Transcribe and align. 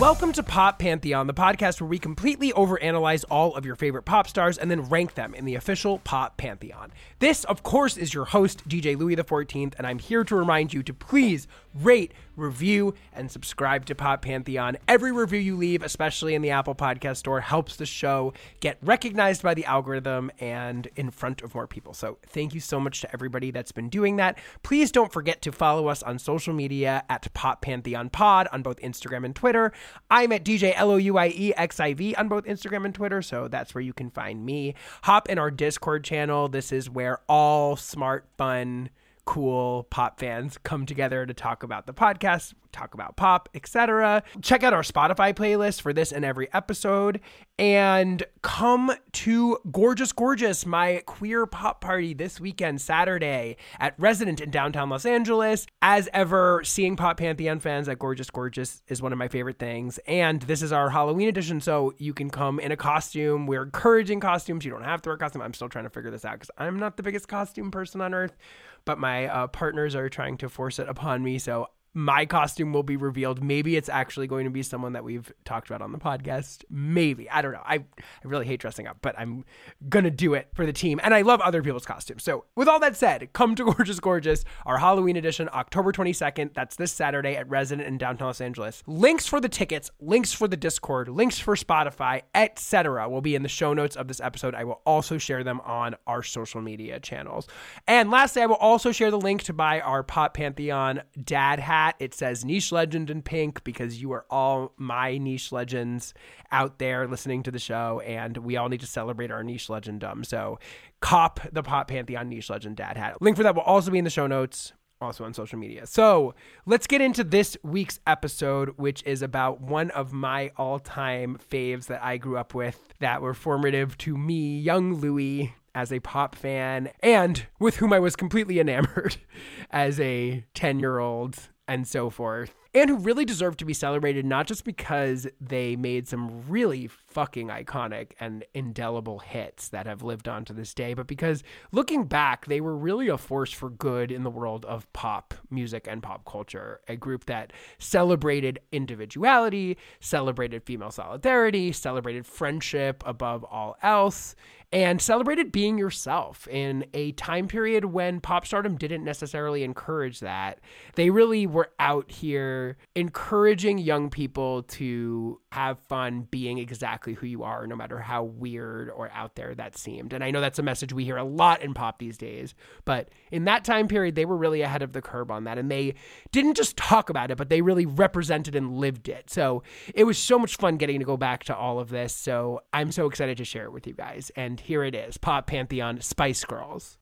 Welcome 0.00 0.32
to 0.32 0.42
Pop 0.42 0.78
Pantheon, 0.78 1.26
the 1.26 1.34
podcast 1.34 1.78
where 1.78 1.86
we 1.86 1.98
completely 1.98 2.52
overanalyze 2.52 3.22
all 3.30 3.54
of 3.54 3.66
your 3.66 3.76
favorite 3.76 4.04
pop 4.04 4.26
stars 4.26 4.56
and 4.56 4.70
then 4.70 4.88
rank 4.88 5.12
them 5.12 5.34
in 5.34 5.44
the 5.44 5.56
official 5.56 5.98
Pop 5.98 6.38
Pantheon. 6.38 6.90
This, 7.18 7.44
of 7.44 7.62
course, 7.62 7.98
is 7.98 8.14
your 8.14 8.24
host, 8.24 8.66
DJ 8.66 8.96
Louie 8.96 9.14
XIV, 9.14 9.74
and 9.76 9.86
I'm 9.86 9.98
here 9.98 10.24
to 10.24 10.34
remind 10.34 10.72
you 10.72 10.82
to 10.84 10.94
please 10.94 11.46
rate, 11.74 12.12
review, 12.36 12.94
and 13.12 13.30
subscribe 13.30 13.86
to 13.86 13.94
Pop 13.94 14.22
Pantheon. 14.22 14.76
Every 14.88 15.12
review 15.12 15.38
you 15.38 15.56
leave, 15.56 15.82
especially 15.82 16.34
in 16.34 16.42
the 16.42 16.50
Apple 16.50 16.74
Podcast 16.74 17.18
Store, 17.18 17.40
helps 17.40 17.76
the 17.76 17.86
show 17.86 18.32
get 18.60 18.78
recognized 18.82 19.42
by 19.42 19.54
the 19.54 19.64
algorithm 19.64 20.30
and 20.40 20.88
in 20.96 21.10
front 21.10 21.42
of 21.42 21.54
more 21.54 21.66
people. 21.66 21.94
So 21.94 22.18
thank 22.26 22.54
you 22.54 22.60
so 22.60 22.80
much 22.80 23.00
to 23.02 23.12
everybody 23.12 23.50
that's 23.50 23.72
been 23.72 23.88
doing 23.88 24.16
that. 24.16 24.38
Please 24.62 24.90
don't 24.90 25.12
forget 25.12 25.42
to 25.42 25.52
follow 25.52 25.88
us 25.88 26.02
on 26.02 26.18
social 26.18 26.54
media 26.54 27.04
at 27.08 27.32
Pop 27.34 27.62
Pantheon 27.62 28.10
Pod 28.10 28.48
on 28.52 28.62
both 28.62 28.80
Instagram 28.80 29.24
and 29.24 29.34
Twitter. 29.34 29.72
I'm 30.10 30.32
at 30.32 30.44
DJ 30.44 30.72
L 30.76 30.90
O 30.90 30.96
U 30.96 31.18
I 31.18 31.28
E 31.28 31.52
X 31.56 31.78
I 31.80 31.94
V 31.94 32.14
on 32.14 32.28
both 32.28 32.44
Instagram 32.44 32.84
and 32.84 32.94
Twitter, 32.94 33.22
so 33.22 33.48
that's 33.48 33.74
where 33.74 33.82
you 33.82 33.92
can 33.92 34.10
find 34.10 34.44
me. 34.44 34.74
Hop 35.02 35.28
in 35.28 35.38
our 35.38 35.50
Discord 35.50 36.04
channel. 36.04 36.48
This 36.48 36.72
is 36.72 36.90
where 36.90 37.20
all 37.28 37.76
smart, 37.76 38.26
fun, 38.36 38.90
cool 39.30 39.86
pop 39.90 40.18
fans 40.18 40.58
come 40.58 40.84
together 40.84 41.24
to 41.24 41.32
talk 41.32 41.62
about 41.62 41.86
the 41.86 41.94
podcast, 41.94 42.52
talk 42.72 42.94
about 42.94 43.16
pop, 43.16 43.48
etc. 43.54 44.24
Check 44.42 44.64
out 44.64 44.72
our 44.72 44.82
Spotify 44.82 45.32
playlist 45.32 45.82
for 45.82 45.92
this 45.92 46.10
and 46.10 46.24
every 46.24 46.52
episode 46.52 47.20
and 47.56 48.24
come 48.42 48.90
to 49.12 49.58
Gorgeous 49.70 50.10
Gorgeous, 50.10 50.66
my 50.66 51.04
queer 51.06 51.46
pop 51.46 51.80
party 51.80 52.12
this 52.12 52.40
weekend, 52.40 52.80
Saturday 52.80 53.56
at 53.78 53.94
Resident 53.98 54.40
in 54.40 54.50
downtown 54.50 54.90
Los 54.90 55.06
Angeles. 55.06 55.64
As 55.80 56.08
ever, 56.12 56.62
seeing 56.64 56.96
Pop 56.96 57.18
Pantheon 57.18 57.60
fans 57.60 57.88
at 57.88 58.00
Gorgeous 58.00 58.30
Gorgeous 58.30 58.82
is 58.88 59.00
one 59.00 59.12
of 59.12 59.18
my 59.18 59.28
favorite 59.28 59.60
things. 59.60 59.98
And 60.08 60.42
this 60.42 60.60
is 60.60 60.72
our 60.72 60.90
Halloween 60.90 61.28
edition, 61.28 61.60
so 61.60 61.92
you 61.98 62.14
can 62.14 62.30
come 62.30 62.58
in 62.58 62.72
a 62.72 62.76
costume. 62.76 63.46
We're 63.46 63.62
encouraging 63.62 64.18
costumes. 64.18 64.64
You 64.64 64.72
don't 64.72 64.82
have 64.82 65.02
to 65.02 65.10
wear 65.10 65.16
a 65.16 65.18
costume. 65.18 65.42
I'm 65.42 65.54
still 65.54 65.68
trying 65.68 65.84
to 65.84 65.90
figure 65.90 66.10
this 66.10 66.24
out 66.24 66.32
because 66.32 66.50
I'm 66.58 66.80
not 66.80 66.96
the 66.96 67.04
biggest 67.04 67.28
costume 67.28 67.70
person 67.70 68.00
on 68.00 68.12
earth 68.12 68.36
but 68.84 68.98
my 68.98 69.26
uh, 69.26 69.46
partners 69.46 69.94
are 69.94 70.08
trying 70.08 70.36
to 70.38 70.48
force 70.48 70.78
it 70.78 70.88
upon 70.88 71.22
me. 71.22 71.38
So 71.38 71.68
my 71.92 72.24
costume 72.24 72.72
will 72.72 72.82
be 72.82 72.96
revealed. 72.96 73.42
Maybe 73.42 73.76
it's 73.76 73.88
actually 73.88 74.26
going 74.28 74.44
to 74.44 74.50
be 74.50 74.62
someone 74.62 74.92
that 74.92 75.02
we've 75.02 75.32
talked 75.44 75.68
about 75.68 75.82
on 75.82 75.90
the 75.90 75.98
podcast. 75.98 76.64
Maybe. 76.70 77.28
I 77.28 77.42
don't 77.42 77.52
know. 77.52 77.62
I, 77.64 77.76
I 77.76 77.84
really 78.24 78.46
hate 78.46 78.60
dressing 78.60 78.86
up, 78.86 78.98
but 79.02 79.18
I'm 79.18 79.44
going 79.88 80.04
to 80.04 80.10
do 80.10 80.34
it 80.34 80.48
for 80.54 80.64
the 80.64 80.72
team. 80.72 81.00
And 81.02 81.12
I 81.12 81.22
love 81.22 81.40
other 81.40 81.62
people's 81.62 81.86
costumes. 81.86 82.22
So, 82.22 82.44
with 82.54 82.68
all 82.68 82.78
that 82.80 82.96
said, 82.96 83.32
come 83.32 83.54
to 83.56 83.64
Gorgeous 83.72 83.98
Gorgeous, 83.98 84.44
our 84.66 84.78
Halloween 84.78 85.16
edition, 85.16 85.48
October 85.52 85.92
22nd. 85.92 86.54
That's 86.54 86.76
this 86.76 86.92
Saturday 86.92 87.34
at 87.36 87.48
Resident 87.48 87.88
in 87.88 87.98
downtown 87.98 88.28
Los 88.28 88.40
Angeles. 88.40 88.84
Links 88.86 89.26
for 89.26 89.40
the 89.40 89.48
tickets, 89.48 89.90
links 90.00 90.32
for 90.32 90.46
the 90.46 90.56
Discord, 90.56 91.08
links 91.08 91.40
for 91.40 91.56
Spotify, 91.56 92.22
etc. 92.34 93.08
will 93.08 93.20
be 93.20 93.34
in 93.34 93.42
the 93.42 93.48
show 93.48 93.74
notes 93.74 93.96
of 93.96 94.06
this 94.06 94.20
episode. 94.20 94.54
I 94.54 94.62
will 94.62 94.80
also 94.86 95.18
share 95.18 95.42
them 95.42 95.60
on 95.62 95.96
our 96.06 96.22
social 96.22 96.60
media 96.60 97.00
channels. 97.00 97.48
And 97.88 98.10
lastly, 98.10 98.42
I 98.42 98.46
will 98.46 98.54
also 98.56 98.92
share 98.92 99.10
the 99.10 99.18
link 99.18 99.42
to 99.44 99.52
buy 99.52 99.80
our 99.80 100.04
Pop 100.04 100.34
Pantheon 100.34 101.02
dad 101.24 101.58
hat 101.58 101.79
hat. 101.80 101.96
It 101.98 102.14
says 102.14 102.44
niche 102.44 102.72
legend 102.72 103.10
in 103.10 103.22
pink 103.22 103.64
because 103.64 104.00
you 104.00 104.12
are 104.12 104.26
all 104.30 104.72
my 104.76 105.18
niche 105.18 105.52
legends 105.52 106.14
out 106.52 106.78
there 106.78 107.06
listening 107.06 107.42
to 107.44 107.50
the 107.50 107.58
show, 107.58 108.00
and 108.06 108.36
we 108.38 108.56
all 108.56 108.68
need 108.68 108.80
to 108.80 108.86
celebrate 108.86 109.30
our 109.30 109.42
niche 109.42 109.68
legenddom. 109.68 110.26
So, 110.26 110.58
cop 111.00 111.40
the 111.52 111.62
Pop 111.62 111.88
Pantheon 111.88 112.28
niche 112.28 112.50
legend 112.50 112.76
dad 112.76 112.96
hat. 112.96 113.20
Link 113.22 113.36
for 113.36 113.42
that 113.42 113.54
will 113.54 113.62
also 113.62 113.90
be 113.90 113.98
in 113.98 114.04
the 114.04 114.10
show 114.10 114.26
notes 114.26 114.72
also 115.00 115.24
on 115.24 115.32
social 115.32 115.58
media. 115.58 115.86
So 115.86 116.34
let's 116.66 116.86
get 116.86 117.00
into 117.00 117.24
this 117.24 117.56
week's 117.62 118.00
episode, 118.06 118.74
which 118.76 119.02
is 119.06 119.22
about 119.22 119.62
one 119.62 119.90
of 119.92 120.12
my 120.12 120.50
all 120.58 120.78
time 120.78 121.38
faves 121.50 121.86
that 121.86 122.04
I 122.04 122.18
grew 122.18 122.36
up 122.36 122.52
with 122.52 122.92
that 122.98 123.22
were 123.22 123.32
formative 123.32 123.96
to 123.98 124.14
me, 124.18 124.58
young 124.58 124.92
Louie, 124.92 125.54
as 125.74 125.92
a 125.92 126.00
pop 126.00 126.34
fan, 126.34 126.90
and 127.00 127.46
with 127.58 127.76
whom 127.76 127.92
I 127.92 127.98
was 127.98 128.16
completely 128.16 128.60
enamored 128.60 129.16
as 129.70 129.98
a 130.00 130.44
10 130.52 130.80
year 130.80 130.98
old 130.98 131.48
and 131.70 131.86
so 131.86 132.10
forth, 132.10 132.52
and 132.74 132.90
who 132.90 132.96
really 132.96 133.24
deserve 133.24 133.56
to 133.56 133.64
be 133.64 133.72
celebrated 133.72 134.26
not 134.26 134.48
just 134.48 134.64
because 134.64 135.28
they 135.40 135.76
made 135.76 136.08
some 136.08 136.42
really 136.48 136.88
fucking 136.88 137.46
iconic 137.46 138.10
and 138.18 138.44
indelible 138.54 139.20
hits 139.20 139.68
that 139.68 139.86
have 139.86 140.02
lived 140.02 140.26
on 140.26 140.44
to 140.44 140.52
this 140.52 140.74
day, 140.74 140.94
but 140.94 141.06
because 141.06 141.44
looking 141.70 142.06
back, 142.06 142.46
they 142.46 142.60
were 142.60 142.76
really 142.76 143.06
a 143.06 143.16
force 143.16 143.52
for 143.52 143.70
good 143.70 144.10
in 144.10 144.24
the 144.24 144.30
world 144.30 144.64
of 144.64 144.92
pop 144.92 145.32
music 145.48 145.86
and 145.88 146.02
pop 146.02 146.24
culture. 146.24 146.80
A 146.88 146.96
group 146.96 147.26
that 147.26 147.52
celebrated 147.78 148.58
individuality, 148.72 149.76
celebrated 150.00 150.64
female 150.64 150.90
solidarity, 150.90 151.70
celebrated 151.70 152.26
friendship 152.26 153.04
above 153.06 153.44
all 153.44 153.76
else 153.80 154.34
and 154.72 155.02
celebrated 155.02 155.50
being 155.50 155.78
yourself 155.78 156.46
in 156.46 156.84
a 156.94 157.10
time 157.12 157.48
period 157.48 157.86
when 157.86 158.20
pop 158.20 158.46
stardom 158.46 158.76
didn't 158.76 159.02
necessarily 159.02 159.64
encourage 159.64 160.20
that. 160.20 160.60
They 160.94 161.10
really 161.10 161.44
were 161.46 161.70
out 161.80 162.08
here 162.10 162.76
encouraging 162.94 163.78
young 163.78 164.10
people 164.10 164.62
to 164.64 165.40
have 165.50 165.80
fun 165.88 166.28
being 166.30 166.58
exactly 166.58 167.14
who 167.14 167.26
you 167.26 167.42
are, 167.42 167.66
no 167.66 167.74
matter 167.74 167.98
how 167.98 168.22
weird 168.22 168.90
or 168.90 169.10
out 169.12 169.34
there 169.34 169.56
that 169.56 169.76
seemed. 169.76 170.12
And 170.12 170.22
I 170.22 170.30
know 170.30 170.40
that's 170.40 170.60
a 170.60 170.62
message 170.62 170.92
we 170.92 171.04
hear 171.04 171.16
a 171.16 171.24
lot 171.24 171.62
in 171.62 171.74
pop 171.74 171.98
these 171.98 172.16
days, 172.16 172.54
but 172.84 173.08
in 173.32 173.44
that 173.46 173.64
time 173.64 173.88
period, 173.88 174.14
they 174.14 174.24
were 174.24 174.36
really 174.36 174.62
ahead 174.62 174.82
of 174.82 174.92
the 174.92 175.02
curve 175.02 175.32
on 175.32 175.44
that. 175.44 175.58
And 175.58 175.68
they 175.68 175.94
didn't 176.30 176.54
just 176.54 176.76
talk 176.76 177.10
about 177.10 177.32
it, 177.32 177.38
but 177.38 177.48
they 177.48 177.60
really 177.60 177.86
represented 177.86 178.54
and 178.54 178.76
lived 178.76 179.08
it. 179.08 179.30
So 179.30 179.64
it 179.94 180.04
was 180.04 180.16
so 180.16 180.38
much 180.38 180.56
fun 180.56 180.76
getting 180.76 181.00
to 181.00 181.04
go 181.04 181.16
back 181.16 181.42
to 181.44 181.56
all 181.56 181.80
of 181.80 181.88
this. 181.88 182.14
So 182.14 182.60
I'm 182.72 182.92
so 182.92 183.06
excited 183.06 183.36
to 183.38 183.44
share 183.44 183.64
it 183.64 183.72
with 183.72 183.88
you 183.88 183.94
guys. 183.94 184.30
And 184.36 184.59
here 184.60 184.84
it 184.84 184.94
is 184.94 185.16
Pop 185.16 185.46
Pantheon 185.46 186.00
Spice 186.00 186.44
Girls. 186.44 186.98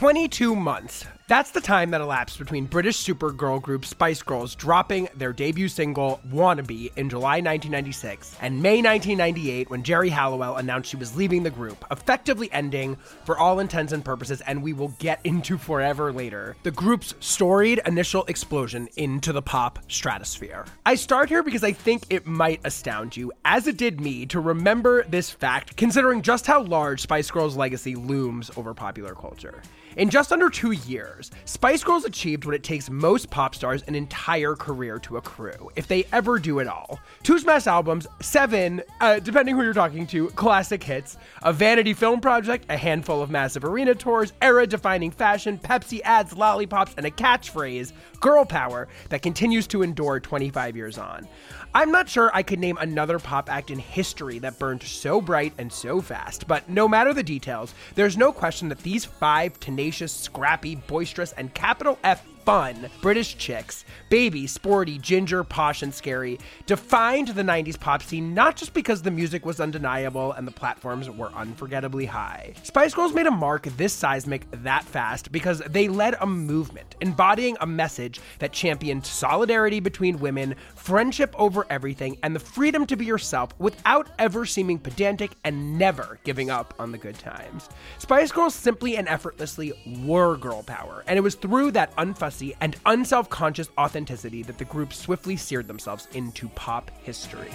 22 0.00 0.56
months. 0.56 1.04
That's 1.30 1.52
the 1.52 1.60
time 1.60 1.92
that 1.92 2.00
elapsed 2.00 2.40
between 2.40 2.64
British 2.64 3.06
supergirl 3.06 3.62
group 3.62 3.86
Spice 3.86 4.20
Girls 4.20 4.56
dropping 4.56 5.08
their 5.14 5.32
debut 5.32 5.68
single, 5.68 6.18
Wannabe, 6.28 6.90
in 6.96 7.08
July 7.08 7.36
1996, 7.36 8.36
and 8.40 8.60
May 8.60 8.82
1998 8.82 9.70
when 9.70 9.84
Geri 9.84 10.08
Halliwell 10.08 10.56
announced 10.56 10.90
she 10.90 10.96
was 10.96 11.14
leaving 11.14 11.44
the 11.44 11.50
group, 11.50 11.84
effectively 11.92 12.50
ending, 12.50 12.96
for 13.24 13.38
all 13.38 13.60
intents 13.60 13.92
and 13.92 14.04
purposes, 14.04 14.40
and 14.40 14.60
we 14.60 14.72
will 14.72 14.92
get 14.98 15.20
into 15.22 15.56
forever 15.56 16.12
later, 16.12 16.56
the 16.64 16.72
group's 16.72 17.14
storied 17.20 17.80
initial 17.86 18.24
explosion 18.24 18.88
into 18.96 19.32
the 19.32 19.40
pop 19.40 19.78
stratosphere. 19.86 20.66
I 20.84 20.96
start 20.96 21.28
here 21.28 21.44
because 21.44 21.62
I 21.62 21.70
think 21.70 22.06
it 22.10 22.26
might 22.26 22.60
astound 22.64 23.16
you, 23.16 23.32
as 23.44 23.68
it 23.68 23.76
did 23.76 24.00
me, 24.00 24.26
to 24.26 24.40
remember 24.40 25.04
this 25.04 25.30
fact, 25.30 25.76
considering 25.76 26.22
just 26.22 26.48
how 26.48 26.64
large 26.64 27.02
Spice 27.02 27.30
Girls' 27.30 27.56
legacy 27.56 27.94
looms 27.94 28.50
over 28.56 28.74
popular 28.74 29.14
culture. 29.14 29.62
In 29.96 30.08
just 30.08 30.30
under 30.30 30.48
two 30.48 30.70
years, 30.70 31.32
Spice 31.46 31.82
Girls 31.82 32.04
achieved 32.04 32.44
what 32.44 32.54
it 32.54 32.62
takes 32.62 32.88
most 32.88 33.28
pop 33.28 33.56
stars 33.56 33.82
an 33.88 33.96
entire 33.96 34.54
career 34.54 35.00
to 35.00 35.16
accrue, 35.16 35.68
if 35.74 35.88
they 35.88 36.04
ever 36.12 36.38
do 36.38 36.60
it 36.60 36.68
all. 36.68 37.00
Two 37.24 37.40
smash 37.40 37.66
albums, 37.66 38.06
seven, 38.20 38.82
uh, 39.00 39.18
depending 39.18 39.56
who 39.56 39.64
you're 39.64 39.72
talking 39.72 40.06
to, 40.06 40.28
classic 40.30 40.84
hits, 40.84 41.16
a 41.42 41.52
vanity 41.52 41.92
film 41.92 42.20
project, 42.20 42.66
a 42.68 42.76
handful 42.76 43.20
of 43.20 43.30
massive 43.30 43.64
arena 43.64 43.94
tours, 43.94 44.32
era 44.40 44.64
defining 44.64 45.10
fashion, 45.10 45.58
Pepsi 45.58 46.00
ads, 46.04 46.36
lollipops, 46.36 46.94
and 46.96 47.04
a 47.04 47.10
catchphrase, 47.10 47.92
girl 48.20 48.44
power, 48.44 48.86
that 49.08 49.22
continues 49.22 49.66
to 49.66 49.82
endure 49.82 50.20
25 50.20 50.76
years 50.76 50.98
on. 50.98 51.26
I'm 51.72 51.92
not 51.92 52.08
sure 52.08 52.32
I 52.34 52.42
could 52.42 52.58
name 52.58 52.78
another 52.80 53.20
pop 53.20 53.48
act 53.48 53.70
in 53.70 53.78
history 53.78 54.40
that 54.40 54.58
burned 54.58 54.82
so 54.82 55.20
bright 55.20 55.52
and 55.56 55.72
so 55.72 56.00
fast, 56.00 56.48
but 56.48 56.68
no 56.68 56.88
matter 56.88 57.14
the 57.14 57.22
details, 57.22 57.74
there's 57.94 58.16
no 58.16 58.32
question 58.32 58.68
that 58.70 58.80
these 58.80 59.04
five 59.04 59.60
tenacious, 59.60 60.12
scrappy, 60.12 60.74
boisterous, 60.74 61.30
and 61.32 61.54
capital 61.54 61.96
F 62.02 62.24
fun 62.50 62.90
British 63.00 63.36
chicks, 63.36 63.84
baby, 64.08 64.44
sporty, 64.44 64.98
ginger, 64.98 65.44
posh, 65.44 65.82
and 65.82 65.94
scary, 65.94 66.36
defined 66.66 67.28
the 67.28 67.44
90s 67.44 67.78
pop 67.78 68.02
scene 68.02 68.34
not 68.34 68.56
just 68.56 68.74
because 68.74 69.02
the 69.02 69.10
music 69.10 69.46
was 69.46 69.60
undeniable 69.60 70.32
and 70.32 70.48
the 70.48 70.50
platforms 70.50 71.08
were 71.08 71.30
unforgettably 71.36 72.06
high. 72.06 72.52
Spice 72.64 72.92
Girls 72.92 73.14
made 73.14 73.28
a 73.28 73.30
mark 73.30 73.66
this 73.76 73.92
seismic 73.92 74.50
that 74.50 74.82
fast 74.82 75.30
because 75.30 75.62
they 75.68 75.86
led 75.86 76.16
a 76.20 76.26
movement, 76.26 76.96
embodying 77.00 77.56
a 77.60 77.66
message 77.68 78.20
that 78.40 78.52
championed 78.52 79.06
solidarity 79.06 79.78
between 79.78 80.18
women, 80.18 80.56
friendship 80.74 81.32
over 81.38 81.64
everything, 81.70 82.18
and 82.24 82.34
the 82.34 82.40
freedom 82.40 82.84
to 82.84 82.96
be 82.96 83.04
yourself 83.04 83.50
without 83.60 84.08
ever 84.18 84.44
seeming 84.44 84.76
pedantic 84.76 85.30
and 85.44 85.78
never 85.78 86.18
giving 86.24 86.50
up 86.50 86.74
on 86.80 86.90
the 86.90 86.98
good 86.98 87.16
times. 87.16 87.68
Spice 87.98 88.32
Girls 88.32 88.56
simply 88.56 88.96
and 88.96 89.06
effortlessly 89.06 89.72
were 90.04 90.36
girl 90.36 90.64
power, 90.64 91.04
and 91.06 91.16
it 91.16 91.22
was 91.22 91.36
through 91.36 91.70
that 91.70 91.94
unfussed 91.96 92.39
and 92.60 92.76
unself 92.86 93.28
conscious 93.28 93.68
authenticity 93.78 94.42
that 94.42 94.58
the 94.58 94.64
group 94.64 94.92
swiftly 94.92 95.36
seared 95.36 95.68
themselves 95.68 96.08
into 96.12 96.48
pop 96.50 96.90
history. 97.02 97.50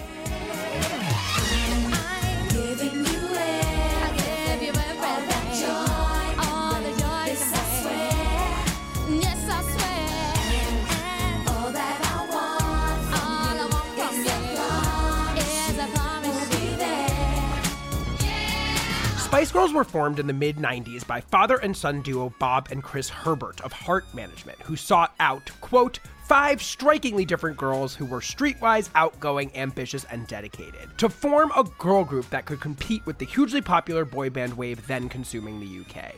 Spice 19.36 19.52
Girls 19.52 19.74
were 19.74 19.84
formed 19.84 20.18
in 20.18 20.26
the 20.26 20.32
mid 20.32 20.56
90s 20.56 21.06
by 21.06 21.20
father 21.20 21.56
and 21.56 21.76
son 21.76 22.00
duo 22.00 22.32
Bob 22.38 22.68
and 22.70 22.82
Chris 22.82 23.10
Herbert 23.10 23.60
of 23.60 23.70
Heart 23.70 24.06
Management, 24.14 24.58
who 24.62 24.76
sought 24.76 25.14
out, 25.20 25.50
quote, 25.60 25.98
five 26.24 26.62
strikingly 26.62 27.26
different 27.26 27.58
girls 27.58 27.94
who 27.94 28.06
were 28.06 28.20
streetwise, 28.20 28.88
outgoing, 28.94 29.54
ambitious, 29.54 30.04
and 30.04 30.26
dedicated, 30.26 30.88
to 30.96 31.10
form 31.10 31.52
a 31.54 31.64
girl 31.76 32.02
group 32.02 32.30
that 32.30 32.46
could 32.46 32.62
compete 32.62 33.04
with 33.04 33.18
the 33.18 33.26
hugely 33.26 33.60
popular 33.60 34.06
boy 34.06 34.30
band 34.30 34.56
wave 34.56 34.86
then 34.86 35.06
consuming 35.06 35.60
the 35.60 35.80
UK. 35.80 36.14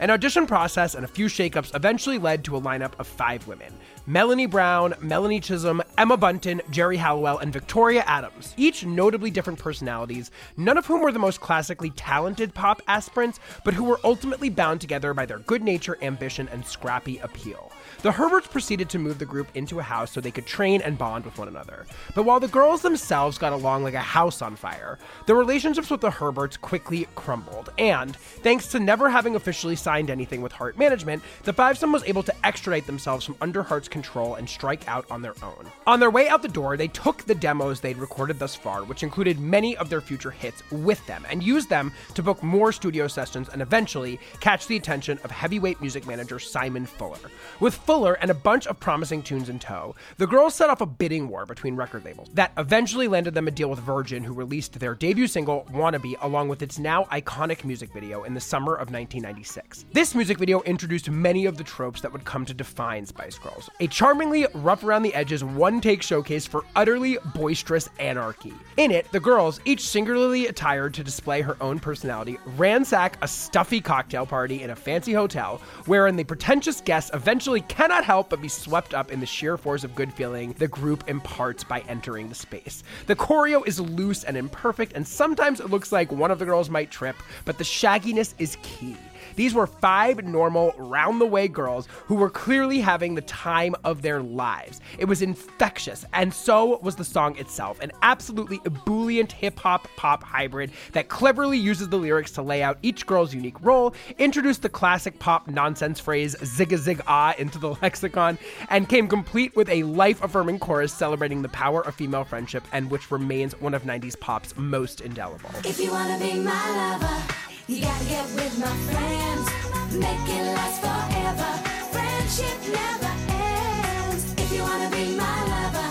An 0.00 0.08
audition 0.08 0.46
process 0.46 0.94
and 0.94 1.04
a 1.04 1.08
few 1.08 1.26
shakeups 1.26 1.76
eventually 1.76 2.16
led 2.16 2.42
to 2.44 2.56
a 2.56 2.60
lineup 2.60 2.98
of 2.98 3.06
five 3.06 3.46
women 3.46 3.74
Melanie 4.06 4.46
Brown, 4.46 4.94
Melanie 5.02 5.40
Chisholm, 5.40 5.82
Emma 5.98 6.16
Bunton, 6.16 6.62
Geri 6.70 6.96
Halliwell, 6.96 7.36
and 7.36 7.52
Victoria 7.52 8.02
Adams, 8.06 8.54
each 8.56 8.82
notably 8.82 9.30
different 9.30 9.58
personalities, 9.58 10.30
none 10.56 10.78
of 10.78 10.86
whom 10.86 11.02
were 11.02 11.12
the 11.12 11.18
most 11.18 11.42
classically 11.42 11.90
talented 11.90 12.54
pop 12.54 12.80
aspirants, 12.88 13.40
but 13.62 13.74
who 13.74 13.84
were 13.84 14.00
ultimately 14.02 14.48
bound 14.48 14.80
together 14.80 15.12
by 15.12 15.26
their 15.26 15.40
good 15.40 15.62
nature, 15.62 15.98
ambition, 16.00 16.48
and 16.48 16.64
scrappy 16.64 17.18
appeal. 17.18 17.70
The 18.02 18.12
Herberts 18.12 18.46
proceeded 18.46 18.88
to 18.90 18.98
move 18.98 19.18
the 19.18 19.26
group 19.26 19.48
into 19.54 19.78
a 19.78 19.82
house 19.82 20.10
so 20.10 20.22
they 20.22 20.30
could 20.30 20.46
train 20.46 20.80
and 20.80 20.96
bond 20.96 21.26
with 21.26 21.36
one 21.36 21.48
another. 21.48 21.84
But 22.14 22.22
while 22.22 22.40
the 22.40 22.48
girls 22.48 22.80
themselves 22.80 23.36
got 23.36 23.52
along 23.52 23.82
like 23.82 23.92
a 23.92 24.00
house 24.00 24.40
on 24.40 24.56
fire, 24.56 24.98
the 25.26 25.34
relationships 25.34 25.90
with 25.90 26.00
the 26.00 26.10
Herberts 26.10 26.58
quickly 26.58 27.06
crumbled. 27.14 27.68
And, 27.76 28.16
thanks 28.16 28.68
to 28.68 28.80
never 28.80 29.10
having 29.10 29.36
officially 29.36 29.76
signed 29.76 30.08
anything 30.08 30.40
with 30.40 30.50
Heart 30.50 30.78
Management, 30.78 31.22
the 31.42 31.52
Fivesome 31.52 31.92
was 31.92 32.02
able 32.04 32.22
to 32.22 32.34
extradite 32.46 32.86
themselves 32.86 33.26
from 33.26 33.36
under 33.42 33.62
Heart's 33.62 33.86
control 33.86 34.36
and 34.36 34.48
strike 34.48 34.88
out 34.88 35.04
on 35.10 35.20
their 35.20 35.34
own. 35.42 35.70
On 35.86 36.00
their 36.00 36.10
way 36.10 36.26
out 36.26 36.40
the 36.40 36.48
door, 36.48 36.78
they 36.78 36.88
took 36.88 37.24
the 37.24 37.34
demos 37.34 37.80
they'd 37.80 37.98
recorded 37.98 38.38
thus 38.38 38.54
far, 38.54 38.82
which 38.84 39.02
included 39.02 39.38
many 39.38 39.76
of 39.76 39.90
their 39.90 40.00
future 40.00 40.30
hits, 40.30 40.62
with 40.70 41.06
them 41.06 41.26
and 41.28 41.42
used 41.42 41.68
them 41.68 41.92
to 42.14 42.22
book 42.22 42.42
more 42.42 42.72
studio 42.72 43.06
sessions 43.08 43.50
and 43.50 43.60
eventually 43.60 44.18
catch 44.40 44.66
the 44.68 44.76
attention 44.78 45.18
of 45.22 45.30
heavyweight 45.30 45.82
music 45.82 46.06
manager 46.06 46.38
Simon 46.38 46.86
Fuller. 46.86 47.18
With 47.60 47.74
Fuller 47.90 48.12
and 48.20 48.30
a 48.30 48.34
bunch 48.34 48.68
of 48.68 48.78
promising 48.78 49.20
tunes 49.20 49.48
in 49.48 49.58
tow, 49.58 49.96
the 50.16 50.26
girls 50.28 50.54
set 50.54 50.70
off 50.70 50.80
a 50.80 50.86
bidding 50.86 51.28
war 51.28 51.44
between 51.44 51.74
record 51.74 52.04
labels 52.04 52.28
that 52.34 52.52
eventually 52.56 53.08
landed 53.08 53.34
them 53.34 53.48
a 53.48 53.50
deal 53.50 53.68
with 53.68 53.80
Virgin, 53.80 54.22
who 54.22 54.32
released 54.32 54.78
their 54.78 54.94
debut 54.94 55.26
single, 55.26 55.66
Wannabe, 55.72 56.14
along 56.20 56.48
with 56.48 56.62
its 56.62 56.78
now 56.78 57.02
iconic 57.06 57.64
music 57.64 57.92
video 57.92 58.22
in 58.22 58.32
the 58.32 58.40
summer 58.40 58.74
of 58.74 58.92
1996. 58.92 59.86
This 59.92 60.14
music 60.14 60.38
video 60.38 60.62
introduced 60.62 61.10
many 61.10 61.46
of 61.46 61.56
the 61.56 61.64
tropes 61.64 62.00
that 62.02 62.12
would 62.12 62.24
come 62.24 62.44
to 62.44 62.54
define 62.54 63.04
Spice 63.06 63.40
Girls. 63.40 63.68
A 63.80 63.88
charmingly 63.88 64.46
rough 64.54 64.84
around 64.84 65.02
the 65.02 65.12
edges 65.12 65.42
one 65.42 65.80
take 65.80 66.00
showcase 66.00 66.46
for 66.46 66.64
utterly 66.76 67.18
boisterous 67.34 67.88
anarchy. 67.98 68.54
In 68.76 68.92
it, 68.92 69.10
the 69.10 69.18
girls, 69.18 69.58
each 69.64 69.88
singularly 69.88 70.46
attired 70.46 70.94
to 70.94 71.02
display 71.02 71.40
her 71.40 71.56
own 71.60 71.80
personality, 71.80 72.38
ransack 72.56 73.18
a 73.20 73.26
stuffy 73.26 73.80
cocktail 73.80 74.26
party 74.26 74.62
in 74.62 74.70
a 74.70 74.76
fancy 74.76 75.12
hotel, 75.12 75.60
wherein 75.86 76.14
the 76.14 76.22
pretentious 76.22 76.80
guests 76.80 77.10
eventually 77.14 77.62
cannot 77.80 78.04
help 78.04 78.28
but 78.28 78.42
be 78.42 78.48
swept 78.48 78.92
up 78.92 79.10
in 79.10 79.20
the 79.20 79.26
sheer 79.26 79.56
force 79.56 79.84
of 79.84 79.94
good 79.94 80.12
feeling 80.12 80.52
the 80.58 80.68
group 80.68 81.02
imparts 81.08 81.64
by 81.64 81.80
entering 81.88 82.28
the 82.28 82.34
space. 82.34 82.82
The 83.06 83.16
choreo 83.16 83.66
is 83.66 83.80
loose 83.80 84.22
and 84.22 84.36
imperfect, 84.36 84.92
and 84.92 85.08
sometimes 85.08 85.60
it 85.60 85.70
looks 85.70 85.90
like 85.90 86.12
one 86.12 86.30
of 86.30 86.38
the 86.38 86.44
girls 86.44 86.68
might 86.68 86.90
trip, 86.90 87.16
but 87.46 87.56
the 87.56 87.64
shagginess 87.64 88.34
is 88.38 88.58
key. 88.62 88.98
These 89.36 89.54
were 89.54 89.66
five 89.66 90.24
normal, 90.24 90.74
round 90.78 91.20
the 91.20 91.26
way 91.26 91.48
girls 91.48 91.86
who 92.06 92.14
were 92.14 92.30
clearly 92.30 92.80
having 92.80 93.14
the 93.14 93.22
time 93.22 93.74
of 93.84 94.02
their 94.02 94.22
lives. 94.22 94.80
It 94.98 95.04
was 95.04 95.22
infectious, 95.22 96.04
and 96.12 96.32
so 96.32 96.78
was 96.78 96.96
the 96.96 97.04
song 97.04 97.36
itself 97.38 97.80
an 97.80 97.92
absolutely 98.02 98.60
ebullient 98.64 99.32
hip 99.32 99.58
hop 99.58 99.88
pop 99.96 100.22
hybrid 100.22 100.72
that 100.92 101.08
cleverly 101.08 101.58
uses 101.58 101.88
the 101.88 101.96
lyrics 101.96 102.30
to 102.32 102.42
lay 102.42 102.62
out 102.62 102.78
each 102.82 103.06
girl's 103.06 103.34
unique 103.34 103.60
role, 103.62 103.94
introduce 104.18 104.58
the 104.58 104.68
classic 104.68 105.18
pop 105.18 105.48
nonsense 105.48 106.00
phrase 106.00 106.36
zig 106.44 106.72
a 106.72 106.78
zig 106.78 107.00
ah 107.06 107.34
into 107.38 107.58
the 107.58 107.70
lexicon, 107.82 108.38
and 108.68 108.88
came 108.88 109.08
complete 109.08 109.54
with 109.56 109.68
a 109.68 109.82
life 109.84 110.22
affirming 110.22 110.58
chorus 110.58 110.92
celebrating 110.92 111.42
the 111.42 111.48
power 111.48 111.82
of 111.86 111.94
female 111.94 112.24
friendship 112.24 112.64
and 112.72 112.90
which 112.90 113.10
remains 113.10 113.58
one 113.60 113.74
of 113.74 113.82
90s 113.82 114.18
pop's 114.18 114.56
most 114.56 115.00
indelible. 115.00 115.50
If 115.64 115.78
you 115.78 115.90
wanna 115.90 116.18
be 116.18 116.34
my 116.40 116.98
lover, 116.98 117.49
you 117.70 117.80
gotta 117.80 118.04
get 118.06 118.24
with 118.34 118.58
my 118.58 118.74
friends. 118.90 119.46
Make 119.94 120.26
it 120.26 120.44
last 120.56 120.80
forever. 120.82 121.50
Friendship 121.92 122.58
never 122.66 123.12
ends. 123.30 124.32
If 124.36 124.52
you 124.52 124.62
wanna 124.62 124.90
be 124.90 125.14
my 125.14 125.38
lover, 125.54 125.88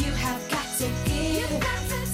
you 0.00 0.10
have 0.10 0.40
got 0.50 0.66
to 0.78 0.88
give. 1.04 1.50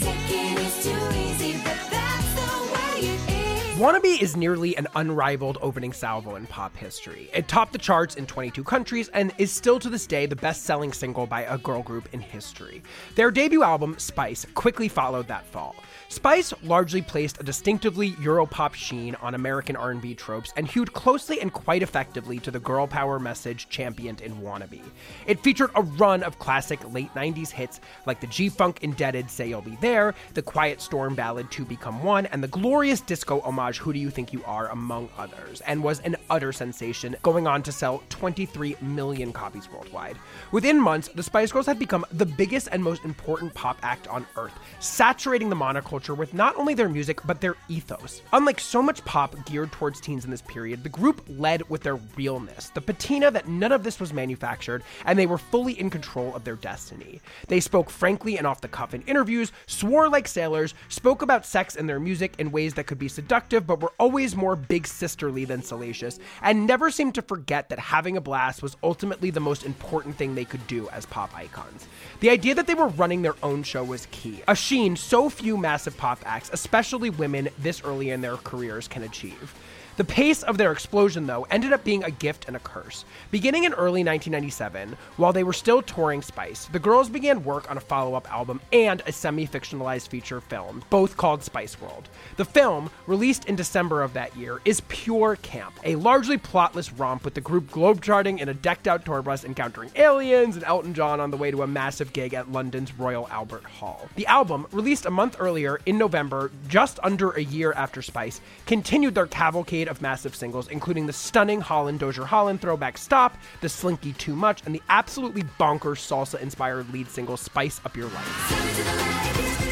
Taking 0.00 0.58
is 0.58 0.82
too 0.82 0.98
easy, 1.16 1.52
but 1.62 1.78
that's 1.90 2.34
the 2.34 2.50
way 2.74 3.08
it 3.14 3.20
is. 3.30 3.78
Wannabe 3.80 4.20
is 4.20 4.36
nearly 4.36 4.76
an 4.76 4.88
unrivaled 4.96 5.58
opening 5.62 5.92
salvo 5.92 6.34
in 6.34 6.48
pop 6.48 6.76
history. 6.76 7.30
It 7.32 7.46
topped 7.46 7.72
the 7.72 7.78
charts 7.78 8.16
in 8.16 8.26
22 8.26 8.64
countries 8.64 9.10
and 9.14 9.32
is 9.38 9.52
still 9.52 9.78
to 9.78 9.88
this 9.88 10.08
day 10.08 10.26
the 10.26 10.34
best-selling 10.34 10.92
single 10.92 11.28
by 11.28 11.42
a 11.42 11.56
girl 11.58 11.84
group 11.84 12.08
in 12.12 12.18
history. 12.18 12.82
Their 13.14 13.30
debut 13.30 13.62
album, 13.62 13.94
Spice, 13.98 14.44
quickly 14.54 14.88
followed 14.88 15.28
that 15.28 15.46
fall. 15.46 15.76
Spice 16.10 16.54
largely 16.62 17.02
placed 17.02 17.38
a 17.38 17.42
distinctively 17.42 18.12
Europop 18.12 18.72
sheen 18.72 19.14
on 19.16 19.34
American 19.34 19.76
R&B 19.76 20.14
tropes 20.14 20.54
and 20.56 20.66
hewed 20.66 20.94
closely 20.94 21.42
and 21.42 21.52
quite 21.52 21.82
effectively 21.82 22.38
to 22.38 22.50
the 22.50 22.58
girl 22.58 22.86
power 22.86 23.18
message 23.18 23.68
championed 23.68 24.22
in 24.22 24.34
Wannabe. 24.40 24.80
It 25.26 25.38
featured 25.40 25.70
a 25.74 25.82
run 25.82 26.22
of 26.22 26.38
classic 26.38 26.80
late 26.94 27.12
90s 27.12 27.50
hits 27.50 27.80
like 28.06 28.20
the 28.20 28.26
G-Funk 28.26 28.78
indebted 28.80 29.30
Say 29.30 29.50
You'll 29.50 29.60
Be 29.60 29.76
There, 29.82 30.14
the 30.32 30.40
Quiet 30.40 30.80
Storm 30.80 31.14
ballad 31.14 31.50
Two 31.50 31.66
Become 31.66 32.02
One, 32.02 32.24
and 32.26 32.42
the 32.42 32.48
glorious 32.48 33.02
disco 33.02 33.42
homage 33.42 33.76
Who 33.76 33.92
Do 33.92 33.98
You 33.98 34.08
Think 34.08 34.32
You 34.32 34.42
Are, 34.46 34.68
among 34.68 35.10
others, 35.18 35.60
and 35.66 35.82
was 35.82 36.00
an 36.00 36.16
utter 36.30 36.52
sensation, 36.52 37.16
going 37.22 37.46
on 37.46 37.62
to 37.64 37.70
sell 37.70 38.02
23 38.08 38.76
million 38.80 39.30
copies 39.30 39.70
worldwide. 39.70 40.16
Within 40.52 40.80
months, 40.80 41.08
the 41.08 41.22
Spice 41.22 41.52
Girls 41.52 41.66
had 41.66 41.78
become 41.78 42.06
the 42.12 42.24
biggest 42.24 42.68
and 42.72 42.82
most 42.82 43.04
important 43.04 43.52
pop 43.52 43.76
act 43.82 44.08
on 44.08 44.26
earth, 44.36 44.58
saturating 44.80 45.50
the 45.50 45.54
monoculture 45.98 46.16
with 46.16 46.34
not 46.34 46.56
only 46.56 46.74
their 46.74 46.88
music, 46.88 47.20
but 47.26 47.40
their 47.40 47.56
ethos. 47.68 48.22
Unlike 48.32 48.60
so 48.60 48.82
much 48.82 49.04
pop 49.04 49.34
geared 49.46 49.72
towards 49.72 50.00
teens 50.00 50.24
in 50.24 50.30
this 50.30 50.42
period, 50.42 50.82
the 50.82 50.88
group 50.88 51.24
led 51.28 51.68
with 51.68 51.82
their 51.82 51.96
realness, 52.16 52.70
the 52.70 52.80
patina 52.80 53.30
that 53.30 53.48
none 53.48 53.72
of 53.72 53.82
this 53.82 54.00
was 54.00 54.12
manufactured, 54.12 54.82
and 55.04 55.18
they 55.18 55.26
were 55.26 55.38
fully 55.38 55.78
in 55.78 55.90
control 55.90 56.34
of 56.34 56.44
their 56.44 56.56
destiny. 56.56 57.20
They 57.48 57.60
spoke 57.60 57.90
frankly 57.90 58.38
and 58.38 58.46
off 58.46 58.60
the 58.60 58.68
cuff 58.68 58.94
in 58.94 59.02
interviews, 59.02 59.52
swore 59.66 60.08
like 60.08 60.28
sailors, 60.28 60.74
spoke 60.88 61.22
about 61.22 61.46
sex 61.46 61.76
in 61.76 61.86
their 61.86 62.00
music 62.00 62.34
in 62.38 62.52
ways 62.52 62.74
that 62.74 62.86
could 62.86 62.98
be 62.98 63.08
seductive, 63.08 63.66
but 63.66 63.80
were 63.80 63.92
always 63.98 64.36
more 64.36 64.56
big 64.56 64.86
sisterly 64.86 65.44
than 65.44 65.62
salacious, 65.62 66.18
and 66.42 66.66
never 66.66 66.90
seemed 66.90 67.14
to 67.14 67.22
forget 67.22 67.68
that 67.68 67.78
having 67.78 68.16
a 68.16 68.20
blast 68.20 68.62
was 68.62 68.76
ultimately 68.82 69.30
the 69.30 69.40
most 69.40 69.64
important 69.64 70.16
thing 70.16 70.34
they 70.34 70.44
could 70.44 70.66
do 70.66 70.88
as 70.90 71.06
pop 71.06 71.34
icons. 71.36 71.86
The 72.20 72.30
idea 72.30 72.54
that 72.54 72.66
they 72.66 72.74
were 72.74 72.88
running 72.88 73.22
their 73.22 73.34
own 73.42 73.62
show 73.62 73.84
was 73.84 74.06
key, 74.10 74.42
a 74.48 74.54
sheen 74.54 74.96
so 74.96 75.28
few 75.28 75.56
massive 75.56 75.87
pop 75.96 76.20
acts, 76.26 76.50
especially 76.52 77.10
women 77.10 77.48
this 77.58 77.82
early 77.84 78.10
in 78.10 78.20
their 78.20 78.36
careers, 78.36 78.88
can 78.88 79.04
achieve. 79.04 79.54
The 79.98 80.04
pace 80.04 80.44
of 80.44 80.58
their 80.58 80.70
explosion, 80.70 81.26
though, 81.26 81.44
ended 81.50 81.72
up 81.72 81.82
being 81.82 82.04
a 82.04 82.10
gift 82.12 82.44
and 82.46 82.54
a 82.54 82.60
curse. 82.60 83.04
Beginning 83.32 83.64
in 83.64 83.72
early 83.72 84.04
1997, 84.04 84.96
while 85.16 85.32
they 85.32 85.42
were 85.42 85.52
still 85.52 85.82
touring 85.82 86.22
Spice, 86.22 86.66
the 86.66 86.78
girls 86.78 87.08
began 87.08 87.42
work 87.42 87.68
on 87.68 87.76
a 87.76 87.80
follow 87.80 88.14
up 88.14 88.32
album 88.32 88.60
and 88.72 89.02
a 89.06 89.12
semi 89.12 89.44
fictionalized 89.44 90.06
feature 90.06 90.40
film, 90.40 90.84
both 90.88 91.16
called 91.16 91.42
Spice 91.42 91.80
World. 91.80 92.08
The 92.36 92.44
film, 92.44 92.90
released 93.08 93.46
in 93.46 93.56
December 93.56 94.02
of 94.02 94.12
that 94.12 94.36
year, 94.36 94.60
is 94.64 94.82
pure 94.82 95.34
camp, 95.34 95.74
a 95.82 95.96
largely 95.96 96.38
plotless 96.38 96.96
romp 96.96 97.24
with 97.24 97.34
the 97.34 97.40
group 97.40 97.68
globetrotting 97.68 98.38
in 98.38 98.48
a 98.48 98.54
decked 98.54 98.86
out 98.86 99.04
tour 99.04 99.20
bus 99.20 99.42
encountering 99.42 99.90
aliens 99.96 100.54
and 100.54 100.64
Elton 100.64 100.94
John 100.94 101.18
on 101.18 101.32
the 101.32 101.36
way 101.36 101.50
to 101.50 101.64
a 101.64 101.66
massive 101.66 102.12
gig 102.12 102.34
at 102.34 102.52
London's 102.52 102.96
Royal 102.96 103.26
Albert 103.32 103.64
Hall. 103.64 104.08
The 104.14 104.28
album, 104.28 104.68
released 104.70 105.06
a 105.06 105.10
month 105.10 105.34
earlier 105.40 105.80
in 105.86 105.98
November, 105.98 106.52
just 106.68 107.00
under 107.02 107.32
a 107.32 107.42
year 107.42 107.72
after 107.72 108.00
Spice, 108.00 108.40
continued 108.64 109.16
their 109.16 109.26
cavalcade 109.26 109.87
of 109.88 110.00
massive 110.00 110.34
singles, 110.34 110.68
including 110.68 111.06
the 111.06 111.12
stunning 111.12 111.60
Holland 111.60 112.00
Dozier 112.00 112.24
Holland 112.24 112.60
throwback 112.60 112.96
Stop, 112.96 113.36
the 113.60 113.68
slinky 113.68 114.12
Too 114.12 114.36
Much, 114.36 114.62
and 114.64 114.74
the 114.74 114.82
absolutely 114.88 115.42
bonkers 115.58 115.98
salsa 115.98 116.40
inspired 116.40 116.92
lead 116.92 117.08
single 117.08 117.36
Spice 117.36 117.80
Up 117.84 117.96
Your 117.96 118.08
Life. 118.08 119.67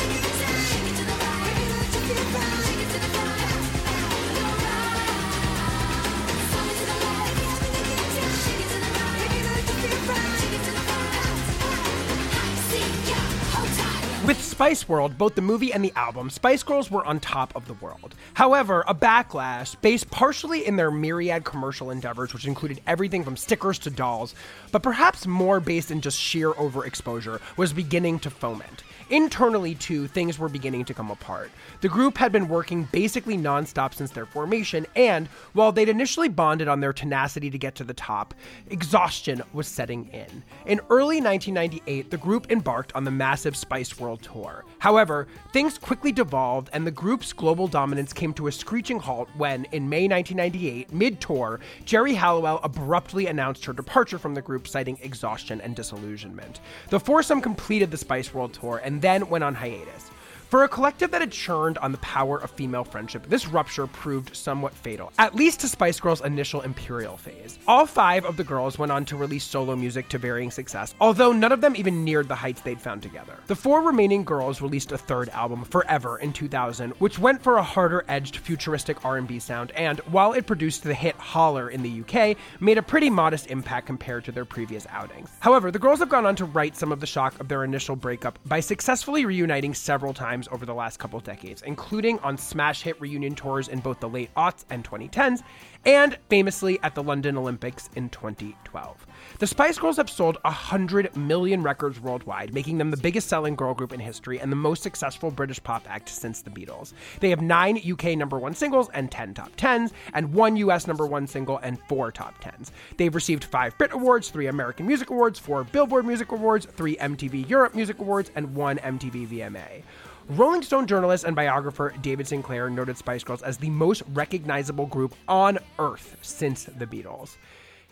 Spice 14.57 14.89
World, 14.89 15.19
both 15.19 15.35
the 15.35 15.43
movie 15.43 15.71
and 15.71 15.85
the 15.85 15.93
album, 15.97 16.31
Spice 16.31 16.63
Girls 16.63 16.91
were 16.91 17.05
on 17.05 17.21
top 17.21 17.55
of 17.55 17.67
the 17.67 17.75
world. 17.75 18.15
However, 18.33 18.85
a 18.89 18.95
backlash, 18.95 19.79
based 19.83 20.11
partially 20.11 20.67
in 20.67 20.77
their 20.77 20.91
myriad 20.91 21.45
commercial 21.45 21.91
endeavors, 21.91 22.33
which 22.33 22.47
included 22.47 22.81
everything 22.87 23.23
from 23.23 23.37
stickers 23.37 23.79
to 23.81 23.91
dolls, 23.91 24.35
but 24.73 24.83
perhaps 24.83 25.27
more 25.27 25.61
based 25.61 25.91
in 25.91 26.01
just 26.01 26.19
sheer 26.19 26.53
overexposure, 26.53 27.39
was 27.59 27.75
beginning 27.75 28.19
to 28.21 28.31
foment. 28.31 28.83
Internally, 29.11 29.75
too, 29.75 30.09
things 30.09 30.39
were 30.39 30.49
beginning 30.49 30.87
to 30.87 30.95
come 30.95 31.11
apart. 31.11 31.51
The 31.83 31.89
group 31.89 32.17
had 32.17 32.33
been 32.33 32.49
working 32.49 32.89
basically 32.91 33.37
nonstop 33.37 33.93
since 33.93 34.11
their 34.11 34.27
formation, 34.27 34.87
and 34.97 35.29
while 35.53 35.71
they'd 35.71 35.91
initially 35.91 36.29
bonded 36.29 36.67
on 36.67 36.81
their 36.81 36.95
tenacity 36.95 37.51
to 37.51 37.59
get 37.59 37.75
to 37.77 37.85
the 37.85 37.95
top, 37.95 38.33
exhaustion 38.71 39.43
was 39.53 39.69
setting 39.69 40.09
in. 40.09 40.43
In 40.65 40.81
early 40.89 41.21
1998, 41.21 42.11
the 42.11 42.17
group 42.17 42.51
embarked 42.51 42.97
on 42.97 43.05
the 43.05 43.11
massive 43.11 43.55
Spice 43.55 44.01
World 44.01 44.23
Tour. 44.23 44.46
However, 44.79 45.27
things 45.53 45.79
quickly 45.79 46.13
devolved, 46.13 46.71
and 46.73 46.87
the 46.87 46.91
group's 46.91 47.33
global 47.33 47.67
dominance 47.67 48.13
came 48.13 48.33
to 48.35 48.47
a 48.47 48.53
screeching 48.53 48.99
halt 48.99 49.29
when, 49.37 49.65
in 49.73 49.89
May 49.89 50.09
1998, 50.09 50.93
mid 50.93 51.21
tour, 51.21 51.61
Geri 51.85 52.15
Halliwell 52.15 52.61
abruptly 52.63 53.27
announced 53.27 53.65
her 53.65 53.73
departure 53.73 54.19
from 54.19 54.35
the 54.35 54.43
group, 54.43 54.69
citing 54.69 54.99
exhaustion 55.03 55.61
and 55.61 55.75
disillusionment. 55.75 56.61
The 56.91 57.01
foursome 57.01 57.41
completed 57.41 57.91
the 57.91 57.97
Spice 57.97 58.33
World 58.33 58.55
Tour 58.55 58.81
and 58.85 59.03
then 59.03 59.29
went 59.29 59.45
on 59.45 59.55
hiatus. 59.55 60.11
For 60.49 60.63
a 60.63 60.69
collective 60.69 61.11
that 61.11 61.23
had 61.23 61.33
churned 61.33 61.77
on 61.79 61.91
the 61.91 61.99
power 61.99 62.39
of 62.39 62.53
female 62.53 62.85
friendship, 62.85 63.29
this 63.29 63.49
rupture 63.49 63.89
proved 63.89 64.37
somewhat 64.37 64.75
fatal, 64.75 65.13
at 65.19 65.35
least 65.35 65.59
to 65.61 65.69
Spice 65.69 65.99
Girls' 65.99 66.21
initial 66.21 66.61
Imperial 66.61 67.17
phase. 67.17 67.59
All 67.67 67.85
five 67.85 68.25
of 68.25 68.37
the 68.37 68.45
girls 68.45 68.79
went 68.79 68.93
on 68.93 69.05
to 69.07 69.17
release 69.17 69.43
solo 69.43 69.75
music 69.75 70.09
to 70.11 70.19
varying 70.19 70.53
success, 70.53 70.95
although 71.01 71.33
none 71.33 71.51
of 71.51 71.63
them 71.63 71.75
even 71.75 72.05
neared 72.05 72.29
the 72.29 72.37
heights 72.37 72.61
they'd 72.61 72.81
found 72.81 73.03
together. 73.03 73.37
The 73.49 73.57
four 73.57 73.83
remaining 73.83 74.23
girls 74.23 74.61
released 74.61 74.93
a 74.93 74.99
third 74.99 75.31
album, 75.31 75.65
Forever, 75.65 76.19
in 76.19 76.33
2000, 76.33 76.93
which 77.01 77.19
went 77.19 77.43
for 77.43 77.57
a 77.57 77.63
harder-edged, 77.65 78.37
futuristic 78.37 79.05
R&B 79.05 79.41
sound, 79.41 79.73
and 79.73 79.99
while 80.01 80.33
it 80.33 80.47
produced 80.47 80.85
the 80.85 80.95
hit 80.95 81.17
Holler 81.17 81.71
in 81.71 81.83
the 81.83 82.03
UK, 82.03 82.37
made 82.61 82.79
a 82.79 82.83
pretty 82.83 83.11
modest 83.11 83.49
impact 83.49 83.89
compared 83.89 84.25
to 84.27 84.31
their 84.31 84.45
previous 84.45 84.87
outings. 84.91 85.29
However, 85.41 85.73
the 85.73 85.81
girls 85.81 85.99
have 85.99 86.09
gone 86.09 86.25
on 86.25 86.37
to 86.37 86.45
right 86.45 86.77
some 86.77 86.93
of 86.93 87.01
the 87.01 87.07
shock 87.07 87.41
of 87.41 87.49
their 87.49 87.65
initial 87.65 87.97
breakup 87.97 88.39
by 88.47 88.61
successfully 88.61 89.25
reuniting 89.25 89.75
several 89.75 90.15
times 90.37 90.49
over 90.53 90.67
the 90.67 90.75
last 90.75 90.99
couple 90.99 91.19
decades, 91.21 91.63
including 91.63 92.19
on 92.19 92.37
smash 92.37 92.83
hit 92.83 93.01
reunion 93.01 93.35
tours 93.35 93.69
in 93.69 93.81
both 93.81 94.01
the 94.01 94.09
late 94.09 94.29
aughts 94.35 94.65
and 94.69 94.85
2010s, 94.85 95.43
and 95.87 96.19
famously 96.29 96.79
at 96.83 96.95
the 96.95 97.03
London 97.03 97.39
Olympics 97.39 97.89
in 97.95 98.11
2012. 98.11 99.07
The 99.39 99.47
Spice 99.47 99.79
Girls 99.79 99.97
have 99.97 100.11
sold 100.11 100.37
100 100.43 101.17
million 101.17 101.63
records 101.63 102.01
worldwide, 102.01 102.53
making 102.53 102.77
them 102.77 102.91
the 102.91 102.97
biggest 102.99 103.29
selling 103.29 103.55
girl 103.55 103.73
group 103.73 103.93
in 103.93 104.01
history 104.01 104.39
and 104.41 104.53
the 104.53 104.57
most 104.57 104.83
successful 104.83 105.31
British 105.31 105.63
pop 105.63 105.85
act 105.89 106.09
since 106.09 106.43
the 106.43 106.51
Beatles. 106.51 106.93
They 107.21 107.31
have 107.31 107.41
nine 107.41 107.81
UK 107.91 108.17
number 108.17 108.39
one 108.39 108.55
singles 108.55 108.91
and 108.93 109.11
10 109.11 109.35
top 109.35 109.57
10s, 109.57 109.93
and 110.13 110.35
one 110.35 110.57
US 110.57 110.87
number 110.87 111.07
one 111.07 111.27
single 111.27 111.59
and 111.59 111.79
four 111.89 112.13
top 112.13 112.43
10s. 112.43 112.71
They've 112.99 113.15
received 113.15 113.45
five 113.45 113.77
Brit 113.79 113.93
Awards, 113.93 114.29
three 114.29 114.49
American 114.49 114.87
Music 114.87 115.09
Awards, 115.09 115.39
four 115.39 115.65
Billboard 115.65 116.05
Music 116.05 116.31
Awards, 116.33 116.67
three 116.67 116.97
MTV 116.97 117.49
Europe 117.49 117.75
Music 117.75 117.99
Awards, 118.01 118.31
and 118.35 118.55
one 118.55 118.77
MTV 118.79 119.29
VMA. 119.29 119.83
Rolling 120.29 120.63
Stone 120.63 120.89
journalist 120.89 121.23
and 121.23 121.37
biographer 121.37 121.95
David 122.03 122.27
Sinclair 122.27 122.69
noted 122.69 122.99
Spice 122.99 123.23
Girls 123.23 123.43
as 123.43 123.59
the 123.59 123.71
most 123.71 124.03
recognizable 124.13 124.87
group 124.87 125.15
on 125.29 125.57
earth 125.79 126.17
since 126.21 126.65
the 126.65 126.87
Beatles. 126.87 127.37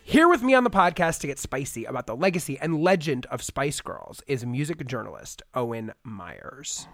Here 0.03 0.27
with 0.27 0.43
me 0.43 0.53
on 0.53 0.65
the 0.65 0.69
podcast 0.69 1.21
to 1.21 1.27
get 1.27 1.39
spicy 1.39 1.85
about 1.85 2.07
the 2.07 2.15
legacy 2.15 2.59
and 2.59 2.83
legend 2.83 3.25
of 3.27 3.41
Spice 3.41 3.79
Girls 3.79 4.21
is 4.27 4.45
music 4.45 4.85
journalist 4.85 5.43
Owen 5.53 5.93
Myers. 6.03 6.87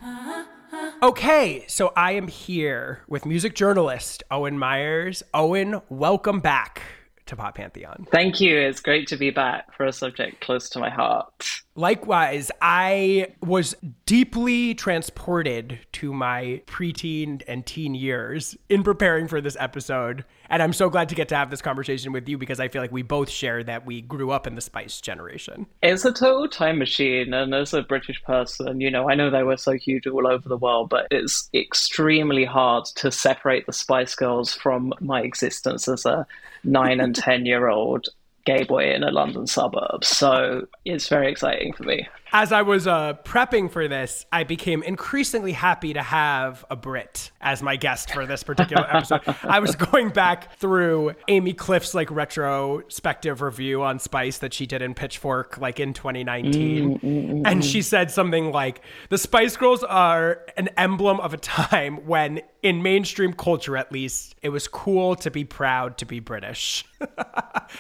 Okay, 1.02 1.66
so 1.68 1.92
I 1.96 2.12
am 2.12 2.28
here 2.28 3.00
with 3.08 3.26
music 3.26 3.56
journalist 3.56 4.22
Owen 4.30 4.60
Myers. 4.60 5.24
Owen, 5.34 5.82
welcome 5.90 6.40
back 6.40 6.84
to 7.32 7.36
Pop 7.36 7.56
Pantheon. 7.56 8.08
Thank 8.12 8.40
you. 8.40 8.58
It's 8.58 8.80
great 8.80 9.08
to 9.08 9.18
be 9.18 9.32
back 9.32 9.76
for 9.76 9.86
a 9.86 9.92
subject 9.92 10.42
close 10.42 10.70
to 10.70 10.80
my 10.80 10.90
heart. 10.90 11.34
Likewise, 11.76 12.52
I 12.62 13.34
was 13.42 13.74
deeply 14.06 14.76
transported 14.76 15.80
to 15.94 16.14
my 16.14 16.62
preteen 16.68 17.42
and 17.48 17.66
teen 17.66 17.96
years 17.96 18.58
in 18.70 18.84
preparing 18.84 19.28
for 19.28 19.42
this 19.42 19.58
episode. 19.60 20.26
And 20.52 20.62
I'm 20.62 20.74
so 20.74 20.90
glad 20.90 21.08
to 21.08 21.16
get 21.16 21.30
to 21.30 21.36
have 21.36 21.50
this 21.50 21.62
conversation 21.62 22.12
with 22.12 22.28
you 22.28 22.38
because 22.38 22.60
I 22.60 22.68
feel 22.68 22.82
like 22.82 22.92
we 22.92 23.04
both 23.04 23.30
share 23.30 23.64
that 23.64 23.86
we 23.86 24.02
grew 24.02 24.32
up 24.32 24.46
in 24.46 24.56
the 24.56 24.62
Spice 24.62 25.00
generation. 25.00 25.66
It's 25.82 26.04
a 26.04 26.12
total 26.12 26.50
time 26.50 26.78
machine. 26.78 27.34
And 27.34 27.56
as 27.56 27.74
a 27.74 27.84
British 27.84 28.22
person, 28.24 28.82
you 28.82 28.92
know, 28.92 29.10
I 29.10 29.16
know 29.16 29.30
they 29.30 29.44
were 29.44 29.56
so 29.56 29.72
huge 29.72 30.08
all 30.08 30.28
over 30.28 30.50
the 30.50 30.58
world, 30.58 30.90
but 30.90 31.08
it's 31.10 31.50
extremely 31.54 32.44
hard 32.44 32.84
to 32.98 33.12
separate 33.12 33.66
the 33.66 33.72
Spice 33.72 34.14
Girls 34.14 34.54
from 34.54 34.94
my 35.00 35.22
existence 35.22 35.88
as 35.88 36.06
a 36.06 36.28
nine 36.66 37.00
and 37.00 37.16
10 37.22 37.46
year 37.46 37.70
old 37.70 38.10
gay 38.46 38.66
boy 38.66 38.94
in 38.94 39.04
a 39.04 39.12
London 39.12 39.48
suburb. 39.48 40.04
So 40.04 40.68
it's 40.84 41.08
very 41.08 41.32
exciting 41.32 41.72
for 41.72 41.84
me. 41.84 42.10
As 42.34 42.54
I 42.54 42.62
was 42.62 42.88
uh, 42.88 43.16
prepping 43.26 43.70
for 43.70 43.88
this, 43.90 44.26
I 44.32 44.46
became 44.46 44.84
increasingly 44.84 45.52
happy 45.52 45.94
to 45.94 46.02
have 46.02 46.64
a 46.70 46.78
Brit 46.78 47.30
as 47.42 47.62
my 47.62 47.76
guest 47.76 48.12
for 48.12 48.26
this 48.26 48.42
particular 48.42 48.88
episode. 48.90 49.22
I 49.44 49.60
was 49.60 49.76
going 49.76 50.10
back 50.10 50.56
through 50.58 51.14
Amy 51.28 51.54
Cliff's 51.54 51.94
like 51.94 52.10
retrospective 52.10 53.42
review 53.42 53.84
on 53.84 54.00
Spice 54.00 54.38
that 54.38 54.54
she 54.54 54.66
did 54.66 54.82
in 54.82 54.94
Pitchfork 54.94 55.58
like 55.58 55.80
in 55.80 55.94
2019. 55.94 57.00
Mm, 57.00 57.42
and 57.46 57.66
she 57.66 57.82
said 57.82 58.12
something 58.12 58.52
like 58.52 58.82
the 59.10 59.18
Spice 59.18 59.58
Girls 59.58 59.84
are 59.84 60.42
an 60.56 60.70
emblem 60.78 61.20
of 61.20 61.34
a 61.34 61.38
time 61.38 62.06
when 62.08 62.42
in 62.64 62.82
mainstream 62.82 63.34
culture 63.34 63.76
at 63.76 63.92
least, 63.92 64.36
it 64.42 64.50
was 64.50 64.68
cool 64.68 65.16
to 65.16 65.32
be 65.32 65.44
proud 65.44 65.98
to 65.98 66.06
be 66.06 66.20
British. 66.20 66.86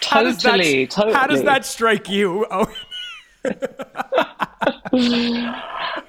how 0.03 0.23
does 0.23 0.41
that, 0.43 0.57
Totally, 0.89 1.13
How 1.13 1.27
does 1.27 1.43
that 1.43 1.65
strike 1.65 2.09
you? 2.09 2.45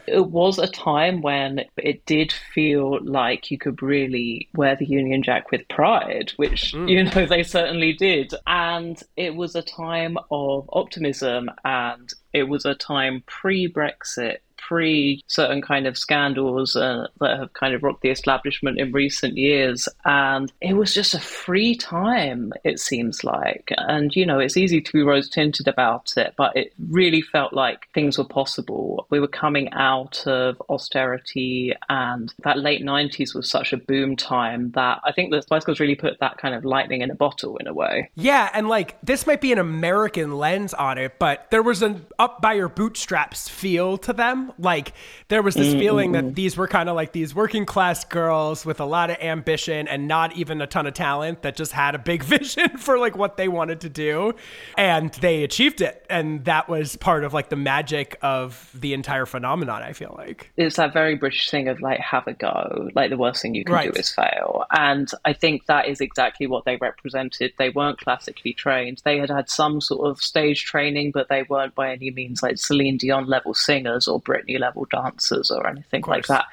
It 0.06 0.26
was 0.26 0.58
a 0.58 0.66
time 0.66 1.22
when 1.22 1.64
it 1.76 2.04
did 2.04 2.32
feel 2.32 3.02
like 3.02 3.50
you 3.50 3.58
could 3.58 3.82
really 3.82 4.48
wear 4.54 4.76
the 4.76 4.84
Union 4.84 5.22
Jack 5.22 5.50
with 5.50 5.68
pride, 5.68 6.32
which, 6.36 6.74
mm. 6.74 6.88
you 6.90 7.04
know, 7.04 7.26
they 7.26 7.42
certainly 7.42 7.92
did. 7.92 8.34
And 8.46 9.00
it 9.16 9.34
was 9.34 9.54
a 9.54 9.62
time 9.62 10.18
of 10.30 10.68
optimism 10.72 11.50
and 11.64 12.12
it 12.32 12.44
was 12.44 12.66
a 12.66 12.74
time 12.74 13.22
pre 13.26 13.72
Brexit. 13.72 14.38
Pre 14.68 15.22
certain 15.26 15.62
kind 15.62 15.86
of 15.86 15.98
scandals 15.98 16.76
uh, 16.76 17.06
that 17.20 17.38
have 17.38 17.52
kind 17.52 17.74
of 17.74 17.82
rocked 17.82 18.02
the 18.02 18.10
establishment 18.10 18.78
in 18.78 18.92
recent 18.92 19.36
years. 19.36 19.88
And 20.04 20.52
it 20.60 20.74
was 20.74 20.94
just 20.94 21.14
a 21.14 21.20
free 21.20 21.74
time, 21.74 22.52
it 22.64 22.78
seems 22.78 23.24
like. 23.24 23.72
And, 23.76 24.14
you 24.14 24.26
know, 24.26 24.38
it's 24.38 24.56
easy 24.56 24.80
to 24.80 24.92
be 24.92 25.02
rose 25.02 25.28
tinted 25.28 25.68
about 25.68 26.12
it, 26.16 26.34
but 26.36 26.56
it 26.56 26.72
really 26.90 27.22
felt 27.22 27.52
like 27.52 27.88
things 27.94 28.18
were 28.18 28.24
possible. 28.24 29.06
We 29.10 29.20
were 29.20 29.28
coming 29.28 29.72
out 29.72 30.26
of 30.26 30.60
austerity, 30.68 31.74
and 31.88 32.32
that 32.44 32.58
late 32.58 32.82
90s 32.82 33.34
was 33.34 33.50
such 33.50 33.72
a 33.72 33.76
boom 33.76 34.16
time 34.16 34.70
that 34.72 35.00
I 35.04 35.12
think 35.12 35.30
the 35.30 35.42
Spice 35.42 35.64
Girls 35.64 35.80
really 35.80 35.94
put 35.94 36.20
that 36.20 36.38
kind 36.38 36.54
of 36.54 36.64
lightning 36.64 37.02
in 37.02 37.10
a 37.10 37.14
bottle 37.14 37.56
in 37.56 37.66
a 37.66 37.74
way. 37.74 38.10
Yeah, 38.14 38.50
and 38.52 38.68
like 38.68 39.00
this 39.02 39.26
might 39.26 39.40
be 39.40 39.52
an 39.52 39.58
American 39.58 40.36
lens 40.36 40.74
on 40.74 40.98
it, 40.98 41.18
but 41.18 41.50
there 41.50 41.62
was 41.62 41.82
an 41.82 42.06
up 42.18 42.40
by 42.40 42.54
your 42.54 42.68
bootstraps 42.68 43.48
feel 43.48 43.98
to 43.98 44.12
them. 44.12 44.51
Like 44.58 44.92
there 45.28 45.42
was 45.42 45.54
this 45.54 45.74
mm, 45.74 45.78
feeling 45.78 46.10
mm, 46.10 46.12
that 46.14 46.24
mm. 46.24 46.34
these 46.34 46.56
were 46.56 46.68
kind 46.68 46.88
of 46.88 46.96
like 46.96 47.12
these 47.12 47.34
working 47.34 47.66
class 47.66 48.04
girls 48.04 48.64
with 48.64 48.80
a 48.80 48.84
lot 48.84 49.10
of 49.10 49.16
ambition 49.20 49.88
and 49.88 50.08
not 50.08 50.36
even 50.36 50.60
a 50.60 50.66
ton 50.66 50.86
of 50.86 50.94
talent 50.94 51.42
that 51.42 51.56
just 51.56 51.72
had 51.72 51.94
a 51.94 51.98
big 51.98 52.22
vision 52.36 52.76
for 52.78 52.98
like 52.98 53.16
what 53.16 53.36
they 53.36 53.48
wanted 53.48 53.80
to 53.82 53.88
do. 53.88 54.34
And 54.76 55.12
they 55.14 55.42
achieved 55.44 55.80
it. 55.80 56.04
And 56.08 56.44
that 56.44 56.68
was 56.68 56.96
part 56.96 57.24
of 57.24 57.32
like 57.32 57.48
the 57.48 57.56
magic 57.56 58.18
of 58.22 58.70
the 58.74 58.94
entire 58.94 59.26
phenomenon, 59.26 59.82
I 59.82 59.92
feel 59.92 60.14
like. 60.16 60.50
it's 60.56 60.76
that 60.76 60.92
very 60.92 61.16
British 61.16 61.50
thing 61.50 61.68
of 61.68 61.80
like 61.80 62.00
have 62.00 62.26
a 62.26 62.32
go. 62.32 62.90
Like 62.94 63.10
the 63.10 63.16
worst 63.16 63.42
thing 63.42 63.54
you 63.54 63.64
can 63.64 63.74
Right. 63.74 63.92
do 63.92 63.98
is 63.98 64.12
fail. 64.12 64.64
And 64.70 65.10
I 65.24 65.32
think 65.32 65.66
that 65.66 65.88
is 65.88 66.00
exactly 66.00 66.46
what 66.46 66.64
they 66.64 66.76
represented. 66.76 67.52
They 67.58 67.70
weren't 67.70 67.98
classically 67.98 68.52
trained. 68.52 69.00
They 69.04 69.18
had 69.18 69.30
had 69.30 69.48
some 69.48 69.80
sort 69.80 70.08
of 70.08 70.20
stage 70.20 70.64
training, 70.64 71.12
but 71.12 71.28
they 71.28 71.42
weren't 71.44 71.74
by 71.74 71.92
any 71.92 72.10
means 72.10 72.42
like 72.42 72.58
Celine 72.58 72.96
Dion 72.96 73.26
level 73.26 73.54
singers 73.54 74.08
or 74.08 74.20
Britney 74.42 74.58
level 74.58 74.86
dancers 74.90 75.50
or 75.50 75.66
anything 75.66 76.02
like 76.06 76.26
that. 76.26 76.46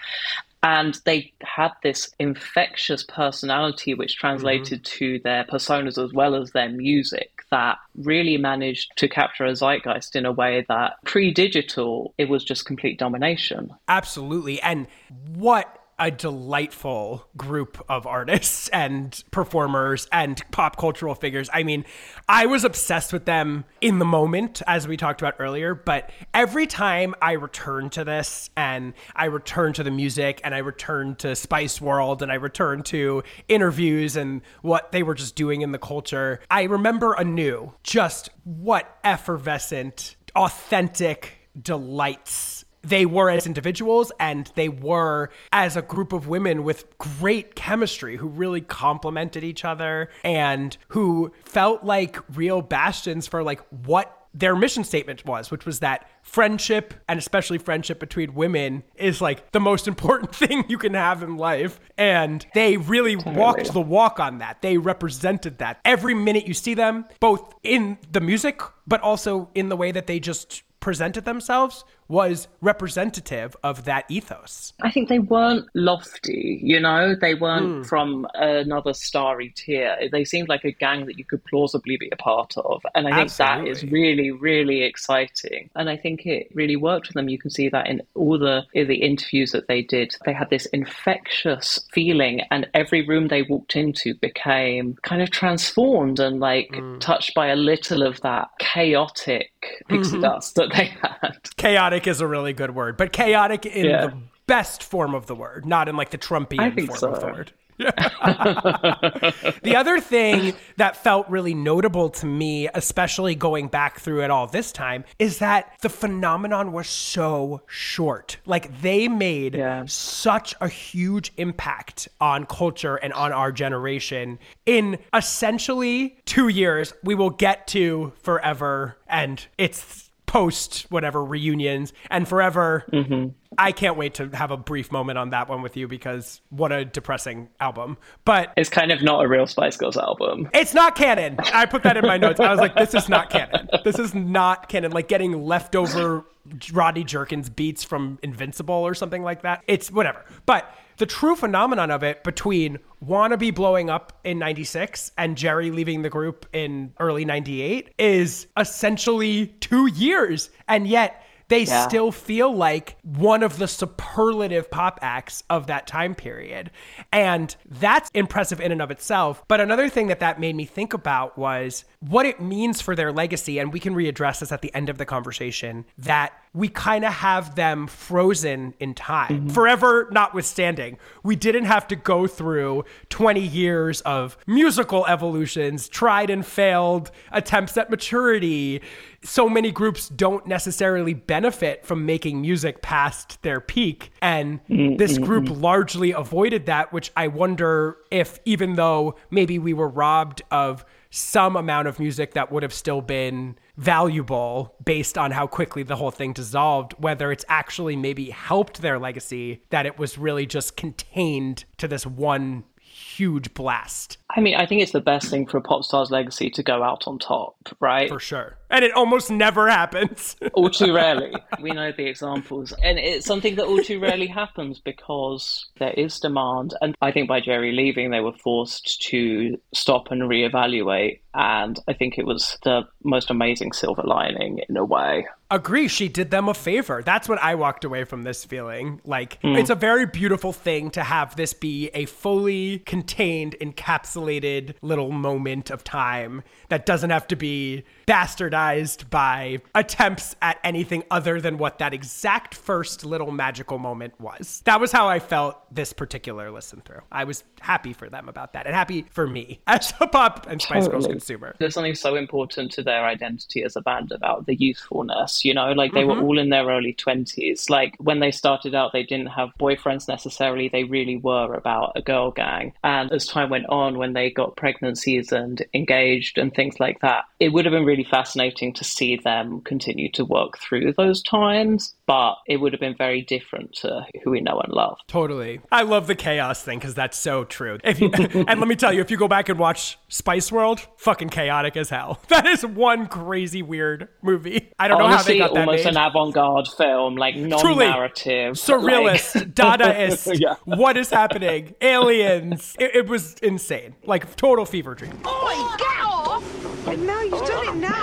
And 0.62 1.00
they 1.06 1.32
had 1.42 1.72
this 1.84 2.14
infectious 2.20 3.04
personality, 3.04 3.94
which 3.94 4.18
translated 4.18 4.84
mm-hmm. 4.84 4.98
to 4.98 5.20
their 5.20 5.46
personas 5.46 6.04
as 6.04 6.12
well 6.12 6.36
as 6.36 6.52
their 6.52 6.68
music, 6.68 7.44
that 7.50 7.78
really 7.96 8.38
managed 8.38 8.92
to 8.98 9.08
capture 9.08 9.46
a 9.46 9.54
zeitgeist 9.54 10.18
in 10.18 10.26
a 10.26 10.34
way 10.34 10.66
that 10.68 10.96
pre 11.06 11.32
digital, 11.32 12.14
it 12.18 12.28
was 12.28 12.44
just 12.44 12.66
complete 12.66 13.00
domination. 13.00 13.72
Absolutely. 13.88 14.62
And 14.62 14.88
what 15.34 15.79
a 16.00 16.10
delightful 16.10 17.28
group 17.36 17.84
of 17.90 18.08
artists 18.08 18.70
and 18.70 19.24
performers 19.32 20.08
and 20.12 20.42
pop 20.52 20.78
cultural 20.78 21.14
figures. 21.14 21.50
I 21.54 21.64
mean, 21.64 21.86
I 22.28 22.46
was 22.46 22.64
obsessed 22.64 23.12
with 23.12 23.26
them 23.26 23.66
in 23.82 24.00
the 24.00 24.06
moment, 24.06 24.62
as 24.66 24.88
we 24.88 24.98
talked 24.98 25.22
about 25.22 25.36
earlier, 25.40 25.76
but 25.76 26.12
every 26.34 26.68
time 26.68 27.16
I 27.22 27.34
return 27.34 27.90
to 27.92 28.04
this 28.04 28.50
and 28.56 28.94
I 29.16 29.26
return 29.26 29.74
to 29.74 29.84
the 29.84 29.92
music 29.92 30.42
and 30.44 30.56
I 30.56 30.60
return 30.60 31.16
to 31.18 31.36
Spice 31.36 31.82
World 31.82 32.22
and 32.22 32.32
I 32.32 32.36
return 32.36 32.84
to 32.84 33.24
interviews 33.48 34.16
and 34.16 34.42
what 34.62 34.92
they 34.92 35.04
were 35.04 35.16
just 35.16 35.36
doing 35.36 35.62
in 35.62 35.72
the 35.72 35.80
culture, 35.80 36.40
I 36.50 36.64
remember 36.64 37.14
anew 37.14 37.74
just 37.84 38.30
what 38.44 38.98
effervescent, 39.04 40.16
authentic 40.36 41.50
delights 41.60 42.59
they 42.90 43.06
were 43.06 43.30
as 43.30 43.46
individuals 43.46 44.12
and 44.20 44.52
they 44.56 44.68
were 44.68 45.30
as 45.54 45.78
a 45.78 45.82
group 45.82 46.12
of 46.12 46.28
women 46.28 46.64
with 46.64 46.98
great 46.98 47.56
chemistry 47.56 48.18
who 48.18 48.28
really 48.28 48.62
complemented 48.62 49.44
each 49.44 49.64
other 49.64 50.10
and 50.24 50.78
who 50.90 51.32
felt 51.46 51.84
like 51.84 52.18
real 52.36 52.62
bastions 52.62 53.28
for 53.28 53.44
like 53.44 53.62
what 53.86 54.16
their 54.34 54.56
mission 54.56 54.84
statement 54.84 55.26
was, 55.26 55.50
which 55.50 55.66
was 55.66 55.80
that 55.80 56.08
friendship 56.22 56.94
and 57.08 57.18
especially 57.18 57.58
friendship 57.58 58.00
between 58.00 58.36
women 58.36 58.84
is 58.96 59.22
like 59.22 59.52
the 59.52 59.60
most 59.60 59.88
important 59.88 60.36
thing 60.36 60.64
you 60.68 60.78
can 60.78 60.94
have 60.94 61.24
in 61.24 61.38
life. 61.38 61.80
And 61.98 62.46
they 62.54 62.78
really 62.78 63.16
walked 63.16 63.74
the 63.74 63.82
walk 63.82 64.20
on 64.20 64.38
that. 64.40 64.62
They 64.62 64.78
represented 64.78 65.58
that 65.60 65.80
every 65.84 66.14
minute 66.14 66.48
you 66.48 66.54
see 66.54 66.74
them, 66.74 67.06
both 67.20 67.56
in 67.64 67.98
the 68.12 68.22
music, 68.22 68.62
but 68.86 69.02
also 69.02 69.50
in 69.56 69.70
the 69.70 69.76
way 69.76 69.92
that 69.92 70.08
they 70.08 70.20
just 70.20 70.64
presented 70.80 71.26
themselves 71.26 71.84
was 72.10 72.48
representative 72.60 73.56
of 73.64 73.86
that 73.86 74.04
ethos. 74.10 74.74
I 74.82 74.90
think 74.92 75.10
they 75.10 75.20
weren't 75.20 75.68
lofty, 75.76 76.60
you 76.62 76.80
know, 76.80 77.16
they 77.16 77.36
weren't 77.36 77.78
hmm. 77.78 77.84
from 77.84 78.28
another 78.34 78.94
starry 78.94 79.50
tier. 79.50 79.96
They 80.12 80.26
seemed 80.26 80.50
like 80.50 80.66
a 80.66 80.72
gang 80.72 81.06
that 81.06 81.20
you 81.20 81.24
could 81.24 81.46
plausibly 81.46 81.98
be 81.98 82.10
a 82.12 82.16
part 82.16 82.58
of. 82.58 82.82
And 82.96 83.08
I 83.08 83.16
think 83.16 83.32
that 83.34 83.68
is 83.68 83.84
really, 83.84 84.32
really 84.32 84.82
exciting. 84.82 85.70
And 85.76 85.88
I 85.88 85.98
think 85.98 86.26
it 86.26 86.50
really 86.54 86.76
worked 86.76 87.08
for 87.08 87.14
them. 87.14 87.30
You 87.30 87.38
can 87.38 87.52
see 87.52 87.70
that 87.70 87.88
in 87.88 88.02
all 88.16 88.40
the 88.40 88.64
in 88.74 88.88
the 88.88 89.04
interviews 89.04 89.52
that 89.52 89.68
they 89.68 89.84
did. 89.84 90.16
They 90.26 90.34
had 90.34 90.50
this 90.50 90.66
infectious 90.68 91.88
feeling 91.94 92.42
and 92.50 92.68
every 92.74 93.06
room 93.06 93.28
they 93.28 93.44
walked 93.44 93.76
into 93.76 94.16
became 94.16 94.96
kind 95.04 95.22
of 95.22 95.30
transformed 95.30 96.20
and 96.20 96.40
like 96.40 96.74
hmm. 96.74 96.98
touched 96.98 97.36
by 97.36 97.48
a 97.48 97.56
little 97.56 98.02
of 98.02 98.20
that 98.22 98.50
chaotic 98.58 99.52
mm-hmm. 99.62 99.96
pixie 99.96 100.20
dust 100.20 100.56
that 100.56 100.72
they 100.76 100.86
had. 100.86 101.38
Chaotic 101.58 101.99
is 102.08 102.22
a 102.22 102.28
really 102.28 102.54
good 102.54 102.74
word, 102.76 102.98
but 102.98 103.12
chaotic 103.14 103.66
in 103.66 103.86
Yeah. 103.86 104.08
the 104.08 104.14
best 104.48 104.84
form 104.84 105.14
of 105.16 105.28
the 105.28 105.36
word, 105.36 105.66
not 105.66 105.88
in 105.88 105.96
like 105.96 106.10
the 106.10 106.18
Trumpian 106.18 106.74
form 107.00 107.14
of 107.14 107.20
the 107.22 107.26
word. 107.28 107.52
the 107.80 109.74
other 109.78 110.02
thing 110.02 110.54
that 110.76 110.98
felt 110.98 111.30
really 111.30 111.54
notable 111.54 112.10
to 112.10 112.26
me, 112.26 112.68
especially 112.74 113.36
going 113.36 113.68
back 113.70 114.00
through 114.02 114.22
it 114.24 114.30
all 114.30 114.48
this 114.48 114.72
time, 114.74 115.06
is 115.18 115.40
that 115.40 115.72
the 115.82 115.88
phenomenon 115.90 116.74
was 116.74 116.88
so 116.90 117.62
short. 117.68 118.38
Like 118.46 118.82
they 118.82 119.08
made 119.08 119.56
Yeah. 119.56 119.84
such 119.88 120.56
a 120.60 120.68
huge 120.68 121.32
impact 121.38 122.10
on 122.20 122.46
culture 122.46 122.98
and 122.98 123.14
on 123.14 123.32
our 123.32 123.52
generation 123.54 124.40
in 124.66 124.98
essentially 125.14 126.18
two 126.26 126.50
years. 126.50 126.94
We 127.04 127.16
will 127.16 127.30
get 127.30 127.66
to 127.68 128.12
forever, 128.22 128.98
and 129.08 129.46
it's 129.58 130.09
post 130.30 130.86
whatever 130.90 131.26
reunions 131.26 131.92
and 132.12 132.28
forever. 132.28 132.86
Mm-hmm. 132.94 133.30
I 133.58 133.72
can't 133.72 133.98
wait 133.98 134.14
to 134.16 134.30
have 134.30 134.52
a 134.52 134.58
brief 134.58 134.92
moment 134.92 135.18
on 135.18 135.32
that 135.32 135.50
one 135.50 135.64
with 135.64 135.76
you 135.76 135.88
because 135.88 136.40
what 136.50 136.72
a 136.72 136.86
depressing 136.86 137.50
album. 137.60 137.98
But 138.26 138.54
It's 138.56 138.70
kind 138.70 138.92
of 138.92 139.02
not 139.02 139.26
a 139.26 139.28
real 139.28 139.48
Spice 139.48 139.76
Girls 139.76 139.98
album. 139.98 140.48
it's 140.54 140.76
not 140.76 140.96
canon. 140.96 141.38
I 141.52 141.66
put 141.66 141.82
that 141.82 141.98
in 141.98 142.06
my 142.06 142.18
notes. 142.18 142.40
I 142.40 142.52
was 142.52 142.60
like, 142.60 142.76
this 142.76 142.94
is 142.94 143.10
not 143.10 143.32
canon. 143.32 143.70
This 143.84 143.98
is 143.98 144.14
not 144.14 144.70
canon. 144.70 144.92
Like 144.92 145.08
getting 145.08 145.44
leftover 145.46 146.24
Rodney 146.72 147.04
Jerkins 147.04 147.50
beats 147.50 147.84
from 147.84 148.20
Invincible 148.22 148.76
or 148.76 148.94
something 148.94 149.24
like 149.24 149.42
that. 149.42 149.64
It's 149.68 149.92
whatever. 149.92 150.24
But 150.46 150.72
the 151.00 151.06
true 151.06 151.36
phenomenon 151.36 151.90
of 151.90 152.04
it 152.04 152.24
between 152.24 152.78
Wannabe 153.06 153.54
blowing 153.56 153.90
up 153.90 154.20
in 154.24 154.38
96 154.40 155.12
and 155.18 155.36
Geri 155.36 155.72
leaving 155.72 156.04
the 156.04 156.10
group 156.10 156.46
in 156.54 156.94
early 157.00 157.26
98 157.26 157.94
is 157.98 158.48
essentially 158.58 159.48
two 159.60 159.88
years. 159.88 160.50
And 160.68 160.86
yet, 160.88 161.26
they 161.48 161.64
Yeah. 161.64 161.88
still 161.88 162.12
feel 162.12 162.54
like 162.56 162.96
one 163.02 163.42
of 163.42 163.58
the 163.58 163.68
superlative 163.68 164.70
pop 164.70 165.00
acts 165.02 165.44
of 165.50 165.66
that 165.66 165.88
time 165.88 166.14
period. 166.14 166.70
And 167.12 167.56
that's 167.68 168.12
impressive 168.14 168.62
in 168.62 168.72
and 168.72 168.84
of 168.84 168.92
itself. 168.92 169.44
But 169.48 169.60
another 169.60 169.90
thing 169.90 170.08
that 170.08 170.20
that 170.20 170.40
made 170.40 170.56
me 170.56 170.66
think 170.66 170.94
about 170.94 171.40
was 171.40 171.86
what 172.02 172.28
it 172.28 172.40
means 172.40 172.82
for 172.82 172.96
their 172.96 173.12
legacy. 173.12 173.58
And 173.58 173.74
we 173.74 173.80
can 173.80 173.96
readdress 173.96 174.42
this 174.42 174.52
at 174.52 174.62
the 174.62 174.72
end 174.76 174.90
of 174.90 175.00
the 175.00 175.06
conversation 175.06 175.86
that 175.98 176.34
we 176.54 176.68
kind 176.68 177.06
of 177.06 177.14
have 177.14 177.54
them 177.56 177.86
frozen 177.86 178.74
in 178.80 178.96
time, 178.96 179.30
mm-hmm. 179.30 179.50
forever 179.50 180.10
notwithstanding. 180.12 180.98
We 181.24 181.36
didn't 181.36 181.66
have 181.66 181.88
to 181.90 181.96
go 181.96 182.26
through 182.26 182.86
20 183.10 183.40
years 183.40 184.02
of 184.02 184.36
musical 184.48 185.06
evolutions, 185.06 185.88
tried 185.88 186.32
and 186.32 186.44
failed 186.44 187.12
attempts 187.32 187.78
at 187.78 187.92
maturity. 187.92 188.82
So 189.24 189.48
many 189.48 189.72
groups 189.72 190.10
don't 190.10 190.48
necessarily 190.48 191.14
benefit 191.14 191.86
from 191.86 192.08
making 192.08 192.42
music 192.42 192.82
past 192.82 193.40
their 193.44 193.62
peak. 193.62 194.12
And 194.22 194.66
mm-hmm. 194.66 194.96
this 194.98 195.14
mm-hmm. 195.14 195.26
group 195.26 195.50
largely 195.50 196.12
avoided 196.14 196.66
that, 196.66 196.92
which 196.92 197.12
I 197.16 197.28
wonder 197.28 197.98
if, 198.10 198.40
even 198.46 198.74
though 198.74 199.18
maybe 199.30 199.60
we 199.60 199.74
were 199.74 199.90
robbed 199.90 200.42
of 200.50 200.84
some 201.12 201.56
amount 201.56 201.88
of 201.88 202.00
music 202.00 202.34
that 202.34 202.52
would 202.52 202.64
have 202.64 202.74
still 202.74 203.02
been 203.02 203.56
valuable 203.80 204.76
based 204.84 205.18
on 205.18 205.32
how 205.32 205.48
quickly 205.48 205.84
the 205.84 205.96
whole 205.96 206.12
thing 206.12 206.34
dissolved, 206.34 206.94
whether 206.98 207.32
it's 207.32 207.46
actually 207.48 207.96
maybe 207.96 208.30
helped 208.30 208.82
their 208.82 209.00
legacy, 209.00 209.64
that 209.70 209.86
it 209.86 209.98
was 209.98 210.18
really 210.18 210.46
just 210.46 210.76
contained 210.76 211.64
to 211.78 211.88
this 211.88 212.06
one 212.06 212.66
huge 212.80 213.54
blast. 213.54 214.18
I 214.36 214.42
mean, 214.42 214.56
I 214.56 214.68
think 214.68 214.82
it's 214.82 214.92
the 214.92 215.02
best 215.02 215.30
thing 215.30 215.48
for 215.48 215.58
a 215.58 215.62
pop 215.62 215.84
star's 215.84 216.12
legacy 216.12 216.52
to 216.52 216.62
go 216.62 216.84
out 216.84 217.08
on 217.08 217.18
top, 217.18 217.56
right? 217.80 218.08
For 218.10 218.20
sure. 218.20 218.58
And 218.70 218.86
it 218.86 218.94
almost 218.94 219.32
never 219.32 219.68
happens. 219.68 220.36
all 220.54 220.70
too 220.70 220.94
rarely. 220.94 221.34
We 221.60 221.72
know 221.72 221.92
the 221.92 222.06
examples. 222.06 222.72
And 222.84 223.00
it's 223.00 223.26
something 223.26 223.56
that 223.56 223.66
all 223.66 223.82
too 223.82 224.00
rarely 224.00 224.28
happens 224.28 224.80
because 224.80 225.68
there 225.80 225.94
is 225.94 226.20
demand. 226.20 226.76
And 226.82 226.96
I 227.02 227.12
think 227.12 227.28
by 227.28 227.40
Geri 227.40 227.72
leaving, 227.72 228.12
they 228.12 228.20
were 228.20 228.34
forced 228.34 229.02
to 229.08 229.58
stop 229.74 230.12
and 230.12 230.22
reevaluate. 230.22 231.22
And 231.34 231.80
I 231.88 231.94
think 231.94 232.20
it 232.20 232.26
was 232.26 232.58
the 232.64 232.84
most 233.04 233.32
amazing 233.32 233.74
silver 233.74 234.04
lining 234.04 234.62
in 234.70 234.78
a 234.78 234.86
way. 234.86 235.28
Agree, 235.52 235.88
she 235.88 236.10
did 236.10 236.30
them 236.30 236.48
a 236.48 236.54
favor. 236.54 237.02
That's 237.04 237.28
what 237.28 237.42
I 237.42 237.56
walked 237.56 237.84
away 237.84 238.04
from 238.04 238.22
this 238.22 238.46
feeling. 238.46 239.02
Like, 239.04 239.40
hmm. 239.42 239.56
it's 239.56 239.72
a 239.72 239.76
very 239.76 240.06
beautiful 240.06 240.54
thing 240.54 240.92
to 240.92 241.02
have 241.02 241.36
this 241.36 241.54
be 241.54 241.90
a 241.96 242.06
fully 242.06 242.80
contained, 242.80 243.56
encapsulated 243.60 244.19
little 244.20 245.12
moment 245.12 245.70
of 245.70 245.84
time 245.84 246.44
that 246.70 246.86
doesn't 246.86 247.10
have 247.10 247.28
to 247.28 247.36
be 247.36 247.84
bastardized 248.08 249.10
by 249.10 249.60
attempts 249.76 250.36
at 250.42 250.60
anything 250.64 251.04
other 251.12 251.40
than 251.42 251.58
what 251.58 251.80
that 251.80 251.94
exact 251.94 252.56
first 252.56 253.06
little 253.06 253.32
magical 253.32 253.78
moment 253.78 254.20
was. 254.20 254.62
That 254.66 254.80
was 254.80 254.92
how 254.92 255.08
I 255.08 255.20
felt 255.20 255.58
this 255.74 255.94
particular 255.94 256.52
listen 256.52 256.82
through. 256.82 257.02
I 257.12 257.24
was 257.24 257.44
happy 257.62 257.94
for 257.94 258.10
them 258.10 258.30
about 258.30 258.54
that 258.54 258.66
and 258.66 258.76
happy 258.76 259.06
for 259.10 259.28
me 259.28 259.60
as 259.68 259.94
a 260.00 260.08
pop 260.08 260.48
and 260.48 260.62
Spice 260.62 260.88
Girls 260.88 261.08
consumer. 261.08 261.56
There's 261.60 261.74
something 261.74 261.96
so 261.96 262.16
important 262.16 262.72
to 262.74 262.84
their 262.84 263.06
identity 263.06 263.64
as 263.64 263.76
a 263.76 263.82
band 263.82 264.12
about 264.12 264.46
the 264.46 264.56
youthfulness, 264.56 265.44
you 265.46 265.54
know, 265.54 265.72
like 265.72 265.94
they 265.94 266.04
were 266.04 266.16
mm-hmm. 266.16 266.24
all 266.24 266.40
in 266.40 266.50
their 266.50 266.66
early 266.66 266.94
20s. 266.94 267.70
Like 267.70 267.96
when 268.00 268.20
they 268.20 268.32
started 268.32 268.76
out, 268.76 268.94
they 268.94 269.04
didn't 269.04 269.28
have 269.28 269.50
boyfriends 269.60 270.08
necessarily. 270.08 270.70
They 270.70 270.84
really 270.84 271.18
were 271.18 271.54
about 271.54 271.94
a 271.96 272.02
girl 272.02 272.32
gang. 272.32 272.74
And 272.84 273.12
as 273.12 273.26
time 273.26 273.50
went 273.50 273.68
on, 273.70 273.98
when 273.98 274.09
they 274.16 274.30
got 274.30 274.56
pregnancies 274.56 275.32
and 275.32 275.66
engaged 275.74 276.38
and 276.38 276.54
things 276.54 276.80
like 276.80 277.00
that, 277.02 277.26
it 277.40 277.50
would 277.50 277.66
have 277.66 277.72
been 277.72 277.86
really 277.86 278.04
fascinating 278.04 278.74
to 278.74 278.84
see 278.84 279.18
them 279.18 279.62
continue 279.62 280.12
to 280.12 280.26
work 280.26 280.58
through 280.60 280.94
those 280.94 281.22
times. 281.22 281.96
But 282.10 282.38
it 282.48 282.58
would 282.58 282.74
have 282.74 282.80
been 282.80 282.96
very 282.98 283.22
different 283.22 283.72
to 283.82 284.04
who 284.24 284.32
we 284.32 284.42
know 284.42 284.60
and 284.60 284.74
love. 284.74 284.98
Totally. 285.06 285.62
I 285.72 285.84
love 285.84 286.08
the 286.08 286.16
chaos 286.16 286.64
thing 286.64 286.80
because 286.80 286.96
that's 286.96 287.16
so 287.16 287.44
true. 287.44 287.78
If 287.84 288.02
you, 288.02 288.10
and 288.48 288.60
let 288.60 288.68
me 288.68 288.76
tell 288.76 288.92
you, 288.92 289.00
if 289.02 289.12
you 289.12 289.18
go 289.18 289.28
back 289.28 289.48
and 289.48 289.60
watch 289.60 290.00
Spice 290.08 290.52
World, 290.52 290.80
fucking 290.98 291.30
chaotic 291.30 291.78
as 291.78 291.92
hell. 291.92 292.20
That 292.30 292.48
is 292.48 292.66
one 292.66 293.06
crazy 293.08 293.62
weird 293.62 294.08
movie. 294.24 294.72
I 294.80 294.88
don't 294.88 294.98
know 294.98 295.06
how 295.06 295.14
Honestly, 295.16 295.34
they 295.34 295.40
got 295.40 295.54
that 295.54 295.60
almost 295.68 295.84
made. 295.86 295.96
an 295.96 295.98
avant-garde 295.98 296.68
film, 296.70 297.16
like 297.16 297.36
non-narrative, 297.36 298.56
Surrealist, 298.56 299.36
like- 299.36 299.54
Dadaist. 299.54 300.40
Yeah. 300.40 300.56
What 300.66 300.98
is 300.98 301.12
happening? 301.12 301.76
Aliens. 301.80 302.76
It, 302.80 302.96
it 302.96 303.08
was 303.08 303.34
insane. 303.44 303.94
Like 304.04 304.36
total 304.36 304.66
fever 304.66 304.96
dream. 304.96 305.20
Oh 305.26 305.44
my 305.44 305.78
god! 305.78 306.90
And 306.92 307.06
now 307.06 307.22
you've 307.22 307.46
done 307.48 307.68
it 307.68 307.76
now. 307.76 307.99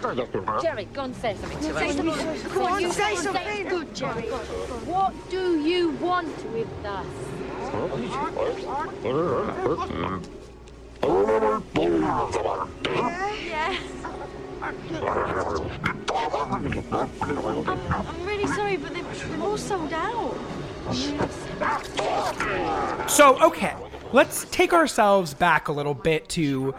Geri, 0.00 0.84
go 0.94 1.02
and 1.04 1.14
say 1.16 1.34
something 1.36 1.58
to 1.58 1.64
Say 1.74 1.88
us. 1.90 1.96
something. 1.96 2.50
Come 2.50 2.62
on, 2.62 2.90
say 2.90 3.14
something. 3.16 3.68
Good, 3.68 3.94
Geri. 3.94 4.22
What 4.86 5.12
do 5.30 5.60
you 5.60 5.90
want 5.92 6.34
with 6.52 6.68
us? 6.84 7.06
Yes. 13.46 13.80
I'm 14.62 14.76
really 18.26 18.46
sorry, 18.48 18.76
but 18.76 18.92
they've, 18.94 19.30
they've 19.30 19.42
all 19.42 19.56
sold 19.58 19.92
out. 19.92 20.34
So, 23.08 23.38
okay, 23.42 23.74
let's 24.12 24.44
take 24.50 24.72
ourselves 24.72 25.34
back 25.34 25.68
a 25.68 25.72
little 25.72 25.94
bit 25.94 26.28
to 26.30 26.74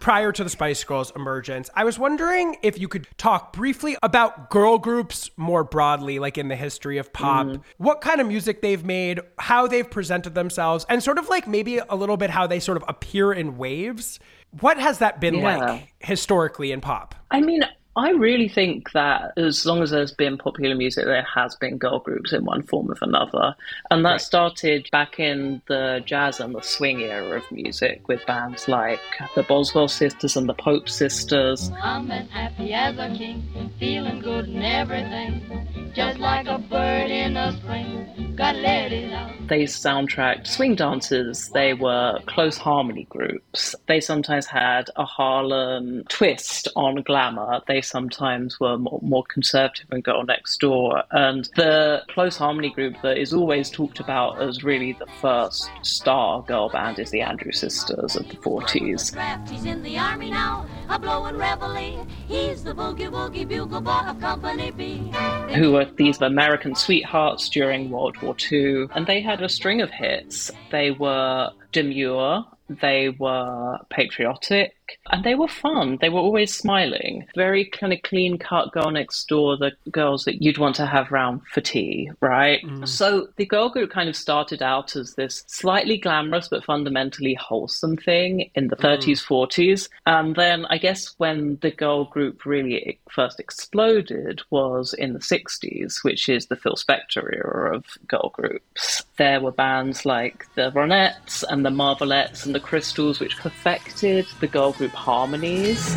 prior 0.00 0.32
to 0.32 0.44
the 0.44 0.50
Spice 0.50 0.82
Girls' 0.84 1.12
emergence. 1.16 1.70
I 1.74 1.84
was 1.84 1.98
wondering 1.98 2.56
if 2.62 2.78
you 2.78 2.88
could 2.88 3.06
talk 3.18 3.52
briefly 3.52 3.96
about 4.02 4.50
girl 4.50 4.78
groups 4.78 5.30
more 5.36 5.64
broadly, 5.64 6.18
like 6.18 6.38
in 6.38 6.48
the 6.48 6.56
history 6.56 6.98
of 6.98 7.12
pop, 7.12 7.46
mm-hmm. 7.46 7.62
what 7.78 8.00
kind 8.00 8.20
of 8.20 8.26
music 8.26 8.62
they've 8.62 8.84
made, 8.84 9.20
how 9.38 9.66
they've 9.66 9.88
presented 9.88 10.34
themselves, 10.34 10.86
and 10.88 11.02
sort 11.02 11.18
of 11.18 11.28
like 11.28 11.46
maybe 11.46 11.78
a 11.78 11.96
little 11.96 12.16
bit 12.16 12.30
how 12.30 12.46
they 12.46 12.60
sort 12.60 12.76
of 12.76 12.84
appear 12.88 13.32
in 13.32 13.56
waves. 13.56 14.18
What 14.60 14.78
has 14.78 14.98
that 14.98 15.20
been 15.20 15.34
Yeah. 15.36 15.58
like 15.58 15.94
historically 15.98 16.72
in 16.72 16.80
pop? 16.80 17.14
I 17.30 17.40
mean, 17.40 17.62
I 17.96 18.10
really 18.10 18.48
think 18.48 18.92
that 18.92 19.32
as 19.38 19.64
long 19.64 19.82
as 19.82 19.90
there's 19.90 20.12
been 20.12 20.36
popular 20.36 20.74
music, 20.74 21.06
there 21.06 21.26
has 21.34 21.56
been 21.56 21.78
girl 21.78 21.98
groups 21.98 22.34
in 22.34 22.44
one 22.44 22.62
form 22.62 22.90
or 22.90 22.96
another. 23.00 23.56
And 23.90 24.04
that 24.04 24.20
started 24.20 24.86
back 24.92 25.18
in 25.18 25.62
the 25.66 26.02
jazz 26.04 26.38
and 26.38 26.54
the 26.54 26.60
swing 26.60 27.00
era 27.00 27.38
of 27.38 27.50
music 27.50 28.06
with 28.06 28.24
bands 28.26 28.68
like 28.68 29.00
the 29.34 29.44
Boswell 29.44 29.88
Sisters 29.88 30.36
and 30.36 30.46
the 30.46 30.52
Pope 30.52 30.90
Sisters. 30.90 31.70
I'm 31.82 32.10
as 32.10 32.28
happy 32.28 32.74
as 32.74 32.98
a 32.98 33.16
king, 33.16 33.72
feeling 33.80 34.20
good 34.20 34.46
and 34.46 34.62
everything, 34.62 35.92
just 35.94 36.18
like 36.18 36.46
a 36.48 36.58
bird 36.58 37.10
in 37.10 37.32
the 37.32 37.52
spring. 37.52 38.25
Gotta 38.36 38.58
let 38.58 38.92
it 38.92 39.12
out. 39.12 39.32
They 39.48 39.62
soundtracked 39.62 40.46
swing 40.46 40.74
dances, 40.74 41.48
they 41.50 41.72
were 41.72 42.18
close 42.26 42.58
harmony 42.58 43.06
groups. 43.08 43.74
They 43.86 44.00
sometimes 44.00 44.46
had 44.46 44.90
a 44.96 45.04
Harlem 45.04 46.04
twist 46.08 46.68
on 46.74 47.02
glamour. 47.02 47.60
They 47.68 47.80
sometimes 47.80 48.58
were 48.58 48.76
more, 48.76 48.98
more 49.02 49.24
conservative 49.24 49.86
and 49.90 50.02
girl 50.02 50.24
next 50.24 50.60
door. 50.60 51.04
And 51.12 51.48
the 51.56 52.02
close 52.08 52.36
harmony 52.36 52.70
group 52.70 52.96
that 53.02 53.18
is 53.18 53.32
always 53.32 53.70
talked 53.70 54.00
about 54.00 54.42
as 54.42 54.64
really 54.64 54.92
the 54.92 55.06
first 55.20 55.70
star 55.82 56.42
girl 56.42 56.68
band 56.68 56.98
is 56.98 57.10
the 57.10 57.20
Andrews 57.22 57.60
Sisters 57.60 58.16
of 58.16 58.28
the 58.28 58.36
40s. 58.36 59.48
He's 59.48 59.64
in 59.64 59.82
the 59.82 59.96
army 59.96 60.30
now, 60.30 60.66
a 60.88 60.98
blowing 60.98 61.36
reveille. 61.36 62.06
He's 62.26 62.64
the 62.64 62.74
boogie 62.74 63.08
woogie 63.10 63.48
bugle 63.48 63.80
boy 63.80 64.02
of 64.06 64.20
Company 64.20 64.72
B. 64.72 65.12
who 65.54 65.72
were 65.72 65.84
these 65.96 66.20
American 66.20 66.74
sweethearts 66.74 67.48
during 67.48 67.90
World 67.90 68.16
War 68.22 68.25
II, 68.34 68.86
and 68.94 69.06
they 69.06 69.20
had 69.20 69.42
a 69.42 69.48
string 69.48 69.80
of 69.80 69.90
hits. 69.90 70.50
They 70.70 70.90
were 70.90 71.50
demure, 71.72 72.44
they 72.68 73.10
were 73.10 73.78
patriotic, 73.90 74.74
and 75.10 75.24
they 75.24 75.34
were 75.34 75.48
fun. 75.48 75.98
They 76.00 76.08
were 76.08 76.20
always 76.20 76.54
smiling. 76.54 77.26
Very 77.34 77.64
kind 77.64 77.92
of 77.92 78.02
clean 78.02 78.38
cut 78.38 78.72
girl 78.72 78.90
next 78.90 79.26
door, 79.28 79.56
the 79.56 79.72
girls 79.90 80.24
that 80.24 80.42
you'd 80.42 80.58
want 80.58 80.76
to 80.76 80.86
have 80.86 81.10
round 81.10 81.42
for 81.52 81.60
tea, 81.60 82.10
right? 82.20 82.62
Mm. 82.64 82.86
So 82.88 83.28
the 83.36 83.46
girl 83.46 83.68
group 83.68 83.90
kind 83.90 84.08
of 84.08 84.16
started 84.16 84.62
out 84.62 84.96
as 84.96 85.14
this 85.14 85.44
slightly 85.46 85.98
glamorous 85.98 86.48
but 86.48 86.64
fundamentally 86.64 87.34
wholesome 87.34 87.96
thing 87.96 88.50
in 88.54 88.68
the 88.68 88.76
mm. 88.76 88.98
30s, 88.98 89.24
40s. 89.24 89.88
And 90.06 90.34
then 90.36 90.66
I 90.66 90.78
guess 90.78 91.14
when 91.18 91.58
the 91.62 91.70
girl 91.70 92.04
group 92.04 92.44
really 92.44 92.98
first 93.10 93.40
exploded 93.40 94.42
was 94.50 94.94
in 94.94 95.12
the 95.12 95.18
60s, 95.18 96.04
which 96.04 96.28
is 96.28 96.46
the 96.46 96.56
Phil 96.56 96.74
Spector 96.74 97.32
era 97.32 97.76
of 97.76 97.84
girl 98.08 98.30
groups. 98.34 99.04
There 99.16 99.40
were 99.40 99.52
bands 99.52 100.04
like 100.04 100.46
the 100.54 100.70
Ronettes 100.72 101.44
and 101.48 101.64
the 101.64 101.70
Marvelettes 101.70 102.44
and 102.44 102.54
the 102.54 102.60
Crystals, 102.60 103.20
which 103.20 103.36
perfected 103.38 104.26
the 104.40 104.46
girl 104.46 104.72
group 104.76 104.92
harmonies. 104.92 105.94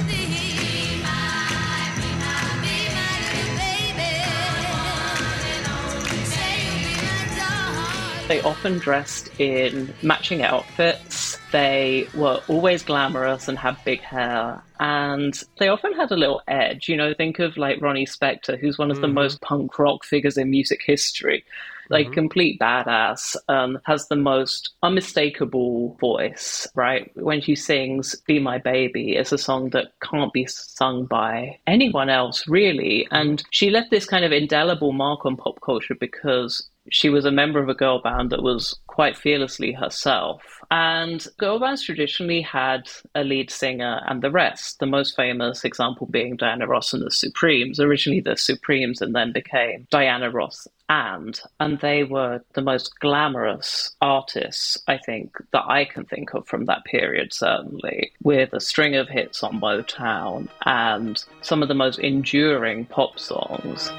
They 8.30 8.42
often 8.42 8.78
dressed 8.78 9.40
in 9.40 9.92
matching 10.04 10.44
outfits. 10.44 11.40
They 11.52 12.08
were 12.14 12.40
always 12.48 12.84
glamorous 12.84 13.48
and 13.48 13.58
had 13.58 13.76
big 13.84 14.02
hair. 14.02 14.62
And 14.80 15.34
they 15.58 15.68
often 15.68 15.94
had 15.94 16.12
a 16.12 16.16
little 16.16 16.44
edge. 16.48 16.88
You 16.88 16.96
know, 16.96 17.16
think 17.16 17.40
of 17.40 17.58
like 17.58 17.82
Ronnie 17.82 18.06
Spector, 18.06 18.60
who's 18.60 18.78
one 18.78 18.92
of 18.92 19.02
the 19.02 19.08
mm-hmm. 19.08 19.16
most 19.16 19.42
punk 19.42 19.80
rock 19.80 20.04
figures 20.04 20.38
in 20.38 20.52
music 20.52 20.82
history. 20.86 21.44
Like, 21.90 22.12
complete 22.12 22.60
badass, 22.60 23.36
um, 23.48 23.80
has 23.86 24.08
the 24.08 24.16
most 24.16 24.72
unmistakable 24.84 25.98
voice, 26.00 26.68
right? 26.76 27.12
When 27.16 27.42
she 27.42 27.56
sings 27.56 28.16
Be 28.28 28.40
My 28.40 28.58
Baby, 28.60 29.16
it's 29.16 29.32
a 29.32 29.38
song 29.38 29.70
that 29.72 29.92
can't 30.02 30.32
be 30.34 30.46
sung 30.46 31.06
by 31.06 31.60
anyone 31.68 32.10
else, 32.10 32.48
really. 32.48 33.08
And 33.12 33.44
she 33.52 33.70
left 33.70 33.92
this 33.92 34.06
kind 34.06 34.24
of 34.24 34.32
indelible 34.32 34.92
mark 34.92 35.26
on 35.26 35.36
pop 35.36 35.60
culture 35.62 35.96
because 36.00 36.70
she 36.92 37.10
was 37.10 37.26
a 37.26 37.32
member 37.32 37.62
of 37.62 37.70
a 37.70 37.76
girl 37.76 38.02
band 38.02 38.32
that 38.32 38.44
was 38.44 38.78
quite 39.00 39.16
fearlessly 39.16 39.72
herself. 39.72 40.42
And 40.72 41.26
girl 41.38 41.58
bands 41.58 41.84
traditionally 41.84 42.42
had 42.42 42.90
a 43.16 43.24
lead 43.24 43.50
singer 43.50 44.02
and 44.06 44.22
the 44.22 44.30
rest, 44.30 44.80
the 44.80 44.88
most 44.88 45.16
famous 45.16 45.64
example 45.64 46.06
being 46.08 46.36
Diana 46.36 46.68
Ross 46.68 46.92
and 46.92 47.06
the 47.06 47.10
Supremes, 47.10 47.80
originally 47.80 48.20
the 48.20 48.36
Supremes 48.36 49.02
and 49.02 49.16
then 49.16 49.32
became 49.32 49.88
Diana 49.90 50.30
Ross 50.30 50.68
and 50.90 51.40
and 51.62 51.80
they 51.80 52.04
were 52.04 52.44
the 52.56 52.62
most 52.62 53.00
glamorous 53.00 53.96
artists 54.02 54.78
I 54.88 54.98
think 54.98 55.32
that 55.54 55.64
I 55.66 55.86
can 55.86 56.04
think 56.04 56.34
of 56.34 56.46
from 56.46 56.66
that 56.66 56.84
period 56.84 57.32
certainly 57.32 58.12
with 58.24 58.52
a 58.54 58.60
string 58.60 58.96
of 58.96 59.08
hits 59.08 59.44
on 59.44 59.62
Motown 59.62 60.50
and 60.66 61.24
some 61.42 61.62
of 61.62 61.68
the 61.70 61.76
most 61.76 62.00
enduring 62.00 62.86
pop 62.86 63.20
songs 63.20 63.92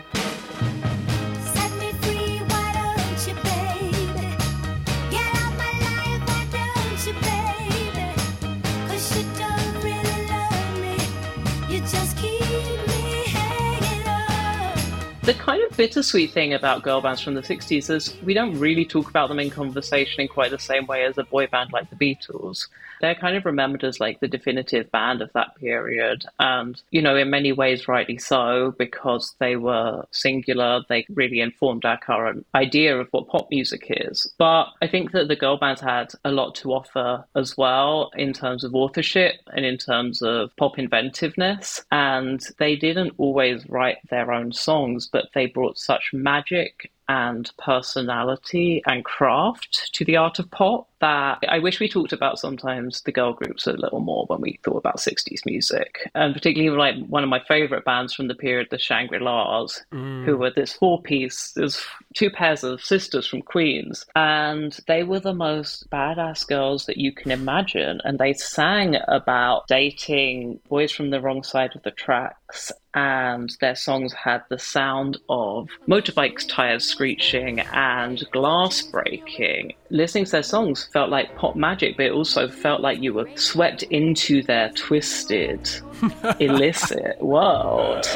The 15.30 15.34
kind 15.34 15.62
of 15.62 15.69
bittersweet 15.80 16.30
thing 16.30 16.52
about 16.52 16.82
girl 16.82 17.00
bands 17.00 17.22
from 17.22 17.32
the 17.32 17.40
60s 17.40 17.88
is 17.88 18.14
we 18.22 18.34
don't 18.34 18.58
really 18.58 18.84
talk 18.84 19.08
about 19.08 19.30
them 19.30 19.38
in 19.38 19.48
conversation 19.48 20.20
in 20.20 20.28
quite 20.28 20.50
the 20.50 20.58
same 20.58 20.84
way 20.84 21.04
as 21.04 21.16
a 21.16 21.24
boy 21.24 21.46
band 21.46 21.72
like 21.72 21.88
the 21.88 21.96
Beatles. 21.96 22.66
They're 23.00 23.14
kind 23.14 23.34
of 23.34 23.46
remembered 23.46 23.82
as 23.82 23.98
like 23.98 24.20
the 24.20 24.28
definitive 24.28 24.92
band 24.92 25.22
of 25.22 25.32
that 25.32 25.56
period. 25.56 26.26
And, 26.38 26.78
you 26.90 27.00
know, 27.00 27.16
in 27.16 27.30
many 27.30 27.52
ways, 27.52 27.88
rightly 27.88 28.18
so, 28.18 28.74
because 28.78 29.34
they 29.38 29.56
were 29.56 30.04
singular. 30.10 30.82
They 30.86 31.06
really 31.08 31.40
informed 31.40 31.86
our 31.86 31.96
current 31.96 32.46
idea 32.54 32.98
of 32.98 33.08
what 33.10 33.28
pop 33.28 33.48
music 33.50 33.86
is. 33.88 34.30
But 34.36 34.66
I 34.82 34.86
think 34.86 35.12
that 35.12 35.28
the 35.28 35.36
girl 35.36 35.56
bands 35.56 35.80
had 35.80 36.12
a 36.26 36.30
lot 36.30 36.54
to 36.56 36.74
offer 36.74 37.24
as 37.34 37.56
well 37.56 38.10
in 38.16 38.34
terms 38.34 38.64
of 38.64 38.74
authorship 38.74 39.36
and 39.46 39.64
in 39.64 39.78
terms 39.78 40.20
of 40.20 40.54
pop 40.56 40.78
inventiveness. 40.78 41.82
And 41.90 42.46
they 42.58 42.76
didn't 42.76 43.14
always 43.16 43.66
write 43.66 43.96
their 44.10 44.30
own 44.30 44.52
songs, 44.52 45.08
but 45.10 45.30
they 45.32 45.46
brought 45.46 45.69
such 45.78 46.10
magic 46.12 46.90
and 47.10 47.50
personality 47.58 48.82
and 48.86 49.04
craft 49.04 49.92
to 49.92 50.04
the 50.04 50.16
art 50.16 50.38
of 50.38 50.48
pop 50.52 50.88
that 51.00 51.38
I 51.48 51.58
wish 51.58 51.80
we 51.80 51.88
talked 51.88 52.12
about 52.12 52.38
sometimes 52.38 53.02
the 53.02 53.10
girl 53.10 53.32
groups 53.32 53.66
a 53.66 53.72
little 53.72 53.98
more 53.98 54.26
when 54.26 54.40
we 54.40 54.60
thought 54.62 54.76
about 54.76 54.98
60s 54.98 55.44
music. 55.44 56.08
And 56.14 56.34
particularly 56.34 56.76
like 56.76 57.04
one 57.08 57.24
of 57.24 57.28
my 57.28 57.40
favorite 57.48 57.84
bands 57.84 58.14
from 58.14 58.28
the 58.28 58.34
period, 58.34 58.68
the 58.70 58.78
Shangri-Las, 58.78 59.82
mm. 59.92 60.24
who 60.24 60.36
were 60.36 60.50
this 60.50 60.74
four 60.74 61.02
piece, 61.02 61.52
there's 61.56 61.84
two 62.14 62.30
pairs 62.30 62.62
of 62.62 62.84
sisters 62.84 63.26
from 63.26 63.42
Queens. 63.42 64.04
And 64.14 64.78
they 64.86 65.02
were 65.02 65.20
the 65.20 65.34
most 65.34 65.90
badass 65.90 66.46
girls 66.46 66.86
that 66.86 66.98
you 66.98 67.12
can 67.12 67.30
imagine. 67.30 68.00
And 68.04 68.18
they 68.18 68.34
sang 68.34 68.96
about 69.08 69.66
dating 69.68 70.60
boys 70.68 70.92
from 70.92 71.10
the 71.10 71.20
wrong 71.20 71.42
side 71.42 71.74
of 71.74 71.82
the 71.82 71.90
tracks 71.90 72.70
and 72.94 73.56
their 73.60 73.76
songs 73.76 74.12
had 74.12 74.42
the 74.48 74.58
sound 74.58 75.16
of 75.28 75.68
motorbikes 75.86 76.46
tires 76.48 76.90
screeching 77.00 77.60
and 77.60 78.30
glass 78.30 78.82
breaking. 78.82 79.72
Listening 79.88 80.26
to 80.26 80.32
their 80.32 80.42
songs 80.42 80.84
felt 80.92 81.08
like 81.08 81.34
pop 81.34 81.56
magic, 81.56 81.96
but 81.96 82.04
it 82.04 82.12
also 82.12 82.46
felt 82.46 82.82
like 82.82 83.00
you 83.00 83.14
were 83.14 83.26
swept 83.36 83.84
into 83.84 84.42
their 84.42 84.68
twisted, 84.72 85.66
illicit 86.40 87.18
world. 87.22 88.06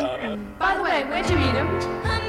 By 0.59 0.77
the 0.77 0.83
way, 0.83 1.03
where'd 1.05 1.31
you 1.31 1.37
meet 1.37 1.55
him? 1.55 1.81
Him 2.03 2.24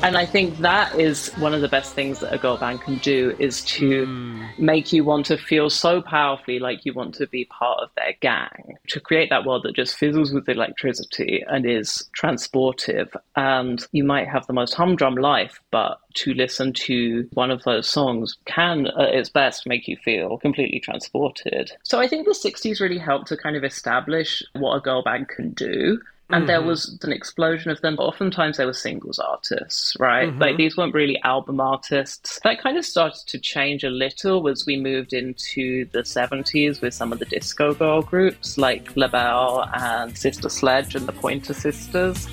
And 0.00 0.16
I 0.16 0.26
think 0.26 0.58
that 0.58 0.94
is 0.94 1.32
one 1.34 1.54
of 1.54 1.60
the 1.60 1.68
best 1.68 1.92
things 1.92 2.20
that 2.20 2.32
a 2.32 2.38
girl 2.38 2.56
band 2.56 2.82
can 2.82 2.98
do 2.98 3.34
is 3.40 3.64
to 3.64 4.06
hmm. 4.06 4.44
make 4.56 4.92
you 4.92 5.02
want 5.02 5.26
to 5.26 5.36
feel 5.36 5.68
so 5.70 6.00
powerfully 6.00 6.60
like 6.60 6.86
you 6.86 6.92
want 6.92 7.16
to 7.16 7.26
be 7.26 7.46
part 7.46 7.80
of 7.80 7.90
their 7.96 8.14
gang, 8.20 8.76
to 8.88 9.00
create 9.00 9.28
that 9.30 9.44
world 9.44 9.64
that 9.64 9.74
just 9.74 9.96
fizzles 9.96 10.32
with 10.32 10.48
electricity 10.48 11.44
and 11.48 11.66
is 11.66 12.08
transportive. 12.16 13.08
And 13.34 13.84
you 13.90 14.04
might 14.04 14.28
have 14.28 14.46
the 14.46 14.52
most 14.52 14.74
humdrum 14.74 15.16
life, 15.16 15.60
but 15.72 15.98
to 16.14 16.32
listen 16.32 16.72
to 16.74 17.28
one 17.32 17.50
of 17.50 17.64
those 17.64 17.88
songs 17.88 18.36
can, 18.44 18.86
at 18.86 19.14
its 19.14 19.28
best, 19.28 19.66
make 19.66 19.88
you 19.88 19.96
feel 19.96 20.38
completely 20.38 20.78
transported. 20.78 21.72
So 21.82 21.98
I 21.98 22.06
think 22.06 22.24
the 22.24 22.32
60s 22.32 22.80
really 22.80 22.98
helped 22.98 23.26
to 23.28 23.36
kind 23.36 23.56
of 23.56 23.64
establish 23.64 24.44
what 24.52 24.76
a 24.76 24.80
girl 24.80 25.02
band 25.02 25.28
can 25.28 25.50
do. 25.50 26.00
And 26.30 26.46
there 26.48 26.58
mm-hmm. 26.58 26.68
was 26.68 26.98
an 27.02 27.12
explosion 27.12 27.70
of 27.70 27.80
them. 27.80 27.96
But 27.96 28.04
oftentimes 28.04 28.58
they 28.58 28.66
were 28.66 28.74
singles 28.74 29.18
artists, 29.18 29.96
right? 29.98 30.28
Mm-hmm. 30.28 30.40
Like 30.40 30.56
these 30.56 30.76
weren't 30.76 30.94
really 30.94 31.18
album 31.22 31.60
artists. 31.60 32.38
That 32.44 32.60
kind 32.60 32.76
of 32.76 32.84
started 32.84 33.26
to 33.28 33.38
change 33.38 33.82
a 33.82 33.90
little 33.90 34.46
as 34.48 34.64
we 34.66 34.76
moved 34.76 35.12
into 35.14 35.86
the 35.86 36.00
70s 36.00 36.82
with 36.82 36.92
some 36.92 37.12
of 37.12 37.18
the 37.18 37.24
disco 37.24 37.72
girl 37.72 38.02
groups 38.02 38.58
like 38.58 38.94
LaBelle 38.94 39.70
and 39.74 40.16
Sister 40.16 40.48
Sledge 40.48 40.94
and 40.94 41.06
the 41.06 41.12
Pointer 41.12 41.54
Sisters. 41.54 42.28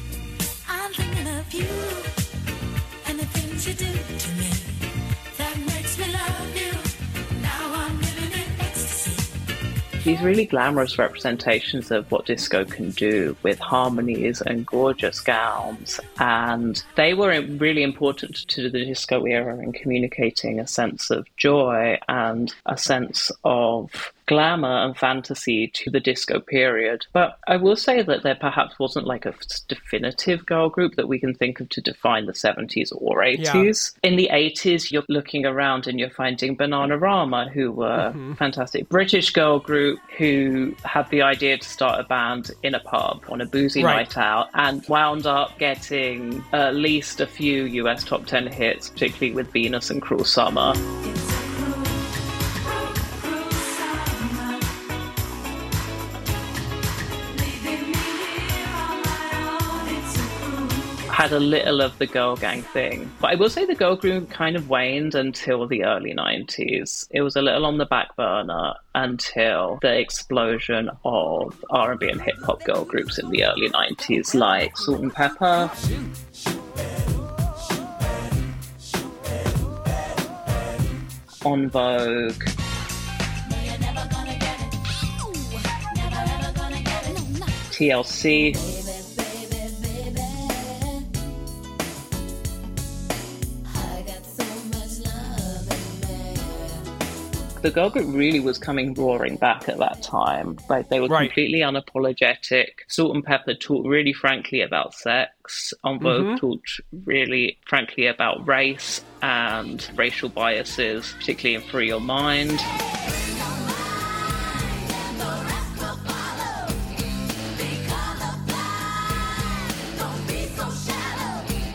These 10.06 10.22
really 10.22 10.46
glamorous 10.46 11.00
representations 11.00 11.90
of 11.90 12.12
what 12.12 12.28
disco 12.28 12.64
can 12.64 12.92
do 12.92 13.36
with 13.42 13.58
harmonies 13.58 14.40
and 14.40 14.64
gorgeous 14.64 15.20
gowns. 15.20 16.00
And 16.20 16.84
they 16.96 17.16
were 17.16 17.42
really 17.42 17.82
important 17.82 18.48
to 18.50 18.70
the 18.70 18.86
disco 18.86 19.26
era 19.26 19.58
in 19.58 19.74
communicating 19.74 20.60
a 20.60 20.68
sense 20.68 21.10
of 21.10 21.26
joy 21.38 21.98
and 22.08 22.54
a 22.68 22.78
sense 22.78 23.32
of 23.44 24.14
glamour 24.28 24.86
and 24.86 24.98
fantasy 24.98 25.68
to 25.68 25.90
the 25.90 26.00
disco 26.00 26.40
period. 26.40 27.06
But 27.14 27.38
I 27.48 27.58
will 27.58 27.76
say 27.76 28.02
that 28.02 28.24
there 28.24 28.36
perhaps 28.36 28.80
wasn't 28.80 29.08
like 29.08 29.26
a 29.26 29.34
definitive 29.68 30.46
girl 30.46 30.70
group 30.70 30.96
that 30.96 31.08
we 31.08 31.20
can 31.20 31.34
think 31.34 31.60
of 31.60 31.70
to 31.70 31.82
define 31.82 32.26
the 32.26 32.34
70s 32.34 32.92
or 32.96 33.20
80s. 33.20 33.94
In 34.04 34.16
the 34.16 34.30
80s, 34.32 34.92
you're 34.92 35.04
looking 35.10 35.46
around 35.46 35.88
and 35.88 36.00
you're 36.00 36.10
finding 36.10 36.58
Bananarama, 36.58 37.52
who 37.52 37.72
were 37.72 38.08
a 38.08 38.10
mm-hmm. 38.10 38.34
fantastic 38.34 38.90
British 38.90 39.32
girl 39.32 39.60
group 39.60 40.00
who 40.18 40.76
had 40.84 41.10
the 41.10 41.22
idea 41.22 41.58
to 41.58 41.68
start 41.68 42.00
a 42.00 42.04
band 42.04 42.52
in 42.64 42.74
a 42.76 42.80
pub 42.80 43.24
on 43.30 43.42
a 43.42 43.46
boozy 43.46 43.84
Right. 43.84 44.08
night 44.08 44.18
out 44.18 44.50
and 44.54 44.88
wound 44.88 45.26
up 45.26 45.58
getting 45.60 46.44
at 46.54 46.76
least 46.76 47.20
a 47.20 47.28
few 47.28 47.66
US 47.66 48.04
top 48.04 48.26
10 48.26 48.48
hits, 48.48 48.90
particularly 48.90 49.34
with 49.34 49.52
Venus 49.52 49.90
and 49.90 50.02
Cruel 50.02 50.26
Summer. 50.26 50.74
Had 61.26 61.34
a 61.34 61.40
little 61.40 61.82
of 61.82 61.98
the 61.98 62.06
girl 62.06 62.36
gang 62.36 62.62
thing. 62.62 63.12
But 63.20 63.32
I 63.32 63.36
will 63.36 63.50
say 63.50 63.66
the 63.66 63.74
girl 63.74 63.96
group 63.96 64.30
kind 64.30 64.56
of 64.56 64.70
waned 64.70 65.16
until 65.16 65.66
the 65.66 65.84
early 65.84 66.14
90s. 66.14 67.08
It 67.10 67.24
was 67.24 67.36
a 67.36 67.42
little 67.42 67.66
on 67.66 67.80
the 67.80 67.88
back 67.88 68.16
burner 68.16 68.76
until 68.94 69.80
the 69.82 69.98
explosion 69.98 70.92
of 71.04 71.66
R&B 71.72 72.10
and 72.10 72.22
hip 72.22 72.36
hop 72.44 72.64
girl 72.64 72.86
groups 72.86 73.18
in 73.18 73.32
the 73.32 73.44
early 73.44 73.70
90s 73.70 74.36
like 74.36 74.78
Salt 74.78 75.02
and 75.02 75.12
Pepper. 75.12 75.72
En 81.44 81.70
Vogue, 81.72 82.44
TLC, 87.72 88.75
the 97.66 97.72
girl 97.72 97.90
group 97.90 98.06
really 98.14 98.40
was 98.40 98.60
coming 98.60 98.94
roaring 98.94 99.38
back 99.38 99.68
at 99.68 99.80
that 99.80 100.04
time. 100.04 100.56
Like 100.70 100.90
they 100.90 101.00
were 101.00 101.08
Right. 101.08 101.28
completely 101.28 101.62
unapologetic. 101.62 102.68
Salt-N-Pepa 102.88 103.60
talked 103.60 103.88
really 103.88 104.14
frankly 104.14 104.62
about 104.62 104.94
sex. 104.94 105.74
En 105.84 106.00
Vogue 106.00 106.26
mm-hmm. 106.26 106.36
talked 106.36 106.80
really 107.06 107.58
frankly 107.68 108.06
about 108.06 108.48
race 108.48 109.02
and 109.24 109.90
racial 109.96 110.30
biases, 110.30 111.12
particularly 111.18 111.56
in 111.56 111.72
Free 111.72 111.88
Your 111.88 112.00
Mind. 112.00 112.62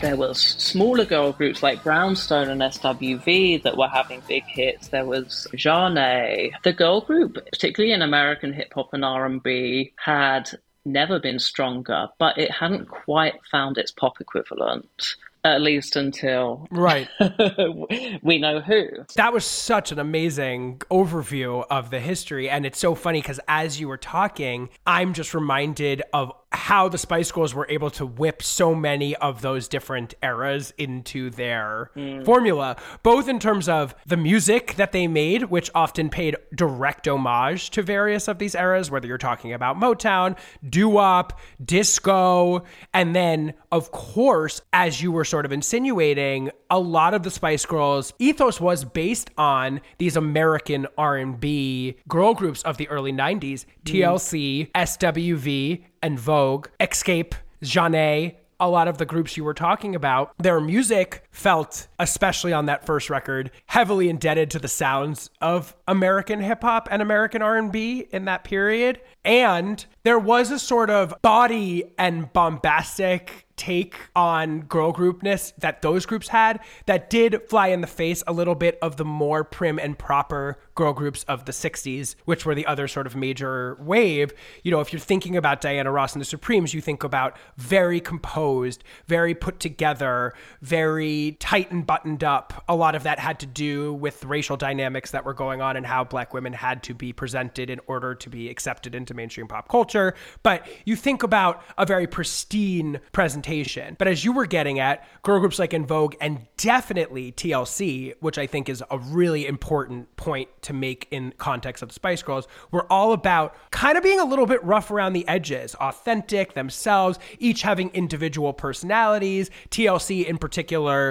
There 0.01 0.15
was 0.15 0.39
smaller 0.41 1.05
girl 1.05 1.31
groups 1.31 1.61
like 1.61 1.83
Brownstone 1.83 2.49
and 2.49 2.59
SWV 2.59 3.61
that 3.61 3.77
were 3.77 3.87
having 3.87 4.23
big 4.27 4.43
hits. 4.45 4.87
There 4.87 5.05
was 5.05 5.47
Jade. 5.53 6.53
The 6.63 6.73
girl 6.73 7.01
group, 7.01 7.37
particularly 7.51 7.93
in 7.93 8.01
American 8.01 8.51
hip 8.51 8.73
hop 8.73 8.93
and 8.93 9.05
R&B, 9.05 9.93
had 9.97 10.49
never 10.85 11.19
been 11.19 11.37
stronger, 11.37 12.07
but 12.17 12.35
it 12.39 12.49
hadn't 12.49 12.87
quite 12.87 13.35
found 13.51 13.77
its 13.77 13.91
pop 13.91 14.19
equivalent. 14.19 15.15
At 15.43 15.61
least 15.61 15.95
until 15.95 16.67
Right. 16.69 17.07
we 18.21 18.37
know 18.37 18.59
who. 18.59 18.87
That 19.15 19.33
was 19.33 19.43
such 19.43 19.91
an 19.91 19.97
amazing 19.97 20.79
overview 20.91 21.65
of 21.67 21.89
the 21.89 21.99
history. 21.99 22.47
And 22.47 22.63
it's 22.63 22.77
so 22.77 22.93
funny 22.93 23.21
because 23.21 23.39
as 23.47 23.79
you 23.79 23.87
were 23.87 23.97
talking, 23.97 24.69
I'm 24.85 25.13
just 25.13 25.33
reminded 25.33 26.03
of 26.13 26.31
how 26.51 26.89
the 26.89 26.97
Spice 26.97 27.31
Girls 27.31 27.53
were 27.53 27.67
able 27.69 27.89
to 27.91 28.05
whip 28.05 28.43
so 28.43 28.75
many 28.75 29.15
of 29.15 29.41
those 29.41 29.67
different 29.67 30.13
eras 30.21 30.73
into 30.77 31.29
their 31.29 31.91
hmm. 31.93 32.23
formula, 32.23 32.75
both 33.03 33.29
in 33.29 33.39
terms 33.39 33.69
of 33.69 33.95
the 34.05 34.17
music 34.17 34.75
that 34.75 34.91
they 34.91 35.07
made, 35.07 35.43
which 35.43 35.69
often 35.73 36.09
paid 36.09 36.35
direct 36.53 37.07
homage 37.07 37.69
to 37.71 37.81
various 37.81 38.27
of 38.27 38.37
these 38.37 38.53
eras, 38.53 38.91
whether 38.91 39.07
you're 39.07 39.17
talking 39.17 39.53
about 39.53 39.77
Motown, 39.77 40.37
doo 40.67 40.89
wop, 40.89 41.39
disco, 41.63 42.63
and 42.93 43.15
then, 43.15 43.53
of 43.71 43.91
course, 43.91 44.61
as 44.73 45.01
you 45.01 45.11
were 45.11 45.25
sort 45.25 45.45
of 45.45 45.53
insinuating, 45.53 46.51
a 46.69 46.79
lot 46.79 47.13
of 47.13 47.23
the 47.23 47.31
Spice 47.31 47.65
Girls 47.65 48.13
ethos 48.19 48.59
was 48.59 48.83
based 48.83 49.29
on 49.37 49.79
these 49.99 50.17
American 50.17 50.87
R&B 50.97 51.95
girl 52.09 52.33
groups 52.33 52.61
of 52.63 52.75
the 52.75 52.89
early 52.89 53.13
90s, 53.13 53.65
hmm. 53.65 53.93
TLC, 53.93 54.71
SWV, 54.71 55.85
En 56.03 56.17
Vogue, 56.17 56.67
Xscape, 56.79 57.33
Jade, 57.61 58.35
a 58.59 58.69
lot 58.69 58.87
of 58.87 58.97
the 58.97 59.05
groups 59.05 59.37
you 59.37 59.43
were 59.43 59.53
talking 59.53 59.93
about, 59.93 60.33
their 60.39 60.59
music 60.59 61.23
felt, 61.31 61.87
especially 61.97 62.53
on 62.53 62.65
that 62.67 62.85
first 62.85 63.09
record, 63.09 63.51
heavily 63.67 64.09
indebted 64.09 64.51
to 64.51 64.59
the 64.59 64.67
sounds 64.67 65.29
of 65.39 65.75
American 65.87 66.41
hip 66.41 66.61
hop 66.61 66.87
and 66.91 67.01
American 67.01 67.41
R&B 67.41 68.07
in 68.11 68.25
that 68.25 68.43
period. 68.43 69.01
And 69.23 69.83
there 70.03 70.19
was 70.19 70.51
a 70.51 70.59
sort 70.59 70.89
of 70.89 71.13
body 71.21 71.93
and 71.97 72.31
bombastic 72.33 73.47
take 73.61 73.95
on 74.15 74.61
girl 74.61 74.91
groupness 74.91 75.53
that 75.59 75.83
those 75.83 76.07
groups 76.07 76.29
had 76.29 76.59
that 76.87 77.11
did 77.11 77.39
fly 77.47 77.67
in 77.67 77.81
the 77.81 77.87
face 77.87 78.23
a 78.25 78.33
little 78.33 78.55
bit 78.55 78.79
of 78.81 78.97
the 78.97 79.05
more 79.05 79.43
prim 79.43 79.77
and 79.77 79.99
proper 79.99 80.57
girl 80.73 80.93
groups 80.93 81.23
of 81.25 81.45
the 81.45 81.51
60s, 81.51 82.15
which 82.25 82.43
were 82.43 82.55
the 82.55 82.65
other 82.65 82.87
sort 82.87 83.05
of 83.05 83.15
major 83.15 83.77
wave. 83.79 84.33
You 84.63 84.71
know, 84.71 84.79
if 84.79 84.91
you're 84.91 84.99
thinking 84.99 85.37
about 85.37 85.61
Diana 85.61 85.91
Ross 85.91 86.13
and 86.13 86.21
the 86.21 86.25
Supremes, 86.25 86.73
you 86.73 86.81
think 86.81 87.03
about 87.03 87.37
very 87.55 87.99
composed, 87.99 88.83
very 89.05 89.35
put 89.35 89.59
together, 89.59 90.33
very 90.63 91.20
tight 91.29 91.71
and 91.71 91.85
buttoned 91.85 92.23
up. 92.23 92.63
A 92.67 92.75
lot 92.75 92.95
of 92.95 93.03
that 93.03 93.19
had 93.19 93.39
to 93.41 93.45
do 93.45 93.93
with 93.93 94.23
racial 94.25 94.57
dynamics 94.57 95.11
that 95.11 95.23
were 95.23 95.33
going 95.33 95.61
on 95.61 95.77
and 95.77 95.85
how 95.85 96.03
black 96.03 96.33
women 96.33 96.53
had 96.53 96.81
to 96.83 96.95
be 96.95 97.13
presented 97.13 97.69
in 97.69 97.79
order 97.85 98.15
to 98.15 98.29
be 98.29 98.49
accepted 98.49 98.95
into 98.95 99.13
mainstream 99.13 99.47
pop 99.47 99.69
culture. 99.69 100.15
But 100.41 100.67
you 100.85 100.95
think 100.95 101.21
about 101.21 101.63
a 101.77 101.85
very 101.85 102.07
pristine 102.07 102.99
presentation. 103.11 103.95
But 103.99 104.07
as 104.07 104.25
you 104.25 104.31
were 104.31 104.47
getting 104.47 104.79
at, 104.79 105.05
girl 105.21 105.39
groups 105.39 105.59
like 105.59 105.73
En 105.73 105.85
Vogue 105.85 106.15
and 106.19 106.47
definitely 106.57 107.31
TLC, 107.33 108.15
which 108.19 108.39
I 108.39 108.47
think 108.47 108.67
is 108.67 108.83
a 108.89 108.97
really 108.97 109.45
important 109.45 110.15
point 110.15 110.49
to 110.63 110.73
make 110.73 111.07
in 111.11 111.33
context 111.37 111.83
of 111.83 111.89
the 111.89 111.93
Spice 111.93 112.23
Girls, 112.23 112.47
were 112.71 112.91
all 112.91 113.13
about 113.13 113.55
kind 113.71 113.97
of 113.97 114.03
being 114.03 114.19
a 114.19 114.25
little 114.25 114.45
bit 114.45 114.63
rough 114.63 114.89
around 114.89 115.13
the 115.13 115.27
edges, 115.27 115.75
authentic 115.75 116.53
themselves, 116.53 117.19
each 117.39 117.61
having 117.61 117.89
individual 117.89 118.53
personalities. 118.53 119.49
TLC 119.69 120.25
in 120.25 120.37
particular 120.37 121.10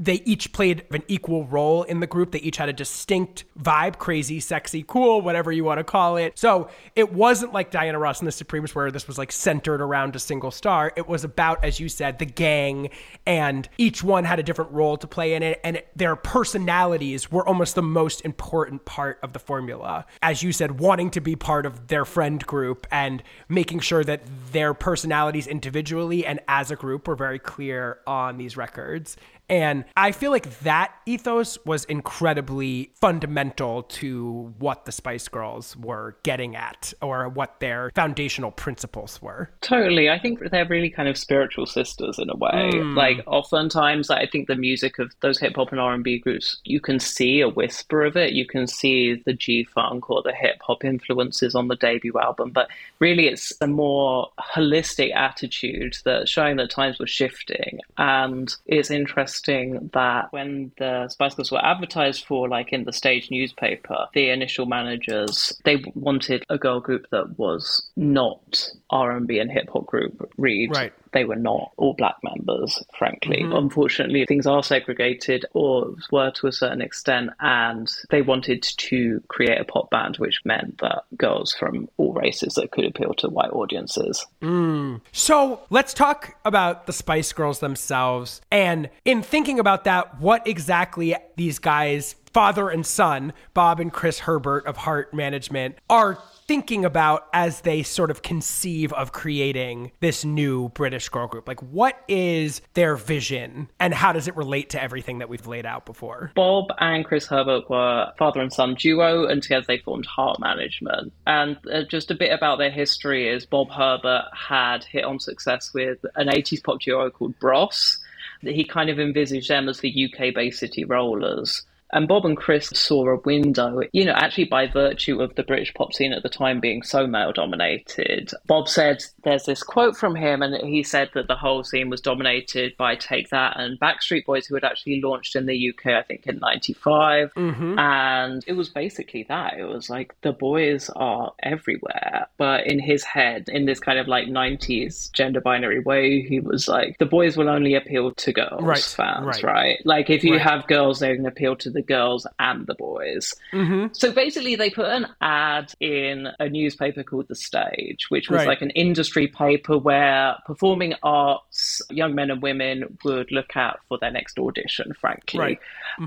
they 0.00 0.22
each 0.24 0.54
played 0.54 0.82
an 0.92 1.02
equal 1.08 1.44
role 1.44 1.82
in 1.82 2.00
the 2.00 2.06
group. 2.06 2.32
They 2.32 2.38
each 2.38 2.56
had 2.56 2.70
a 2.70 2.72
distinct 2.72 3.44
vibe, 3.60 3.98
crazy, 3.98 4.40
sexy, 4.40 4.82
cool, 4.82 5.20
whatever 5.20 5.52
you 5.52 5.62
want 5.62 5.76
to 5.76 5.84
call 5.84 6.16
it. 6.16 6.38
So 6.38 6.70
it 6.96 7.12
wasn't 7.12 7.52
like 7.52 7.70
Diana 7.70 7.98
Ross 7.98 8.18
and 8.18 8.26
the 8.26 8.32
Supremes 8.32 8.74
where 8.74 8.90
this 8.90 9.06
was 9.06 9.18
like 9.18 9.30
centered 9.30 9.82
around 9.82 10.16
a 10.16 10.18
single 10.18 10.50
star. 10.50 10.90
It 10.96 11.06
was 11.06 11.22
about, 11.22 11.62
as 11.62 11.78
you 11.78 11.90
said, 11.90 12.18
the 12.18 12.24
gang, 12.24 12.88
and 13.26 13.68
each 13.76 14.02
one 14.02 14.24
had 14.24 14.38
a 14.38 14.42
different 14.42 14.70
role 14.72 14.96
to 14.96 15.06
play 15.06 15.34
in 15.34 15.42
it, 15.42 15.60
and 15.62 15.82
their 15.94 16.16
personalities 16.16 17.30
were 17.30 17.46
almost 17.46 17.74
the 17.74 17.82
most 17.82 18.22
important 18.22 18.86
part 18.86 19.18
of 19.22 19.34
the 19.34 19.38
formula. 19.38 20.06
As 20.22 20.42
you 20.42 20.52
said, 20.52 20.80
wanting 20.80 21.10
to 21.10 21.20
be 21.20 21.36
part 21.36 21.66
of 21.66 21.88
their 21.88 22.06
friend 22.06 22.44
group 22.46 22.86
and 22.90 23.22
making 23.50 23.80
sure 23.80 24.02
that 24.04 24.22
their 24.50 24.72
personalities 24.72 25.46
individually 25.46 26.24
and 26.24 26.40
as 26.48 26.70
a 26.70 26.76
group 26.76 27.06
were 27.06 27.16
very 27.16 27.38
clear 27.38 27.98
on 28.06 28.38
these 28.38 28.56
records. 28.56 29.18
And 29.50 29.84
I 29.96 30.12
feel 30.12 30.30
like 30.30 30.60
that 30.60 30.92
ethos 31.06 31.58
was 31.64 31.84
incredibly 31.84 32.90
fundamental 32.94 33.82
to 33.82 34.54
what 34.58 34.84
the 34.84 34.92
Spice 34.92 35.28
Girls 35.28 35.76
were 35.76 36.16
getting 36.22 36.56
at 36.56 36.92
or 37.02 37.28
what 37.28 37.60
their 37.60 37.90
foundational 37.94 38.50
principles 38.50 39.20
were. 39.20 39.50
Totally. 39.60 40.10
I 40.10 40.18
think 40.18 40.50
they're 40.50 40.66
really 40.66 40.90
kind 40.90 41.08
of 41.08 41.16
spiritual 41.16 41.66
sisters 41.66 42.18
in 42.18 42.30
a 42.30 42.36
way. 42.36 42.70
Hmm. 42.72 42.96
Like 42.96 43.22
oftentimes 43.26 44.10
I 44.10 44.26
think 44.26 44.48
the 44.48 44.56
music 44.56 44.98
of 44.98 45.12
those 45.20 45.38
hip 45.38 45.56
hop 45.56 45.72
and 45.72 45.80
R&B 45.80 46.18
groups, 46.18 46.58
you 46.64 46.80
can 46.80 47.00
see 47.00 47.40
a 47.40 47.48
whisper 47.48 48.04
of 48.04 48.16
it. 48.16 48.32
You 48.32 48.46
can 48.46 48.66
see 48.66 49.14
the 49.14 49.32
G-funk 49.32 50.10
or 50.10 50.22
the 50.22 50.32
hip 50.32 50.58
hop 50.62 50.84
influences 50.84 51.54
on 51.54 51.68
the 51.68 51.76
debut 51.76 52.18
album, 52.18 52.50
but 52.50 52.68
really 52.98 53.26
it's 53.26 53.52
a 53.60 53.66
more 53.66 54.30
holistic 54.38 55.14
attitude 55.14 55.96
that's 56.04 56.30
showing 56.30 56.56
that 56.56 56.70
times 56.70 56.98
were 56.98 57.06
shifting. 57.06 57.80
And 57.98 58.54
it's 58.66 58.90
interesting 58.90 59.79
that 59.92 60.32
when 60.32 60.72
the 60.78 61.08
Spice 61.08 61.34
Girls 61.34 61.52
were 61.52 61.64
advertised 61.64 62.24
for 62.24 62.48
like 62.48 62.72
in 62.72 62.84
the 62.84 62.92
stage 62.92 63.30
newspaper, 63.30 64.06
the 64.14 64.30
initial 64.30 64.66
managers, 64.66 65.52
they 65.64 65.84
wanted 65.94 66.44
a 66.48 66.58
girl 66.58 66.80
group 66.80 67.06
that 67.10 67.38
was 67.38 67.90
not 67.96 68.70
R&B 68.90 69.38
and 69.38 69.50
hip 69.50 69.68
hop 69.72 69.86
group 69.86 70.30
read. 70.36 70.74
Right. 70.74 70.92
They 71.12 71.24
were 71.24 71.36
not 71.36 71.72
all 71.76 71.94
black 71.94 72.16
members, 72.22 72.82
frankly. 72.98 73.42
Mm-hmm. 73.42 73.52
Unfortunately, 73.56 74.24
things 74.26 74.46
are 74.46 74.62
segregated 74.62 75.44
or 75.52 75.94
were 76.10 76.30
to 76.32 76.46
a 76.46 76.52
certain 76.52 76.80
extent, 76.80 77.30
and 77.40 77.90
they 78.10 78.22
wanted 78.22 78.62
to 78.62 79.22
create 79.28 79.60
a 79.60 79.64
pop 79.64 79.90
band, 79.90 80.16
which 80.16 80.40
meant 80.44 80.78
that 80.78 81.04
girls 81.16 81.52
from 81.52 81.88
all 81.96 82.12
races 82.12 82.54
that 82.54 82.70
could 82.70 82.84
appeal 82.84 83.14
to 83.14 83.28
white 83.28 83.50
audiences. 83.50 84.26
Mm. 84.42 85.00
So 85.12 85.60
let's 85.70 85.94
talk 85.94 86.36
about 86.44 86.86
the 86.86 86.92
Spice 86.92 87.32
Girls 87.32 87.60
themselves. 87.60 88.40
And 88.50 88.90
in 89.04 89.22
thinking 89.22 89.58
about 89.58 89.84
that, 89.84 90.20
what 90.20 90.46
exactly 90.46 91.16
these 91.36 91.58
guys, 91.58 92.14
father 92.32 92.68
and 92.68 92.86
son, 92.86 93.32
Bob 93.54 93.80
and 93.80 93.92
Chris 93.92 94.20
Herbert 94.20 94.66
of 94.66 94.76
Heart 94.76 95.12
Management, 95.14 95.76
are 95.88 96.18
thinking 96.46 96.84
about 96.84 97.28
as 97.32 97.60
they 97.60 97.82
sort 97.82 98.10
of 98.10 98.22
conceive 98.22 98.92
of 98.94 99.12
creating 99.12 99.92
this 100.00 100.24
new 100.24 100.68
British 100.70 101.08
girl 101.08 101.28
group. 101.28 101.46
Like, 101.46 101.62
what 101.62 102.02
is 102.08 102.60
their 102.74 102.96
vision 102.96 103.70
and 103.78 103.94
how 103.94 104.12
does 104.12 104.26
it 104.26 104.36
relate 104.36 104.70
to 104.70 104.82
everything 104.82 105.18
that 105.18 105.28
we've 105.28 105.46
laid 105.46 105.64
out 105.64 105.86
before? 105.86 106.32
Bob 106.34 106.66
and 106.78 107.04
Chris 107.04 107.26
Herbert 107.26 107.70
were 107.70 108.12
father 108.18 108.40
and 108.40 108.52
son 108.52 108.74
duo, 108.74 109.26
and 109.26 109.42
together 109.42 109.64
they 109.68 109.78
formed 109.78 110.06
Heart 110.06 110.40
Management. 110.40 111.12
And 111.26 111.56
uh, 111.72 111.82
just 111.84 112.10
a 112.10 112.14
bit 112.14 112.32
about 112.32 112.58
their 112.58 112.70
history 112.70 113.28
is 113.28 113.46
Bob 113.46 113.70
Herbert 113.70 114.24
had 114.34 114.84
hit 114.84 115.04
on 115.04 115.20
success 115.20 115.72
with 115.72 116.04
an 116.16 116.28
80s 116.28 116.64
pop 116.64 116.80
duo 116.80 117.10
called 117.10 117.38
Bros. 117.38 117.98
That 118.42 118.54
he 118.54 118.64
kind 118.64 118.88
of 118.90 118.98
envisaged 118.98 119.50
them 119.50 119.68
as 119.68 119.80
the 119.80 120.10
UK 120.12 120.34
Bay 120.34 120.50
City 120.50 120.84
Rollers. 120.84 121.62
And 121.92 122.06
Bob 122.08 122.24
and 122.24 122.36
Chris 122.36 122.68
saw 122.68 123.08
a 123.08 123.16
window, 123.20 123.80
you 123.92 124.04
know, 124.04 124.12
actually 124.12 124.44
by 124.44 124.66
virtue 124.66 125.20
of 125.20 125.34
the 125.34 125.42
British 125.42 125.72
pop 125.74 125.92
scene 125.92 126.12
at 126.12 126.22
the 126.22 126.28
time 126.28 126.60
being 126.60 126.82
so 126.82 127.06
male 127.06 127.32
dominated. 127.32 128.30
Bob 128.46 128.68
said 128.68 129.02
there's 129.24 129.44
this 129.44 129.62
quote 129.62 129.96
from 129.96 130.14
him, 130.14 130.42
and 130.42 130.54
he 130.66 130.82
said 130.82 131.10
that 131.14 131.26
the 131.28 131.36
whole 131.36 131.64
scene 131.64 131.90
was 131.90 132.00
dominated 132.00 132.76
by 132.76 132.94
Take 132.96 133.30
That 133.30 133.58
and 133.58 133.78
Backstreet 133.80 134.24
Boys, 134.24 134.46
who 134.46 134.54
had 134.54 134.64
actually 134.64 135.00
launched 135.00 135.36
in 135.36 135.46
the 135.46 135.70
UK, 135.70 135.86
I 135.92 136.02
think, 136.02 136.26
in 136.26 136.38
95. 136.38 137.34
Mm-hmm. 137.34 137.78
And 137.78 138.44
it 138.46 138.52
was 138.54 138.68
basically 138.68 139.24
that. 139.28 139.54
It 139.58 139.64
was 139.64 139.90
like 139.90 140.14
the 140.22 140.32
boys 140.32 140.90
are 140.96 141.32
everywhere. 141.42 142.26
But 142.36 142.66
in 142.66 142.78
his 142.78 143.04
head, 143.04 143.48
in 143.48 143.66
this 143.66 143.80
kind 143.80 143.98
of 143.98 144.08
like 144.08 144.26
90s 144.28 145.12
gender 145.12 145.40
binary 145.40 145.80
way, 145.80 146.22
he 146.22 146.40
was 146.40 146.68
like, 146.68 146.98
the 146.98 147.06
boys 147.06 147.36
will 147.36 147.48
only 147.48 147.74
appeal 147.74 148.12
to 148.12 148.32
girls 148.32 148.62
Right, 148.62 148.80
fans, 148.82 149.42
right. 149.42 149.44
right? 149.44 149.76
Like 149.84 150.10
if 150.10 150.24
you 150.24 150.32
Right. 150.34 150.42
have 150.42 150.66
girls, 150.66 151.00
they 151.00 151.14
can 151.16 151.26
appeal 151.26 151.56
to 151.56 151.70
the 151.70 151.79
girls 151.82 152.26
and 152.38 152.66
the 152.66 152.74
boys. 152.74 153.34
Mm-hmm. 153.52 153.88
So 153.92 154.12
basically, 154.12 154.56
they 154.56 154.70
put 154.70 154.86
an 154.86 155.06
ad 155.20 155.72
in 155.80 156.28
a 156.38 156.48
newspaper 156.48 157.02
called 157.02 157.28
The 157.28 157.34
Stage, 157.34 158.06
which 158.08 158.28
was 158.28 158.38
Right. 158.38 158.48
like 158.48 158.62
an 158.62 158.70
industry 158.70 159.26
paper 159.26 159.76
where 159.78 160.36
performing 160.46 160.94
arts 161.02 161.82
young 161.90 162.14
men 162.14 162.30
and 162.30 162.42
women 162.42 162.98
would 163.04 163.30
look 163.30 163.56
at 163.56 163.78
for 163.88 163.98
their 163.98 164.10
next 164.10 164.38
audition, 164.38 164.92
frankly. 164.94 165.40
Right. 165.40 165.58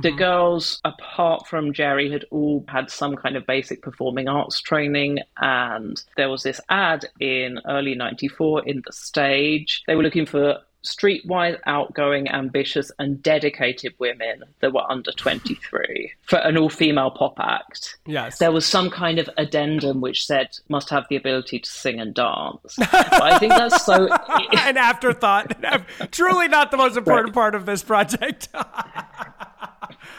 The 0.02 0.10
mm-hmm. 0.10 0.18
girls, 0.18 0.82
apart 0.84 1.48
from 1.48 1.74
Geri, 1.74 2.12
had 2.12 2.26
all 2.32 2.66
had 2.68 2.90
some 2.90 3.16
kind 3.16 3.36
of 3.36 3.46
basic 3.46 3.82
performing 3.82 4.28
arts 4.28 4.62
training, 4.62 5.20
and 5.38 6.02
there 6.18 6.30
was 6.30 6.44
this 6.44 6.60
ad 6.70 7.06
in 7.20 7.60
early 7.68 7.96
94 7.96 8.68
in 8.68 8.82
The 8.86 8.94
Stage. 8.94 9.84
They 9.88 9.96
were 9.96 10.04
looking 10.04 10.26
for 10.26 10.60
streetwise, 10.84 11.58
outgoing, 11.66 12.28
ambitious, 12.30 12.92
and 13.00 13.22
dedicated 13.24 13.94
women 14.00 14.44
that 14.60 14.74
were 14.74 14.90
under 14.92 15.12
23 15.12 16.12
for 16.24 16.38
an 16.40 16.58
all 16.58 16.70
female 16.70 17.12
pop 17.12 17.40
act. 17.40 17.98
Yes. 18.06 18.38
There 18.40 18.52
was 18.52 18.66
some 18.66 18.90
kind 18.90 19.20
of 19.20 19.30
addendum 19.38 20.02
which 20.02 20.26
said 20.26 20.50
must 20.70 20.90
have 20.90 21.06
the 21.10 21.16
ability 21.16 21.60
to 21.60 21.70
sing 21.70 22.00
and 22.00 22.14
dance. 22.14 22.76
but 22.78 23.22
I 23.22 23.40
think 23.40 23.54
that's 23.54 23.86
so. 23.86 24.08
An 24.12 24.78
afterthought. 24.78 25.54
Truly 26.12 26.48
not 26.48 26.72
the 26.72 26.78
most 26.78 26.98
important 26.98 27.28
Right. 27.30 27.34
part 27.34 27.56
of 27.56 27.66
this 27.66 27.84
project. 27.84 28.50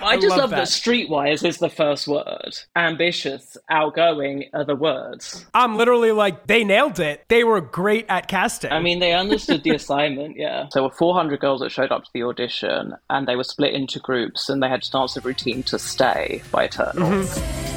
I 0.01 0.17
just 0.17 0.29
love 0.31 0.45
love, 0.45 0.51
that. 0.51 0.57
that. 0.57 0.69
streetwise 0.69 1.47
is 1.47 1.59
the 1.59 1.69
first 1.69 2.07
word. 2.07 2.59
Ambitious, 2.77 3.57
outgoing 3.71 4.45
are 4.53 4.65
the 4.65 4.77
words. 4.77 5.47
I'm 5.55 5.77
literally 5.77 6.13
like, 6.13 6.47
they 6.47 6.65
nailed 6.65 7.01
it. 7.01 7.25
They 7.29 7.45
were 7.45 7.61
great 7.61 8.07
at 8.09 8.29
casting. 8.29 8.73
I 8.73 8.81
mean, 8.81 8.99
they 8.99 9.13
understood 9.13 9.63
the 9.63 9.71
assignment, 9.75 10.37
yeah. 10.37 10.69
There 10.73 10.83
were 10.83 10.91
400 10.91 11.41
girls 11.41 11.61
that 11.61 11.71
showed 11.71 11.93
up 11.93 12.05
to 12.05 12.11
the 12.13 12.23
audition, 12.23 12.95
and 13.11 13.27
they 13.27 13.37
were 13.37 13.45
split 13.45 13.75
into 13.75 13.99
groups, 13.99 14.49
and 14.49 14.63
they 14.63 14.69
had 14.69 14.83
to 14.83 14.91
dance 14.91 15.17
a 15.17 15.21
routine 15.21 15.63
to 15.65 15.79
Stay 15.79 16.43
by 16.51 16.65
Eternal. 16.65 17.09
Mm-hmm. 17.09 17.74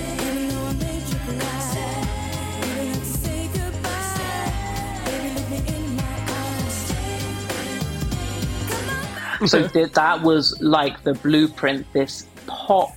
So 9.45 9.67
th- 9.69 9.91
that 9.93 10.21
was 10.21 10.59
like 10.61 11.03
the 11.03 11.13
blueprint, 11.13 11.91
this 11.93 12.25
pop, 12.47 12.91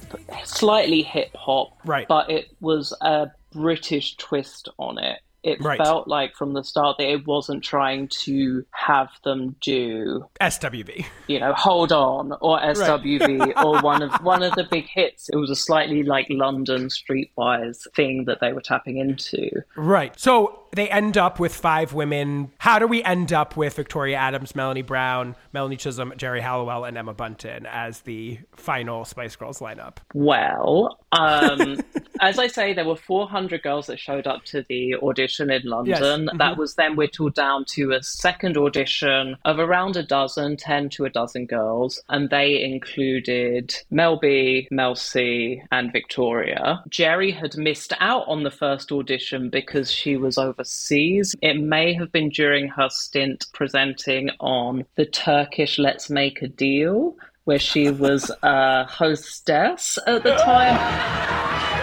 slightly 0.44 1.03
hip 1.03 1.35
hop, 1.35 1.76
Right. 1.85 2.07
but 2.09 2.31
it 2.31 2.50
was 2.61 2.96
a 3.00 3.31
British 3.53 4.16
twist 4.16 4.68
on 4.79 4.98
it. 4.98 5.18
It 5.42 5.62
Right. 5.62 5.79
felt 5.79 6.07
like 6.09 6.35
from 6.37 6.53
the 6.53 6.62
start 6.62 6.98
that 6.98 7.09
it 7.09 7.26
wasn't 7.26 7.64
trying 7.64 8.09
to 8.24 8.64
have 8.72 9.09
them 9.24 9.57
do 9.61 10.26
SWV. 10.40 11.07
you 11.29 11.40
know, 11.40 11.53
Hold 11.55 11.92
On 11.92 12.33
or 12.40 12.59
SWV 12.61 13.53
or 13.64 13.81
one 13.81 14.03
of 14.03 14.12
one 14.22 14.42
of 14.42 14.55
the 14.55 14.64
big 14.70 14.87
hits. 14.87 15.29
It 15.31 15.37
was 15.37 15.50
a 15.50 15.57
slightly 15.57 16.03
like 16.03 16.26
London 16.29 16.88
streetwise 16.88 17.87
thing 17.94 18.24
that 18.26 18.40
they 18.40 18.53
were 18.53 18.61
tapping 18.61 18.98
into. 18.98 19.48
Right. 19.76 20.18
So 20.18 20.57
they 20.72 20.88
end 20.88 21.16
up 21.18 21.40
with 21.40 21.55
five 21.55 21.92
women. 21.94 22.53
How 22.59 22.79
do 22.79 22.87
we 22.87 23.03
end 23.03 23.33
up 23.33 23.57
with 23.57 23.74
Victoria 23.74 24.16
Adams, 24.16 24.55
Melanie 24.55 24.83
Brown, 24.83 25.35
Melanie 25.53 25.76
Chisholm, 25.76 26.12
Geri 26.16 26.40
Halliwell, 26.40 26.85
and 26.85 26.96
Emma 26.96 27.12
Bunton 27.14 27.66
as 27.66 28.00
the 28.03 28.38
final 28.55 29.05
Spice 29.05 29.35
Girls 29.35 29.59
lineup? 29.59 29.96
Well, 30.14 30.98
um, 31.12 31.79
as 32.20 32.38
I 32.38 32.46
say, 32.46 32.72
there 32.72 32.85
were 32.85 32.94
400 32.94 33.62
girls 33.62 33.87
that 33.88 33.98
showed 33.98 34.26
up 34.29 34.44
to 34.46 34.64
the 34.68 34.94
audition 34.96 35.30
in 35.38 35.62
London. 35.64 36.27
That 36.27 36.35
mm-hmm. 36.35 36.61
was 36.61 36.75
then 36.75 36.97
whittled 36.97 37.35
down 37.35 37.64
to 37.66 37.93
a 37.93 38.03
second 38.03 38.57
audition 38.57 39.37
of 39.45 39.59
around 39.59 39.97
a 39.97 40.03
dozen, 40.03 40.57
10 40.57 40.88
to 40.90 41.05
a 41.05 41.11
dozen 41.11 41.47
girls, 41.47 42.03
and 42.09 42.31
they 42.31 42.62
included 42.62 43.75
Mel 43.90 44.19
B, 44.19 44.66
Mel 44.71 44.95
C, 44.95 45.62
and 45.70 45.93
Victoria. 45.93 46.83
Geri 46.89 47.31
had 47.31 47.57
missed 47.57 47.93
out 48.01 48.26
on 48.26 48.43
the 48.43 48.51
first 48.51 48.91
audition 48.91 49.51
because 49.51 49.91
she 49.91 50.16
was 50.16 50.39
overseas. 50.39 51.35
It 51.43 51.61
may 51.61 51.95
have 51.95 52.11
been 52.11 52.31
during 52.31 52.68
her 52.68 52.89
stint 52.91 53.47
presenting 53.53 54.31
on 54.41 54.85
the 54.97 55.07
Turkish 55.07 55.78
Let's 55.78 56.11
Make 56.11 56.43
a 56.43 56.49
Deal. 56.49 57.16
Where 57.45 57.59
she 57.59 57.91
was 57.91 58.31
a 58.43 58.85
hostess 58.85 59.99
at 60.07 60.22
the 60.22 60.35
time. 60.45 61.81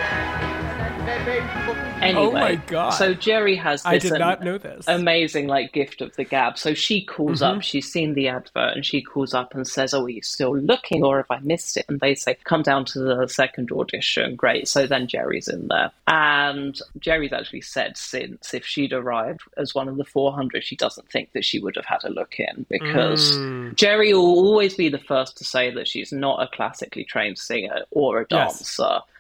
Anyway, 2.08 2.24
Oh 2.28 2.32
my 2.32 2.55
God. 2.55 2.89
So 2.91 3.14
Geri 3.14 3.55
has 3.55 3.84
this 3.84 3.88
I 3.91 3.97
did 3.97 4.14
not 4.20 4.43
know 4.43 4.58
this. 4.58 4.86
amazing 4.88 5.47
like 5.47 5.74
gift 5.74 6.01
of 6.01 6.16
the 6.16 6.24
gab. 6.24 6.58
So 6.58 6.74
she 6.74 7.03
calls 7.03 7.41
Mm-hmm. 7.41 7.58
up, 7.58 7.62
she's 7.64 7.91
seen 7.91 8.14
the 8.14 8.28
advert 8.30 8.76
and 8.76 8.86
she 8.86 9.01
calls 9.01 9.34
up 9.34 9.53
and 9.53 9.68
says, 9.68 9.93
Oh, 9.93 10.03
are 10.05 10.10
you 10.10 10.22
still 10.22 10.58
looking 10.58 11.03
or 11.03 11.18
have 11.18 11.32
I 11.32 11.39
missed 11.39 11.78
it? 11.78 11.86
And 11.89 11.99
they 11.99 12.16
say, 12.16 12.38
Come 12.43 12.62
down 12.62 12.86
to 12.86 12.99
the 12.99 13.28
second 13.28 13.72
audition. 13.72 14.36
Great. 14.36 14.68
So 14.68 14.88
then 14.88 15.08
Geri's 15.08 15.47
in 15.47 15.68
there. 15.68 15.91
And 16.08 16.80
Geri's 16.99 17.34
actually 17.34 17.62
said 17.62 17.97
since 17.97 18.53
if 18.53 18.66
she'd 18.66 18.93
arrived 18.93 19.41
as 19.58 19.76
one 19.76 19.88
of 19.88 19.97
the 19.97 20.05
400, 20.05 20.64
she 20.64 20.76
doesn't 20.76 21.10
think 21.10 21.32
that 21.34 21.45
she 21.45 21.60
would 21.60 21.76
have 21.76 21.86
had 21.86 22.03
a 22.03 22.10
look 22.10 22.36
in 22.39 22.66
because 22.70 23.32
Mm. 23.38 23.76
Geri 23.76 24.14
will 24.14 24.22
always 24.47 24.76
be 24.76 24.89
the 24.89 24.97
first 24.99 25.38
to 25.38 25.43
say 25.43 25.70
that 25.72 25.88
she's 25.88 26.12
not 26.12 26.41
a 26.41 26.47
classically 26.55 27.03
trained 27.03 27.38
singer 27.38 27.82
or 27.91 28.22
a 28.22 28.26
Yes. 28.32 28.60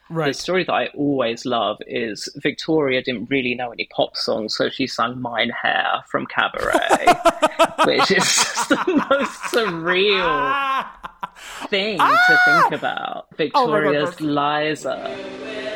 Right. 0.09 0.27
The 0.27 0.33
story 0.33 0.63
that 0.63 0.73
I 0.73 0.87
always 0.95 1.45
love 1.45 1.77
is 1.85 2.29
Victoria 2.37 3.01
didn't 3.01 3.29
really 3.29 3.55
know 3.55 3.71
any 3.71 3.89
pop 3.91 4.15
songs, 4.15 4.55
so 4.55 4.69
she 4.69 4.87
sang 4.87 5.21
Mein 5.21 5.49
Herr 5.49 6.03
from 6.07 6.25
Cabaret, 6.27 7.05
which 7.85 8.11
is 8.11 8.23
just 8.23 8.69
the 8.69 9.05
most 9.09 9.39
surreal 9.51 10.85
thing 11.69 11.97
to 11.97 12.39
think 12.45 12.65
ah! 12.65 12.69
about. 12.71 13.27
Oh 13.31 13.35
Victoria's 13.35 14.15
that's- 14.15 14.21
Liza. 14.21 15.66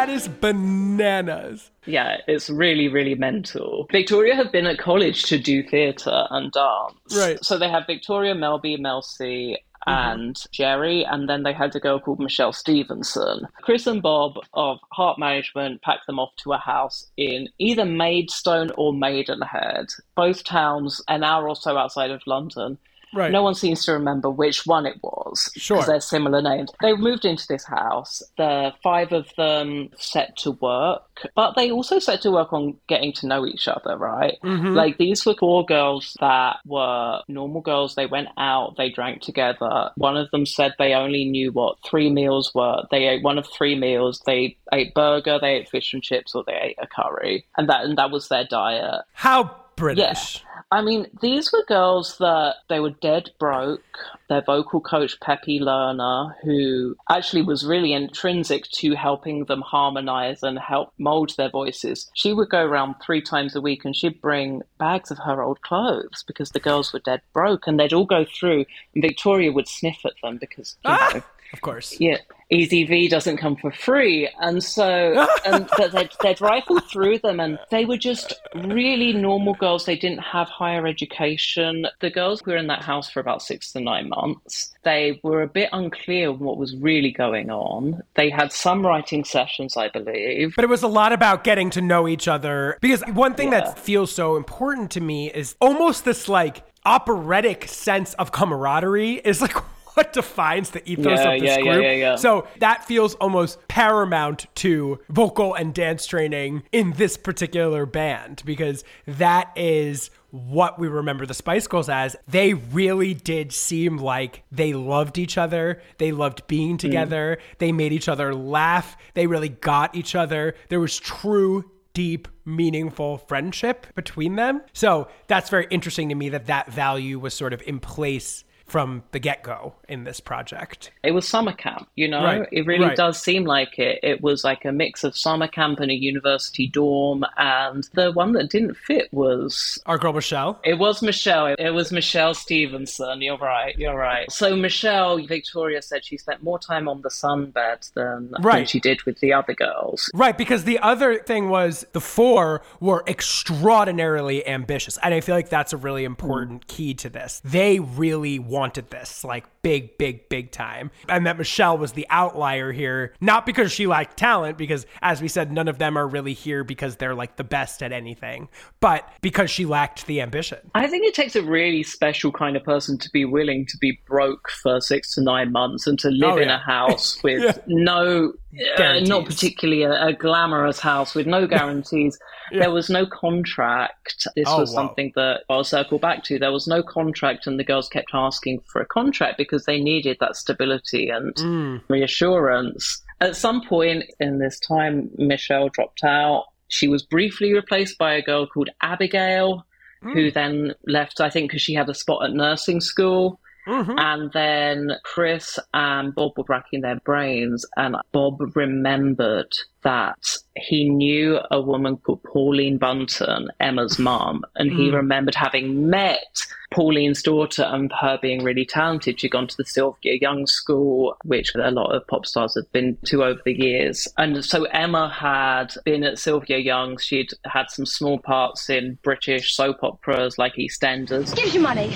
That 0.00 0.08
is 0.08 0.28
bananas. 0.28 1.70
Yeah, 1.84 2.16
it's 2.26 2.48
really, 2.48 2.88
really 2.88 3.14
mental. 3.16 3.86
Victoria 3.92 4.34
have 4.34 4.50
been 4.50 4.64
at 4.64 4.78
college 4.78 5.24
to 5.24 5.38
do 5.38 5.62
theatre 5.62 6.24
and 6.30 6.50
dance. 6.50 6.94
Right. 7.14 7.44
So 7.44 7.58
they 7.58 7.68
have 7.68 7.86
Victoria, 7.86 8.34
Mel 8.34 8.58
B, 8.58 8.78
Mel 8.78 9.02
C, 9.02 9.58
mm-hmm. 9.86 9.92
and 9.92 10.42
Geri, 10.52 11.04
and 11.04 11.28
then 11.28 11.42
they 11.42 11.52
had 11.52 11.76
a 11.76 11.80
girl 11.80 12.00
called 12.00 12.18
Michelle 12.18 12.54
Stevenson. 12.54 13.46
Chris 13.60 13.86
and 13.86 14.00
Bob 14.00 14.38
of 14.54 14.78
Heart 14.90 15.18
Management 15.18 15.82
packed 15.82 16.06
them 16.06 16.18
off 16.18 16.34
to 16.44 16.54
a 16.54 16.58
house 16.58 17.06
in 17.18 17.50
either 17.58 17.84
Maidstone 17.84 18.70
or 18.78 18.94
Maidenhead, 18.94 19.88
both 20.16 20.44
towns 20.44 21.02
an 21.08 21.22
hour 21.22 21.46
or 21.46 21.56
so 21.56 21.76
outside 21.76 22.10
of 22.10 22.22
London. 22.26 22.78
Right. 23.14 23.32
No 23.32 23.42
one 23.42 23.54
seems 23.54 23.84
to 23.86 23.92
remember 23.92 24.30
which 24.30 24.66
one 24.66 24.86
it 24.86 24.96
was 25.02 25.50
Sure. 25.56 25.76
because 25.78 25.88
they're 25.88 26.00
similar 26.00 26.40
names. 26.42 26.70
They 26.80 26.94
moved 26.94 27.24
into 27.24 27.46
this 27.48 27.64
house. 27.64 28.22
The 28.36 28.72
five 28.82 29.12
of 29.12 29.28
them 29.36 29.90
set 29.96 30.36
to 30.38 30.52
work, 30.52 31.02
but 31.34 31.54
they 31.56 31.70
also 31.70 31.98
set 31.98 32.22
to 32.22 32.30
work 32.30 32.52
on 32.52 32.76
getting 32.88 33.12
to 33.14 33.26
know 33.26 33.46
each 33.46 33.68
other, 33.68 33.96
right? 33.96 34.38
Mm-hmm. 34.44 34.74
Like 34.74 34.98
these 34.98 35.24
were 35.26 35.34
four 35.38 35.64
girls 35.64 36.16
that 36.20 36.56
were 36.66 37.20
normal 37.28 37.60
girls. 37.60 37.94
They 37.94 38.06
went 38.06 38.28
out, 38.38 38.76
they 38.76 38.90
drank 38.90 39.22
together. 39.22 39.90
One 39.96 40.16
of 40.16 40.30
them 40.30 40.46
said 40.46 40.74
they 40.78 40.94
only 40.94 41.24
knew 41.24 41.52
what 41.52 41.78
three 41.84 42.10
meals 42.10 42.52
were. 42.54 42.82
They 42.90 43.08
ate 43.08 43.22
one 43.22 43.38
of 43.38 43.46
three 43.46 43.74
meals. 43.78 44.22
They 44.26 44.56
ate 44.72 44.94
burger, 44.94 45.38
they 45.40 45.54
ate 45.56 45.68
fish 45.68 45.92
and 45.92 46.02
chips, 46.02 46.34
or 46.34 46.44
they 46.46 46.54
ate 46.60 46.78
a 46.80 46.86
curry, 46.86 47.46
and 47.56 47.68
that 47.68 47.84
and 47.84 47.98
that 47.98 48.10
was 48.10 48.28
their 48.28 48.44
diet. 48.44 49.02
How 49.14 49.56
British. 49.76 50.44
I 50.72 50.82
mean, 50.82 51.06
these 51.20 51.52
were 51.52 51.64
girls 51.66 52.18
that 52.18 52.56
they 52.68 52.78
were 52.78 52.90
dead 52.90 53.30
broke. 53.40 53.82
Their 54.28 54.42
vocal 54.42 54.80
coach, 54.80 55.18
Pepi 55.18 55.58
Lemer, 55.58 56.32
who 56.44 56.96
actually 57.10 57.42
was 57.42 57.66
really 57.66 57.92
intrinsic 57.92 58.70
to 58.74 58.94
helping 58.94 59.46
them 59.46 59.62
harmonize 59.62 60.44
and 60.44 60.58
help 60.58 60.92
mold 60.96 61.34
their 61.36 61.50
voices, 61.50 62.08
she 62.14 62.32
would 62.32 62.50
go 62.50 62.64
around 62.64 62.94
three 63.02 63.20
times 63.20 63.56
a 63.56 63.60
week 63.60 63.84
and 63.84 63.96
she'd 63.96 64.20
bring 64.20 64.62
bags 64.78 65.10
of 65.10 65.18
her 65.18 65.42
old 65.42 65.60
clothes 65.62 66.22
because 66.26 66.50
the 66.50 66.60
girls 66.60 66.92
were 66.92 67.00
dead 67.00 67.20
broke 67.32 67.66
and 67.66 67.80
they'd 67.80 67.92
all 67.92 68.06
go 68.06 68.24
through 68.24 68.64
and 68.94 69.02
Victoria 69.02 69.50
would 69.50 69.66
sniff 69.66 69.98
at 70.04 70.12
them 70.22 70.38
because, 70.38 70.76
you 70.84 70.90
know, 71.14 71.22
Of 71.52 71.60
course. 71.62 71.98
yeah, 72.00 72.18
Easy 72.50 72.84
V 72.84 73.08
doesn't 73.08 73.36
come 73.38 73.56
for 73.56 73.70
free, 73.72 74.28
and 74.40 74.62
so 74.62 75.26
and 75.44 75.68
but 75.76 75.92
they'd, 75.92 76.10
they'd 76.22 76.40
rifle 76.40 76.80
through 76.80 77.18
them, 77.18 77.40
and 77.40 77.58
they 77.70 77.84
were 77.84 77.96
just 77.96 78.34
really 78.54 79.12
normal 79.12 79.54
girls. 79.54 79.84
They 79.84 79.96
didn't 79.96 80.18
have 80.20 80.48
higher 80.48 80.86
education. 80.86 81.86
The 82.00 82.10
girls 82.10 82.44
were 82.44 82.56
in 82.56 82.66
that 82.68 82.82
house 82.82 83.10
for 83.10 83.20
about 83.20 83.42
six 83.42 83.72
to 83.72 83.80
nine 83.80 84.08
months. 84.08 84.72
They 84.84 85.20
were 85.22 85.42
a 85.42 85.46
bit 85.48 85.68
unclear 85.72 86.30
on 86.30 86.38
what 86.38 86.56
was 86.56 86.74
really 86.76 87.10
going 87.12 87.50
on. 87.50 88.02
They 88.14 88.30
had 88.30 88.52
some 88.52 88.84
writing 88.86 89.24
sessions, 89.24 89.76
I 89.76 89.88
believe. 89.88 90.54
But 90.56 90.64
it 90.64 90.68
was 90.68 90.82
a 90.82 90.88
lot 90.88 91.12
about 91.12 91.44
getting 91.44 91.70
to 91.70 91.80
know 91.80 92.08
each 92.08 92.26
other. 92.28 92.78
Because 92.80 93.02
one 93.12 93.34
thing 93.34 93.52
Yeah. 93.52 93.60
that 93.60 93.78
feels 93.78 94.10
so 94.12 94.36
important 94.36 94.90
to 94.92 95.00
me 95.00 95.30
is 95.30 95.54
almost 95.60 96.04
this 96.04 96.28
like 96.28 96.62
operatic 96.86 97.68
sense 97.68 98.14
of 98.14 98.32
camaraderie 98.32 99.14
is 99.24 99.40
like 99.42 99.54
what 100.00 100.14
defines 100.14 100.70
the 100.70 100.90
ethos 100.90 101.18
Yeah, 101.18 101.30
of 101.32 101.40
this 101.40 101.58
yeah, 101.58 101.62
group. 101.62 101.82
yeah. 101.84 102.16
So 102.16 102.48
that 102.58 102.86
feels 102.86 103.14
almost 103.16 103.58
paramount 103.68 104.46
to 104.56 104.98
vocal 105.10 105.52
and 105.52 105.74
dance 105.74 106.06
training 106.06 106.62
in 106.72 106.92
this 106.92 107.18
particular 107.18 107.84
band 107.84 108.42
because 108.46 108.82
that 109.06 109.52
is 109.56 110.10
what 110.30 110.78
we 110.78 110.88
remember 110.88 111.26
the 111.26 111.34
Spice 111.34 111.66
Girls 111.66 111.90
as. 111.90 112.16
They 112.26 112.54
really 112.54 113.12
did 113.12 113.52
seem 113.52 113.98
like 113.98 114.42
they 114.50 114.72
loved 114.72 115.18
each 115.18 115.36
other. 115.36 115.82
They 115.98 116.12
loved 116.12 116.46
being 116.46 116.72
hmm. 116.72 116.76
together. 116.76 117.36
They 117.58 117.70
made 117.70 117.92
each 117.92 118.08
other 118.08 118.34
laugh. 118.34 118.96
They 119.12 119.26
really 119.26 119.50
got 119.50 119.94
each 119.94 120.14
other. 120.14 120.54
There 120.70 120.80
was 120.80 120.98
true 120.98 121.70
deep, 121.92 122.26
meaningful 122.46 123.18
friendship 123.18 123.86
between 123.94 124.36
them. 124.36 124.62
So 124.72 125.08
that's 125.26 125.50
very 125.50 125.66
interesting 125.70 126.08
to 126.08 126.14
me 126.14 126.30
that 126.30 126.46
that 126.46 126.72
value 126.72 127.18
was 127.18 127.34
sort 127.34 127.52
of 127.52 127.60
in 127.66 127.80
place 127.80 128.44
from 128.70 129.02
the 129.10 129.18
get 129.18 129.42
go 129.42 129.74
in 129.88 130.04
this 130.04 130.20
project. 130.20 130.92
It 131.02 131.10
was 131.10 131.26
summer 131.26 131.52
camp, 131.52 131.88
you 131.96 132.06
know? 132.06 132.22
Right, 132.22 132.48
It 132.52 132.66
really 132.66 132.86
right. 132.86 132.96
does 132.96 133.20
seem 133.20 133.44
like 133.44 133.80
it. 133.80 133.98
It 134.04 134.22
was 134.22 134.44
like 134.44 134.64
a 134.64 134.70
mix 134.70 135.02
of 135.02 135.16
summer 135.16 135.48
camp 135.48 135.80
and 135.80 135.90
a 135.90 135.94
university 135.94 136.68
dorm. 136.68 137.24
And 137.36 137.88
the 137.94 138.12
one 138.12 138.32
that 138.34 138.48
didn't 138.48 138.76
fit 138.76 139.12
was 139.12 139.82
Our 139.86 139.98
girl 139.98 140.12
Michelle. 140.12 140.60
It 140.62 140.78
was 140.78 141.02
Michelle. 141.02 141.54
It 141.58 141.70
was 141.70 141.90
Michelle 141.90 142.32
Stevenson. 142.32 143.22
You're 143.22 143.38
right. 143.38 143.76
You're 143.76 143.96
right. 143.96 144.30
So 144.30 144.54
Michelle, 144.54 145.18
Victoria 145.26 145.82
said 145.82 146.04
she 146.04 146.16
spent 146.16 146.44
more 146.44 146.60
time 146.60 146.88
on 146.88 147.02
the 147.02 147.08
sunbed 147.08 147.92
than, 147.94 148.30
than 148.30 148.42
Right. 148.42 148.68
she 148.68 148.78
did 148.78 149.02
with 149.02 149.18
the 149.18 149.32
other 149.32 149.52
girls. 149.52 150.08
Right, 150.14 150.38
because 150.38 150.62
the 150.62 150.78
other 150.78 151.18
thing 151.18 151.48
was 151.48 151.84
the 151.92 152.00
four 152.00 152.62
were 152.78 153.02
extraordinarily 153.08 154.46
ambitious. 154.46 154.96
And 155.02 155.12
I 155.12 155.20
feel 155.20 155.34
like 155.34 155.48
that's 155.48 155.72
a 155.72 155.76
really 155.76 156.04
important 156.04 156.66
mm. 156.66 156.68
key 156.68 156.94
to 156.94 157.08
this. 157.08 157.40
They 157.44 157.80
really 157.80 158.38
wanted 158.38 158.59
this, 158.90 159.24
like 159.24 159.44
big, 159.62 159.98
big, 159.98 160.28
big 160.28 160.50
time. 160.50 160.90
And 161.08 161.26
that 161.26 161.36
Michelle 161.38 161.76
was 161.76 161.92
the 161.92 162.06
outlier 162.10 162.72
here, 162.72 163.14
not 163.20 163.44
because 163.46 163.70
she 163.72 163.86
lacked 163.86 164.16
talent, 164.16 164.56
because 164.56 164.86
as 165.02 165.20
we 165.20 165.28
said, 165.28 165.52
none 165.52 165.68
of 165.68 165.78
them 165.78 165.96
are 165.98 166.06
really 166.08 166.32
here 166.32 166.64
because 166.64 166.96
they're 166.96 167.14
like 167.14 167.36
the 167.36 167.44
best 167.44 167.82
at 167.82 167.92
anything, 167.92 168.48
but 168.80 169.08
because 169.20 169.50
she 169.50 169.66
lacked 169.66 170.06
the 170.06 170.20
ambition. 170.20 170.58
I 170.74 170.86
think 170.86 171.06
it 171.06 171.14
takes 171.14 171.36
a 171.36 171.42
really 171.42 171.82
special 171.82 172.32
kind 172.32 172.56
of 172.56 172.64
person 172.64 172.96
to 172.98 173.10
be 173.12 173.24
willing 173.24 173.66
to 173.66 173.76
be 173.78 173.98
broke 174.06 174.48
for 174.62 174.80
six 174.80 175.14
to 175.14 175.22
nine 175.22 175.52
months 175.52 175.86
and 175.86 175.98
to 176.00 176.08
live 176.10 176.30
Oh, 176.30 176.38
in 176.38 176.48
a 176.48 176.58
house 176.58 177.20
with 177.24 177.42
Yeah. 177.42 177.58
no, 177.66 178.32
uh, 178.78 179.00
not 179.00 179.26
particularly 179.26 179.82
a, 179.82 180.06
a 180.08 180.12
glamorous 180.12 180.80
house 180.80 181.14
with 181.14 181.26
no 181.26 181.46
guarantees. 181.48 182.18
There 182.52 182.70
was 182.72 182.90
no 182.90 183.06
contract. 183.06 184.26
This 184.34 184.44
Oh, 184.48 184.58
was 184.60 184.70
wow. 184.70 184.74
something 184.86 185.12
that 185.14 185.42
I'll 185.48 185.62
circle 185.64 185.98
back 185.98 186.24
to. 186.24 186.38
There 186.38 186.50
was 186.52 186.66
no 186.66 186.82
contract, 186.82 187.46
and 187.46 187.58
the 187.60 187.64
girls 187.64 187.88
kept 187.88 188.10
asking 188.12 188.60
for 188.66 188.80
a 188.80 188.86
contract 188.86 189.38
because 189.38 189.49
they 189.58 189.80
needed 189.80 190.16
that 190.20 190.36
stability 190.36 191.08
and 191.10 191.34
Mm. 191.36 191.82
reassurance. 191.88 193.02
At 193.20 193.36
some 193.36 193.62
point 193.66 194.04
in 194.18 194.38
this 194.38 194.58
time, 194.60 195.10
Michelle 195.18 195.68
dropped 195.68 196.04
out. 196.04 196.44
She 196.68 196.88
was 196.88 197.02
briefly 197.02 197.52
replaced 197.52 197.98
by 197.98 198.14
a 198.14 198.22
girl 198.22 198.46
called 198.46 198.70
Abigail, 198.80 199.66
Mm. 200.02 200.12
who 200.14 200.30
then 200.30 200.74
left, 200.86 201.20
I 201.20 201.28
think, 201.28 201.50
because 201.50 201.60
she 201.62 201.74
had 201.74 201.88
a 201.90 201.94
spot 201.94 202.24
at 202.24 202.32
nursing 202.32 202.80
school. 202.80 203.38
Mm-hmm. 203.66 203.98
And 203.98 204.32
then 204.32 204.92
Chris 205.04 205.58
and 205.74 206.14
Bob 206.14 206.32
were 206.36 206.44
racking 206.48 206.80
their 206.80 207.00
brains, 207.00 207.64
and 207.76 207.96
Bob 208.12 208.56
remembered 208.56 209.52
that 209.82 210.36
he 210.56 210.88
knew 210.88 211.38
a 211.50 211.60
woman 211.60 211.96
called 211.98 212.22
Pauline 212.22 212.78
Bunton, 212.78 213.48
Emma's 213.60 213.98
mum, 213.98 214.44
and 214.56 214.70
he 214.70 214.90
remembered 214.90 215.34
having 215.34 215.88
met 215.88 216.42
Pauline's 216.70 217.22
daughter 217.22 217.62
and 217.62 217.90
her 218.00 218.18
being 218.20 218.44
really 218.44 218.66
talented. 218.66 219.20
She'd 219.20 219.30
gone 219.30 219.46
to 219.46 219.56
the 219.56 219.64
Sylvia 219.64 220.18
Young 220.20 220.46
School, 220.46 221.16
which 221.24 221.54
a 221.54 221.70
lot 221.70 221.94
of 221.94 222.06
pop 222.06 222.26
stars 222.26 222.54
have 222.56 222.70
been 222.72 222.98
to 223.06 223.24
over 223.24 223.40
the 223.44 223.54
years. 223.54 224.06
And 224.18 224.44
so 224.44 224.64
Emma 224.64 225.08
had 225.08 225.72
been 225.84 226.04
at 226.04 226.18
Sylvia 226.18 226.58
Young. 226.58 226.98
She'd 226.98 227.30
had 227.44 227.70
some 227.70 227.86
small 227.86 228.18
parts 228.18 228.68
in 228.68 228.98
British 229.02 229.54
soap 229.54 229.78
operas 229.82 230.38
like 230.38 230.54
EastEnders. 230.54 231.34
Give 231.34 231.46
us 231.46 231.54
your 231.54 231.62
money. 231.62 231.90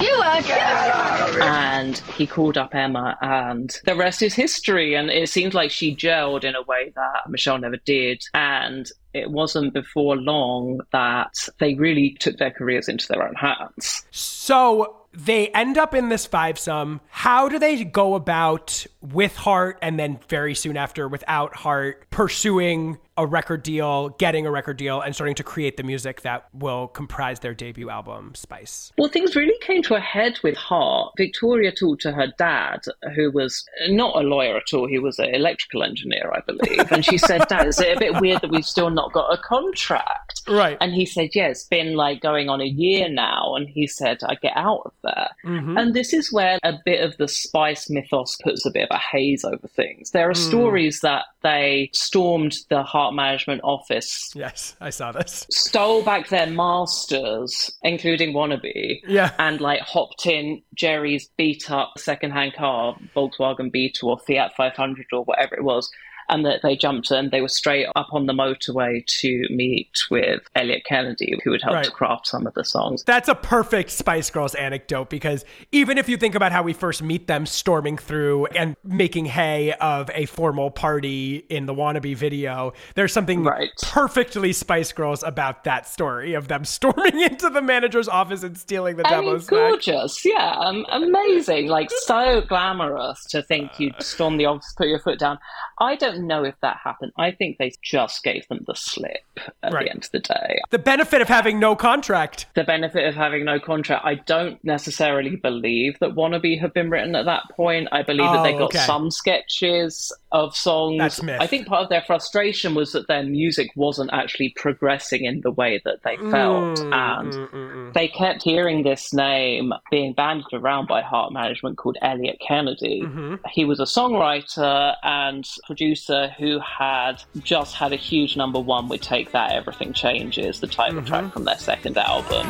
You 0.00 0.10
are 0.10 0.42
too. 0.42 1.40
and 1.42 1.98
he 2.16 2.26
called 2.26 2.58
up 2.58 2.74
Emma, 2.74 3.16
and 3.20 3.74
the 3.84 3.94
rest 3.94 4.22
is 4.22 4.34
history. 4.34 4.94
And 4.94 5.10
it 5.10 5.28
seems 5.28 5.54
like 5.54 5.70
she 5.70 5.94
gelled 5.94 6.44
in 6.44 6.54
a 6.54 6.62
way 6.62 6.92
that 6.94 7.28
Michelle 7.28 7.58
never 7.58 7.78
did. 7.78 8.22
And 8.34 8.90
it 9.14 9.30
wasn't 9.30 9.72
before 9.72 10.16
long 10.16 10.80
that 10.92 11.32
they 11.58 11.74
really 11.74 12.16
took 12.20 12.36
their 12.36 12.50
careers 12.50 12.88
into 12.88 13.08
their 13.08 13.26
own 13.26 13.34
hands. 13.34 14.04
So 14.10 14.96
they 15.16 15.48
end 15.48 15.78
up 15.78 15.94
in 15.94 16.08
this 16.08 16.26
five 16.26 16.58
sum. 16.58 17.00
How 17.08 17.48
do 17.48 17.58
they 17.58 17.82
go 17.84 18.14
about 18.14 18.86
with 19.00 19.34
Heart 19.36 19.78
and 19.82 19.98
then 19.98 20.18
very 20.28 20.54
soon 20.54 20.76
after 20.76 21.08
without 21.08 21.56
Heart 21.56 22.10
pursuing 22.10 22.98
a 23.18 23.26
record 23.26 23.62
deal, 23.62 24.10
getting 24.10 24.46
a 24.46 24.50
record 24.50 24.76
deal, 24.76 25.00
and 25.00 25.14
starting 25.14 25.34
to 25.34 25.42
create 25.42 25.76
the 25.76 25.82
music 25.82 26.20
that 26.22 26.46
will 26.52 26.88
comprise 26.88 27.40
their 27.40 27.54
debut 27.54 27.88
album, 27.88 28.34
Spice? 28.34 28.92
Well, 28.98 29.08
things 29.08 29.34
really 29.34 29.58
came 29.62 29.82
to 29.84 29.94
a 29.94 30.00
head 30.00 30.38
with 30.42 30.56
Heart. 30.56 31.14
Victoria 31.16 31.72
talked 31.72 32.02
to 32.02 32.12
her 32.12 32.32
dad, 32.38 32.80
who 33.14 33.30
was 33.30 33.64
not 33.88 34.16
a 34.16 34.20
lawyer 34.20 34.56
at 34.56 34.74
all. 34.74 34.86
He 34.86 34.98
was 34.98 35.18
an 35.18 35.34
electrical 35.34 35.82
engineer, 35.82 36.30
I 36.34 36.40
believe. 36.40 36.92
And 36.92 37.04
she 37.04 37.16
said, 37.16 37.46
Dad, 37.48 37.66
is 37.66 37.80
it 37.80 37.96
a 37.96 37.98
bit 37.98 38.20
weird 38.20 38.42
that 38.42 38.50
we've 38.50 38.66
still 38.66 38.90
not 38.90 39.12
got 39.12 39.32
a 39.32 39.38
contract? 39.38 40.42
Right. 40.48 40.76
And 40.80 40.92
he 40.92 41.06
said, 41.06 41.30
Yeah, 41.32 41.48
it's 41.48 41.64
been 41.64 41.94
like 41.94 42.20
going 42.20 42.48
on 42.48 42.60
a 42.60 42.66
year 42.66 43.08
now. 43.08 43.54
And 43.54 43.68
he 43.68 43.86
said, 43.86 44.18
I 44.24 44.34
get 44.34 44.52
out 44.56 44.82
of 44.84 44.92
there. 45.06 45.28
Mm-hmm. 45.44 45.76
And 45.76 45.94
this 45.94 46.12
is 46.12 46.32
where 46.32 46.58
a 46.62 46.74
bit 46.84 47.02
of 47.02 47.16
the 47.16 47.28
Spice 47.28 47.88
mythos 47.88 48.36
puts 48.42 48.66
a 48.66 48.70
bit 48.70 48.88
of 48.90 48.96
a 48.96 48.98
haze 48.98 49.44
over 49.44 49.68
things. 49.68 50.10
There 50.10 50.28
are 50.28 50.34
mm. 50.34 50.48
stories 50.48 51.00
that 51.00 51.24
they 51.42 51.90
stormed 51.92 52.56
the 52.70 52.82
heart 52.82 53.14
management 53.14 53.60
office 53.62 54.32
Yes, 54.34 54.76
I 54.80 54.90
saw 54.90 55.12
this. 55.12 55.46
stole 55.50 56.02
back 56.02 56.28
their 56.28 56.46
masters, 56.46 57.70
including 57.82 58.34
Wannabe, 58.34 59.00
Yeah. 59.06 59.32
and 59.38 59.60
like 59.60 59.80
hopped 59.80 60.26
in 60.26 60.62
Geri's 60.74 61.28
beat 61.36 61.70
up 61.70 61.92
secondhand 61.98 62.54
car, 62.54 62.96
Volkswagen 63.14 63.70
Beetle 63.70 64.10
or 64.10 64.18
Fiat 64.18 64.52
500 64.56 65.06
or 65.12 65.24
whatever 65.24 65.54
it 65.54 65.64
was. 65.64 65.90
And 66.28 66.44
that 66.44 66.60
they 66.62 66.76
jumped 66.76 67.10
and 67.10 67.30
they 67.30 67.40
were 67.40 67.48
straight 67.48 67.86
up 67.94 68.08
on 68.12 68.26
the 68.26 68.32
motorway 68.32 69.04
to 69.20 69.46
meet 69.50 69.90
with 70.10 70.42
Elliot 70.54 70.82
Kennedy, 70.84 71.38
who 71.44 71.52
had 71.52 71.62
helped 71.62 71.74
Right. 71.76 71.84
to 71.84 71.90
craft 71.90 72.26
some 72.26 72.46
of 72.46 72.54
the 72.54 72.64
songs. 72.64 73.04
That's 73.04 73.28
a 73.28 73.34
perfect 73.34 73.90
Spice 73.90 74.28
Girls 74.30 74.54
anecdote 74.56 75.08
because 75.08 75.44
even 75.72 75.98
if 75.98 76.08
you 76.08 76.16
think 76.16 76.34
about 76.34 76.50
how 76.52 76.62
we 76.62 76.72
first 76.72 77.02
meet 77.02 77.26
them 77.28 77.46
storming 77.46 77.96
through 77.96 78.46
and 78.46 78.76
making 78.82 79.26
hay 79.26 79.72
of 79.74 80.10
a 80.14 80.26
formal 80.26 80.70
party 80.70 81.44
in 81.48 81.66
the 81.66 81.74
wannabe 81.74 82.16
video, 82.16 82.72
there's 82.94 83.12
something 83.12 83.44
Right. 83.44 83.70
perfectly 83.82 84.52
Spice 84.52 84.92
Girls 84.92 85.22
about 85.22 85.64
that 85.64 85.86
story 85.86 86.34
of 86.34 86.48
them 86.48 86.64
storming 86.76 87.20
into 87.20 87.48
the 87.50 87.62
manager's 87.62 88.08
office 88.08 88.42
and 88.42 88.56
stealing 88.58 88.96
the 88.96 89.06
I 89.06 89.20
mean, 89.20 89.26
demos 89.26 89.42
back. 89.46 89.50
gorgeous, 89.50 90.24
yeah, 90.24 90.54
um, 90.58 90.84
amazing, 90.90 91.68
like 91.68 91.90
so 91.90 92.40
glamorous 92.40 93.22
to 93.30 93.42
think 93.42 93.78
you'd 93.78 94.00
storm 94.02 94.36
the 94.38 94.46
office, 94.46 94.74
put 94.76 94.88
your 94.88 94.98
foot 95.00 95.18
down. 95.18 95.38
I 95.78 95.94
don't 95.96 96.15
know 96.22 96.44
if 96.44 96.54
that 96.62 96.78
happened. 96.82 97.12
I 97.18 97.30
think 97.32 97.58
they 97.58 97.72
just 97.82 98.22
gave 98.22 98.46
them 98.48 98.64
the 98.66 98.74
slip 98.74 99.20
at 99.62 99.72
Right. 99.72 99.84
the 99.84 99.90
end 99.90 100.04
of 100.04 100.10
the 100.12 100.20
day. 100.20 100.60
The 100.70 100.78
benefit 100.78 101.20
of 101.20 101.28
having 101.28 101.58
no 101.60 101.76
contract. 101.76 102.46
The 102.54 102.64
benefit 102.64 103.06
of 103.06 103.14
having 103.14 103.44
no 103.44 103.58
contract, 103.60 104.04
I 104.04 104.14
don't 104.14 104.62
necessarily 104.64 105.36
believe 105.36 105.98
that 106.00 106.10
Wannabe 106.14 106.60
have 106.60 106.72
been 106.72 106.90
written 106.90 107.14
at 107.16 107.24
that 107.26 107.42
point. 107.56 107.88
I 107.92 108.02
believe 108.02 108.30
that 108.32 108.42
they 108.42 108.54
Oh, 108.54 108.58
got 108.58 108.64
okay. 108.74 108.78
some 108.78 109.10
sketches 109.10 110.12
of 110.36 110.54
songs. 110.56 110.98
That's 110.98 111.22
myth. 111.22 111.40
I 111.40 111.46
think 111.46 111.66
part 111.66 111.82
of 111.82 111.88
their 111.88 112.02
frustration 112.02 112.74
was 112.74 112.92
that 112.92 113.08
their 113.08 113.22
music 113.22 113.70
wasn't 113.74 114.10
actually 114.12 114.50
progressing 114.56 115.24
in 115.24 115.40
the 115.40 115.50
way 115.50 115.80
that 115.84 116.02
they 116.04 116.16
felt. 116.16 116.78
Mm, 116.78 116.92
and 116.94 117.94
they 117.94 118.08
kept 118.08 118.42
hearing 118.42 118.82
this 118.82 119.12
name 119.14 119.72
being 119.90 120.12
bandied 120.12 120.52
around 120.52 120.88
by 120.88 121.00
Heart 121.02 121.32
Management 121.32 121.78
called 121.78 121.96
Elliot 122.02 122.38
Kennedy. 122.46 123.02
Mm-hmm. 123.02 123.34
He 123.50 123.64
was 123.64 123.80
a 123.80 123.84
songwriter 123.84 124.94
and 125.02 125.48
producer 125.66 126.28
who 126.38 126.58
had 126.60 127.22
just 127.42 127.74
had 127.74 127.92
a 127.92 127.96
huge 127.96 128.36
number 128.36 128.60
one 128.60 128.88
with 128.88 129.00
Take 129.00 129.32
That 129.32 129.52
Everything 129.52 129.92
Changes, 129.92 130.60
the 130.60 130.66
title 130.66 130.96
Mm-hmm. 130.96 131.06
track 131.06 131.32
from 131.32 131.44
their 131.44 131.58
second 131.58 131.96
album. 131.98 132.46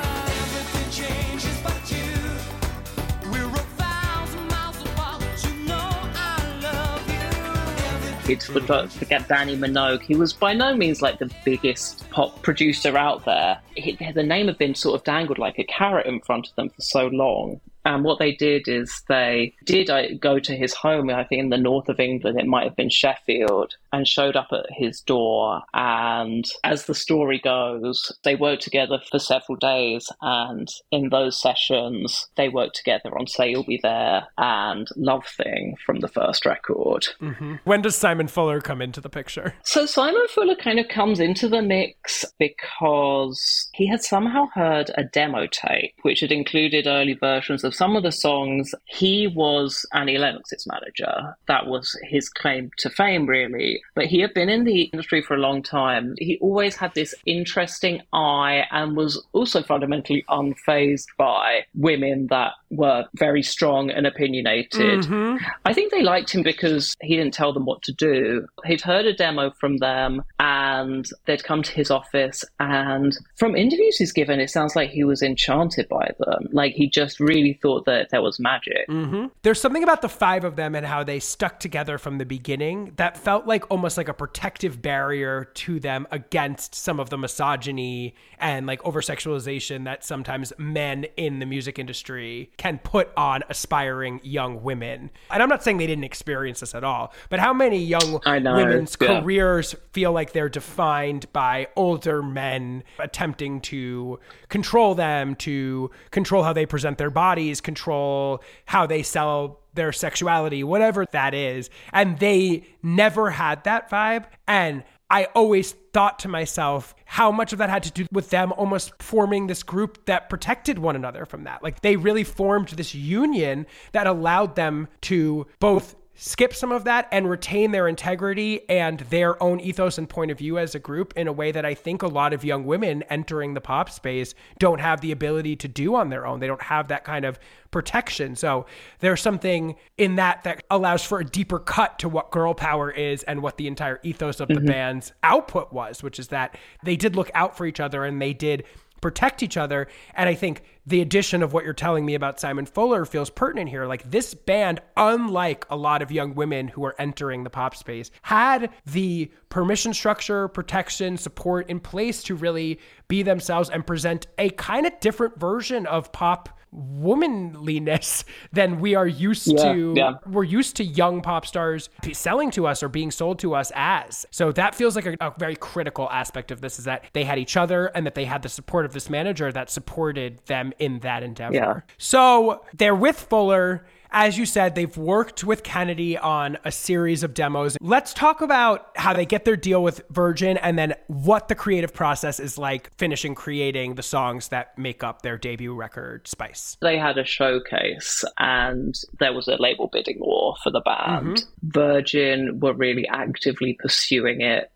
He'd 8.27 8.43
forgot, 8.43 8.91
forget 8.91 9.29
Dannii 9.29 9.57
Minogue. 9.57 10.03
He 10.03 10.17
was 10.17 10.33
by 10.33 10.53
no 10.53 10.75
means 10.75 11.01
like 11.01 11.21
the 11.21 11.31
biggest 11.45 12.11
pop 12.11 12.43
producer 12.43 12.99
out 12.99 13.25
there. 13.25 13.61
He, 13.77 13.97
the 14.13 14.25
name 14.25 14.49
had 14.49 14.59
been 14.59 14.75
sort 14.75 14.99
of 14.99 15.05
dangled 15.05 15.39
like 15.39 15.61
a 15.61 15.65
carrot 15.65 16.07
in 16.07 16.21
front 16.21 16.49
of 16.49 16.55
them 16.57 16.71
for 16.71 16.81
so 16.81 17.07
long. 17.07 17.61
And 17.85 18.03
what 18.03 18.19
they 18.19 18.33
did 18.33 18.67
is 18.67 19.05
they 19.09 19.55
did 19.65 19.91
uh, 19.91 20.15
go 20.19 20.41
to 20.41 20.57
his 20.57 20.75
home, 20.75 21.09
I 21.09 21.23
think 21.23 21.39
in 21.39 21.51
the 21.51 21.57
north 21.57 21.89
of 21.89 22.01
England, 22.01 22.41
it 22.41 22.47
might 22.47 22.65
have 22.65 22.75
been 22.75 22.91
Sheffield, 22.91 23.77
and 23.97 24.07
showed 24.07 24.37
up 24.37 24.49
at 24.53 24.67
his 24.71 25.01
door. 25.01 25.63
And 25.73 26.45
as 26.65 26.85
the 26.85 26.95
story 26.95 27.41
goes, 27.43 28.13
they 28.25 28.35
worked 28.35 28.63
together 28.63 29.01
for 29.11 29.19
several 29.19 29.57
days. 29.57 30.09
And 30.21 30.69
in 30.91 31.09
those 31.09 31.41
sessions, 31.41 32.29
they 32.37 32.51
worked 32.51 32.77
together 32.77 33.17
on 33.19 33.27
Say 33.27 33.51
You'll 33.51 33.65
Be 33.65 33.81
There 33.83 34.27
and 34.37 34.87
Love 34.97 35.27
Thing 35.27 35.77
from 35.85 36.01
the 36.01 36.09
first 36.09 36.45
record. 36.45 37.07
Mm-hmm. 37.21 37.55
When 37.65 37.81
does 37.81 37.97
Simon 37.97 38.29
Fuller 38.29 38.61
come 38.61 38.83
into 38.83 39.01
the 39.01 39.09
picture? 39.09 39.55
So 39.65 39.87
Simon 39.87 40.27
Fuller 40.35 40.57
kind 40.57 40.79
of 40.79 40.89
comes 40.89 41.19
into 41.19 41.49
the 41.49 41.63
mix 41.63 42.25
because 42.39 43.71
he 43.73 43.89
had 43.89 44.03
somehow 44.03 44.47
heard 44.55 44.91
a 44.97 45.05
demo 45.05 45.47
tape 45.47 45.95
which 46.03 46.21
had 46.21 46.33
included 46.33 46.87
early 46.87 47.15
versions 47.15 47.65
of 47.65 47.75
some 47.75 47.97
of 47.97 48.03
the 48.03 48.13
songs. 48.13 48.75
He 48.85 49.27
was 49.27 49.87
Annie 49.95 50.19
Lennox's 50.19 50.67
manager. 50.67 51.35
That 51.49 51.67
was 51.67 51.97
his 52.03 52.29
claim 52.29 52.71
to 52.79 52.91
fame, 52.91 53.27
really. 53.27 53.81
But 53.95 54.07
he 54.07 54.21
had 54.21 54.35
been 54.35 54.49
in 54.49 54.65
the 54.65 54.83
industry 54.83 55.23
for 55.23 55.35
a 55.35 55.39
long 55.39 55.63
time. 55.63 56.15
He 56.19 56.39
always 56.41 56.77
had 56.77 56.95
this 56.95 57.15
interesting 57.25 58.03
eye 58.13 58.65
and 58.71 58.97
was 58.97 59.25
also 59.33 59.63
fundamentally 59.63 60.25
unfazed 60.29 61.07
by 61.17 61.65
women 61.75 62.27
that 62.29 62.53
were 62.71 63.07
very 63.15 63.43
strong 63.43 63.91
and 63.91 64.07
opinionated. 64.07 65.05
Mm-hmm. 65.05 65.45
I 65.65 65.73
think 65.73 65.93
they 65.93 66.03
liked 66.03 66.35
him 66.35 66.43
because 66.43 66.95
he 67.01 67.17
didn't 67.17 67.35
tell 67.35 67.53
them 67.53 67.65
what 67.65 67.83
to 67.83 67.93
do. 67.93 68.47
He'd 68.65 68.81
heard 68.81 69.07
a 69.07 69.15
demo 69.15 69.51
from 69.59 69.79
them 69.79 70.25
and 70.39 71.07
they'd 71.27 71.45
come 71.45 71.63
to 71.63 71.73
his 71.73 71.91
office. 71.91 72.45
And 72.61 73.17
from 73.37 73.57
interviews 73.57 73.97
he's 73.97 74.13
given, 74.13 74.41
it 74.41 74.51
sounds 74.51 74.77
like 74.77 74.91
he 74.91 75.05
was 75.05 75.23
enchanted 75.23 75.89
by 75.89 76.11
them. 76.19 76.49
Like 76.53 76.75
he 76.75 76.89
just 76.89 77.21
really 77.21 77.59
thought 77.63 77.87
that 77.87 78.11
there 78.11 78.23
was 78.23 78.39
magic. 78.39 78.89
Mm-hmm. 78.89 79.27
There's 79.43 79.61
something 79.61 79.83
about 79.83 80.03
the 80.03 80.09
five 80.09 80.45
of 80.45 80.57
them 80.57 80.75
and 80.75 80.85
how 80.85 81.05
they 81.05 81.21
stuck 81.21 81.61
together 81.61 81.99
from 81.99 82.19
the 82.19 82.27
beginning 82.27 82.93
that 82.97 83.17
felt 83.17 83.47
like 83.47 83.71
almost 83.77 83.99
like 83.99 84.09
a 84.09 84.15
protective 84.15 84.81
barrier 84.81 85.45
to 85.53 85.79
them 85.79 86.07
against 86.11 86.75
some 86.75 86.99
of 86.99 87.11
the 87.11 87.19
misogyny 87.19 88.15
and 88.39 88.67
like 88.67 88.83
over 88.87 89.03
sexualization 89.03 89.85
that 89.85 90.03
sometimes 90.03 90.51
men 90.57 91.05
in 91.19 91.41
the 91.41 91.45
music 91.45 91.79
industry 91.79 92.51
can 92.57 92.79
put 92.79 93.11
on 93.19 93.43
aspiring 93.51 94.19
young 94.23 94.63
women. 94.63 95.11
And 95.31 95.43
I'm 95.43 95.51
not 95.51 95.63
saying 95.63 95.77
they 95.77 95.87
didn't 95.87 96.05
experience 96.05 96.61
this 96.61 96.75
at 96.75 96.85
all, 96.85 97.13
but 97.29 97.39
how 97.39 97.53
many 97.53 97.77
young 97.77 98.19
women's 98.25 98.97
yeah. 98.99 99.21
careers 99.21 99.75
feel 99.93 100.11
like 100.11 100.33
they're 100.33 100.49
defined 100.49 101.31
by 101.35 101.69
older 101.77 102.23
men 102.23 102.83
attempting 102.99 103.61
to 103.61 104.19
control 104.49 104.95
them, 104.95 105.35
to 105.35 105.91
control 106.13 106.45
how 106.45 106.55
they 106.55 106.65
present 106.65 106.97
their 106.97 107.11
bodies, 107.11 107.61
control 107.61 108.43
how 108.65 108.87
they 108.87 109.03
sell 109.03 109.61
their 109.77 109.93
sexuality, 109.93 110.65
whatever 110.65 111.07
that 111.13 111.35
is. 111.35 111.71
And 111.93 112.19
they 112.19 112.65
never 112.83 113.31
had 113.31 113.65
that 113.65 113.91
vibe. 113.91 114.25
And 114.49 114.83
I 115.09 115.27
always 115.37 115.73
thought 115.93 116.19
to 116.21 116.29
myself 116.29 116.95
how 117.05 117.31
much 117.31 117.53
of 117.53 117.59
that 117.59 117.71
had 117.71 117.85
to 117.85 117.93
do 117.93 118.07
with 118.11 118.31
them 118.31 118.53
almost 118.53 118.93
forming 119.01 119.47
this 119.47 119.63
group 119.63 120.05
that 120.07 120.29
protected 120.29 120.79
one 120.79 120.97
another 120.97 121.25
from 121.25 121.45
that. 121.45 121.63
Like 121.63 121.81
they 121.81 121.97
really 121.97 122.25
formed 122.25 122.69
this 122.71 122.95
union 122.95 123.67
that 123.93 124.07
allowed 124.07 124.57
them 124.57 124.89
to 125.03 125.47
both 125.61 125.95
skip 126.17 126.55
some 126.55 126.73
of 126.73 126.85
that 126.85 127.07
and 127.13 127.29
retain 127.29 127.71
their 127.71 127.87
integrity 127.87 128.69
and 128.71 129.01
their 129.01 129.41
own 129.43 129.61
ethos 129.61 129.99
and 129.99 130.09
point 130.09 130.31
of 130.31 130.39
view 130.39 130.59
as 130.59 130.75
a 130.75 130.79
group 130.79 131.13
in 131.15 131.29
a 131.29 131.33
way 131.33 131.53
that 131.53 131.65
I 131.65 131.75
think 131.75 132.03
a 132.03 132.09
lot 132.09 132.33
of 132.33 132.45
young 132.45 132.65
women 132.65 133.03
entering 133.05 133.55
the 133.55 133.61
pop 133.61 133.91
space 133.91 134.35
don't 134.59 134.81
have 134.81 135.03
the 135.03 135.13
ability 135.13 135.57
to 135.57 135.69
do 135.69 135.95
on 135.95 136.09
their 136.09 136.27
own. 136.27 136.41
They 136.41 136.47
don't 136.47 136.63
have 136.63 136.89
that 136.89 137.05
kind 137.05 137.25
of 137.25 137.39
protection. 137.71 138.35
So 138.35 138.65
there's 139.01 139.21
something 139.21 139.77
in 139.99 140.17
that 140.17 140.43
that 140.45 140.65
allows 140.71 141.05
for 141.05 141.21
a 141.21 141.25
deeper 141.25 141.59
cut 141.59 141.99
to 141.99 142.09
what 142.09 142.31
girl 142.31 142.55
power 142.55 142.91
is 142.91 143.23
and 143.25 143.43
what 143.43 143.59
the 143.59 143.67
entire 143.67 144.01
ethos 144.03 144.41
of 144.41 144.49
the 144.49 144.55
mm-hmm. 144.55 144.67
band's 144.67 145.13
output 145.23 145.73
was, 145.73 146.03
which 146.03 146.19
is 146.19 146.29
that 146.29 146.57
they 146.83 146.97
did 146.97 147.15
look 147.15 147.31
out 147.35 147.57
for 147.57 147.67
each 147.67 147.79
other 147.81 148.05
and 148.05 148.21
they 148.21 148.33
did 148.33 148.65
protect 149.03 149.43
each 149.43 149.57
other. 149.57 149.87
And 150.15 150.29
I 150.29 150.35
think 150.35 150.63
the 150.87 151.01
addition 151.01 151.43
of 151.43 151.53
what 151.53 151.65
you're 151.65 151.73
telling 151.75 152.07
me 152.07 152.15
about 152.15 152.39
Simon 152.39 152.65
Fuller 152.67 153.05
feels 153.05 153.29
pertinent 153.31 153.69
here. 153.71 153.87
Like 153.87 154.09
this 154.11 154.35
band, 154.35 154.81
unlike 154.97 155.67
a 155.69 155.77
lot 155.77 156.03
of 156.03 156.13
young 156.13 156.35
women 156.35 156.69
who 156.69 156.85
are 156.85 156.95
entering 156.99 157.45
the 157.45 157.51
pop 157.51 157.75
space, 157.75 158.11
had 158.23 158.71
the 158.87 159.31
permission 159.49 159.93
structure, 159.93 160.49
protection, 160.49 161.17
support 161.17 161.69
in 161.69 161.81
place 161.81 162.23
to 162.25 162.35
really 162.35 162.79
be 163.09 163.23
themselves 163.23 163.71
and 163.71 163.87
present 163.87 164.27
a 164.39 164.51
kind 164.51 164.87
of 164.87 164.99
different 165.01 165.39
version 165.39 165.87
of 165.87 166.13
pop 166.13 166.51
womanliness 166.73 168.25
than 168.53 168.81
we 168.81 168.95
are 168.95 169.07
used 169.07 169.47
Yeah, 169.49 169.73
to 169.73 169.95
yeah. 169.97 170.13
we're 170.27 170.45
used 170.45 170.77
to 170.77 170.85
young 170.85 171.23
pop 171.23 171.47
stars 171.47 171.89
selling 172.13 172.51
to 172.53 172.67
us 172.67 172.83
or 172.83 172.89
being 172.89 173.11
sold 173.11 173.39
to 173.39 173.55
us 173.55 173.73
as 173.75 174.27
so 174.31 174.53
that 174.53 174.75
feels 174.75 174.95
like 174.97 175.07
a, 175.07 175.17
a 175.21 175.33
very 175.39 175.57
critical 175.57 176.11
aspect 176.11 176.51
of 176.51 176.61
this 176.61 176.79
is 176.79 176.85
that 176.85 177.05
they 177.13 177.25
had 177.25 177.39
each 177.39 177.57
other 177.57 177.87
and 177.95 178.05
that 178.05 178.15
they 178.15 178.25
had 178.25 178.43
the 178.43 178.49
support 178.49 178.85
of 178.85 178.93
this 178.93 179.09
manager 179.09 179.51
that 179.53 179.71
supported 179.71 180.39
them 180.47 180.73
in 180.79 181.01
that 181.01 181.23
endeavor 181.23 181.55
Yeah. 181.55 181.81
so 181.99 182.65
they're 182.75 182.95
with 182.95 183.19
fuller 183.19 183.87
as 184.13 184.39
you 184.39 184.47
said, 184.47 184.75
they've 184.75 184.97
worked 184.97 185.45
with 185.45 185.63
Kennedy 185.63 186.17
on 186.17 186.57
a 186.65 186.73
series 186.73 187.23
of 187.23 187.35
demos. 187.35 187.77
Let's 187.81 188.15
talk 188.15 188.41
about 188.41 188.89
how 188.97 189.13
they 189.13 189.27
get 189.27 189.45
their 189.45 189.57
deal 189.57 189.83
with 189.83 190.01
Virgin 190.11 190.57
and 190.57 190.79
then 190.79 190.95
what 191.09 191.49
the 191.49 191.55
creative 191.55 191.93
process 191.93 192.41
is 192.41 192.57
like 192.57 192.91
finishing 192.97 193.35
creating 193.35 193.97
the 193.97 194.03
songs 194.03 194.49
that 194.49 194.79
make 194.79 195.05
up 195.05 195.21
their 195.23 195.37
debut 195.37 195.75
record, 195.75 196.27
Spice. 196.29 196.79
they 196.81 196.97
had 196.97 197.19
a 197.19 197.25
showcase 197.25 198.25
and 198.39 198.95
there 199.19 199.35
was 199.35 199.49
a 199.49 199.57
label 199.57 199.89
bidding 199.93 200.19
war 200.21 200.55
for 200.63 200.71
the 200.71 200.81
band. 200.81 201.37
Mm-hmm. 201.37 201.69
Virgin 201.71 202.61
were 202.61 202.73
really 202.75 203.07
actively 203.09 203.77
pursuing 203.81 204.41
it. 204.41 204.71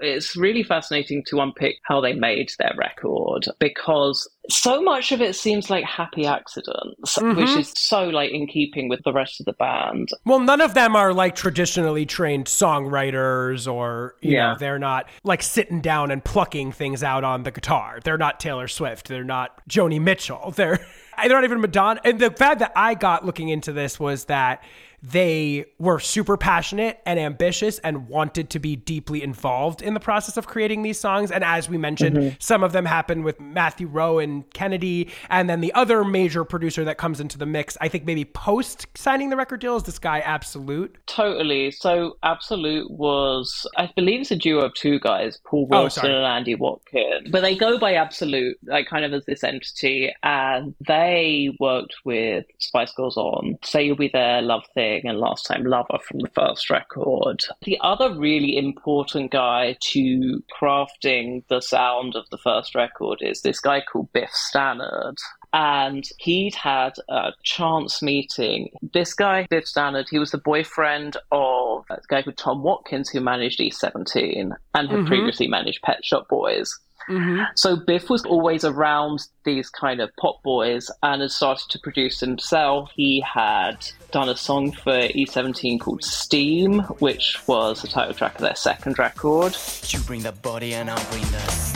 It's 0.00 0.34
really 0.36 0.62
fascinating 0.62 1.24
to 1.28 1.40
unpick 1.40 1.76
how 1.82 2.00
they 2.00 2.14
made 2.14 2.50
their 2.58 2.72
record 2.76 3.46
because 3.58 4.28
so 4.50 4.82
much 4.82 5.12
of 5.12 5.20
it 5.20 5.34
seems 5.34 5.70
like 5.70 5.84
happy 5.84 6.26
accidents, 6.26 7.16
which 7.16 7.36
mm-hmm. 7.36 7.58
is 7.58 7.72
so 7.76 8.08
like 8.08 8.30
in 8.30 8.46
keeping 8.46 8.88
with 8.88 9.02
the 9.04 9.12
rest 9.12 9.40
of 9.40 9.46
the 9.46 9.52
band. 9.54 10.08
Well, 10.24 10.40
none 10.40 10.60
of 10.60 10.74
them 10.74 10.96
are 10.96 11.12
like 11.12 11.34
traditionally 11.34 12.06
trained 12.06 12.46
songwriters 12.46 13.70
or, 13.70 14.16
you 14.20 14.32
Yeah. 14.32 14.52
know, 14.52 14.58
they're 14.58 14.78
not 14.78 15.08
like 15.22 15.42
sitting 15.42 15.80
down 15.80 16.10
and 16.10 16.24
plucking 16.24 16.72
things 16.72 17.02
out 17.02 17.24
on 17.24 17.42
the 17.42 17.50
guitar. 17.50 18.00
They're 18.02 18.18
not 18.18 18.40
Taylor 18.40 18.68
Swift. 18.68 19.08
They're 19.08 19.24
not 19.24 19.60
Joni 19.68 20.00
Mitchell. 20.00 20.52
They're, 20.56 20.78
they're 21.18 21.28
not 21.28 21.44
even 21.44 21.60
Madonna. 21.60 22.00
And 22.04 22.18
the 22.18 22.30
fact 22.30 22.60
that 22.60 22.72
I 22.76 22.94
got 22.94 23.24
looking 23.24 23.48
into 23.48 23.72
this 23.72 24.00
was 24.00 24.26
that 24.26 24.62
they 25.04 25.66
were 25.78 26.00
super 26.00 26.38
passionate 26.38 26.98
and 27.04 27.18
ambitious 27.20 27.78
and 27.80 28.08
wanted 28.08 28.48
to 28.50 28.58
be 28.58 28.74
deeply 28.74 29.22
involved 29.22 29.82
in 29.82 29.92
the 29.92 30.00
process 30.00 30.38
of 30.38 30.46
creating 30.46 30.80
these 30.82 30.98
songs. 30.98 31.30
And 31.30 31.44
as 31.44 31.68
we 31.68 31.76
mentioned, 31.76 32.16
mm-hmm. 32.16 32.36
some 32.38 32.64
of 32.64 32.72
them 32.72 32.86
happened 32.86 33.22
with 33.22 33.38
Matthew 33.38 33.86
Rowe 33.86 34.18
and 34.18 34.50
Kennedy. 34.54 35.10
And 35.28 35.50
then 35.50 35.60
the 35.60 35.74
other 35.74 36.04
major 36.04 36.42
producer 36.42 36.84
that 36.84 36.96
comes 36.96 37.20
into 37.20 37.36
the 37.36 37.44
mix, 37.44 37.76
I 37.82 37.88
think 37.88 38.06
maybe 38.06 38.24
post 38.24 38.86
signing 38.94 39.28
the 39.28 39.36
record 39.36 39.60
deal, 39.60 39.76
is 39.76 39.82
this 39.82 39.98
guy 39.98 40.20
Absolute. 40.20 40.96
Totally. 41.06 41.70
So 41.70 42.16
Absolute 42.22 42.90
was, 42.90 43.66
I 43.76 43.90
believe 43.94 44.22
it's 44.22 44.30
a 44.30 44.36
duo 44.36 44.62
of 44.64 44.74
two 44.74 44.98
guys, 45.00 45.38
Paul 45.44 45.68
Oh, 45.70 45.82
Wilson 45.82 46.02
sorry. 46.02 46.14
and 46.14 46.24
Andy 46.24 46.54
Watkin. 46.54 47.28
But 47.30 47.42
they 47.42 47.56
go 47.56 47.78
by 47.78 47.94
Absolute, 47.94 48.56
like 48.64 48.88
kind 48.88 49.04
of 49.04 49.12
as 49.12 49.26
this 49.26 49.44
entity, 49.44 50.14
and 50.22 50.74
they 50.86 51.54
worked 51.60 51.94
with 52.06 52.46
Spice 52.58 52.92
Girls 52.92 53.18
on 53.18 53.58
Say 53.62 53.84
You'll 53.84 53.96
Be 53.96 54.08
There, 54.08 54.40
Love 54.40 54.64
Thing, 54.72 54.93
and 55.02 55.18
Last 55.18 55.46
Time 55.46 55.64
Lover 55.64 55.98
from 56.06 56.20
the 56.20 56.30
first 56.30 56.70
record. 56.70 57.40
The 57.62 57.78
other 57.80 58.14
really 58.14 58.56
important 58.56 59.32
guy 59.32 59.76
to 59.92 60.42
crafting 60.60 61.42
the 61.48 61.60
sound 61.60 62.14
of 62.14 62.28
the 62.30 62.38
first 62.38 62.74
record 62.74 63.18
is 63.20 63.42
this 63.42 63.60
guy 63.60 63.80
called 63.80 64.12
Biff 64.12 64.30
Stannard 64.30 65.16
and 65.54 66.04
he'd 66.18 66.56
had 66.56 66.94
a 67.08 67.30
chance 67.44 68.02
meeting. 68.02 68.70
This 68.92 69.14
guy, 69.14 69.46
Biff 69.48 69.66
Stannard, 69.66 70.08
he 70.10 70.18
was 70.18 70.32
the 70.32 70.38
boyfriend 70.38 71.16
of 71.30 71.84
a 71.88 72.00
guy 72.08 72.22
called 72.22 72.36
Tom 72.36 72.64
Watkins, 72.64 73.08
who 73.08 73.20
managed 73.20 73.60
E17 73.60 74.40
and 74.42 74.54
had 74.74 74.88
mm-hmm. 74.88 75.06
previously 75.06 75.46
managed 75.46 75.80
Pet 75.82 76.04
Shop 76.04 76.28
Boys. 76.28 76.76
Mm-hmm. 77.08 77.44
So 77.54 77.76
Biff 77.76 78.10
was 78.10 78.24
always 78.24 78.64
around 78.64 79.20
these 79.44 79.68
kind 79.70 80.00
of 80.00 80.10
pop 80.16 80.42
boys 80.42 80.90
and 81.02 81.22
had 81.22 81.30
started 81.30 81.70
to 81.70 81.78
produce 81.78 82.18
himself. 82.18 82.90
He 82.96 83.20
had 83.20 83.86
done 84.10 84.28
a 84.28 84.36
song 84.36 84.72
for 84.72 84.90
E17 84.90 85.78
called 85.78 86.02
Steam, 86.02 86.80
which 86.98 87.38
was 87.46 87.82
the 87.82 87.88
title 87.88 88.14
track 88.14 88.34
of 88.36 88.40
their 88.40 88.56
second 88.56 88.98
record. 88.98 89.56
You 89.88 90.00
bring 90.00 90.22
the 90.22 90.32
body 90.32 90.74
and 90.74 90.90
I'll 90.90 91.10
bring 91.10 91.22
the 91.24 91.73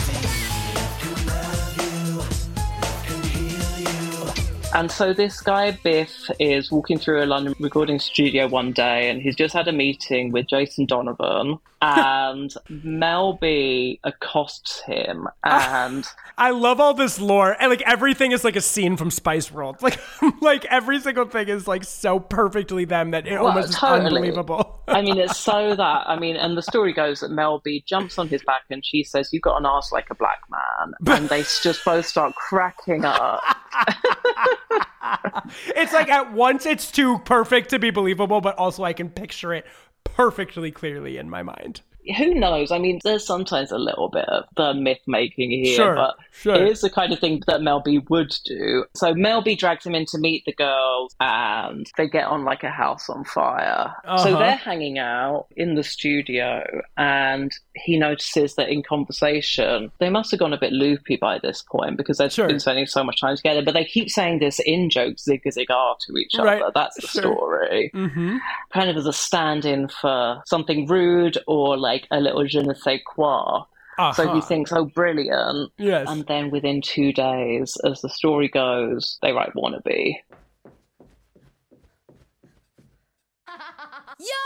And 4.74 4.90
so 4.90 5.14
this 5.14 5.40
guy, 5.40 5.70
Biff, 5.70 6.30
is 6.38 6.70
walking 6.70 6.98
through 6.98 7.24
a 7.24 7.26
London 7.26 7.54
recording 7.58 7.98
studio 7.98 8.46
one 8.46 8.72
day 8.72 9.08
and 9.08 9.20
he's 9.20 9.34
just 9.34 9.54
had 9.54 9.66
a 9.66 9.72
meeting 9.72 10.30
with 10.30 10.46
Jason 10.46 10.84
Donovan 10.84 11.58
and 11.80 12.52
Mel 12.68 13.34
B 13.34 14.00
accosts 14.02 14.80
him 14.80 15.28
ah, 15.44 15.86
and 15.86 16.04
I 16.36 16.50
love 16.50 16.80
all 16.80 16.94
this 16.94 17.20
lore, 17.20 17.56
and 17.60 17.70
like 17.70 17.82
everything 17.82 18.32
is 18.32 18.44
like 18.44 18.56
a 18.56 18.60
scene 18.60 18.96
from 18.96 19.10
Spice 19.10 19.52
World. 19.52 19.76
Like, 19.88 20.00
like 20.42 20.64
every 20.66 21.00
single 21.00 21.24
thing 21.26 21.48
is 21.48 21.66
like 21.66 21.82
so 21.82 22.20
perfectly 22.20 22.84
them 22.84 23.12
that 23.12 23.26
it 23.26 23.32
Well, 23.32 23.48
almost 23.48 23.70
is 23.70 23.82
unbelievable. 23.82 24.82
I 24.86 25.00
mean, 25.00 25.18
it's 25.18 25.36
so 25.48 25.74
that. 25.74 26.04
I 26.06 26.18
mean, 26.18 26.36
and 26.36 26.56
the 26.56 26.62
story 26.62 26.92
goes 26.92 27.20
that 27.20 27.30
Mel 27.30 27.60
B 27.64 27.82
jumps 27.86 28.18
on 28.18 28.28
his 28.28 28.42
back 28.42 28.62
and 28.70 28.84
she 28.84 29.02
says, 29.04 29.30
"You've 29.32 29.42
got 29.42 29.58
an 29.58 29.66
ass 29.66 29.90
like 29.92 30.10
a 30.10 30.14
black 30.14 30.40
man," 30.50 30.94
and 31.18 31.28
they 31.28 31.40
just 31.40 31.84
both 31.84 32.06
start 32.06 32.34
cracking 32.34 33.04
up. 33.04 33.40
it's 35.68 35.92
like 35.92 36.08
at 36.08 36.32
once 36.32 36.66
it's 36.66 36.90
too 36.90 37.18
perfect 37.20 37.70
to 37.70 37.78
be 37.78 37.90
believable, 37.90 38.40
but 38.40 38.56
also 38.56 38.84
I 38.84 38.92
can 38.92 39.08
picture 39.08 39.54
it 39.54 39.64
perfectly 40.04 40.70
clearly 40.70 41.16
in 41.16 41.30
my 41.30 41.42
mind. 41.42 41.82
Who 42.16 42.32
knows? 42.32 42.72
I 42.72 42.78
mean, 42.78 43.00
there's 43.04 43.26
sometimes 43.26 43.70
a 43.70 43.76
little 43.76 44.08
bit 44.08 44.24
of 44.28 44.44
the 44.56 44.72
myth 44.72 45.02
making 45.06 45.50
here, 45.50 45.76
Sure, 45.76 45.94
but 45.94 46.16
sure. 46.30 46.54
it 46.54 46.66
is 46.66 46.80
the 46.80 46.88
kind 46.88 47.12
of 47.12 47.18
thing 47.18 47.42
that 47.46 47.60
Mel 47.60 47.80
B 47.80 47.98
would 48.08 48.32
do. 48.46 48.86
So 48.94 49.12
Mel 49.12 49.42
B 49.42 49.54
drags 49.56 49.84
him 49.84 49.94
in 49.94 50.06
to 50.06 50.18
meet 50.18 50.44
the 50.46 50.54
girls, 50.54 51.14
and 51.20 51.86
they 51.98 52.08
get 52.08 52.24
on 52.24 52.44
like 52.44 52.62
a 52.62 52.70
house 52.70 53.10
on 53.10 53.24
fire. 53.24 53.94
Uh-huh. 54.06 54.18
So 54.18 54.38
they're 54.38 54.56
hanging 54.56 54.98
out 54.98 55.48
in 55.54 55.74
the 55.74 55.82
studio, 55.82 56.64
and 56.96 57.52
he 57.84 57.98
notices 57.98 58.54
that 58.56 58.68
in 58.68 58.82
conversation, 58.82 59.90
they 60.00 60.10
must 60.10 60.30
have 60.30 60.40
gone 60.40 60.52
a 60.52 60.58
bit 60.58 60.72
loopy 60.72 61.16
by 61.16 61.38
this 61.38 61.62
point 61.62 61.96
because 61.96 62.18
they've 62.18 62.32
Sure. 62.32 62.48
been 62.48 62.60
spending 62.60 62.86
so 62.86 63.02
much 63.04 63.20
time 63.20 63.36
together. 63.36 63.62
But 63.62 63.74
they 63.74 63.84
keep 63.84 64.10
saying 64.10 64.38
this 64.40 64.58
in 64.60 64.90
joke, 64.90 65.18
zig 65.18 65.42
a 65.46 65.52
zig 65.52 65.68
ah 65.70 65.94
to 66.06 66.16
each 66.16 66.34
Right, 66.38 66.60
other. 66.62 66.72
That's 66.74 66.96
the 67.00 67.06
sure. 67.08 67.22
story 67.22 67.90
kind 68.72 68.90
of 68.90 68.96
as 68.96 69.06
a 69.06 69.12
stand-in 69.12 69.88
for 69.88 70.42
something 70.46 70.86
rude 70.86 71.38
or 71.46 71.76
like 71.76 72.06
a 72.10 72.20
little 72.20 72.44
je 72.44 72.60
ne 72.60 72.74
sais 72.74 73.00
quoi. 73.06 73.62
So 74.14 74.22
he 74.24 74.28
Uh-huh. 74.28 74.40
thinks, 74.42 74.72
oh, 74.72 74.84
brilliant. 74.84 75.72
Yes. 75.76 76.06
And 76.08 76.24
then 76.26 76.50
within 76.50 76.80
two 76.82 77.12
days, 77.12 77.76
as 77.84 78.00
the 78.00 78.08
story 78.08 78.48
goes, 78.48 79.18
they 79.22 79.32
write 79.32 79.54
Wannabe. 79.56 80.14
Yo, 84.20 84.44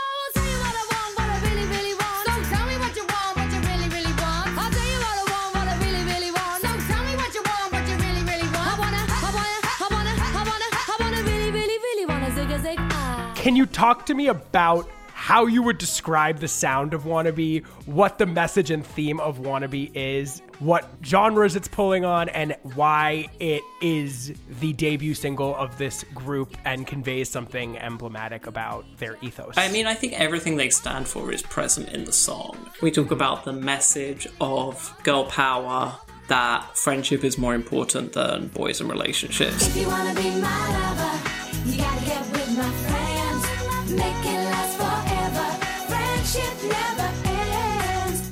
Can 13.43 13.57
you 13.57 13.65
talk 13.65 14.05
to 14.05 14.13
me 14.13 14.29
about 14.29 14.89
how 15.11 15.47
you 15.47 15.61
would 15.63 15.77
describe 15.77 16.39
the 16.39 16.47
sound 16.47 16.93
of 16.93 17.03
Wannabe, 17.03 17.65
what 17.85 18.17
the 18.17 18.25
message 18.25 18.71
and 18.71 18.85
theme 18.85 19.19
of 19.19 19.39
Wannabe 19.39 19.91
is, 19.93 20.41
what 20.59 20.89
genres 21.03 21.57
it's 21.57 21.67
pulling 21.67 22.05
on, 22.05 22.29
and 22.29 22.55
why 22.75 23.27
it 23.41 23.61
is 23.81 24.33
the 24.61 24.71
debut 24.71 25.13
single 25.13 25.57
of 25.57 25.77
this 25.77 26.05
group 26.15 26.55
and 26.63 26.87
conveys 26.87 27.29
something 27.29 27.77
emblematic 27.79 28.47
about 28.47 28.85
their 28.97 29.17
ethos? 29.21 29.55
I 29.57 29.69
mean, 29.73 29.87
I 29.87 29.93
think 29.93 30.13
everything 30.13 30.55
they 30.55 30.69
stand 30.69 31.09
for 31.09 31.29
is 31.29 31.41
present 31.41 31.89
in 31.89 32.05
the 32.05 32.13
song. 32.13 32.69
We 32.81 32.91
talk 32.91 33.11
about 33.11 33.43
the 33.43 33.51
message 33.51 34.25
of 34.39 34.97
girl 35.03 35.25
power, 35.25 35.97
that 36.29 36.77
friendship 36.77 37.25
is 37.25 37.37
more 37.37 37.55
important 37.55 38.13
than 38.13 38.47
boys 38.47 38.79
and 38.79 38.89
relationships. 38.89 39.67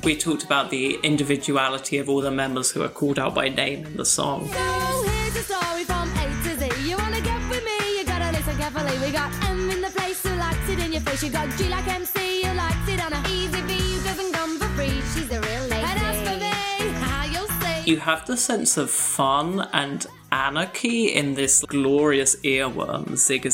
We 0.04 0.16
talked 0.16 0.42
about 0.42 0.70
the 0.70 0.98
individuality 1.04 1.98
of 1.98 2.08
all 2.08 2.20
the 2.20 2.30
members 2.30 2.72
who 2.72 2.82
are 2.82 2.88
called 2.88 3.20
out 3.20 3.36
by 3.36 3.48
name 3.48 3.86
in 3.86 3.96
the 3.96 4.04
song. 4.04 4.48
So 4.48 5.02
here's 5.06 5.36
a 5.36 5.42
story 5.44 5.84
from 5.84 6.10
A 6.10 6.24
to 6.42 6.58
Z. 6.58 6.88
You 6.88 6.96
wanna 6.96 7.20
get 7.20 7.40
with 7.48 7.64
me? 7.64 7.98
You 7.98 8.04
gotta 8.04 8.36
listen 8.36 8.56
carefully. 8.56 8.98
We 8.98 9.12
got 9.12 9.32
M 9.44 9.70
in 9.70 9.80
the 9.80 9.90
place 9.90 10.20
who 10.26 10.34
likes 10.34 10.68
it 10.68 10.80
in 10.80 10.92
your 10.92 11.02
face. 11.02 11.22
You 11.22 11.30
got 11.30 11.48
G 11.56 11.68
like 11.68 11.86
MC 11.86 12.42
who 12.42 12.52
likes 12.52 12.88
it 12.88 13.00
on 13.00 13.12
a 13.12 13.22
easy 13.28 13.60
V 13.60 13.72
who 13.72 14.02
doesn't 14.02 14.32
come 14.32 14.58
for 14.58 14.68
free. 14.74 15.00
She's 15.14 15.30
a 15.30 15.40
real 15.40 15.62
lady. 15.70 15.86
And 15.86 16.00
as 16.00 16.18
for 16.26 16.36
me, 16.36 16.90
how 17.04 17.24
you'll 17.26 17.46
see. 17.46 17.90
You 17.90 17.98
have 17.98 18.26
the 18.26 18.36
sense 18.36 18.76
of 18.76 18.90
fun 18.90 19.68
and 19.72 20.04
anarchy 20.32 21.14
in 21.14 21.34
this 21.34 21.64
glorious 21.64 22.34
earworm, 22.42 23.16
Zig 23.16 23.46
a 23.46 23.50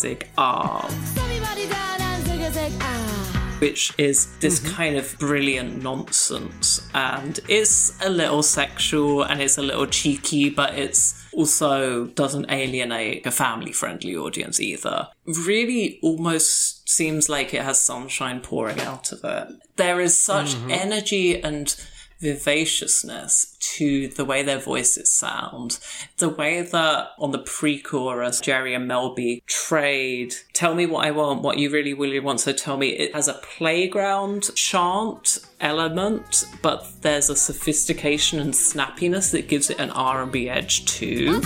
Zig 2.68 2.80
Ah. 2.82 3.56
Which 3.60 3.92
is 3.98 4.28
this 4.38 4.60
kind 4.60 4.96
of 4.96 5.18
brilliant 5.18 5.82
nonsense, 5.82 6.88
and 6.94 7.40
it's 7.48 8.00
a 8.00 8.08
little 8.08 8.44
sexual 8.44 9.24
and 9.24 9.42
it's 9.42 9.58
a 9.58 9.62
little 9.62 9.86
cheeky, 9.86 10.48
but 10.48 10.74
it's 10.78 11.26
also 11.32 12.06
doesn't 12.06 12.50
alienate 12.50 13.26
a 13.26 13.32
family 13.32 13.72
friendly 13.72 14.14
audience 14.14 14.60
either. 14.60 15.08
Really 15.26 15.98
almost 16.04 16.88
seems 16.88 17.28
like 17.28 17.52
it 17.52 17.62
has 17.62 17.80
sunshine 17.80 18.40
pouring 18.40 18.80
out 18.80 19.10
of 19.10 19.24
it. 19.24 19.48
There 19.74 20.00
is 20.00 20.18
such 20.18 20.54
energy 20.68 21.42
and 21.42 21.74
vivaciousness 22.20 23.56
to 23.60 24.08
the 24.08 24.24
way 24.24 24.42
their 24.42 24.58
voices 24.58 25.12
sound. 25.12 25.78
The 26.18 26.28
way 26.28 26.62
that 26.62 27.10
on 27.18 27.32
the 27.32 27.38
pre 27.38 27.78
chorus, 27.78 28.40
Geri 28.40 28.74
and 28.74 28.88
Mel 28.88 29.14
B 29.14 29.42
trade, 29.46 30.34
tell 30.52 30.74
me 30.74 30.86
what 30.86 31.06
I 31.06 31.10
want, 31.10 31.42
what 31.42 31.58
you 31.58 31.70
really, 31.70 31.94
really 31.94 32.20
want, 32.20 32.40
so 32.40 32.52
tell 32.52 32.76
me. 32.76 32.88
It 32.88 33.14
has 33.14 33.28
a 33.28 33.34
playground 33.34 34.54
chant 34.54 35.38
element, 35.60 36.44
but 36.62 36.86
there's 37.02 37.30
a 37.30 37.36
sophistication 37.36 38.40
and 38.40 38.52
snappiness 38.52 39.30
that 39.32 39.48
gives 39.48 39.70
it 39.70 39.78
an 39.78 39.90
R&B 39.90 40.48
edge 40.48 40.86
too. 40.86 41.40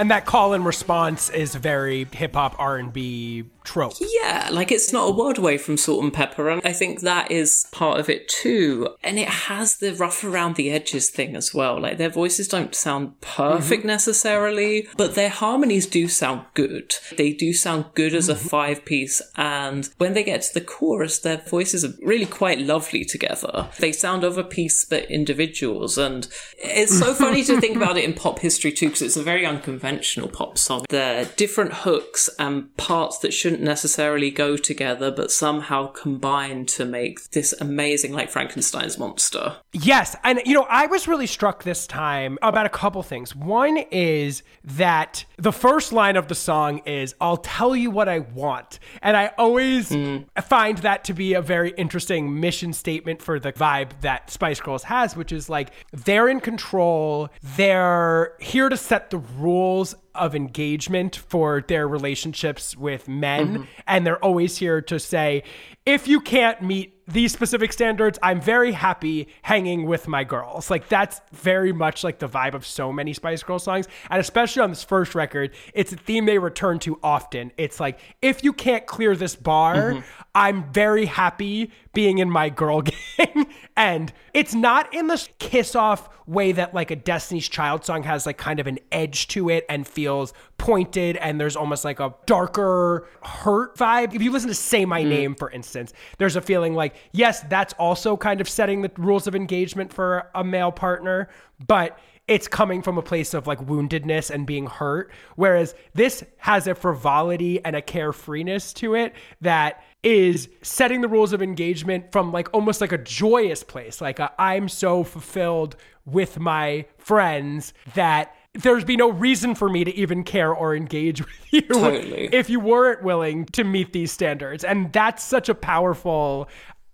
And 0.00 0.10
that 0.10 0.24
call 0.24 0.54
and 0.54 0.64
response 0.64 1.28
is 1.28 1.54
very 1.54 2.06
hip 2.10 2.32
hop 2.32 2.56
R 2.58 2.78
and 2.78 2.90
B 2.90 3.44
trope. 3.64 3.92
Yeah, 4.00 4.48
like 4.50 4.72
it's 4.72 4.94
not 4.94 5.10
a 5.10 5.12
world 5.14 5.36
away 5.36 5.58
from 5.58 5.76
Salt-N-Pepa, 5.76 6.54
and 6.54 6.62
I 6.64 6.72
think 6.72 7.02
that 7.02 7.30
is 7.30 7.66
part 7.70 8.00
of 8.00 8.08
it 8.08 8.26
too. 8.26 8.96
And 9.02 9.18
it 9.18 9.28
has 9.28 9.76
the 9.76 9.92
rough 9.92 10.24
around 10.24 10.56
the 10.56 10.70
edges 10.70 11.10
thing 11.10 11.36
as 11.36 11.52
well. 11.52 11.78
Like 11.78 11.98
their 11.98 12.08
voices 12.08 12.48
don't 12.48 12.74
sound 12.74 13.20
perfect 13.20 13.80
mm-hmm. 13.80 13.88
necessarily, 13.88 14.88
but 14.96 15.16
their 15.16 15.28
harmonies 15.28 15.86
do 15.86 16.08
sound 16.08 16.46
good. 16.54 16.94
They 17.18 17.34
do 17.34 17.52
sound 17.52 17.84
good 17.94 18.14
as 18.14 18.30
a 18.30 18.34
mm-hmm. 18.34 18.48
five 18.48 18.86
piece, 18.86 19.20
and 19.36 19.86
when 19.98 20.14
they 20.14 20.24
get 20.24 20.40
to 20.40 20.54
the 20.54 20.64
chorus, 20.64 21.18
their 21.18 21.42
voices 21.46 21.84
are 21.84 21.92
really 22.00 22.24
quite 22.24 22.58
lovely 22.58 23.04
together. 23.04 23.68
They 23.78 23.92
sound 23.92 24.24
of 24.24 24.38
a 24.38 24.44
piece 24.44 24.82
but 24.86 25.10
individuals, 25.10 25.98
and 25.98 26.26
it's 26.56 26.98
so 26.98 27.12
funny 27.12 27.44
to 27.44 27.60
think 27.60 27.76
about 27.76 27.98
it 27.98 28.04
in 28.04 28.14
pop 28.14 28.38
history 28.38 28.72
too, 28.72 28.86
because 28.86 29.02
it's 29.02 29.18
a 29.18 29.22
very 29.22 29.44
unconventional 29.44 29.89
pop 29.98 30.58
song. 30.58 30.84
There 30.88 31.22
are 31.22 31.24
different 31.36 31.72
hooks 31.72 32.30
and 32.38 32.74
parts 32.76 33.18
that 33.18 33.32
shouldn't 33.32 33.62
necessarily 33.62 34.30
go 34.30 34.56
together, 34.56 35.10
but 35.10 35.30
somehow 35.30 35.88
combine 35.88 36.66
to 36.66 36.84
make 36.84 37.30
this 37.30 37.52
amazing, 37.60 38.12
like 38.12 38.30
Frankenstein's 38.30 38.98
monster. 38.98 39.56
Yes, 39.72 40.16
and 40.24 40.40
you 40.44 40.54
know, 40.54 40.66
I 40.68 40.86
was 40.86 41.08
really 41.08 41.26
struck 41.26 41.64
this 41.64 41.86
time 41.86 42.38
about 42.42 42.66
a 42.66 42.70
couple 42.70 43.02
things. 43.02 43.34
One 43.34 43.78
is 43.90 44.42
that 44.64 45.24
the 45.36 45.52
first 45.52 45.92
line 45.92 46.16
of 46.16 46.28
the 46.28 46.34
song 46.34 46.78
is 46.86 47.14
"I'll 47.20 47.36
tell 47.36 47.74
you 47.74 47.90
what 47.90 48.08
I 48.08 48.20
want," 48.20 48.78
and 49.02 49.16
I 49.16 49.32
always 49.38 49.90
hmm. 49.90 50.18
find 50.42 50.78
that 50.78 51.04
to 51.04 51.14
be 51.14 51.34
a 51.34 51.42
very 51.42 51.70
interesting 51.76 52.40
mission 52.40 52.72
statement 52.72 53.22
for 53.22 53.38
the 53.38 53.52
vibe 53.52 54.00
that 54.00 54.30
Spice 54.30 54.60
Girls 54.60 54.84
has, 54.84 55.16
which 55.16 55.32
is 55.32 55.48
like 55.48 55.70
they're 55.92 56.28
in 56.28 56.40
control, 56.40 57.28
they're 57.56 58.34
here 58.40 58.68
to 58.68 58.76
set 58.76 59.10
the 59.10 59.18
rules 59.18 59.69
goals 59.70 59.94
of 60.14 60.34
engagement 60.34 61.16
for 61.16 61.62
their 61.66 61.86
relationships 61.88 62.76
with 62.76 63.08
men. 63.08 63.54
Mm-hmm. 63.54 63.62
And 63.86 64.06
they're 64.06 64.24
always 64.24 64.58
here 64.58 64.80
to 64.82 64.98
say 64.98 65.42
if 65.86 66.06
you 66.06 66.20
can't 66.20 66.60
meet 66.62 66.96
these 67.08 67.32
specific 67.32 67.72
standards 67.72 68.18
i'm 68.22 68.40
very 68.40 68.70
happy 68.70 69.26
hanging 69.42 69.86
with 69.86 70.06
my 70.06 70.22
girls. 70.22 70.70
Like 70.70 70.88
that's 70.88 71.20
very 71.32 71.72
much 71.72 72.04
like 72.04 72.18
the 72.18 72.28
vibe 72.28 72.54
of 72.54 72.64
so 72.64 72.92
many 72.92 73.12
spice 73.12 73.42
girl 73.42 73.58
songs. 73.58 73.88
And 74.10 74.20
especially 74.20 74.62
on 74.62 74.70
this 74.70 74.84
first 74.84 75.14
record 75.14 75.54
it's 75.74 75.92
a 75.92 75.96
theme 75.96 76.26
they 76.26 76.38
return 76.38 76.78
to 76.80 76.98
often. 77.02 77.52
It's 77.56 77.80
like 77.80 77.98
if 78.22 78.44
you 78.44 78.52
can't 78.52 78.86
clear 78.86 79.16
this 79.16 79.34
bar 79.34 79.74
mm-hmm. 79.74 80.00
i'm 80.34 80.70
very 80.72 81.06
happy 81.06 81.72
being 81.92 82.18
in 82.18 82.30
my 82.30 82.48
girl 82.48 82.82
gang. 83.16 83.46
And 83.76 84.12
it's 84.34 84.54
not 84.54 84.92
in 84.94 85.08
the 85.08 85.28
kiss 85.38 85.74
off 85.74 86.08
way 86.26 86.52
that 86.52 86.72
like 86.72 86.92
a 86.92 86.96
destiny's 86.96 87.48
child 87.48 87.84
song 87.84 88.04
has 88.04 88.24
like 88.24 88.38
kind 88.38 88.60
of 88.60 88.66
an 88.68 88.78
edge 88.92 89.26
to 89.28 89.48
it 89.48 89.64
and 89.68 89.86
feels 89.86 90.09
pointed 90.58 91.16
and 91.16 91.40
there's 91.40 91.56
almost 91.56 91.84
like 91.84 92.00
a 92.00 92.14
darker 92.26 93.06
hurt 93.22 93.76
vibe. 93.76 94.14
If 94.14 94.22
you 94.22 94.30
listen 94.30 94.48
to 94.48 94.54
say 94.54 94.84
my 94.84 95.02
mm. 95.02 95.08
name 95.08 95.34
for 95.34 95.50
instance 95.50 95.92
there's 96.18 96.36
a 96.36 96.40
feeling 96.40 96.74
like 96.74 96.94
yes 97.12 97.40
that's 97.48 97.72
also 97.74 98.16
kind 98.16 98.40
of 98.40 98.48
setting 98.48 98.82
the 98.82 98.90
rules 98.96 99.26
of 99.26 99.34
engagement 99.34 99.92
for 99.92 100.30
a 100.34 100.44
male 100.44 100.72
partner 100.72 101.28
but 101.66 101.98
it's 102.30 102.46
coming 102.46 102.80
from 102.80 102.96
a 102.96 103.02
place 103.02 103.34
of 103.34 103.48
like 103.48 103.58
woundedness 103.66 104.30
and 104.30 104.46
being 104.46 104.66
hurt. 104.66 105.10
Whereas 105.34 105.74
this 105.94 106.22
has 106.38 106.68
a 106.68 106.76
frivolity 106.76 107.62
and 107.64 107.74
a 107.74 107.82
carefreeness 107.82 108.72
to 108.74 108.94
it 108.94 109.14
that 109.40 109.82
is 110.04 110.48
setting 110.62 111.00
the 111.00 111.08
rules 111.08 111.32
of 111.32 111.42
engagement 111.42 112.12
from 112.12 112.30
like 112.30 112.48
almost 112.54 112.80
like 112.80 112.92
a 112.92 112.98
joyous 112.98 113.62
place 113.62 114.00
like 114.00 114.18
i 114.18 114.30
i'm 114.38 114.66
so 114.66 115.04
fulfilled 115.04 115.76
with 116.06 116.38
my 116.38 116.86
friends 116.96 117.74
that 117.94 118.34
there's 118.54 118.84
be 118.84 118.96
no 118.96 119.10
reason 119.10 119.54
for 119.54 119.68
me 119.68 119.84
to 119.84 119.94
even 119.94 120.24
care 120.24 120.52
or 120.52 120.74
engage 120.74 121.20
with 121.24 121.52
you 121.52 121.62
Totally. 121.62 122.28
if 122.32 122.50
you 122.50 122.60
weren't 122.60 123.02
willing 123.02 123.46
to 123.46 123.64
meet 123.64 123.92
these 123.92 124.12
standards 124.12 124.64
and 124.64 124.92
that's 124.92 125.22
such 125.22 125.48
a 125.48 125.54
powerful 125.54 126.48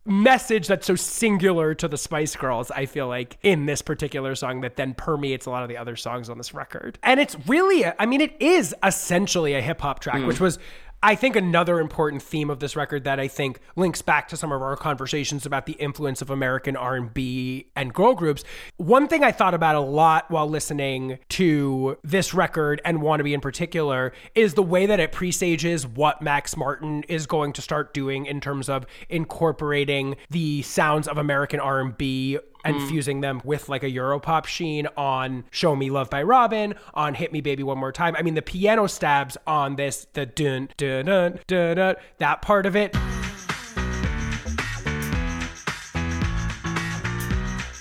message 0.07 0.69
that's 0.69 0.87
so 0.87 0.95
singular 0.95 1.75
to 1.75 1.89
the 1.89 1.99
Spice 1.99 2.37
Girls, 2.37 2.71
I 2.71 2.87
feel 2.87 3.09
like, 3.09 3.39
in 3.43 3.67
this 3.67 3.83
particular 3.83 4.35
song 4.35 4.61
that 4.61 4.77
then 4.77 4.95
permeates 4.95 5.47
a 5.47 5.51
lot 5.51 5.63
of 5.63 5.69
the 5.69 5.77
other 5.77 5.97
songs 5.97 6.31
on 6.31 6.39
this 6.39 6.55
record. 6.55 6.99
And 7.03 7.21
it's 7.21 7.37
really, 7.47 7.83
a, 7.83 7.95
I 7.99 8.07
mean, 8.07 8.21
it 8.21 8.41
is 8.41 8.75
essentially 8.83 9.55
a 9.55 9.61
hip 9.61 9.81
hop 9.81 10.01
track, 10.01 10.21
hmm. 10.21 10.27
which 10.27 10.41
was. 10.41 10.59
I 11.03 11.15
think 11.15 11.37
another 11.37 11.79
important 11.79 12.23
theme 12.23 12.51
of 12.51 12.59
this 12.59 12.75
record 12.75 13.05
that 13.05 13.21
I 13.21 13.29
think 13.29 13.61
links 13.77 14.03
back 14.03 14.29
to 14.29 14.37
some 14.37 14.51
of 14.51 14.63
our 14.63 14.77
conversations 14.77 15.47
about 15.47 15.67
the 15.67 15.75
influence 15.75 16.23
of 16.23 16.31
American 16.31 16.75
R&B 16.75 17.67
and 17.77 17.93
girl 17.93 18.15
groups. 18.15 18.45
One 18.77 19.07
thing 19.07 19.23
I 19.23 19.31
thought 19.31 19.55
about 19.55 19.75
a 19.75 19.81
lot 19.81 20.31
while 20.31 20.49
listening 20.49 21.19
to 21.31 21.99
this 22.03 22.33
record 22.35 22.81
and 22.85 22.99
Wannabe 22.99 23.35
in 23.35 23.41
particular 23.41 24.13
is 24.35 24.55
the 24.55 24.63
way 24.63 24.87
that 24.87 24.99
it 24.99 25.13
presages 25.13 25.87
what 25.87 26.23
Max 26.23 26.57
Martin 26.57 27.05
is 27.09 27.27
going 27.27 27.53
to 27.53 27.63
start 27.63 27.93
doing 27.93 28.27
in 28.27 28.41
terms 28.41 28.69
of 28.69 28.87
incorporating 29.09 30.17
the 30.31 30.63
sounds 30.63 31.07
of 31.07 31.19
American 31.19 31.61
R&B 31.61 32.39
and 32.67 32.77
hmm. 32.77 32.89
fusing 32.89 33.21
them 33.21 33.41
with 33.45 33.69
like 33.69 33.83
a 33.83 33.91
Europop 33.91 34.47
sheen 34.47 34.89
on 34.97 35.45
Show 35.51 35.77
Me 35.77 35.91
Love 35.91 36.11
by 36.11 36.23
Robyn, 36.23 36.75
on 36.95 37.15
Hit 37.15 37.33
Me 37.33 37.41
Baby 37.41 37.63
One 37.63 37.79
More 37.79 37.93
Time. 37.93 38.17
I 38.17 38.23
mean, 38.23 38.35
the 38.35 38.43
piano 38.43 38.87
stabs 38.87 39.37
on 39.47 39.77
this, 39.77 40.07
the 40.13 40.27
dun 40.27 40.69
dun 40.77 41.07
dun 41.07 41.41
dun, 41.47 41.77
dun 41.77 41.97
that 42.19 42.43
part 42.43 42.67
of 42.67 42.77
it. 42.77 42.97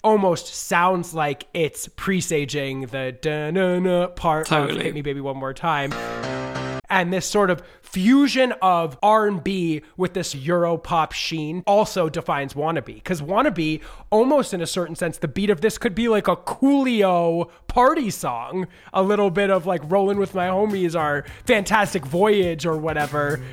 Almost 0.03 0.53
sounds 0.53 1.15
like 1.15 1.47
it's 1.55 1.87
presaging 1.95 2.81
the 2.87 3.17
dun 3.19 3.55
dun 3.55 3.83
dun 3.83 4.13
part 4.13 4.51
of 4.51 4.67
Totally. 4.67 4.83
Hit 4.83 4.93
Me 4.93 5.01
Baby 5.01 5.21
One 5.21 5.37
More 5.37 5.53
Time 5.53 5.91
and 6.95 7.11
this 7.11 7.25
sort 7.25 7.49
of 7.49 7.61
fusion 7.81 8.53
of 8.61 8.97
R&B 9.03 9.81
with 9.97 10.13
this 10.13 10.33
Europop 10.33 11.11
sheen 11.11 11.61
also 11.67 12.07
defines 12.07 12.53
Wannabe. 12.53 12.85
Because 12.85 13.21
Wannabe 13.21 13.81
almost 14.11 14.53
in 14.53 14.61
a 14.61 14.65
certain 14.65 14.95
sense 14.95 15.17
the 15.17 15.27
beat 15.27 15.49
of 15.49 15.59
this 15.59 15.77
could 15.77 15.93
be 15.93 16.07
like 16.07 16.29
a 16.29 16.37
Coolio 16.37 17.49
party 17.67 18.09
song. 18.09 18.67
A 18.93 19.03
little 19.03 19.29
bit 19.29 19.49
of 19.49 19.65
like 19.65 19.81
rolling 19.91 20.17
with 20.17 20.33
my 20.33 20.47
homies 20.47 20.97
or 20.97 21.25
fantastic 21.45 22.05
voyage 22.05 22.65
or 22.65 22.77
whatever. 22.77 23.43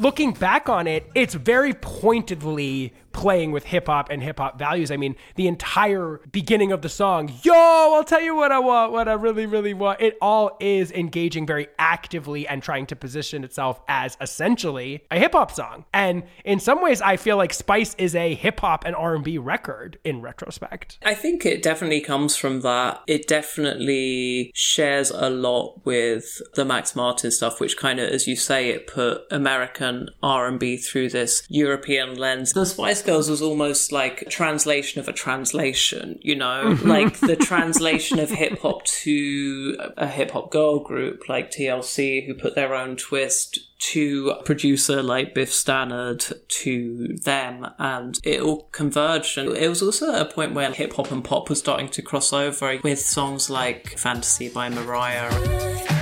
Looking 0.00 0.32
back 0.32 0.68
on 0.68 0.88
it, 0.88 1.08
it's 1.14 1.34
very 1.34 1.74
pointedly 1.74 2.94
playing 3.12 3.52
with 3.52 3.64
hip 3.64 3.86
hop 3.86 4.10
and 4.10 4.22
hip 4.22 4.38
hop 4.38 4.58
values. 4.58 4.90
I 4.90 4.96
mean, 4.96 5.16
the 5.36 5.46
entire 5.46 6.20
beginning 6.30 6.72
of 6.72 6.82
the 6.82 6.88
song, 6.88 7.32
yo, 7.42 7.52
I'll 7.54 8.04
tell 8.04 8.20
you 8.20 8.34
what 8.34 8.52
I 8.52 8.58
want, 8.58 8.92
what 8.92 9.08
I 9.08 9.14
really, 9.14 9.46
really 9.46 9.74
want. 9.74 10.00
It 10.00 10.16
all 10.20 10.56
is 10.60 10.92
engaging 10.92 11.46
very 11.46 11.68
actively 11.78 12.46
and 12.46 12.62
trying 12.62 12.86
to 12.86 12.96
position 12.96 13.44
itself 13.44 13.80
as 13.88 14.16
essentially 14.20 15.04
a 15.10 15.18
hip 15.18 15.32
hop 15.32 15.50
song. 15.50 15.84
And 15.92 16.24
in 16.44 16.60
some 16.60 16.82
ways, 16.82 17.00
I 17.00 17.16
feel 17.16 17.36
like 17.36 17.52
Spice 17.52 17.94
is 17.98 18.14
a 18.14 18.34
hip 18.34 18.60
hop 18.60 18.84
and 18.84 18.94
R&B 18.94 19.38
record 19.38 19.98
in 20.04 20.20
retrospect. 20.20 20.98
I 21.02 21.14
think 21.14 21.44
it 21.44 21.62
definitely 21.62 22.00
comes 22.00 22.36
from 22.36 22.60
that. 22.60 23.02
It 23.06 23.26
definitely 23.26 24.50
shares 24.54 25.10
a 25.10 25.30
lot 25.30 25.84
with 25.84 26.40
the 26.54 26.64
Max 26.64 26.94
Martin 26.94 27.30
stuff, 27.30 27.60
which 27.60 27.76
kind 27.76 27.98
of, 27.98 28.08
as 28.08 28.26
you 28.26 28.36
say, 28.36 28.70
it 28.70 28.86
put 28.86 29.22
American 29.30 29.60
American 29.80 30.08
R&B 30.22 30.76
through 30.76 31.08
this 31.10 31.42
European 31.48 32.14
lens. 32.14 32.52
The 32.52 32.64
Spice 32.64 32.99
Girls 33.02 33.28
was 33.28 33.42
almost 33.42 33.92
like 33.92 34.22
a 34.22 34.24
translation 34.26 35.00
of 35.00 35.08
a 35.08 35.12
translation, 35.12 36.18
you 36.22 36.36
know, 36.36 36.64
mm-hmm. 36.66 36.88
like 36.88 37.18
the 37.20 37.36
translation 37.36 38.18
of 38.18 38.30
hip 38.30 38.60
hop 38.60 38.84
to 38.84 39.78
a 39.96 40.06
hip 40.06 40.32
hop 40.32 40.50
girl 40.50 40.78
group 40.78 41.28
like 41.28 41.50
TLC 41.50 42.26
who 42.26 42.34
put 42.34 42.54
their 42.54 42.74
own 42.74 42.96
twist 42.96 43.58
to 43.80 44.34
a 44.38 44.42
producer 44.42 45.02
like 45.02 45.34
Biff 45.34 45.52
Stannard 45.52 46.24
to 46.48 47.16
them. 47.16 47.66
And 47.78 48.18
it 48.22 48.40
all 48.40 48.68
converged. 48.72 49.38
And 49.38 49.56
it 49.56 49.68
was 49.68 49.82
also 49.82 50.12
at 50.12 50.22
a 50.22 50.32
point 50.32 50.54
where 50.54 50.70
hip 50.72 50.94
hop 50.94 51.10
and 51.10 51.24
pop 51.24 51.48
was 51.48 51.58
starting 51.58 51.88
to 51.88 52.02
cross 52.02 52.32
over 52.32 52.78
with 52.82 53.00
songs 53.00 53.50
like 53.50 53.98
Fantasy 53.98 54.48
by 54.48 54.68
Mariah. 54.68 55.99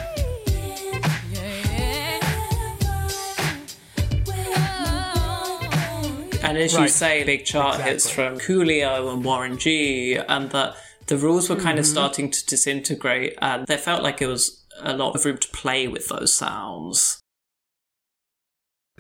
And 6.59 6.65
as 6.65 6.73
you 6.77 6.89
say, 6.89 7.23
big 7.23 7.45
chart 7.45 7.81
hits 7.81 8.11
from 8.11 8.37
Coolio 8.37 9.13
and 9.13 9.25
Warren 9.25 9.59
G, 9.59 10.17
and 10.17 10.51
that 10.51 10.75
the 11.07 11.17
rules 11.17 11.49
were 11.49 11.55
kind 11.55 11.79
of 11.79 11.85
mm-hmm. 11.85 11.93
starting 11.93 12.31
to 12.33 12.47
disintegrate, 12.47 13.39
and 13.41 13.65
there 13.69 13.79
felt 13.79 14.03
like 14.03 14.21
it 14.21 14.27
was 14.27 14.67
a 14.81 14.97
lot 14.97 15.15
of 15.15 15.25
room 15.25 15.39
to 15.39 15.49
play 15.51 15.87
with 15.87 16.09
those 16.09 16.35
sounds. 16.35 17.21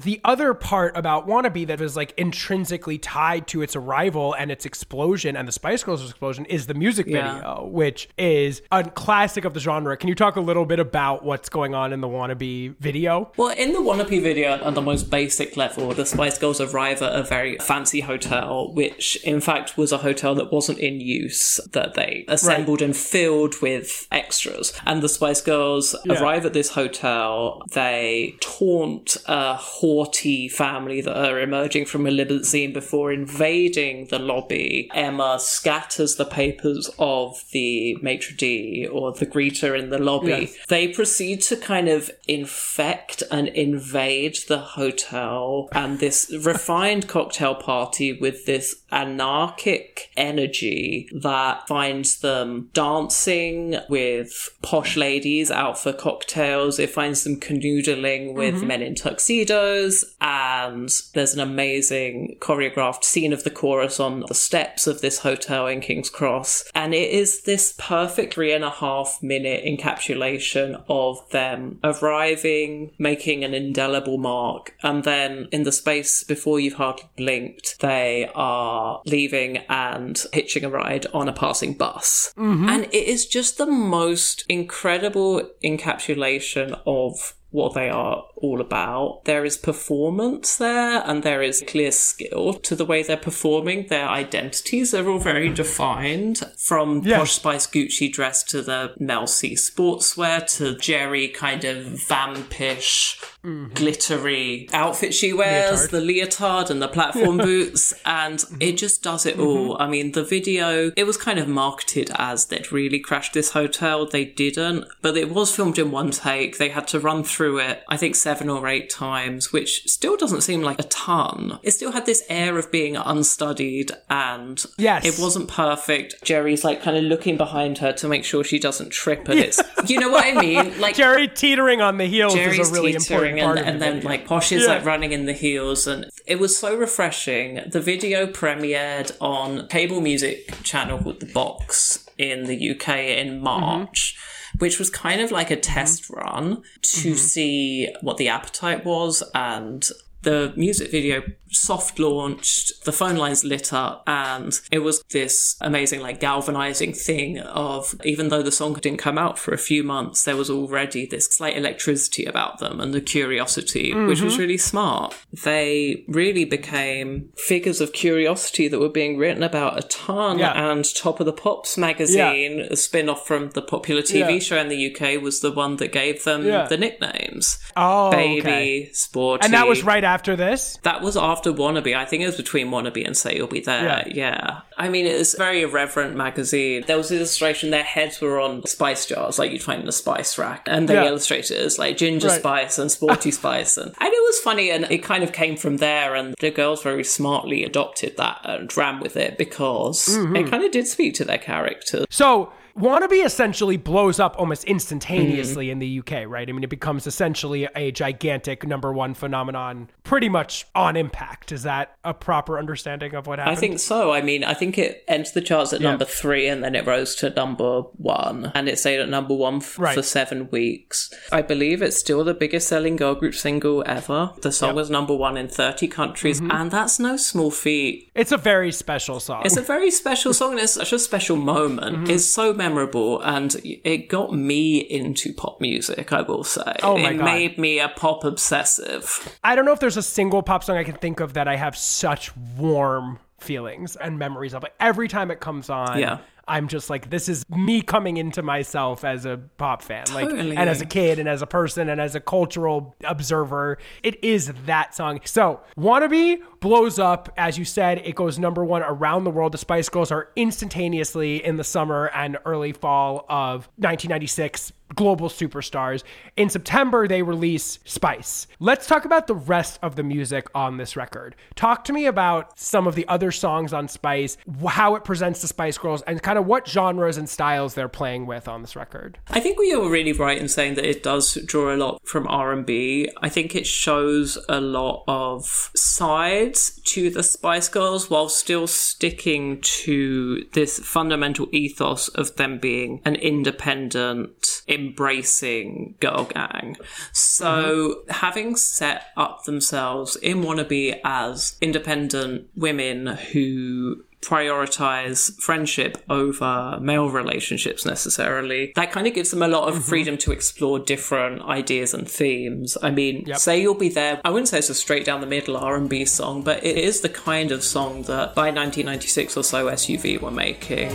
The 0.02 0.20
other 0.24 0.54
part 0.54 0.96
about 0.96 1.26
Wannabe 1.26 1.66
that 1.66 1.80
is 1.80 1.96
like 1.96 2.14
intrinsically 2.16 2.98
tied 2.98 3.46
to 3.48 3.62
its 3.62 3.74
arrival 3.76 4.34
and 4.34 4.50
its 4.50 4.64
explosion 4.64 5.36
and 5.36 5.46
the 5.48 5.52
Spice 5.52 5.82
Girls 5.82 6.02
explosion 6.08 6.44
is 6.46 6.66
the 6.66 6.74
music 6.74 7.06
Yeah. 7.06 7.34
video, 7.34 7.66
which 7.66 8.08
is 8.18 8.62
a 8.70 8.84
classic 8.84 9.44
of 9.44 9.54
the 9.54 9.60
genre. 9.60 9.96
Can 9.96 10.08
you 10.08 10.14
talk 10.14 10.36
a 10.36 10.40
little 10.40 10.64
bit 10.64 10.78
about 10.80 11.24
what's 11.24 11.48
going 11.48 11.74
on 11.74 11.92
in 11.92 12.00
the 12.00 12.08
Wannabe 12.08 12.74
video? 12.78 13.30
Well, 13.36 13.48
in 13.56 13.72
the 13.72 13.80
Wannabe 13.80 14.22
video, 14.22 14.62
on 14.62 14.74
the 14.74 14.82
most 14.82 15.10
basic 15.10 15.56
level, 15.56 15.92
the 15.92 16.06
Spice 16.06 16.38
Girls 16.38 16.60
arrive 16.60 17.02
at 17.02 17.14
a 17.14 17.22
very 17.22 17.58
fancy 17.58 18.00
hotel, 18.00 18.72
which 18.74 19.16
in 19.24 19.40
fact 19.40 19.76
was 19.76 19.92
a 19.92 19.98
hotel 19.98 20.34
that 20.36 20.52
wasn't 20.52 20.78
in 20.78 21.00
use, 21.00 21.60
that 21.72 21.94
they 21.94 22.24
assembled 22.28 22.80
and 22.82 22.96
filled 22.96 23.60
with 23.60 24.06
extras. 24.12 24.72
And 24.86 25.02
the 25.02 25.08
Spice 25.08 25.40
Girls 25.40 25.94
Yeah. 26.04 26.20
arrive 26.22 26.46
at 26.46 26.52
this 26.52 26.70
hotel, 26.70 27.62
they 27.72 28.36
taunt 28.40 29.16
a 29.26 29.54
haughty 29.88 30.48
family 30.50 31.00
that 31.00 31.16
are 31.16 31.40
emerging 31.40 31.86
from 31.86 32.06
a 32.06 32.10
limousine 32.10 32.74
before 32.74 33.10
invading 33.10 34.06
the 34.10 34.18
lobby. 34.18 34.90
Emma 34.92 35.38
scatters 35.40 36.16
the 36.16 36.26
papers 36.26 36.90
of 36.98 37.42
the 37.52 37.96
maitre 38.02 38.36
d' 38.36 38.86
or 38.86 39.12
the 39.12 39.24
greeter 39.24 39.78
in 39.78 39.88
the 39.88 39.98
lobby. 39.98 40.28
Yes. 40.28 40.56
They 40.68 40.88
proceed 40.88 41.40
to 41.42 41.56
kind 41.56 41.88
of 41.88 42.10
infect 42.26 43.22
and 43.30 43.48
invade 43.48 44.36
the 44.46 44.58
hotel 44.58 45.70
and 45.72 46.00
this 46.00 46.30
refined 46.44 47.08
cocktail 47.08 47.54
party 47.54 48.12
with 48.12 48.44
this 48.44 48.82
anarchic 48.92 50.10
energy 50.18 51.08
that 51.14 51.66
finds 51.66 52.20
them 52.20 52.68
dancing 52.74 53.76
with 53.88 54.50
posh 54.60 54.98
ladies 54.98 55.50
out 55.50 55.78
for 55.78 55.94
cocktails. 55.94 56.78
It 56.78 56.90
finds 56.90 57.24
them 57.24 57.40
canoodling 57.40 58.34
with 58.34 58.56
mm-hmm. 58.56 58.66
men 58.66 58.82
in 58.82 58.94
tuxedos. 58.94 59.77
And 60.20 60.90
there's 61.14 61.34
an 61.34 61.40
amazing 61.40 62.38
choreographed 62.40 63.04
scene 63.04 63.32
of 63.32 63.44
the 63.44 63.50
chorus 63.50 64.00
on 64.00 64.24
the 64.28 64.34
steps 64.34 64.86
of 64.86 65.00
this 65.00 65.20
hotel 65.20 65.66
in 65.66 65.80
King's 65.80 66.10
Cross. 66.10 66.70
And 66.74 66.94
it 66.94 67.10
is 67.10 67.42
this 67.42 67.74
perfect 67.78 68.34
three 68.34 68.52
and 68.52 68.64
a 68.64 68.70
half 68.70 69.18
minute 69.22 69.64
encapsulation 69.64 70.82
of 70.88 71.28
them 71.30 71.78
arriving, 71.84 72.92
making 72.98 73.44
an 73.44 73.54
indelible 73.54 74.18
mark, 74.18 74.74
and 74.82 75.04
then 75.04 75.48
in 75.52 75.62
the 75.62 75.72
space 75.72 76.24
before 76.24 76.60
you've 76.60 76.74
hardly 76.74 77.08
blinked, 77.16 77.80
they 77.80 78.30
are 78.34 79.02
leaving 79.06 79.58
and 79.68 80.24
hitching 80.32 80.64
a 80.64 80.70
ride 80.70 81.06
on 81.12 81.28
a 81.28 81.32
passing 81.32 81.74
bus. 81.74 82.32
Mm-hmm. 82.36 82.68
And 82.68 82.84
it 82.86 82.94
is 82.94 83.26
just 83.26 83.58
the 83.58 83.66
most 83.66 84.44
incredible 84.48 85.48
encapsulation 85.64 86.80
of 86.86 87.34
what 87.50 87.74
they 87.74 87.88
are 87.88 88.24
all 88.36 88.60
about. 88.60 89.24
There 89.24 89.44
is 89.44 89.56
performance 89.56 90.56
there 90.56 91.02
and 91.06 91.22
there 91.22 91.42
is 91.42 91.64
clear 91.66 91.90
skill 91.92 92.54
to 92.54 92.76
the 92.76 92.84
way 92.84 93.02
they're 93.02 93.16
performing. 93.16 93.86
Their 93.88 94.08
identities 94.08 94.92
are 94.92 95.08
all 95.08 95.18
very 95.18 95.48
defined 95.48 96.42
from 96.58 97.02
Yeah. 97.04 97.18
Posh 97.18 97.32
Spice 97.32 97.66
Gucci 97.66 98.12
dress 98.12 98.42
to 98.44 98.60
the 98.60 98.92
Mel 98.98 99.26
C 99.26 99.54
sportswear 99.54 100.46
to 100.58 100.76
Geri 100.76 101.28
kind 101.28 101.64
of 101.64 101.84
vampish, 102.06 103.18
Mm-hmm. 103.48 103.72
glittery 103.74 104.68
outfit 104.74 105.14
she 105.14 105.32
wears, 105.32 105.86
Leotard. 105.86 105.90
the 105.90 106.00
leotard 106.00 106.70
and 106.70 106.82
the 106.82 106.88
platform 106.88 107.38
boots, 107.38 107.94
and 108.04 108.38
mm-hmm. 108.38 108.60
it 108.60 108.76
just 108.76 109.02
does 109.02 109.24
it 109.24 109.36
mm-hmm. 109.36 109.70
all. 109.70 109.80
I 109.80 109.88
mean, 109.88 110.12
the 110.12 110.22
video, 110.22 110.92
it 110.96 111.04
was 111.04 111.16
kind 111.16 111.38
of 111.38 111.48
marketed 111.48 112.10
as 112.16 112.46
they'd 112.46 112.70
really 112.70 112.98
crashed 112.98 113.32
this 113.32 113.52
hotel. 113.52 114.04
They 114.06 114.26
didn't, 114.26 114.84
but 115.00 115.16
it 115.16 115.30
was 115.30 115.54
filmed 115.54 115.78
in 115.78 115.90
one 115.90 116.10
take. 116.10 116.58
They 116.58 116.68
had 116.68 116.86
to 116.88 117.00
run 117.00 117.24
through 117.24 117.60
it, 117.60 117.84
I 117.88 117.96
think, 117.96 118.16
seven 118.16 118.50
or 118.50 118.68
eight 118.68 118.90
times, 118.90 119.50
which 119.50 119.84
still 119.86 120.18
doesn't 120.18 120.42
seem 120.42 120.60
like 120.60 120.78
a 120.78 120.84
ton. 120.84 121.58
It 121.62 121.70
still 121.70 121.92
had 121.92 122.04
this 122.04 122.24
air 122.28 122.58
of 122.58 122.70
being 122.70 122.96
unstudied 122.96 123.92
and 124.10 124.62
Yes. 124.76 125.06
it 125.06 125.22
wasn't 125.22 125.48
perfect. 125.48 126.22
Geri's 126.22 126.64
like 126.64 126.82
kind 126.82 126.98
of 126.98 127.04
looking 127.04 127.38
behind 127.38 127.78
her 127.78 127.94
to 127.94 128.08
make 128.08 128.24
sure 128.24 128.44
she 128.44 128.58
doesn't 128.58 128.90
trip, 128.90 129.26
and 129.28 129.40
it's, 129.40 129.60
you 129.86 129.98
know 129.98 130.10
what 130.10 130.26
I 130.26 130.38
mean? 130.38 130.78
Like, 130.80 130.96
Geri 130.96 131.28
teetering 131.28 131.80
on 131.80 131.96
the 131.96 132.06
heels 132.06 132.34
Geri's 132.34 132.58
is 132.58 132.70
a 132.70 132.72
really 132.72 132.92
teetering 132.92 133.37
important 133.37 133.37
part 133.44 133.58
and, 133.58 133.68
and 133.68 133.82
then 133.82 133.94
video. 133.94 134.08
like 134.08 134.26
Posh 134.26 134.52
is 134.52 134.62
Yeah. 134.62 134.74
like 134.74 134.84
running 134.84 135.12
in 135.12 135.26
the 135.26 135.32
heels 135.32 135.86
and 135.86 136.10
it 136.26 136.38
was 136.38 136.56
so 136.56 136.76
refreshing. 136.76 137.60
The 137.66 137.80
video 137.80 138.26
premiered 138.26 139.12
on 139.20 139.68
cable 139.68 140.00
music 140.00 140.62
channel 140.62 140.98
called 140.98 141.20
The 141.20 141.26
Box 141.26 142.06
in 142.16 142.44
the 142.44 142.70
UK 142.70 142.88
in 143.18 143.40
March. 143.40 144.14
Mm-hmm. 144.16 144.34
Which 144.58 144.78
was 144.78 144.88
kind 144.88 145.20
of 145.20 145.30
like 145.30 145.50
a 145.50 145.56
mm-hmm. 145.56 145.74
test 145.74 146.08
run 146.08 146.62
to 146.82 147.10
mm-hmm. 147.10 147.14
see 147.14 147.94
what 148.00 148.16
the 148.16 148.28
appetite 148.28 148.84
was, 148.84 149.22
and 149.34 149.86
the 150.22 150.52
music 150.56 150.90
video 150.90 151.22
soft 151.60 151.98
launched, 151.98 152.84
the 152.84 152.92
phone 152.92 153.16
lines 153.16 153.44
lit 153.44 153.72
up, 153.72 154.02
and 154.06 154.58
it 154.70 154.80
was 154.80 155.02
this 155.10 155.56
amazing, 155.60 156.00
like, 156.00 156.20
galvanizing 156.20 156.92
thing 156.92 157.38
of 157.38 157.94
even 158.04 158.28
though 158.28 158.42
the 158.42 158.52
song 158.52 158.74
didn't 158.74 158.98
come 158.98 159.18
out 159.18 159.38
for 159.38 159.52
a 159.52 159.58
few 159.58 159.82
months, 159.82 160.24
there 160.24 160.36
was 160.36 160.50
already 160.50 161.06
this 161.06 161.26
slight 161.26 161.56
electricity 161.56 162.24
about 162.24 162.58
them 162.58 162.80
and 162.80 162.94
the 162.94 163.00
curiosity, 163.00 163.94
which 163.94 164.20
was 164.20 164.34
mm-hmm. 164.34 164.42
really 164.42 164.58
smart. 164.58 165.14
They 165.44 166.04
really 166.08 166.44
became 166.44 167.30
figures 167.36 167.80
of 167.80 167.92
curiosity 167.92 168.68
that 168.68 168.78
were 168.78 168.88
being 168.88 169.16
written 169.16 169.42
about 169.42 169.78
a 169.78 169.82
ton, 169.88 170.38
Yeah. 170.38 170.70
and 170.70 170.84
Top 170.94 171.20
of 171.20 171.26
the 171.26 171.32
Pops 171.32 171.76
magazine, 171.76 172.60
a 172.60 172.76
spin 172.76 173.08
off 173.08 173.26
from 173.26 173.50
the 173.50 173.62
popular 173.62 174.02
TV 174.02 174.34
Yeah. 174.34 174.38
show 174.38 174.58
in 174.58 174.68
the 174.68 174.76
UK, 174.76 175.18
was 175.18 175.40
the 175.40 175.52
one 175.52 175.76
that 175.76 175.92
gave 175.92 176.24
them 176.24 176.46
Yeah. 176.46 176.66
the 176.66 176.76
nicknames. 176.76 177.58
Oh, 177.76 178.10
Baby, 178.10 178.40
okay. 178.40 178.90
Sporty. 178.92 179.44
And 179.44 179.54
that 179.54 179.66
was 179.66 179.82
right 179.82 180.04
after 180.04 180.36
this? 180.36 180.78
That 180.82 181.02
was 181.02 181.16
after 181.16 181.47
Wannabe. 181.54 181.96
I 181.96 182.04
think 182.04 182.22
it 182.22 182.26
was 182.26 182.36
between 182.36 182.68
Wannabe 182.70 183.04
and 183.06 183.16
Say 183.16 183.36
You'll 183.36 183.46
Be 183.48 183.60
There. 183.60 183.82
Yeah. 183.84 184.08
Yeah. 184.14 184.60
I 184.76 184.88
mean, 184.88 185.06
it 185.06 185.16
was 185.18 185.34
a 185.34 185.38
very 185.38 185.62
irreverent 185.62 186.16
magazine. 186.16 186.84
There 186.86 186.96
was 186.96 187.10
illustration, 187.10 187.70
their 187.70 187.82
heads 187.82 188.20
were 188.20 188.40
on 188.40 188.64
spice 188.66 189.06
jars, 189.06 189.38
like 189.38 189.50
you'd 189.52 189.62
find 189.62 189.82
in 189.82 189.88
a 189.88 189.92
spice 189.92 190.38
rack. 190.38 190.66
And 190.66 190.88
they 190.88 190.94
Yeah. 190.94 191.06
illustrated 191.06 191.56
it 191.58 191.64
as 191.64 191.78
like 191.78 191.96
ginger 191.96 192.28
Right. 192.28 192.38
spice 192.38 192.78
and 192.78 192.90
sporty 192.90 193.30
spice. 193.40 193.76
And, 193.76 193.88
and 193.98 194.12
it 194.12 194.22
was 194.26 194.38
funny. 194.40 194.70
And 194.70 194.86
it 194.90 195.02
kind 195.02 195.24
of 195.24 195.32
came 195.32 195.56
from 195.56 195.78
there. 195.78 196.14
And 196.14 196.34
the 196.40 196.50
girls 196.50 196.82
very 196.82 197.04
smartly 197.04 197.64
adopted 197.64 198.16
that 198.16 198.40
and 198.44 198.74
ran 198.76 199.00
with 199.00 199.16
it 199.16 199.36
because 199.38 200.06
Mm-hmm. 200.08 200.36
it 200.36 200.50
kind 200.50 200.64
of 200.64 200.70
did 200.72 200.86
speak 200.86 201.14
to 201.14 201.24
their 201.24 201.38
character. 201.38 202.04
So 202.10 202.52
Wannabe 202.76 203.24
essentially 203.24 203.76
blows 203.76 204.20
up 204.20 204.36
almost 204.38 204.64
instantaneously 204.64 205.66
Mm-hmm. 205.66 205.72
in 205.72 205.78
the 205.78 205.98
UK, 206.00 206.28
right? 206.28 206.48
I 206.48 206.52
mean, 206.52 206.62
it 206.64 206.70
becomes 206.70 207.06
essentially 207.06 207.68
a 207.74 207.90
gigantic 207.92 208.66
number 208.66 208.92
one 208.92 209.14
phenomenon 209.14 209.90
pretty 210.04 210.28
much 210.28 210.66
on 210.74 210.96
impact. 210.96 211.52
Is 211.52 211.62
that 211.64 211.96
a 212.04 212.14
proper 212.14 212.58
understanding 212.58 213.14
of 213.14 213.26
what 213.26 213.38
happened? 213.38 213.56
I 213.56 213.60
think 213.60 213.78
so. 213.78 214.12
I 214.12 214.22
mean, 214.22 214.44
I 214.44 214.54
think 214.54 214.78
it 214.78 215.04
entered 215.08 215.34
the 215.34 215.40
charts 215.40 215.72
at 215.72 215.80
Yeah. 215.80 215.90
number 215.90 216.04
three 216.04 216.46
and 216.48 216.62
then 216.62 216.74
it 216.74 216.86
rose 216.86 217.14
to 217.16 217.30
number 217.30 217.82
one. 217.96 218.52
And 218.54 218.68
it 218.68 218.78
stayed 218.78 219.00
at 219.00 219.08
number 219.08 219.34
one 219.34 219.56
f- 219.56 219.78
Right. 219.78 219.94
for 219.94 220.02
seven 220.02 220.48
weeks. 220.50 221.12
I 221.32 221.42
believe 221.42 221.82
it's 221.82 221.96
still 221.98 222.24
the 222.24 222.34
biggest 222.34 222.68
selling 222.68 222.96
girl 222.96 223.14
group 223.14 223.34
single 223.34 223.82
ever. 223.86 224.30
The 224.42 224.52
song 224.52 224.74
was 224.74 224.90
number 224.90 225.14
one 225.14 225.36
in 225.36 225.48
30 225.48 225.88
countries. 225.88 226.40
Mm-hmm. 226.40 226.50
And 226.52 226.70
that's 226.70 226.98
no 226.98 227.16
small 227.16 227.50
feat. 227.50 228.10
It's 228.14 228.32
a 228.32 228.36
very 228.38 228.72
special 228.72 229.20
song. 229.20 229.42
It's 229.44 229.56
a 229.56 229.62
very 229.62 229.90
special 229.90 230.32
song 230.32 230.52
and 230.52 230.60
it's 230.60 230.74
such 230.74 230.92
a 230.92 230.98
special 230.98 231.36
moment. 231.36 231.96
Mm-hmm. 231.96 232.10
It's 232.10 232.24
so 232.26 232.52
memorable 232.68 233.20
and 233.22 233.54
it 233.64 234.08
got 234.08 234.32
me 234.32 234.78
into 234.78 235.32
pop 235.34 235.60
music, 235.60 236.12
I 236.12 236.22
will 236.22 236.44
say. 236.44 236.74
Oh 236.82 236.96
my 236.98 237.10
it 237.10 237.16
God. 237.16 237.24
made 237.24 237.58
me 237.58 237.78
a 237.80 237.88
pop 237.88 238.24
obsessive. 238.24 239.36
I 239.42 239.54
don't 239.54 239.64
know 239.64 239.72
if 239.72 239.80
there's 239.80 239.96
a 239.96 240.02
single 240.02 240.42
pop 240.42 240.64
song 240.64 240.76
I 240.76 240.84
can 240.84 240.96
think 240.96 241.20
of 241.20 241.34
that 241.34 241.48
I 241.48 241.56
have 241.56 241.76
such 241.76 242.36
warm 242.56 243.18
feelings 243.38 243.96
and 243.96 244.18
memories 244.18 244.54
of. 244.54 244.62
Like 244.62 244.74
every 244.80 245.08
time 245.08 245.30
it 245.30 245.40
comes 245.40 245.70
on, 245.70 245.98
Yeah. 245.98 246.18
I'm 246.48 246.68
just 246.68 246.90
like, 246.90 247.10
this 247.10 247.28
is 247.28 247.44
me 247.48 247.82
coming 247.82 248.16
into 248.16 248.42
myself 248.42 249.04
as 249.04 249.26
a 249.26 249.38
pop 249.56 249.82
fan, 249.82 250.04
like, 250.12 250.30
and 250.30 250.58
as 250.58 250.80
a 250.80 250.86
kid, 250.86 251.18
and 251.18 251.28
as 251.28 251.42
a 251.42 251.46
person, 251.46 251.88
and 251.88 252.00
as 252.00 252.14
a 252.14 252.20
cultural 252.20 252.96
observer. 253.04 253.78
It 254.02 254.22
is 254.24 254.52
that 254.66 254.94
song. 254.94 255.20
So, 255.24 255.60
Wannabe 255.78 256.40
blows 256.60 256.98
up. 256.98 257.32
As 257.36 257.58
you 257.58 257.64
said, 257.64 258.02
it 258.04 258.14
goes 258.14 258.38
number 258.38 258.64
one 258.64 258.82
around 258.82 259.24
the 259.24 259.30
world. 259.30 259.52
The 259.52 259.58
Spice 259.58 259.88
Girls 259.88 260.10
are 260.10 260.30
instantaneously 260.36 261.44
in 261.44 261.56
the 261.56 261.64
summer 261.64 262.10
and 262.14 262.38
early 262.44 262.72
fall 262.72 263.26
of 263.28 263.68
1996 263.76 264.72
global 264.94 265.28
superstars. 265.28 266.02
In 266.36 266.48
September, 266.48 267.06
they 267.06 267.22
release 267.22 267.78
Spice. 267.84 268.46
Let's 268.58 268.86
talk 268.86 269.04
about 269.04 269.26
the 269.26 269.34
rest 269.34 269.78
of 269.82 269.96
the 269.96 270.02
music 270.02 270.48
on 270.54 270.76
this 270.76 270.96
record. 270.96 271.36
Talk 271.54 271.84
to 271.84 271.92
me 271.92 272.06
about 272.06 272.58
some 272.58 272.86
of 272.86 272.94
the 272.94 273.06
other 273.06 273.30
songs 273.30 273.72
on 273.72 273.88
Spice, 273.88 274.36
how 274.66 274.94
it 274.94 275.04
presents 275.04 275.42
the 275.42 275.48
Spice 275.48 275.78
Girls, 275.78 276.02
and 276.02 276.22
kind 276.22 276.37
of 276.37 276.37
what 276.42 276.68
genres 276.68 277.16
and 277.16 277.28
styles 277.28 277.74
they're 277.74 277.88
playing 277.88 278.26
with 278.26 278.48
on 278.48 278.62
this 278.62 278.76
record. 278.76 279.18
I 279.30 279.40
think 279.40 279.58
we 279.58 279.74
were 279.76 279.90
really 279.90 280.12
right 280.12 280.38
in 280.38 280.48
saying 280.48 280.74
that 280.74 280.84
it 280.84 281.02
does 281.02 281.34
draw 281.46 281.74
a 281.74 281.76
lot 281.76 282.00
from 282.04 282.26
R&B. 282.26 283.10
I 283.22 283.28
think 283.28 283.54
it 283.54 283.66
shows 283.66 284.38
a 284.48 284.60
lot 284.60 285.04
of 285.06 285.70
sides 285.74 286.80
to 286.86 287.10
the 287.10 287.22
Spice 287.22 287.68
Girls 287.68 288.10
while 288.10 288.28
still 288.28 288.66
sticking 288.66 289.60
to 289.60 290.44
this 290.52 290.78
fundamental 290.78 291.48
ethos 291.52 292.08
of 292.08 292.36
them 292.36 292.58
being 292.58 293.00
an 293.04 293.14
independent, 293.16 294.62
embracing 294.68 295.94
girl 296.00 296.24
gang. 296.24 296.76
So 297.12 298.02
having 298.08 298.56
set 298.56 299.06
up 299.16 299.44
themselves 299.44 300.16
in 300.16 300.42
Wannabe 300.42 301.00
as 301.04 301.56
independent 301.60 302.48
women 302.56 303.06
who 303.06 304.04
prioritize 304.20 305.34
friendship 305.40 305.98
over 306.08 306.78
male 306.80 307.08
relationships 307.08 307.86
necessarily. 307.86 308.72
That 308.74 308.92
kind 308.92 309.06
of 309.06 309.14
gives 309.14 309.30
them 309.30 309.42
a 309.42 309.48
lot 309.48 309.68
of 309.68 309.74
mm-hmm. 309.74 309.82
freedom 309.84 310.18
to 310.18 310.32
explore 310.32 310.78
different 310.78 311.42
ideas 311.42 311.94
and 311.94 312.08
themes. 312.08 312.76
I 312.82 312.90
mean 312.90 313.26
say 313.36 313.60
you'll 313.60 313.74
be 313.74 313.88
there 313.88 314.20
i 314.24 314.30
wouldn't 314.30 314.48
say 314.48 314.58
it's 314.58 314.70
a 314.70 314.74
straight 314.74 315.04
down 315.04 315.20
the 315.20 315.26
middle 315.26 315.56
r&b 315.56 316.04
song 316.04 316.42
but 316.42 316.62
it 316.64 316.76
is 316.76 317.00
the 317.00 317.08
kind 317.08 317.52
of 317.52 317.62
song 317.62 318.02
that 318.02 318.34
by 318.34 318.50
1996 318.50 319.36
or 319.36 319.44
so 319.44 319.66
SWV 319.66 320.20
were 320.20 320.30
making 320.30 320.90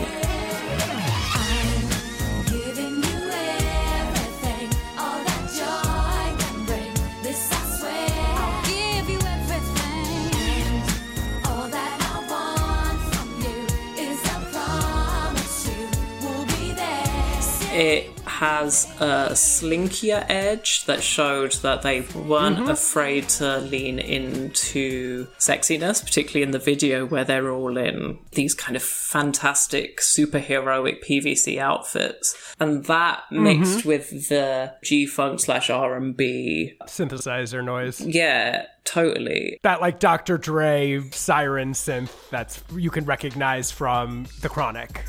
it 17.73 18.19
has 18.25 18.85
a 18.99 19.31
slinkier 19.31 20.25
edge 20.29 20.85
that 20.85 21.01
showed 21.01 21.53
that 21.53 21.81
they 21.81 22.01
weren't 22.01 22.57
mm-hmm. 22.57 22.69
afraid 22.69 23.27
to 23.27 23.57
lean 23.59 23.99
into 23.99 25.27
sexiness, 25.39 26.03
particularly 26.03 26.43
in 26.43 26.51
the 26.51 26.59
video 26.59 27.05
where 27.05 27.23
they're 27.23 27.51
all 27.51 27.77
in 27.77 28.19
these 28.33 28.53
kind 28.53 28.75
of 28.75 28.83
fantastic 28.83 29.99
superheroic 29.99 31.03
PVC 31.03 31.57
outfits. 31.57 32.53
And 32.59 32.85
that 32.85 33.23
mm-hmm. 33.31 33.43
mixed 33.43 33.85
with 33.85 34.29
the 34.29 34.75
G 34.83 35.05
funk 35.05 35.39
slash 35.39 35.69
R 35.69 35.97
and 35.97 36.15
B. 36.15 36.73
Synthesizer 36.83 37.63
noise. 37.63 38.01
Yeah, 38.01 38.65
totally. 38.83 39.59
That 39.63 39.81
like 39.81 39.99
Dr. 39.99 40.37
Dre 40.37 41.01
siren 41.11 41.73
synth 41.73 42.11
that's 42.29 42.63
you 42.75 42.91
can 42.91 43.05
recognize 43.05 43.71
from 43.71 44.27
The 44.41 44.49
Chronic. 44.49 45.03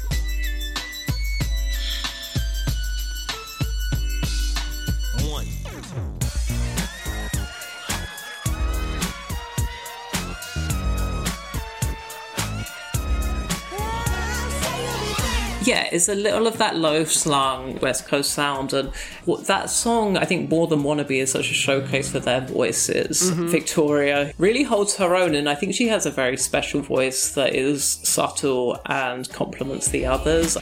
Yeah, 15.65 15.89
it's 15.91 16.11
a 16.11 16.15
little 16.15 16.47
of 16.47 16.59
that 16.59 16.77
low 16.77 17.05
slung 17.05 17.79
West 17.79 18.07
Coast 18.07 18.33
sound, 18.33 18.75
and 18.75 18.91
what 19.25 19.47
that 19.47 19.71
song, 19.71 20.19
I 20.19 20.27
think, 20.27 20.51
more 20.51 20.67
than 20.67 20.83
Wannabe, 20.83 21.23
is 21.23 21.33
such 21.33 21.51
a 21.51 21.55
showcase 21.55 22.11
for 22.11 22.21
their 22.21 22.43
voices. 22.43 23.31
Mm-hmm. 23.31 23.49
Victoria 23.49 24.35
really 24.37 24.65
holds 24.65 24.97
her 24.97 25.17
own, 25.17 25.35
and 25.35 25.49
I 25.49 25.55
think 25.55 25.75
she 25.75 25.89
has 25.89 26.05
a 26.05 26.11
very 26.11 26.37
special 26.37 26.83
voice 26.83 27.31
that 27.31 27.55
is 27.55 27.85
subtle 27.85 28.79
and 28.87 29.29
complements 29.31 29.89
the 29.89 30.05
others. 30.05 30.59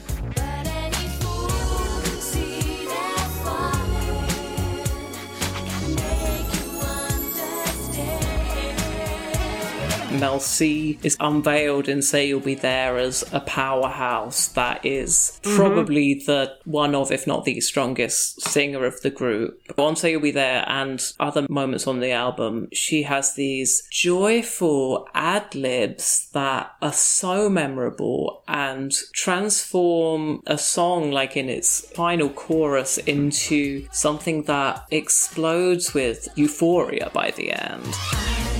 Understand. 10.22 10.32
Mel 10.32 10.40
C 10.40 10.98
is 11.02 11.16
unveiled 11.20 11.88
and 11.88 12.04
Say 12.04 12.28
You'll 12.28 12.40
Be 12.40 12.54
There 12.54 12.96
as 12.96 13.24
a 13.32 13.40
powerhouse 13.40 14.48
that 14.48 14.84
is 14.84 15.40
mm-hmm. 15.42 15.56
probably 15.56 16.14
the 16.14 16.56
one 16.64 16.94
of, 16.94 17.10
if 17.10 17.26
not 17.26 17.44
the 17.44 17.60
strongest 17.60 18.40
singer 18.40 18.84
of 18.84 19.00
the 19.02 19.10
group. 19.10 19.60
On 19.76 19.96
Say 19.96 20.12
You'll 20.12 20.22
Be 20.22 20.30
There 20.30 20.64
and 20.66 21.02
other 21.20 21.46
moments 21.48 21.86
on 21.86 22.00
the 22.00 22.12
album, 22.12 22.68
she 22.72 23.02
has 23.02 23.34
these 23.34 23.82
joyful 23.90 25.08
ad 25.14 25.54
libs 25.54 26.30
that 26.32 26.74
are 26.80 26.92
so 26.92 27.48
memorable 27.48 28.42
and 28.48 28.92
transform 29.12 30.42
a 30.46 30.56
song, 30.56 31.10
like 31.10 31.36
in 31.36 31.48
its 31.48 31.80
final 31.90 32.30
chorus, 32.30 32.98
into 32.98 33.86
something 33.92 34.44
that 34.44 34.84
explodes 34.90 35.94
with 35.94 36.28
euphoria 36.36 37.10
by 37.12 37.30
the 37.32 37.52
end. 37.52 38.51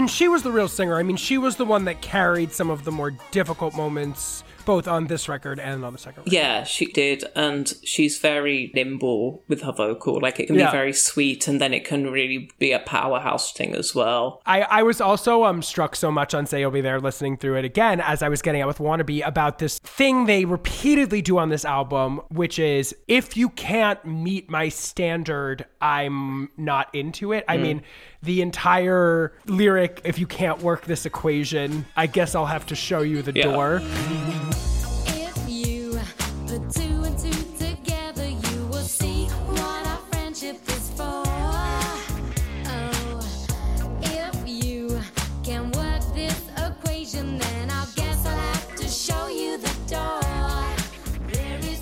And 0.00 0.10
she 0.10 0.28
was 0.28 0.42
the 0.42 0.50
real 0.50 0.66
singer. 0.66 0.98
I 0.98 1.02
mean, 1.02 1.18
she 1.18 1.36
was 1.36 1.56
the 1.56 1.66
one 1.66 1.84
that 1.84 2.00
carried 2.00 2.52
some 2.52 2.70
of 2.70 2.84
the 2.84 2.90
more 2.90 3.10
difficult 3.32 3.76
moments 3.76 4.44
both 4.70 4.86
on 4.86 5.06
this 5.08 5.28
record 5.28 5.58
and 5.58 5.84
on 5.84 5.92
the 5.92 5.98
second 5.98 6.20
record. 6.20 6.32
Yeah, 6.32 6.62
she 6.64 6.86
did, 6.86 7.24
and 7.34 7.72
she's 7.82 8.18
very 8.18 8.70
nimble 8.74 9.42
with 9.48 9.62
her 9.62 9.72
vocal. 9.72 10.20
Like 10.20 10.38
it 10.38 10.46
can 10.46 10.56
Yeah. 10.56 10.66
be 10.70 10.76
very 10.80 10.92
sweet, 10.92 11.48
and 11.48 11.60
then 11.60 11.74
it 11.74 11.84
can 11.84 12.10
really 12.10 12.48
be 12.58 12.70
a 12.72 12.78
powerhouse 12.78 13.52
thing 13.52 13.74
as 13.74 13.94
well. 13.94 14.40
I, 14.46 14.62
I 14.62 14.82
was 14.82 15.00
also 15.00 15.44
um 15.44 15.62
struck 15.62 15.96
so 15.96 16.10
much 16.12 16.34
on 16.34 16.46
Say 16.46 16.60
You'll 16.60 16.70
Be 16.70 16.80
There 16.80 17.00
listening 17.00 17.36
through 17.36 17.56
it 17.56 17.64
again 17.64 18.00
as 18.00 18.22
I 18.22 18.28
was 18.28 18.42
getting 18.42 18.60
out 18.62 18.68
with 18.68 18.78
Wannabe 18.78 19.26
about 19.26 19.58
this 19.58 19.78
thing 19.80 20.26
they 20.26 20.44
repeatedly 20.44 21.20
do 21.22 21.38
on 21.38 21.48
this 21.48 21.64
album, 21.64 22.20
which 22.28 22.58
is 22.58 22.94
if 23.08 23.36
you 23.36 23.48
can't 23.50 24.04
meet 24.04 24.48
my 24.48 24.68
standard, 24.68 25.66
I'm 25.80 26.50
not 26.56 26.94
into 26.94 27.32
it. 27.32 27.44
I 27.48 27.56
mean, 27.56 27.82
the 28.22 28.40
entire 28.42 29.32
lyric, 29.46 30.00
if 30.04 30.18
you 30.18 30.26
can't 30.26 30.60
work 30.62 30.84
this 30.86 31.06
equation, 31.06 31.86
I 31.96 32.06
guess 32.06 32.34
I'll 32.34 32.46
have 32.46 32.66
to 32.66 32.74
show 32.74 33.00
you 33.02 33.22
the 33.22 33.32
Yeah. 33.34 33.44
door. 33.44 33.80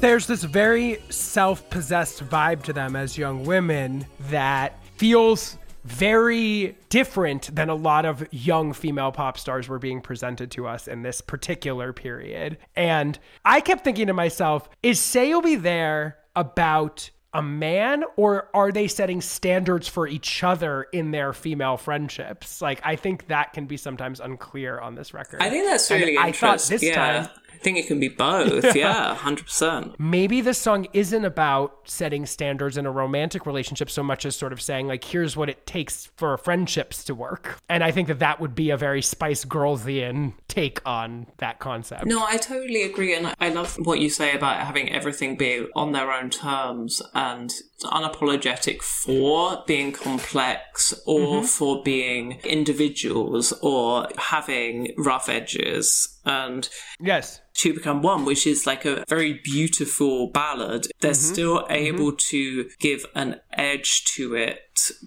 There's 0.01 0.29
this 0.29 0.45
very 0.45 1.01
self 1.11 1.69
possessed 1.71 2.25
vibe 2.25 2.63
to 2.65 2.73
them 2.73 2.95
as 2.95 3.19
young 3.19 3.45
women 3.45 4.07
that 4.31 4.79
feels 4.97 5.59
very 5.85 6.77
different 6.89 7.53
than 7.53 7.69
a 7.69 7.75
lot 7.75 8.05
of 8.05 8.25
young 8.33 8.73
female 8.73 9.11
pop 9.11 9.39
stars 9.39 9.69
were 9.69 9.81
being 9.81 10.01
presented 10.01 10.53
to 10.53 10.69
us 10.69 10.87
in 10.87 11.03
this 11.03 11.21
particular 11.21 11.93
period. 11.93 12.59
And 12.77 13.19
I 13.45 13.61
kept 13.61 13.83
thinking 13.83 14.07
to 14.07 14.13
myself, 14.13 14.69
is 14.85 15.01
Say 15.01 15.31
You'll 15.31 15.43
Be 15.43 15.57
There 15.57 16.19
about 16.37 17.11
a 17.35 17.43
man 17.43 18.05
or 18.17 18.49
are 18.55 18.71
they 18.71 18.87
setting 18.87 19.21
standards 19.21 19.89
for 19.89 20.07
each 20.07 20.45
other 20.45 20.87
in 20.93 21.11
their 21.11 21.33
female 21.33 21.77
friendships? 21.77 22.63
Like 22.63 22.81
I 22.85 22.95
think 22.95 23.27
that 23.29 23.53
can 23.53 23.67
be 23.67 23.77
sometimes 23.77 24.21
unclear 24.21 24.79
on 24.79 24.95
this 24.95 25.13
record. 25.13 25.43
I 25.43 25.51
think 25.51 25.67
that's 25.67 25.91
really 25.91 26.17
I 26.17 26.31
thought 26.31 26.61
this 26.61 26.83
yeah. 26.85 26.95
time 26.95 27.29
I 27.59 27.61
think 27.61 27.79
it 27.79 27.89
can 27.89 27.99
be 27.99 28.09
both. 28.09 28.65
Yeah, 28.79 29.15
hundred 29.15 29.47
percent. 29.47 29.99
maybe 29.99 30.41
the 30.41 30.55
song 30.55 30.87
isn't 30.93 31.25
about 31.25 31.79
setting 31.85 32.27
standards 32.27 32.77
in 32.77 32.87
a 32.87 32.91
romantic 32.91 33.45
relationship 33.45 33.91
so 33.91 34.03
much 34.03 34.25
as 34.25 34.37
sort 34.37 34.53
of 34.53 34.61
saying 34.61 34.87
like 34.87 35.03
here's 35.03 35.37
what 35.37 35.49
it 35.49 35.67
takes 35.67 36.07
for 36.17 36.37
friendships 36.37 37.03
to 37.05 37.15
work. 37.15 37.59
And 37.69 37.83
i 37.83 37.91
think 37.91 38.07
that 38.09 38.21
that 38.21 38.41
would 38.41 38.55
be 38.55 38.71
a 38.71 38.77
very 38.77 39.03
spice 39.03 39.45
girlsian 39.45 40.35
take 40.47 40.81
on 40.87 41.27
that 41.39 41.59
concept. 41.59 42.07
No, 42.07 42.25
I 42.25 42.37
totally 42.37 42.83
agree, 42.83 43.15
and 43.15 43.35
I 43.41 43.49
love 43.49 43.77
what 43.83 44.01
you 44.01 44.11
say 44.11 44.35
about 44.37 44.65
having 44.65 44.93
everything 44.93 45.37
be 45.37 45.67
on 45.75 45.93
their 45.93 46.13
own 46.13 46.31
terms 46.31 47.03
and 47.15 47.53
unapologetic 47.83 48.83
for 48.83 49.65
being 49.67 49.93
complex 49.93 50.95
or 51.07 51.21
mm-hmm. 51.21 51.47
for 51.47 51.83
being 51.83 52.41
individuals 52.45 53.53
or 53.63 54.09
having 54.17 54.95
rough 54.97 55.29
edges. 55.29 56.19
And 56.25 56.69
yes 57.01 57.41
to 57.59 57.75
become 57.75 58.03
one, 58.03 58.25
which 58.25 58.47
is 58.47 58.67
like 58.67 58.85
a 58.85 59.05
very 59.09 59.35
beautiful 59.45 60.29
ballad. 60.31 60.87
They're 61.01 61.13
mm-hmm. 61.13 61.35
still 61.35 61.63
mm-hmm. 61.63 61.73
able 61.73 62.13
to 62.13 62.71
give 62.79 63.05
an 63.15 63.41
edge 63.53 64.05
to 64.17 64.35
it 64.35 64.61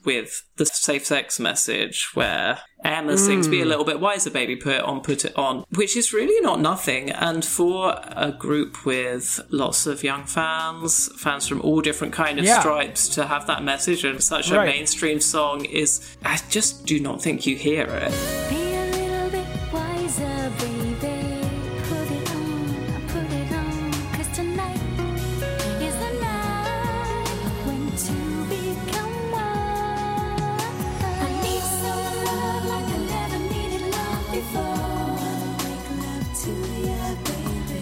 with 0.05 0.43
the 0.57 0.65
safe 0.65 1.05
sex 1.05 1.39
message 1.39 2.09
where 2.13 2.59
Emma 2.83 3.17
sings 3.17 3.47
Be 3.47 3.61
a 3.61 3.65
mm. 3.65 3.69
Little 3.69 3.85
Bit 3.85 3.99
Wiser, 3.99 4.29
Baby, 4.31 4.55
Put 4.55 4.75
It 4.75 4.83
On, 4.83 5.01
Put 5.01 5.23
It 5.23 5.37
On, 5.37 5.63
which 5.75 5.95
is 5.95 6.11
really 6.11 6.41
not 6.41 6.59
nothing. 6.59 7.09
And 7.11 7.45
for 7.45 7.99
a 8.03 8.31
group 8.31 8.85
with 8.85 9.39
lots 9.49 9.85
of 9.85 10.03
young 10.03 10.25
fans, 10.25 11.09
fans 11.17 11.47
from 11.47 11.61
all 11.61 11.81
different 11.81 12.13
kind 12.13 12.37
of 12.37 12.45
Yeah. 12.45 12.59
stripes, 12.59 13.07
to 13.09 13.27
have 13.27 13.47
that 13.47 13.63
message 13.63 14.03
in 14.03 14.19
such 14.19 14.51
a 14.51 14.55
mainstream 14.55 15.21
song 15.21 15.65
is, 15.65 16.01
I 16.25 16.39
just 16.49 16.85
do 16.85 16.99
not 16.99 17.21
think 17.21 17.45
you 17.45 17.55
hear 17.55 17.85
it. 17.85 18.70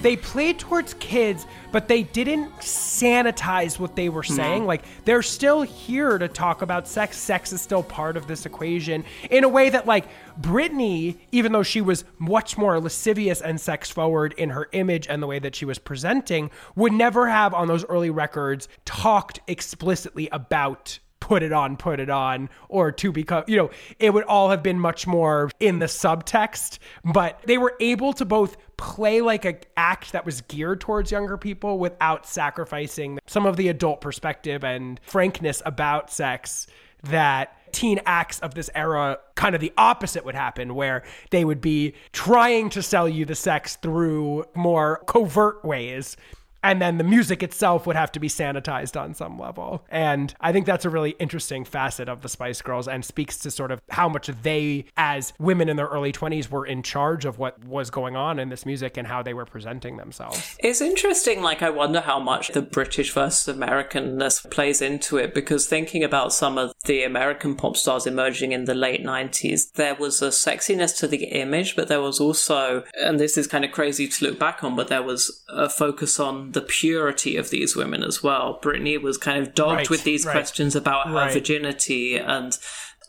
They 0.02 0.16
played 0.16 0.60
towards 0.60 0.93
kids 0.95 1.45
but 1.72 1.88
they 1.88 2.04
didn't 2.04 2.52
sanitize 2.58 3.80
what 3.80 3.95
they 3.95 4.10
were 4.10 4.22
mm-hmm. 4.22 4.36
saying. 4.36 4.66
Like 4.66 4.84
they're 5.06 5.22
still 5.22 5.62
here 5.62 6.18
to 6.18 6.28
talk 6.28 6.62
about 6.62 6.88
sex. 6.88 7.18
Sex 7.18 7.54
is 7.54 7.62
still 7.62 7.84
part 7.84 8.18
of 8.18 8.28
this 8.28 8.45
equation 8.45 9.04
in 9.30 9.43
a 9.43 9.50
way 9.50 9.70
that 9.70 9.86
like 9.86 10.06
Britney 10.39 11.18
even 11.32 11.52
though 11.52 11.64
she 11.64 11.82
was 11.82 12.04
much 12.18 12.58
more 12.58 12.80
lascivious 12.80 13.41
and 13.41 13.60
sex 13.60 13.89
forward 13.89 14.34
in 14.34 14.50
her 14.50 14.70
image 14.72 15.08
and 15.08 15.22
the 15.22 15.28
way 15.28 15.39
that 15.39 15.56
she 15.56 15.66
was 15.66 15.80
presenting 15.80 16.50
would 16.76 16.93
never 16.93 17.30
have 17.30 17.54
on 17.54 17.68
those 17.68 17.86
early 17.86 18.10
records 18.10 18.68
talked 18.86 19.39
explicitly 19.47 20.30
about 20.32 21.00
put 21.20 21.43
it 21.43 21.51
on, 21.51 21.78
put 21.78 21.99
it 21.99 22.09
on, 22.09 22.49
or 22.70 22.91
to 22.91 23.11
become, 23.11 23.43
you 23.47 23.57
know, 23.57 23.70
it 23.99 24.13
would 24.13 24.24
all 24.26 24.49
have 24.49 24.63
been 24.63 24.80
much 24.80 25.05
more 25.05 25.49
in 25.59 25.80
the 25.80 25.86
subtext. 25.86 26.80
But 27.03 27.39
they 27.45 27.57
were 27.57 27.76
able 27.80 28.13
to 28.13 28.26
both 28.26 28.57
play 28.78 29.22
like 29.22 29.45
an 29.45 29.57
act 29.76 30.13
that 30.13 30.26
was 30.26 30.41
geared 30.41 30.82
towards 30.82 31.11
younger 31.11 31.38
people 31.38 31.80
without 31.80 32.26
sacrificing 32.26 33.20
some 33.28 33.45
of 33.45 33.57
the 33.57 33.67
adult 33.67 34.01
perspective 34.01 34.63
and 34.63 34.99
frankness 35.03 35.61
about 35.65 36.11
sex 36.11 36.67
that 37.03 37.55
teen 37.74 37.99
acts 38.05 38.39
of 38.39 38.55
this 38.55 38.70
era 38.76 39.20
kind 39.36 39.55
of 39.55 39.61
the 39.61 39.72
opposite 39.78 40.26
would 40.26 40.36
happen 40.36 40.76
where 40.76 41.03
they 41.30 41.45
would 41.45 41.61
be 41.61 41.93
trying 42.13 42.70
to 42.70 42.82
sell 42.82 43.07
you 43.07 43.26
the 43.26 43.36
sex 43.36 43.76
through 43.78 44.43
more 44.55 45.01
covert 45.05 45.63
ways 45.63 46.17
and 46.64 46.82
then 46.82 46.97
the 46.97 47.03
music 47.03 47.43
itself 47.43 47.88
would 47.88 47.95
have 47.95 48.12
to 48.14 48.20
be 48.20 48.28
sanitized 48.28 48.99
on 48.99 49.14
some 49.14 49.38
level. 49.38 49.86
And 49.89 50.34
I 50.39 50.51
think 50.51 50.66
that's 50.66 50.86
a 50.86 50.89
really 50.89 51.12
interesting 51.20 51.66
facet 51.66 52.10
of 52.10 52.22
the 52.22 52.30
Spice 52.30 52.62
Girls 52.62 52.88
and 52.88 53.03
speaks 53.03 53.38
to 53.39 53.51
sort 53.51 53.72
of 53.72 53.82
how 53.89 54.10
much 54.10 54.28
they, 54.43 54.86
as 54.97 55.34
women 55.39 55.70
in 55.70 55.78
their 55.78 55.88
early 55.88 56.12
20s, 56.12 56.49
were 56.49 56.66
in 56.66 56.84
charge 56.84 57.26
of 57.26 57.38
what 57.39 57.64
was 57.66 57.89
going 57.89 58.16
on 58.16 58.39
in 58.39 58.49
this 58.49 58.66
music 58.66 58.97
and 58.97 59.07
how 59.07 59.22
they 59.22 59.34
were 59.34 59.45
presenting 59.45 59.97
themselves. 59.97 60.57
It's 60.60 60.82
interesting, 60.82 61.41
like, 61.41 61.62
I 61.62 61.70
wonder 61.70 62.01
how 62.01 62.20
much 62.20 62.49
the 62.49 62.62
British 62.62 63.14
versus 63.14 63.53
Americanness 63.53 64.49
plays 64.49 64.82
into 64.82 65.18
it 65.18 65.34
because 65.34 65.68
thinking 65.68 66.03
about 66.03 66.34
some 66.34 66.57
of 66.57 66.74
the 66.86 67.03
American 67.03 67.55
pop 67.55 67.75
stars 67.75 68.07
emerging 68.07 68.53
in 68.53 68.63
the 68.65 68.73
late 68.73 69.03
90s, 69.03 69.73
there 69.73 69.95
was 69.95 70.21
a 70.21 70.30
sexiness 70.30 70.97
to 70.99 71.07
the 71.07 71.25
image, 71.25 71.75
but 71.75 71.89
there 71.89 72.01
was 72.01 72.19
also, 72.19 72.84
and 73.01 73.19
this 73.19 73.38
is 73.38 73.47
kind 73.47 73.65
of 73.65 73.71
crazy 73.71 74.07
to 74.07 74.25
look 74.25 74.39
back 74.39 74.63
on, 74.63 74.75
but 74.75 74.88
there 74.88 75.03
was 75.03 75.43
a 75.49 75.67
focus 75.69 76.19
on 76.19 76.53
the 76.53 76.61
purity 76.61 77.36
of 77.36 77.49
these 77.49 77.75
women 77.75 78.01
as 78.03 78.23
well. 78.23 78.59
Britney 78.63 79.01
was 79.01 79.17
kind 79.17 79.45
of 79.45 79.53
dogged 79.53 79.75
Right, 79.77 79.89
with 79.89 80.03
these 80.05 80.25
right. 80.25 80.32
questions 80.32 80.75
about 80.75 81.07
her 81.09 81.13
Right. 81.15 81.34
virginity 81.34 82.15
and 82.17 82.57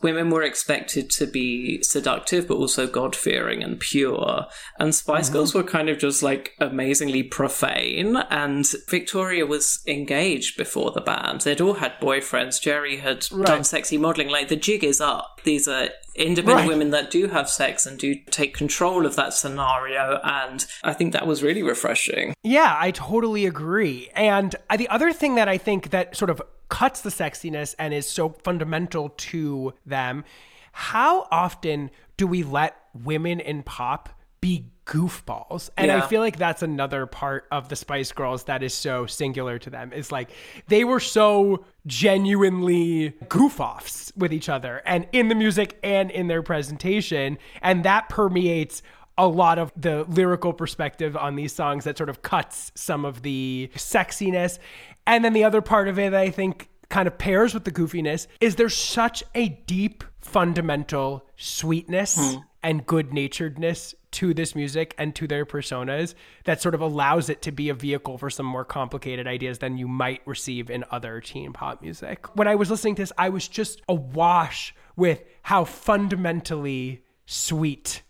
women 0.01 0.29
were 0.29 0.43
expected 0.43 1.09
to 1.11 1.25
be 1.27 1.81
seductive 1.83 2.47
but 2.47 2.55
also 2.55 2.87
god 2.87 3.15
fearing 3.15 3.63
and 3.63 3.79
pure. 3.79 4.45
And 4.79 4.93
spice 4.95 5.25
Mm-hmm. 5.27 5.33
girls 5.33 5.53
were 5.53 5.63
kind 5.63 5.89
of 5.89 5.97
just 5.99 6.23
like 6.23 6.55
amazingly 6.59 7.23
profane. 7.23 8.15
And 8.29 8.65
victoria 8.89 9.45
was 9.45 9.81
engaged 9.87 10.57
before 10.57 10.91
the 10.91 11.01
band. 11.01 11.41
They'd 11.41 11.61
all 11.61 11.75
had 11.75 11.99
boyfriends. 11.99 12.61
Geri 12.61 12.97
had 12.97 13.27
done 13.45 13.63
sexy 13.63 13.97
modeling. 13.97 14.29
Like 14.29 14.47
the 14.47 14.55
jig 14.55 14.83
is 14.83 14.99
up. 15.01 15.41
These 15.43 15.67
are 15.67 15.89
independent 16.15 16.57
Right. 16.59 16.67
women 16.67 16.89
that 16.91 17.09
do 17.09 17.27
have 17.27 17.49
sex 17.49 17.85
and 17.85 17.97
do 17.97 18.15
take 18.29 18.53
control 18.55 19.05
of 19.05 19.15
that 19.15 19.33
scenario 19.33 20.19
and 20.23 20.65
i 20.83 20.93
think 20.93 21.13
that 21.13 21.25
was 21.25 21.41
really 21.41 21.63
refreshing 21.63 22.33
Yeah, 22.43 22.75
I 22.79 22.91
totally 22.91 23.45
agree. 23.45 24.09
And 24.15 24.55
the 24.77 24.89
other 24.89 25.13
thing 25.13 25.35
that 25.35 25.47
I 25.47 25.57
think 25.57 25.91
that 25.91 26.15
sort 26.17 26.29
of 26.29 26.41
cuts 26.69 27.01
the 27.01 27.09
sexiness 27.11 27.75
and 27.77 27.93
is 27.93 28.09
so 28.09 28.29
fundamental 28.43 29.09
to 29.31 29.73
them, 29.85 30.23
how 30.71 31.27
often 31.31 31.91
do 32.17 32.25
we 32.27 32.43
let 32.43 32.75
women 32.93 33.39
in 33.39 33.61
pop 33.63 34.09
be 34.41 34.65
goofballs? 34.91 35.69
And 35.77 35.89
I 35.89 36.01
feel 36.01 36.19
like 36.19 36.37
that's 36.37 36.61
another 36.61 37.05
part 37.05 37.47
of 37.49 37.69
the 37.69 37.77
Spice 37.77 38.11
Girls 38.11 38.43
that 38.43 38.61
is 38.61 38.73
so 38.73 39.05
singular 39.05 39.57
to 39.59 39.69
them. 39.69 39.93
Is 39.93 40.11
like 40.11 40.31
they 40.67 40.83
were 40.83 40.99
so 40.99 41.65
genuinely 41.87 43.13
goof 43.29 43.61
offs 43.61 44.11
with 44.17 44.33
each 44.33 44.49
other 44.49 44.81
and 44.85 45.07
in 45.13 45.29
the 45.29 45.35
music 45.35 45.79
and 45.81 46.11
in 46.11 46.27
their 46.27 46.43
presentation. 46.43 47.37
And 47.61 47.85
that 47.85 48.09
permeates 48.09 48.83
a 49.17 49.27
lot 49.27 49.59
of 49.59 49.71
the 49.77 50.03
lyrical 50.09 50.51
perspective 50.51 51.15
on 51.15 51.35
these 51.35 51.53
songs 51.53 51.85
that 51.85 51.97
sort 51.97 52.09
of 52.09 52.21
cuts 52.21 52.71
some 52.75 53.05
of 53.05 53.21
the 53.21 53.69
sexiness. 53.75 54.59
And 55.07 55.23
then 55.23 55.33
the 55.33 55.45
other 55.45 55.61
part 55.61 55.87
of 55.87 55.97
it 55.99 56.11
that 56.11 56.19
I 56.19 56.29
think 56.31 56.69
kind 56.89 57.07
of 57.07 57.17
pairs 57.17 57.53
with 57.53 57.63
the 57.63 57.71
goofiness 57.71 58.27
is 58.41 58.55
there's 58.55 58.75
such 58.75 59.23
a 59.33 59.49
deep 59.65 60.03
fundamental 60.19 61.25
sweetness 61.37 62.17
hmm. 62.17 62.41
And 62.63 62.85
good 62.85 63.11
naturedness 63.11 63.93
to 64.11 64.33
this 64.33 64.55
music 64.55 64.93
and 64.97 65.15
to 65.15 65.27
their 65.27 65.45
personas 65.45 66.13
that 66.43 66.61
sort 66.61 66.75
of 66.75 66.81
allows 66.81 67.29
it 67.29 67.41
to 67.41 67.51
be 67.51 67.69
a 67.69 67.73
vehicle 67.73 68.17
for 68.17 68.29
some 68.29 68.45
more 68.45 68.65
complicated 68.65 69.25
ideas 69.25 69.59
than 69.59 69.77
you 69.77 69.87
might 69.87 70.21
receive 70.25 70.69
in 70.69 70.83
other 70.91 71.21
teen 71.21 71.53
pop 71.53 71.81
music. 71.81 72.25
When 72.35 72.47
I 72.47 72.55
was 72.55 72.69
listening 72.69 72.95
to 72.95 73.01
this, 73.03 73.13
I 73.17 73.29
was 73.29 73.47
just 73.47 73.81
awash 73.87 74.75
with 74.95 75.23
how 75.43 75.63
fundamentally 75.65 77.03
sweet 77.25 78.03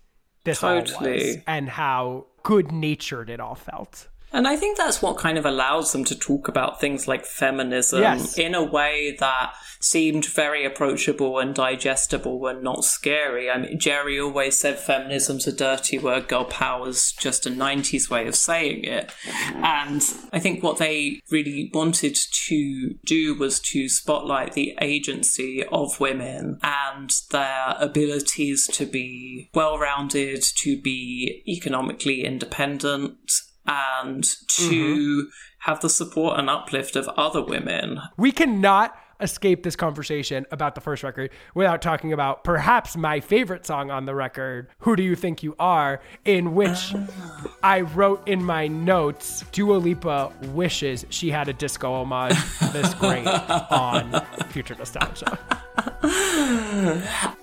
this 0.44 0.64
all 0.64 0.82
was 0.82 0.92
Totally. 0.92 1.44
and 1.46 1.70
how 1.70 2.26
good 2.44 2.72
natured 2.72 3.30
it 3.30 3.40
all 3.40 3.56
felt. 3.56 4.08
And 4.34 4.48
I 4.48 4.56
think 4.56 4.78
that's 4.78 5.02
what 5.02 5.18
kind 5.18 5.38
of 5.38 5.46
allows 5.46 5.92
them 5.92 6.06
to 6.06 6.18
talk 6.18 6.48
about 6.48 6.80
things 6.80 7.08
like 7.08 7.26
feminism 7.26 8.02
Yes. 8.02 8.38
in 8.38 8.56
a 8.56 8.64
way 8.64 9.16
that 9.20 9.54
seemed 9.82 10.26
very 10.26 10.64
approachable 10.64 11.40
and 11.40 11.56
digestible 11.56 12.46
and 12.48 12.62
not 12.64 12.86
scary. 12.86 13.50
I 13.50 13.58
mean, 13.58 13.80
Geri 13.80 14.20
always 14.20 14.58
said 14.58 14.78
feminism's 14.78 15.48
a 15.48 15.52
dirty 15.52 15.98
word, 15.98 16.28
girl 16.28 16.46
power's 16.46 17.12
just 17.14 17.46
a 17.46 17.50
90s 17.50 18.10
way 18.10 18.28
of 18.28 18.36
saying 18.36 18.84
it. 18.84 19.12
And 19.56 20.02
I 20.32 20.40
think 20.40 20.64
what 20.64 20.78
they 20.78 21.20
really 21.32 21.72
wanted 21.74 22.16
to 22.48 22.96
do 23.06 23.34
was 23.38 23.60
to 23.72 23.90
spotlight 23.90 24.54
the 24.54 24.78
agency 24.80 25.64
of 25.72 26.00
women 26.00 26.60
and 26.62 27.12
their 27.32 27.76
abilities 27.80 28.68
to 28.74 28.86
be 28.86 29.50
well 29.54 29.78
rounded, 29.80 30.44
to 30.60 30.80
be 30.80 31.44
economically 31.48 32.24
independent, 32.24 33.32
and 33.66 34.24
to 34.24 34.64
mm-hmm. 34.64 35.30
have 35.60 35.82
the 35.82 35.90
support 35.90 36.40
and 36.40 36.50
uplift 36.50 36.96
of 36.96 37.08
other 37.10 37.44
women. 37.44 38.00
We 38.18 38.32
cannot 38.32 38.98
escape 39.22 39.64
this 39.64 39.76
conversation 39.76 40.46
about 40.52 40.76
the 40.76 40.82
first 40.82 41.04
record 41.04 41.30
without 41.54 41.82
talking 41.82 42.12
about 42.12 42.44
perhaps 42.44 42.98
my 42.98 43.20
favorite 43.20 43.66
song 43.66 43.92
on 43.92 44.06
the 44.06 44.16
record, 44.16 44.68
Who 44.80 44.96
Do 44.96 45.04
You 45.04 45.16
Think 45.16 45.44
You 45.44 45.56
Are, 45.60 46.02
in 46.26 46.56
which 46.56 46.94
ah. 46.96 47.56
I 47.64 47.82
wrote 47.82 48.28
in 48.28 48.44
my 48.44 48.68
notes 48.68 49.46
Dua 49.52 49.76
Lipa 49.76 50.34
wishes 50.54 51.06
she 51.10 51.30
had 51.30 51.48
a 51.48 51.54
disco 51.54 51.94
homage 51.94 52.38
this 52.74 52.94
great 52.96 53.28
on 53.28 54.26
Future 54.50 54.76
Nostalgia. 54.76 55.38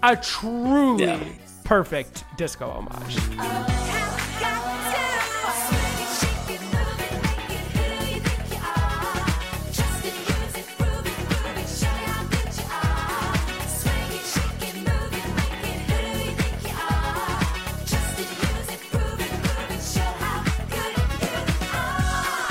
a 0.02 0.16
truly 0.20 1.04
Yeah. 1.04 1.20
perfect 1.64 2.24
disco 2.36 2.68
homage. 2.68 4.07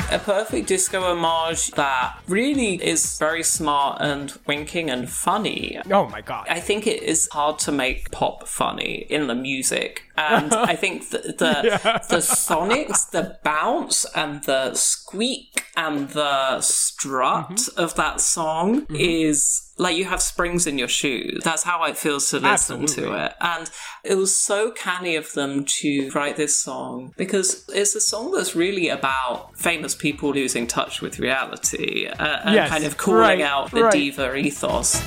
A 0.09 0.19
perfect 0.19 0.67
disco 0.67 1.01
homage 1.01 1.71
that 1.71 2.17
really 2.27 2.75
is 2.75 3.17
very 3.19 3.43
smart 3.43 3.97
and 4.01 4.33
winking 4.47 4.89
and 4.89 5.09
funny. 5.09 5.79
Oh 5.91 6.07
my 6.07 6.21
god. 6.21 6.47
I 6.49 6.61
think 6.61 6.87
it 6.87 7.03
is 7.03 7.27
hard 7.31 7.59
to 7.59 7.71
make 7.73 8.11
pop 8.11 8.47
funny 8.47 9.05
in 9.09 9.27
the 9.27 9.35
music. 9.35 10.03
And 10.17 10.53
I 10.53 10.75
think 10.83 11.09
the 11.09 11.19
the, 11.19 11.79
the 12.09 12.17
sonics, 12.17 13.09
the 13.11 13.37
bounce 13.43 14.05
and 14.15 14.43
the 14.43 14.73
squeak 14.73 15.63
and 15.75 16.09
the 16.09 16.59
strut 16.61 17.69
of 17.77 17.95
that 17.95 18.19
song 18.19 18.85
is 18.89 19.63
like 19.77 19.95
you 19.95 20.05
have 20.05 20.21
springs 20.21 20.65
in 20.65 20.79
your 20.79 20.87
shoes. 20.87 21.41
That's 21.43 21.61
how 21.63 21.83
it 21.83 21.97
feels 21.97 22.29
to 22.31 22.39
listen 22.39 22.81
Absolutely. 22.83 23.11
to 23.11 23.25
it. 23.25 23.33
And 23.39 23.69
it 24.03 24.15
was 24.15 24.35
so 24.35 24.71
canny 24.71 25.15
of 25.15 25.31
them 25.33 25.65
to 25.65 26.09
write 26.15 26.35
this 26.35 26.55
song 26.59 27.13
because 27.15 27.63
it's 27.69 27.93
a 27.95 28.01
song 28.01 28.31
that's 28.31 28.55
really 28.55 28.89
about 28.89 29.55
famous 29.55 29.93
people 29.93 30.31
losing 30.33 30.65
touch 30.65 31.01
with 31.01 31.19
reality 31.19 32.07
uh, 32.07 32.39
and 32.43 32.55
Yes, 32.55 32.69
kind 32.69 32.85
of 32.85 32.97
calling 32.97 33.19
right, 33.21 33.41
out 33.41 33.69
the 33.71 33.83
right. 33.83 33.93
diva 33.93 34.35
ethos. 34.35 34.99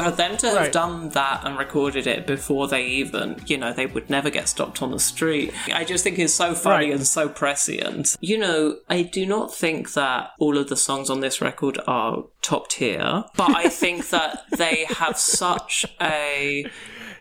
For 0.00 0.10
them 0.10 0.36
to 0.38 0.46
have 0.48 0.56
Right. 0.56 0.72
done 0.72 1.10
that 1.10 1.42
and 1.44 1.58
recorded 1.58 2.06
it 2.06 2.26
before 2.26 2.66
they 2.68 2.84
even, 2.86 3.36
you 3.46 3.58
know, 3.58 3.72
they 3.72 3.86
would 3.86 4.08
never 4.08 4.30
get 4.30 4.48
stopped 4.48 4.80
on 4.82 4.90
the 4.90 4.98
street. 4.98 5.52
I 5.72 5.84
just 5.84 6.02
think 6.04 6.18
it's 6.18 6.32
so 6.32 6.54
funny 6.54 6.86
Right. 6.86 6.94
and 6.94 7.06
so 7.06 7.28
prescient. 7.28 8.16
You 8.20 8.38
know, 8.38 8.76
I 8.88 9.02
do 9.02 9.26
not 9.26 9.54
think 9.54 9.92
that 9.92 10.30
all 10.38 10.56
of 10.56 10.68
the 10.68 10.76
songs 10.76 11.10
on 11.10 11.20
this 11.20 11.40
record 11.40 11.78
are 11.86 12.24
top 12.40 12.68
tier, 12.68 13.24
but 13.36 13.54
I 13.54 13.68
think 13.82 14.08
that 14.10 14.44
they 14.56 14.86
have 14.88 15.18
such 15.18 15.84
a. 16.00 16.64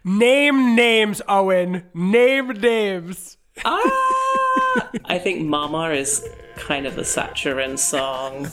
Name 0.04 0.74
names, 0.76 1.22
Owen. 1.28 1.84
Name 1.94 2.48
names. 2.48 3.38
Ah! 3.66 4.90
I 5.06 5.20
think 5.20 5.42
Mama 5.46 5.90
is 5.92 6.28
kind 6.56 6.88
of 6.88 6.98
a 6.98 7.04
Saturn 7.04 7.78
song. 7.78 8.48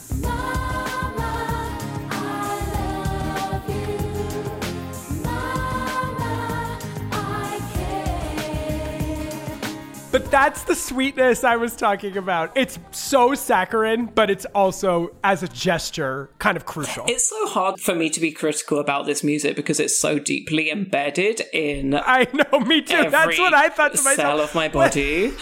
But 10.11 10.31
that's 10.31 10.63
the 10.63 10.73
sweetness 10.73 11.43
I 11.43 11.55
was 11.55 11.75
talking 11.75 12.17
about. 12.17 12.51
It's 12.55 12.79
so 12.89 13.35
saccharine, 13.35 14.07
but 14.07 14.31
it's 14.31 14.45
also, 14.55 15.15
as 15.23 15.43
a 15.43 15.47
gesture, 15.47 16.31
kind 16.39 16.57
of 16.57 16.65
crucial. 16.65 17.05
It's 17.07 17.29
so 17.29 17.47
hard 17.47 17.79
for 17.79 17.93
me 17.93 18.09
to 18.09 18.19
be 18.19 18.31
critical 18.31 18.79
about 18.79 19.05
this 19.05 19.23
music 19.23 19.55
because 19.55 19.79
it's 19.79 19.99
so 19.99 20.17
deeply 20.17 20.71
embedded 20.71 21.41
in 21.53 21.93
I 21.93 22.27
know, 22.33 22.59
me 22.61 22.81
too. 22.81 23.09
That's 23.09 23.37
what 23.37 23.53
I 23.53 23.69
thought 23.69 23.91
to 23.91 23.97
cell 23.97 24.15
myself. 24.15 24.41
of 24.49 24.55
my 24.55 24.67
body. 24.67 25.31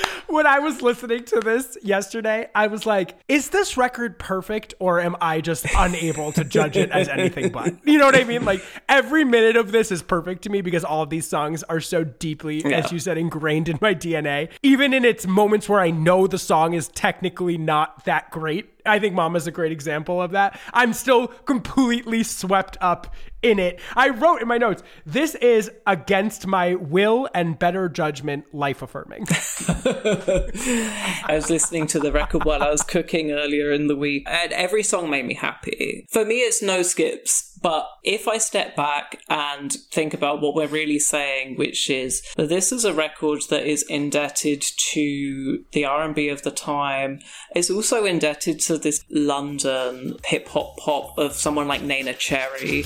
when 0.28 0.46
I 0.46 0.58
was 0.58 0.82
listening 0.82 1.24
to 1.26 1.40
this 1.40 1.76
yesterday, 1.82 2.48
I 2.54 2.66
was 2.66 2.86
like, 2.86 3.16
is 3.28 3.50
this 3.50 3.76
record 3.76 4.18
perfect 4.18 4.74
or 4.78 5.00
am 5.00 5.16
I 5.20 5.40
just 5.40 5.66
unable 5.76 6.32
to 6.32 6.44
judge 6.44 6.76
it 6.76 6.90
as 6.90 7.08
anything 7.08 7.50
but? 7.50 7.74
You 7.86 7.98
know 7.98 8.06
what 8.06 8.16
I 8.16 8.24
mean? 8.24 8.44
Like 8.44 8.62
every 8.88 9.24
minute 9.24 9.56
of 9.56 9.72
this 9.72 9.90
is 9.92 10.02
perfect 10.02 10.42
to 10.42 10.50
me 10.50 10.60
because 10.60 10.84
all 10.84 11.02
of 11.02 11.10
these 11.10 11.26
songs 11.26 11.62
are 11.64 11.80
so 11.80 12.04
deeply, 12.04 12.62
Yeah. 12.62 12.78
as 12.78 12.92
you 12.92 12.98
said, 12.98 13.16
ingrained 13.16 13.68
in 13.68 13.78
my 13.80 13.94
DNA. 13.94 14.50
Even 14.62 14.92
in 14.92 15.04
its 15.04 15.26
moments 15.26 15.68
where 15.68 15.80
I 15.80 15.90
know 15.90 16.26
the 16.26 16.38
song 16.38 16.74
is 16.74 16.88
technically 16.88 17.56
not 17.58 18.04
that 18.04 18.30
great. 18.30 18.70
I 18.86 18.98
think 18.98 19.14
Mama's 19.14 19.46
a 19.46 19.50
great 19.50 19.72
example 19.72 20.20
of 20.20 20.32
that. 20.32 20.58
I'm 20.72 20.92
still 20.92 21.28
completely 21.28 22.22
swept 22.22 22.76
up 22.80 23.14
in 23.42 23.58
it. 23.58 23.80
I 23.94 24.08
wrote 24.10 24.42
in 24.42 24.48
my 24.48 24.58
notes, 24.58 24.82
this 25.04 25.34
is 25.36 25.70
against 25.86 26.46
my 26.46 26.74
will 26.74 27.28
and 27.34 27.58
better 27.58 27.88
judgment, 27.88 28.52
life 28.54 28.82
affirming. 28.82 29.26
I 29.30 31.28
was 31.30 31.50
listening 31.50 31.86
to 31.88 31.98
the 31.98 32.12
record 32.12 32.44
while 32.44 32.62
I 32.62 32.70
was 32.70 32.82
cooking 32.82 33.30
earlier 33.32 33.72
in 33.72 33.86
the 33.86 33.96
week, 33.96 34.24
and 34.26 34.52
every 34.52 34.82
song 34.82 35.10
made 35.10 35.26
me 35.26 35.34
happy. 35.34 36.06
For 36.10 36.24
me, 36.24 36.36
it's 36.40 36.62
no 36.62 36.82
skips. 36.82 37.52
But 37.62 37.88
if 38.04 38.28
I 38.28 38.38
step 38.38 38.76
back 38.76 39.20
and 39.28 39.72
think 39.90 40.14
about 40.14 40.40
what 40.40 40.54
we're 40.54 40.66
really 40.66 40.98
saying, 40.98 41.56
which 41.56 41.88
is 41.90 42.22
that 42.36 42.48
this 42.48 42.70
is 42.70 42.84
a 42.84 42.92
record 42.92 43.42
that 43.50 43.66
is 43.66 43.82
indebted 43.82 44.62
to 44.92 45.64
the 45.72 45.84
R&B 45.84 46.28
of 46.28 46.42
the 46.42 46.50
time, 46.50 47.20
it's 47.54 47.70
also 47.70 48.04
indebted 48.04 48.60
to 48.60 48.75
this 48.82 49.04
London 49.10 50.16
hip 50.24 50.48
hop 50.48 50.76
pop 50.76 51.18
of 51.18 51.32
someone 51.32 51.68
like 51.68 51.82
Neneh 51.82 52.16
Cherry. 52.18 52.84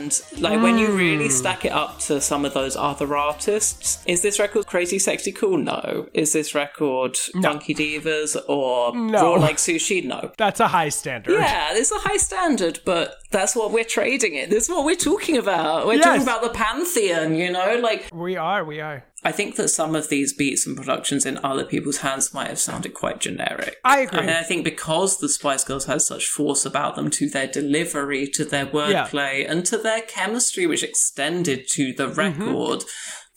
And 0.00 0.20
like 0.38 0.62
when 0.62 0.78
you 0.78 0.96
really 0.96 1.26
hmm. 1.26 1.30
stack 1.30 1.64
it 1.64 1.72
up 1.72 1.98
to 2.00 2.20
some 2.20 2.44
of 2.44 2.54
those 2.54 2.76
other 2.76 3.16
artists, 3.16 4.02
is 4.06 4.22
this 4.22 4.38
record 4.38 4.66
crazy 4.66 4.98
sexy 4.98 5.32
cool? 5.32 5.58
No. 5.58 6.08
Is 6.14 6.32
this 6.32 6.54
record 6.54 7.16
funky 7.16 7.74
divas 7.74 8.36
or 8.48 8.96
No. 8.96 9.34
raw 9.34 9.40
like 9.40 9.56
sushi? 9.56 10.04
No. 10.04 10.32
That's 10.38 10.60
a 10.60 10.68
high 10.68 10.88
standard. 10.88 11.32
Yeah, 11.32 11.68
it's 11.72 11.92
a 11.92 11.98
high 11.98 12.16
standard, 12.16 12.80
but 12.84 13.16
that's 13.30 13.54
what 13.54 13.72
we're 13.72 13.84
trading 13.84 14.34
it. 14.34 14.50
This 14.50 14.64
is 14.64 14.70
what 14.70 14.84
we're 14.84 14.96
talking 14.96 15.36
about. 15.36 15.86
We're 15.86 15.94
Yes. 15.94 16.04
talking 16.04 16.22
about 16.22 16.42
the 16.42 16.50
pantheon, 16.50 17.34
you 17.34 17.52
know? 17.52 17.78
Like 17.82 18.08
We 18.12 18.36
are, 18.36 18.64
we 18.64 18.80
are. 18.80 19.04
I 19.22 19.32
think 19.32 19.56
that 19.56 19.68
some 19.68 19.94
of 19.94 20.08
these 20.08 20.32
beats 20.32 20.66
and 20.66 20.76
productions 20.76 21.26
in 21.26 21.38
other 21.44 21.64
people's 21.64 21.98
hands 21.98 22.32
might 22.32 22.48
have 22.48 22.58
sounded 22.58 22.94
quite 22.94 23.20
generic. 23.20 23.76
I 23.84 24.00
agree. 24.00 24.20
And 24.20 24.30
I 24.30 24.42
think 24.42 24.64
because 24.64 25.18
the 25.18 25.28
Spice 25.28 25.62
Girls 25.64 25.84
has 25.84 26.06
such 26.06 26.26
force 26.26 26.64
about 26.64 26.96
them 26.96 27.10
to 27.10 27.28
their 27.28 27.46
delivery, 27.46 28.26
to 28.28 28.44
their 28.44 28.64
wordplay, 28.66 29.44
and 29.48 29.64
to 29.66 29.76
their 29.76 30.00
chemistry, 30.00 30.66
which 30.66 30.82
extended 30.82 31.68
to 31.72 31.92
the 31.92 32.06
Mm-hmm. 32.06 32.42
record, 32.44 32.84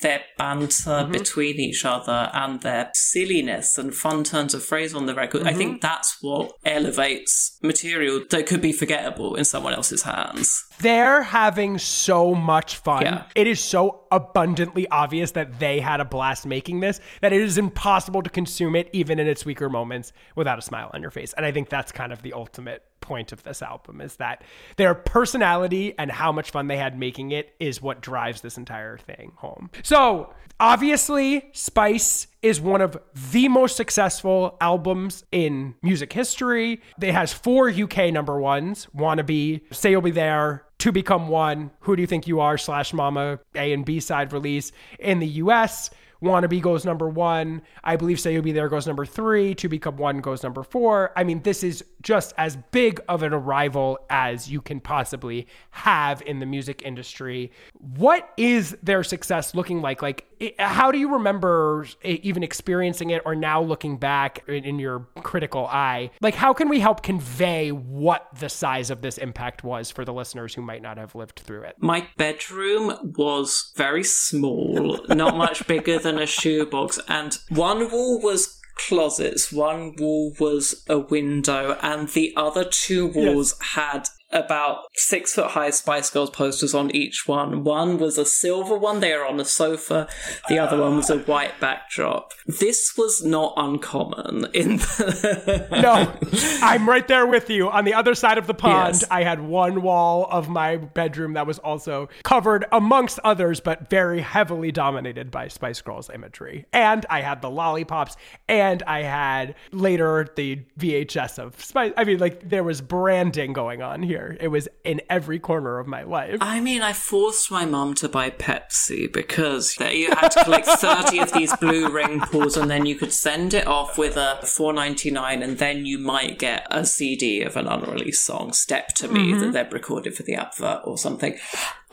their 0.01 0.21
banter 0.37 1.07
between 1.09 1.55
each 1.59 1.85
other 1.85 2.29
and 2.33 2.59
their 2.61 2.89
silliness 2.93 3.77
and 3.77 3.93
fun 3.95 4.23
turns 4.23 4.53
of 4.53 4.63
phrase 4.63 4.93
on 4.93 5.05
the 5.05 5.15
record, 5.15 5.43
I 5.43 5.49
Mm-hmm. 5.49 5.57
think 5.57 5.81
that's 5.81 6.17
what 6.21 6.51
elevates 6.65 7.57
material 7.61 8.21
that 8.29 8.45
could 8.47 8.61
be 8.61 8.71
forgettable 8.73 9.35
in 9.35 9.45
someone 9.45 9.73
else's 9.73 10.03
hands. 10.03 10.63
They're 10.83 11.23
having 11.23 11.77
so 11.77 12.35
much 12.35 12.77
fun. 12.77 13.03
Yeah. 13.03 13.23
It 13.35 13.47
is 13.47 13.59
so 13.59 14.01
abundantly 14.11 14.87
obvious 14.89 15.31
that 15.31 15.59
they 15.59 15.79
had 15.79 15.99
a 15.99 16.05
blast 16.05 16.45
making 16.45 16.81
this 16.81 16.99
that 17.21 17.33
it 17.33 17.41
is 17.41 17.57
impossible 17.57 18.21
to 18.21 18.29
consume 18.29 18.75
it 18.75 18.89
even 18.93 19.19
in 19.19 19.27
its 19.27 19.45
weaker 19.45 19.69
moments 19.69 20.13
without 20.35 20.59
a 20.59 20.61
smile 20.61 20.91
on 20.93 21.01
your 21.01 21.11
face. 21.11 21.33
And 21.33 21.45
I 21.45 21.51
think 21.51 21.69
that's 21.69 21.91
kind 21.91 22.13
of 22.13 22.21
the 22.21 22.33
ultimate 22.33 22.83
point 23.03 23.31
of 23.31 23.43
this 23.43 23.61
album 23.61 24.01
is 24.01 24.15
that 24.15 24.43
their 24.77 24.95
personality 24.95 25.93
and 25.99 26.09
how 26.09 26.31
much 26.31 26.51
fun 26.51 26.67
they 26.67 26.77
had 26.77 26.97
making 26.97 27.31
it 27.31 27.53
is 27.59 27.81
what 27.81 28.01
drives 28.01 28.41
this 28.41 28.57
entire 28.57 28.97
thing 28.97 29.33
home. 29.35 29.69
So, 29.83 30.33
obviously, 30.59 31.49
Spice 31.51 32.27
is 32.41 32.59
one 32.61 32.81
of 32.81 32.97
the 33.31 33.49
most 33.49 33.75
successful 33.75 34.57
albums 34.61 35.25
in 35.31 35.75
music 35.81 36.13
history. 36.13 36.81
It 37.01 37.11
has 37.11 37.33
four 37.33 37.69
UK 37.69 38.11
number 38.11 38.39
ones 38.39 38.87
Wannabe, 38.95 39.61
Say 39.71 39.91
You'll 39.91 40.01
Be 40.01 40.11
There, 40.11 40.65
To 40.83 40.91
Become 40.91 41.29
One, 41.29 41.71
Who 41.79 41.95
Do 41.95 42.01
You 42.01 42.07
Think 42.07 42.27
You 42.27 42.41
Are, 42.41 42.57
slash 42.57 42.91
Mama, 42.91 43.39
A 43.55 43.71
and 43.71 43.85
B 43.85 44.01
side 44.01 44.33
release 44.33 44.73
in 44.99 45.19
the 45.19 45.27
US. 45.27 45.89
Wannabe 46.21 46.61
goes 46.61 46.83
number 46.83 47.07
one. 47.07 47.61
I 47.85 47.95
believe 47.95 48.19
Say 48.19 48.33
You'll 48.33 48.43
Be 48.43 48.51
There 48.51 48.67
goes 48.67 48.85
number 48.85 49.05
three. 49.05 49.55
To 49.55 49.69
Become 49.69 49.95
One 49.95 50.19
goes 50.19 50.43
number 50.43 50.61
four. 50.61 51.13
I 51.15 51.23
mean, 51.23 51.41
this 51.43 51.63
is 51.63 51.85
just 52.01 52.33
as 52.37 52.57
big 52.71 52.99
of 53.07 53.23
an 53.23 53.33
arrival 53.33 53.97
as 54.09 54.51
you 54.51 54.59
can 54.59 54.81
possibly 54.81 55.47
have 55.71 56.21
in 56.23 56.39
the 56.39 56.45
music 56.45 56.81
industry. 56.83 57.53
What 57.79 58.33
is 58.35 58.75
their 58.83 59.03
success 59.03 59.55
looking 59.55 59.81
like? 59.81 60.01
Like, 60.01 60.25
how 60.59 60.91
do 60.91 60.97
you 60.97 61.13
remember 61.13 61.85
even 62.03 62.43
experiencing 62.43 63.09
it 63.09 63.21
or 63.25 63.35
now 63.35 63.61
looking 63.61 63.97
back 63.97 64.43
in, 64.47 64.63
in 64.63 64.79
your 64.79 65.07
critical 65.21 65.67
eye? 65.67 66.11
Like, 66.21 66.35
how 66.35 66.53
can 66.53 66.69
we 66.69 66.79
help 66.79 67.03
convey 67.03 67.71
what 67.71 68.27
the 68.39 68.49
size 68.49 68.89
of 68.89 69.01
this 69.01 69.17
impact 69.17 69.63
was 69.63 69.91
for 69.91 70.05
the 70.05 70.13
listeners 70.13 70.53
who 70.53 70.61
might 70.61 70.81
not 70.81 70.97
have 70.97 71.15
lived 71.15 71.39
through 71.39 71.63
it? 71.63 71.75
My 71.79 72.07
bedroom 72.17 73.13
was 73.17 73.71
very 73.75 74.03
small, 74.03 74.99
not 75.09 75.37
much 75.37 75.67
bigger 75.67 75.99
than 75.99 76.17
a 76.17 76.25
shoebox, 76.25 76.99
and 77.07 77.37
one 77.49 77.91
wall 77.91 78.21
was 78.21 78.59
closets, 78.75 79.51
one 79.51 79.95
wall 79.97 80.33
was 80.39 80.83
a 80.89 80.99
window, 80.99 81.77
and 81.81 82.09
the 82.09 82.33
other 82.35 82.65
two 82.65 83.07
walls 83.07 83.55
had 83.75 84.07
about 84.33 84.85
six 84.95 85.33
foot 85.33 85.51
high 85.51 85.69
Spice 85.69 86.09
Girls 86.09 86.29
posters 86.29 86.73
on 86.73 86.91
each 86.95 87.27
one. 87.27 87.63
One 87.63 87.97
was 87.97 88.17
a 88.17 88.25
silver 88.25 88.77
one, 88.77 88.99
they 88.99 89.13
were 89.15 89.25
on 89.25 89.39
a 89.39 89.45
sofa, 89.45 90.07
the 90.49 90.59
other 90.59 90.79
one 90.79 90.97
was 90.97 91.09
a 91.09 91.19
white 91.19 91.59
backdrop. 91.59 92.31
This 92.45 92.93
was 92.97 93.23
not 93.23 93.53
uncommon 93.57 94.47
in 94.53 94.77
the 94.77 95.67
No, 95.71 96.13
I'm 96.61 96.87
right 96.89 97.07
there 97.07 97.25
with 97.25 97.49
you. 97.49 97.69
On 97.69 97.85
the 97.85 97.93
other 97.93 98.15
side 98.15 98.37
of 98.37 98.47
the 98.47 98.53
pond, 98.53 98.95
Yes. 98.95 99.03
I 99.11 99.23
had 99.23 99.39
one 99.41 99.81
wall 99.81 100.27
of 100.29 100.49
my 100.49 100.77
bedroom 100.77 101.33
that 101.33 101.45
was 101.47 101.59
also 101.59 102.09
covered, 102.23 102.65
amongst 102.71 103.19
others, 103.23 103.59
but 103.59 103.89
very 103.89 104.21
heavily 104.21 104.71
dominated 104.71 105.29
by 105.31 105.47
Spice 105.47 105.81
Girls 105.81 106.09
imagery. 106.13 106.65
And 106.73 107.05
I 107.09 107.21
had 107.21 107.41
the 107.41 107.49
lollipops, 107.49 108.15
and 108.47 108.81
I 108.83 109.03
had 109.03 109.55
later 109.71 110.27
the 110.35 110.63
VHS 110.79 111.37
of 111.39 111.61
Spice. 111.63 111.93
I 111.97 112.03
mean, 112.03 112.19
like, 112.19 112.49
there 112.49 112.63
was 112.63 112.81
branding 112.81 113.53
going 113.53 113.81
on 113.81 114.01
here. 114.03 114.22
It 114.39 114.47
was 114.49 114.67
in 114.83 115.01
every 115.09 115.39
corner 115.39 115.79
of 115.79 115.87
my 115.87 116.03
life. 116.03 116.37
I 116.41 116.59
mean, 116.59 116.81
I 116.81 116.93
forced 116.93 117.51
my 117.51 117.65
mum 117.65 117.93
to 117.95 118.09
buy 118.09 118.29
Pepsi 118.29 119.11
because 119.11 119.75
there 119.75 119.93
you 119.93 120.09
had 120.11 120.29
to 120.29 120.43
collect 120.43 120.67
30 120.79 121.19
of 121.19 121.33
these 121.33 121.55
blue 121.57 121.89
ring 121.89 122.19
pulls 122.21 122.57
and 122.57 122.69
then 122.69 122.85
you 122.85 122.95
could 122.95 123.13
send 123.13 123.53
it 123.53 123.67
off 123.67 123.97
with 123.97 124.17
a 124.17 124.39
4.99 124.43 125.43
and 125.43 125.57
then 125.57 125.85
you 125.85 125.97
might 125.97 126.39
get 126.39 126.67
a 126.69 126.85
CD 126.85 127.41
of 127.41 127.55
an 127.57 127.67
unreleased 127.67 128.23
song, 128.23 128.53
Step 128.53 128.89
to 128.95 129.07
Me, 129.07 129.31
that 129.33 129.39
mm-hmm. 129.39 129.51
they'd 129.51 129.73
recorded 129.73 130.15
for 130.15 130.23
the 130.23 130.35
advert 130.35 130.81
or 130.85 130.97
something. 130.97 131.37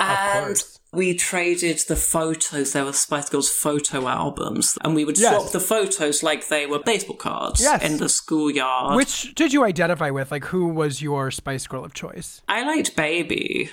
And 0.00 0.62
we 0.92 1.14
traded 1.14 1.78
the 1.86 1.94
photos. 1.96 2.72
There 2.72 2.84
were 2.84 2.92
Spice 2.92 3.28
Girls 3.28 3.48
photo 3.50 4.08
albums 4.08 4.76
and 4.82 4.94
we 4.94 5.04
would 5.04 5.18
Yes. 5.18 5.34
swap 5.40 5.52
the 5.52 5.60
photos 5.60 6.22
like 6.22 6.48
they 6.48 6.66
were 6.66 6.80
baseball 6.80 7.16
cards 7.16 7.60
Yes. 7.60 7.82
in 7.82 7.98
the 7.98 8.08
schoolyard. 8.08 8.96
Which 8.96 9.34
did 9.34 9.52
you 9.52 9.62
identify 9.64 10.10
with? 10.10 10.30
Like, 10.32 10.46
who 10.46 10.66
was 10.68 11.00
your 11.02 11.30
Spice 11.30 11.66
Girl 11.66 11.84
of 11.84 11.94
choice? 11.94 12.40
I 12.48 12.62
liked 12.64 12.96
Baby. 12.96 13.70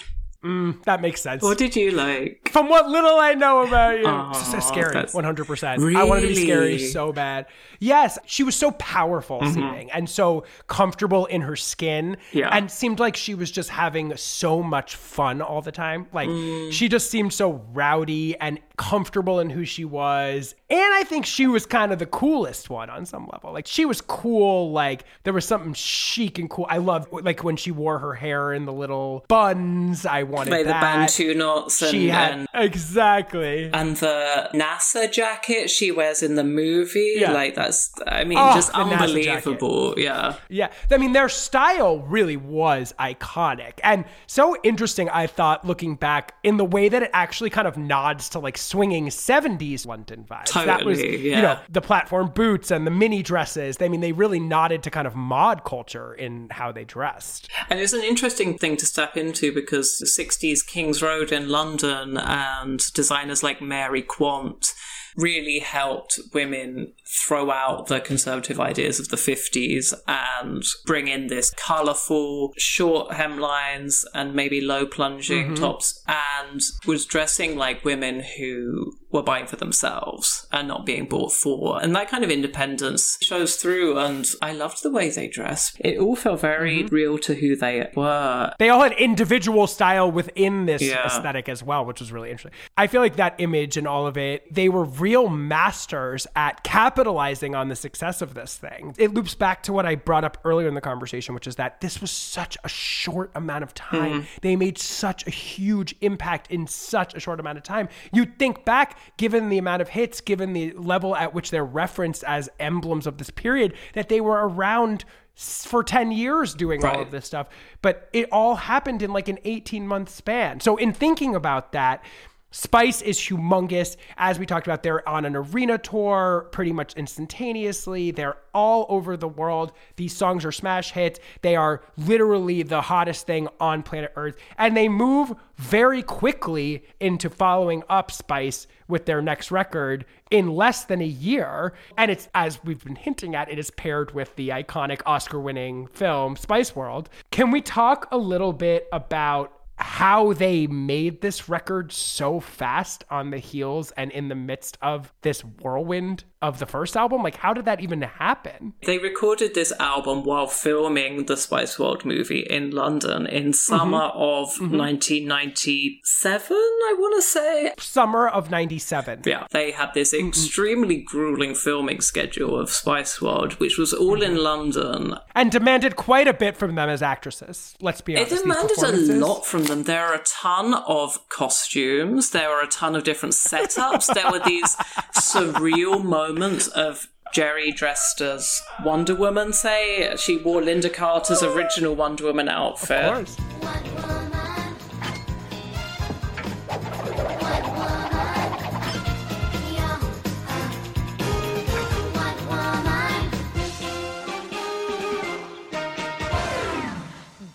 Mm, 0.48 0.84
that 0.84 1.02
makes 1.02 1.22
sense. 1.22 1.44
What 1.44 1.58
did 1.58 1.76
you 1.76 1.92
like? 1.92 2.50
From 2.54 2.70
what 2.70 2.88
little 2.88 3.18
I 3.18 3.34
know 3.34 3.68
about 3.68 4.00
you, 4.00 4.08
Aw, 4.08 4.32
S- 4.32 4.68
scary, 4.68 5.06
one 5.12 5.24
hundred 5.26 5.46
percent. 5.46 5.84
I 5.84 6.04
wanted 6.06 6.22
to 6.22 6.28
be 6.30 6.36
scary 6.36 6.80
so 6.80 7.12
bad. 7.12 7.48
Yes, 7.80 8.18
she 8.26 8.44
was 8.44 8.56
so 8.56 8.72
powerful 8.72 9.42
mm-hmm. 9.42 9.54
seeming 9.54 9.92
and 9.92 10.10
so 10.10 10.46
comfortable 10.68 11.26
in 11.26 11.42
her 11.42 11.56
skin, 11.56 12.18
Yeah. 12.32 12.50
and 12.52 12.72
seemed 12.72 13.00
like 13.00 13.16
she 13.16 13.36
was 13.36 13.52
just 13.52 13.70
having 13.70 14.16
so 14.16 14.64
much 14.64 14.96
fun 14.96 15.42
all 15.42 15.62
the 15.62 15.72
time. 15.72 16.08
Like 16.14 16.30
mm. 16.30 16.72
she 16.72 16.88
just 16.88 17.12
seemed 17.12 17.34
so 17.34 17.66
rowdy 17.74 18.38
and 18.38 18.60
comfortable 18.78 19.40
in 19.40 19.50
who 19.50 19.66
she 19.66 19.84
was, 19.84 20.56
and 20.70 20.94
I 20.94 21.04
think 21.04 21.26
she 21.26 21.46
was 21.46 21.66
kind 21.66 21.92
of 21.92 22.00
the 22.00 22.06
coolest 22.06 22.70
one 22.70 22.90
on 22.90 23.06
some 23.06 23.30
level. 23.32 23.52
Like 23.52 23.68
she 23.68 23.86
was 23.86 24.00
cool. 24.00 24.72
Like 24.72 25.04
there 25.24 25.34
was 25.34 25.46
something 25.46 25.74
chic 25.74 26.40
and 26.40 26.50
cool. 26.50 26.68
I 26.70 26.78
loved 26.78 27.12
like 27.12 27.44
when 27.44 27.58
she 27.58 27.72
wore 27.72 28.00
her 28.00 28.14
hair 28.14 28.54
in 28.54 28.66
the 28.66 28.74
little 28.74 29.26
buns. 29.28 30.06
I 30.06 30.24
wanted 30.38 30.52
Like 30.52 30.66
the. 30.66 30.72
Bantu 30.72 31.34
knots 31.34 31.82
and, 31.82 31.92
She 31.92 32.08
had 32.10 32.32
and 32.34 32.48
exactly. 32.54 33.70
and 33.74 33.98
the 33.98 34.50
NASA 34.54 35.12
jacket 35.12 35.70
she 35.70 35.92
wears 35.92 36.24
in 36.24 36.36
the 36.36 36.44
movie. 36.44 37.16
Yeah. 37.18 37.32
Like 37.32 37.56
that's, 37.56 37.92
I 38.08 38.24
mean, 38.24 38.38
Oh, 38.38 38.54
just 38.54 38.72
the 38.72 38.78
NASA 38.80 39.24
jacket. 39.24 39.48
unbelievable. 39.48 39.94
Yeah. 39.98 40.36
Yeah, 40.50 40.72
I 40.92 40.98
mean 40.98 41.14
their 41.14 41.30
style 41.30 42.00
really 42.00 42.38
was 42.38 42.94
iconic 43.00 43.74
and 43.84 44.06
so 44.28 44.58
interesting. 44.64 45.10
I 45.10 45.28
thought 45.28 45.66
looking 45.66 45.96
back 45.96 46.34
in 46.44 46.58
the 46.58 46.66
way 46.66 46.90
that 46.90 47.04
it 47.04 47.12
actually 47.14 47.50
kind 47.50 47.68
of 47.68 47.78
nods 47.78 48.30
to 48.30 48.40
like 48.40 48.58
swinging 48.58 49.08
'70s 49.08 49.86
London 49.86 50.26
vibes. 50.30 50.54
that 50.54 50.86
was, 50.86 50.98
Totally, 51.00 51.30
you 51.30 51.42
know, 51.42 51.60
the 51.70 51.82
platform 51.82 52.30
boots 52.34 52.72
and 52.72 52.86
the 52.88 52.92
mini 52.92 53.22
dresses. 53.24 53.78
I 53.82 53.88
mean, 53.88 54.02
they 54.02 54.12
really 54.12 54.40
nodded 54.40 54.84
to 54.84 54.90
kind 54.92 55.08
of 55.08 55.16
mod 55.16 55.64
culture 55.64 56.14
in 56.14 56.48
how 56.52 56.72
they 56.72 56.84
dressed. 56.84 57.50
And 57.70 57.80
it's 57.80 57.94
an 57.94 58.04
interesting 58.04 58.58
thing 58.58 58.78
to 58.78 58.86
step 58.86 59.18
into 59.18 59.54
because 59.54 59.98
60s 60.18 60.66
Kings 60.66 61.02
Road 61.02 61.32
in 61.32 61.50
London 61.50 62.18
and 62.18 62.82
designers 62.94 63.44
like 63.44 63.62
Mary 63.62 64.02
Quant 64.02 64.74
really 65.18 65.60
helped 65.60 66.20
women 66.34 66.94
throw 67.06 67.50
out 67.50 67.88
the 67.88 68.00
conservative 68.00 68.60
ideas 68.60 69.00
of 69.00 69.10
the 69.10 69.18
50s 69.18 69.94
and 70.08 70.64
bring 70.86 71.08
in 71.08 71.28
this 71.28 71.50
colourful 71.50 72.54
short 72.58 73.10
hemlines 73.10 74.06
and 74.14 74.36
maybe 74.36 74.62
low 74.62 74.86
plunging 74.86 75.48
mm-hmm. 75.48 75.56
tops 75.56 76.04
and 76.08 76.62
was 76.86 77.06
dressing 77.06 77.58
like 77.58 77.84
women 77.84 78.24
who 78.38 78.96
were 79.10 79.24
buying 79.24 79.48
for 79.48 79.56
themselves 79.56 80.48
and 80.52 80.68
not 80.68 80.86
being 80.86 81.06
bought 81.06 81.32
for. 81.32 81.82
And 81.82 81.96
that 81.96 82.10
kind 82.10 82.24
of 82.24 82.30
independence 82.30 83.18
shows 83.22 83.56
through 83.56 83.98
and 83.98 84.30
I 84.42 84.52
loved 84.52 84.84
the 84.84 84.92
way 84.92 85.10
they 85.10 85.28
dressed. 85.28 85.78
It 85.80 85.98
all 85.98 86.16
felt 86.16 86.42
very 86.42 86.80
mm-hmm. 86.84 86.94
real 86.94 87.18
to 87.20 87.36
who 87.36 87.56
they 87.56 87.90
were. 87.96 88.54
They 88.60 88.70
all 88.70 88.84
had 88.84 88.94
individual 88.94 89.66
style 89.68 90.12
within 90.12 90.66
this 90.66 90.82
Yeah. 90.82 91.06
aesthetic 91.06 91.48
as 91.48 91.64
well, 91.64 91.86
which 91.86 92.00
was 92.02 92.12
really 92.12 92.32
interesting. 92.32 92.60
I 92.78 92.88
feel 92.88 93.02
like 93.02 93.16
that 93.16 93.36
image 93.38 93.78
and 93.78 93.88
all 93.88 94.08
of 94.08 94.18
it, 94.18 94.54
they 94.54 94.68
were 94.68 94.84
real 94.84 95.30
masters 95.30 96.28
at 96.36 96.64
capitalizing 96.64 97.56
on 97.56 97.70
the 97.70 97.76
success 97.76 98.22
of 98.22 98.34
this 98.34 98.58
thing. 98.58 98.94
It 98.98 99.14
loops 99.14 99.36
back 99.36 99.64
to 99.64 99.74
what 99.74 99.86
I 99.86 99.96
brought 99.96 100.26
up 100.26 100.38
earlier 100.44 100.68
in 100.68 100.74
the 100.74 100.82
conversation, 100.82 101.34
which 101.34 101.48
is 101.48 101.56
that 101.56 101.80
this 101.80 102.02
was 102.02 102.12
such 102.12 102.58
a 102.64 102.70
short 102.70 103.32
amount 103.36 103.64
of 103.64 103.74
time. 103.74 104.22
Mm-hmm. 104.22 104.38
They 104.42 104.56
made 104.56 104.78
such 104.78 105.26
a 105.26 105.30
huge 105.30 105.96
impact 106.02 106.52
in 106.52 106.68
such 106.68 107.14
a 107.14 107.20
short 107.20 107.40
amount 107.40 107.58
of 107.58 107.64
time. 107.64 107.88
You'd 108.12 108.38
think 108.38 108.66
back, 108.66 108.97
given 109.18 109.50
the 109.50 109.58
amount 109.58 109.82
of 109.82 109.90
hits, 109.90 110.22
given 110.22 110.54
the 110.54 110.72
level 110.74 111.16
at 111.16 111.34
which 111.34 111.52
they're 111.52 111.66
referenced 111.66 112.24
as 112.24 112.50
emblems 112.60 113.08
of 113.08 113.18
this 113.18 113.30
period, 113.30 113.74
that 113.94 114.10
they 114.10 114.22
were 114.22 114.48
around 114.48 115.06
for 115.36 115.84
10 115.84 116.12
years 116.12 116.56
doing 116.56 116.84
all 116.84 117.00
of 117.00 117.12
this 117.12 117.26
stuff. 117.26 117.48
But 117.82 118.10
it 118.12 118.28
all 118.32 118.56
happened 118.56 119.04
in 119.04 119.14
like 119.14 119.28
an 119.28 119.38
18 119.44 119.88
month 119.88 120.10
span. 120.10 120.60
So, 120.60 120.78
in 120.78 120.94
thinking 120.94 121.36
about 121.36 121.74
that, 121.74 122.04
Spice 122.52 123.02
is 123.02 123.20
humongous. 123.20 123.98
As 124.16 124.40
we 124.40 124.46
talked 124.46 124.68
about, 124.68 124.82
they're 124.82 125.08
on 125.08 125.26
an 125.26 125.36
arena 125.36 125.78
tour 125.78 126.48
pretty 126.52 126.72
much 126.72 126.94
instantaneously. 126.96 128.12
They're 128.12 128.38
all 128.54 128.86
over 128.88 129.18
the 129.18 129.28
world. 129.28 129.74
These 129.98 130.16
songs 130.16 130.46
are 130.46 130.52
smash 130.52 130.92
hits. 130.92 131.20
They 131.42 131.58
are 131.58 131.82
literally 131.98 132.64
the 132.64 132.82
hottest 132.82 133.28
thing 133.28 133.50
on 133.60 133.84
planet 133.84 134.14
Earth. 134.16 134.38
And 134.58 134.78
they 134.78 134.88
move 134.88 135.34
very 135.58 136.02
quickly 136.02 136.86
into 137.02 137.30
following 137.30 137.84
up 137.90 138.12
Spice 138.12 138.66
with 138.88 139.06
their 139.06 139.22
next 139.22 139.52
record 139.52 140.06
in 140.32 140.48
less 140.48 140.86
than 140.86 141.02
a 141.02 141.06
year. 141.06 141.74
And 141.98 142.10
it's, 142.10 142.30
as 142.34 142.64
we've 142.64 142.84
been 142.84 142.96
hinting 142.96 143.36
at, 143.36 143.52
it 143.52 143.60
is 143.60 143.72
paired 143.72 144.14
with 144.14 144.36
the 144.38 144.50
iconic 144.50 145.02
Oscar 145.06 145.40
winning 145.40 145.88
film 145.88 146.38
Spice 146.38 146.76
World. 146.76 147.10
Can 147.32 147.52
we 147.52 147.62
talk 147.62 148.08
a 148.12 148.18
little 148.18 148.54
bit 148.54 148.88
about 148.94 149.57
how 149.78 150.34
they 150.34 150.68
made 150.68 151.22
this 151.22 151.48
record 151.48 151.92
so 151.92 152.40
fast 152.40 153.04
on 153.10 153.30
the 153.30 153.38
heels 153.38 153.92
and 153.92 154.12
in 154.12 154.28
the 154.28 154.36
midst 154.36 154.78
of 154.82 155.14
this 155.22 155.42
whirlwind 155.42 156.24
of 156.42 156.60
the 156.60 156.66
first 156.66 156.98
album? 156.98 157.24
Like, 157.24 157.36
how 157.38 157.54
did 157.54 157.66
that 157.66 157.80
even 157.82 158.02
happen? 158.02 158.74
They 158.86 158.98
recorded 158.98 159.54
this 159.54 159.72
album 159.80 160.24
while 160.24 160.48
filming 160.48 161.26
the 161.26 161.38
Spice 161.38 161.78
World 161.78 162.06
movie 162.06 162.42
in 162.42 162.72
London 162.72 163.28
in 163.28 163.54
summer 163.54 164.00
mm-hmm. 164.00 164.18
of 164.18 164.50
mm-hmm. 164.54 164.78
1997, 164.78 166.58
I 166.58 166.96
want 166.98 167.16
to 167.16 167.22
say. 167.22 167.74
Summer 167.80 168.28
of 168.28 168.50
97. 168.50 169.22
Yeah, 169.26 169.46
they 169.52 169.72
had 169.72 169.94
this 169.94 170.14
mm-hmm. 170.14 170.28
extremely 170.28 170.98
grueling 170.98 171.54
filming 171.56 172.02
schedule 172.02 172.60
of 172.60 172.70
Spice 172.70 173.22
World, 173.22 173.54
which 173.54 173.78
was 173.78 173.94
all 173.94 174.22
in 174.22 174.38
London. 174.38 175.16
And 175.36 175.52
demanded 175.52 175.96
quite 175.96 176.28
a 176.28 176.34
bit 176.34 176.58
from 176.58 176.76
them 176.76 176.90
as 176.90 177.02
actresses. 177.02 177.76
Let's 177.80 178.02
be 178.02 178.16
honest. 178.16 178.32
these 178.32 178.42
demanded 178.42 178.78
a 179.10 179.14
lot 179.14 179.46
from 179.46 179.67
them. 179.68 179.84
There 179.84 180.06
are 180.06 180.16
a 180.16 180.24
ton 180.24 180.74
of 180.74 181.28
costumes. 181.30 182.32
There 182.32 182.50
were 182.50 182.62
a 182.62 182.68
ton 182.68 182.96
of 182.96 183.04
different 183.04 183.36
setups. 183.36 184.14
there 184.14 184.32
were 184.32 184.40
these 184.40 184.76
surreal 185.16 186.04
moments 186.04 186.68
of 186.68 187.08
Geri 187.34 187.72
dressed 187.72 188.22
as 188.22 188.62
Wonder 188.84 189.16
Woman, 189.16 189.54
say. 189.54 190.16
She 190.18 190.38
wore 190.38 190.62
Lynda 190.62 190.92
Carter's 190.92 191.44
original 191.44 191.96
Wonder 191.96 192.26
Woman 192.26 192.50
outfit. 192.50 193.30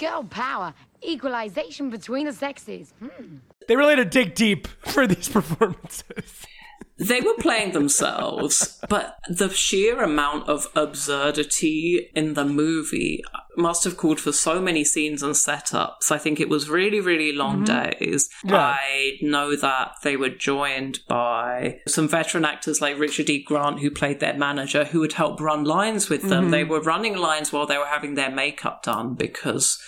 Girl 0.03 0.25
power. 0.25 0.75
Equalization 1.07 1.89
between 1.89 2.27
the 2.27 2.33
sexes. 2.33 2.93
Hmm. 2.99 3.37
They 3.69 3.77
really 3.77 3.95
had 3.95 4.11
to 4.11 4.19
dig 4.25 4.35
deep 4.35 4.67
for 4.81 5.07
these 5.07 5.29
performances. 5.29 6.45
They 7.03 7.21
were 7.21 7.35
playing 7.35 7.73
themselves, 7.73 8.79
but 8.89 9.19
the 9.29 9.49
sheer 9.49 10.03
amount 10.03 10.49
of 10.49 10.69
absurdity 10.77 12.11
in 12.15 12.35
the 12.35 12.45
movie 12.45 13.25
must 13.57 13.85
have 13.85 13.97
called 13.97 14.21
for 14.21 14.31
so 14.33 14.61
many 14.61 14.85
scenes 14.85 15.23
and 15.23 15.35
setups. 15.35 16.11
I 16.11 16.19
think 16.19 16.39
it 16.39 16.49
was 16.49 16.71
really, 16.71 17.01
really 17.01 17.33
long 17.33 17.65
mm-hmm. 17.65 17.99
days. 17.99 18.31
Yeah. 18.45 18.57
I 18.57 19.19
know 19.21 19.57
that 19.57 19.97
they 20.03 20.17
were 20.17 20.31
joined 20.31 21.01
by 21.09 21.81
some 21.89 22.09
veteran 22.09 22.45
actors 22.45 22.81
like 22.81 22.99
Richard 22.99 23.29
E. 23.29 23.43
Grant, 23.43 23.81
who 23.81 23.91
played 23.91 24.21
their 24.21 24.35
manager, 24.35 24.85
who 24.85 25.01
would 25.01 25.15
help 25.15 25.41
run 25.41 25.65
lines 25.65 26.09
with 26.09 26.23
them. 26.23 26.45
Mm-hmm. 26.45 26.51
They 26.53 26.65
were 26.65 26.81
running 26.81 27.17
lines 27.17 27.53
while 27.53 27.67
they 27.67 27.79
were 27.79 27.87
having 27.87 28.15
their 28.15 28.31
makeup 28.31 28.83
done 28.85 29.15
because 29.15 29.79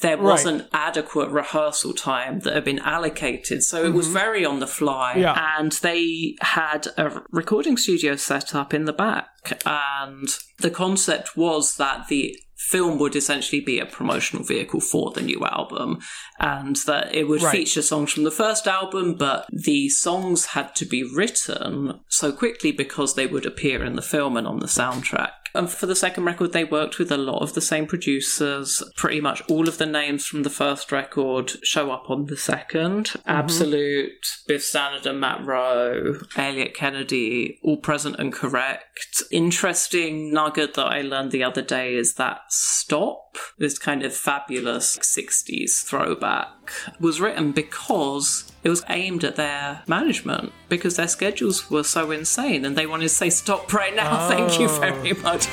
there 0.00 0.16
Right. 0.16 0.24
wasn't 0.24 0.68
adequate 0.72 1.30
rehearsal 1.30 1.92
time 1.92 2.40
that 2.40 2.54
had 2.54 2.64
been 2.64 2.78
allocated. 2.78 3.62
So 3.64 3.84
it 3.84 3.92
was 3.92 4.06
mm-hmm. 4.06 4.14
very 4.14 4.44
on 4.44 4.60
the 4.60 4.66
fly. 4.66 5.14
Yeah. 5.16 5.56
And 5.58 5.72
they 5.72 6.36
had 6.40 6.88
a 6.96 7.22
recording 7.30 7.76
studio 7.76 8.14
set 8.16 8.54
up 8.54 8.72
in 8.72 8.84
the 8.84 8.92
back. 8.92 9.60
And 9.66 10.28
the 10.58 10.70
concept 10.70 11.36
was 11.36 11.76
that 11.76 12.08
the 12.08 12.38
film 12.56 12.98
would 12.98 13.16
essentially 13.16 13.60
be 13.60 13.78
a 13.78 13.86
promotional 13.86 14.44
vehicle 14.44 14.80
for 14.80 15.10
the 15.12 15.22
new 15.22 15.44
album 15.44 15.98
and 16.38 16.76
that 16.86 17.14
it 17.14 17.28
would 17.28 17.42
Right. 17.42 17.52
feature 17.52 17.82
songs 17.82 18.12
from 18.12 18.24
the 18.24 18.30
first 18.30 18.66
album 18.66 19.14
but 19.14 19.46
the 19.52 19.88
songs 19.88 20.46
had 20.46 20.74
to 20.76 20.84
be 20.84 21.02
written 21.02 22.00
so 22.08 22.32
quickly 22.32 22.72
because 22.72 23.14
they 23.14 23.26
would 23.26 23.46
appear 23.46 23.84
in 23.84 23.96
the 23.96 24.02
film 24.02 24.36
and 24.36 24.46
on 24.46 24.60
the 24.60 24.66
soundtrack. 24.66 25.30
And 25.54 25.70
for 25.70 25.86
the 25.86 25.96
second 25.96 26.24
record 26.24 26.52
they 26.52 26.64
worked 26.64 26.98
with 26.98 27.10
a 27.10 27.16
lot 27.16 27.42
of 27.42 27.54
the 27.54 27.60
same 27.60 27.86
producers. 27.86 28.82
Pretty 28.96 29.20
much 29.20 29.42
all 29.48 29.68
of 29.68 29.78
the 29.78 29.86
names 29.86 30.26
from 30.26 30.42
the 30.42 30.50
first 30.50 30.92
record 30.92 31.52
show 31.64 31.90
up 31.90 32.10
on 32.10 32.26
the 32.26 32.34
2nd 32.34 32.68
mm-hmm. 32.68 33.30
absolute 33.30 34.26
Biff 34.46 34.62
Stannard 34.62 35.06
and 35.06 35.20
matt 35.20 35.44
rowe 35.44 36.20
elliot 36.36 36.74
kennedy 36.74 37.58
all 37.62 37.76
present 37.76 38.16
and 38.18 38.32
correct. 38.32 39.22
Interesting 39.30 40.32
nugget 40.32 40.74
that 40.74 40.86
i 40.86 41.00
learned 41.00 41.32
the 41.32 41.44
other 41.44 41.62
day 41.62 41.94
is 41.94 42.14
that 42.14 42.40
stop 42.48 43.36
this 43.58 43.78
kind 43.78 44.02
of 44.02 44.14
fabulous 44.14 44.96
60s 44.98 45.84
throwback 45.84 46.27
was 47.00 47.20
written 47.20 47.52
because 47.52 48.50
it 48.62 48.68
was 48.68 48.84
aimed 48.88 49.24
at 49.24 49.36
their 49.36 49.82
management 49.86 50.52
because 50.68 50.96
their 50.96 51.08
schedules 51.08 51.70
were 51.70 51.84
so 51.84 52.10
insane 52.10 52.64
and 52.64 52.76
they 52.76 52.86
wanted 52.86 53.04
to 53.04 53.08
say 53.08 53.30
stop 53.30 53.72
right 53.72 53.94
now 53.94 54.28
thank 54.28 54.60
you 54.60 54.66
oh. 54.68 54.80
very 54.80 55.12
much 55.14 55.46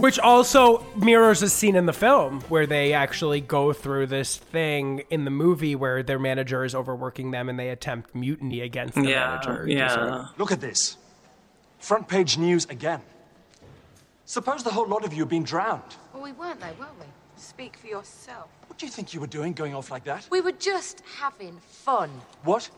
Which 0.00 0.18
also 0.18 0.84
mirrors 0.96 1.42
a 1.42 1.48
scene 1.48 1.76
in 1.76 1.86
the 1.86 1.92
film 1.92 2.40
where 2.48 2.66
they 2.66 2.92
actually 2.94 3.40
go 3.40 3.72
through 3.72 4.06
this 4.06 4.36
thing 4.36 5.02
in 5.10 5.24
the 5.24 5.30
movie 5.30 5.76
where 5.76 6.02
their 6.02 6.18
manager 6.18 6.64
is 6.64 6.74
overworking 6.74 7.30
them 7.30 7.48
and 7.48 7.58
they 7.58 7.68
attempt 7.68 8.14
mutiny 8.14 8.62
against 8.62 8.94
the 8.94 9.02
yeah 9.08 9.40
manager. 9.44 9.66
to 9.66 9.72
yeah 9.72 9.88
sort 9.94 10.08
of- 10.08 10.38
Look 10.38 10.52
at 10.52 10.60
this. 10.60 10.96
Front 11.78 12.08
page 12.08 12.38
news 12.38 12.64
again. 12.66 13.00
Suppose 14.24 14.62
the 14.62 14.70
whole 14.70 14.86
lot 14.86 15.04
of 15.04 15.12
you 15.12 15.20
have 15.20 15.28
been 15.28 15.42
drowned. 15.44 15.82
Well, 16.14 16.22
we 16.22 16.32
weren't 16.32 16.60
though, 16.60 16.74
were 16.78 16.86
we? 16.98 17.06
Speak 17.36 17.76
for 17.76 17.86
yourself. 17.86 18.48
What 18.68 18.78
do 18.78 18.86
you 18.86 18.92
think 18.92 19.12
you 19.12 19.20
were 19.20 19.26
doing 19.26 19.52
going 19.52 19.74
off 19.74 19.90
like 19.90 20.04
that? 20.04 20.26
We 20.30 20.40
were 20.40 20.52
just 20.52 21.02
having 21.18 21.58
fun. 21.66 22.10
What? 22.44 22.70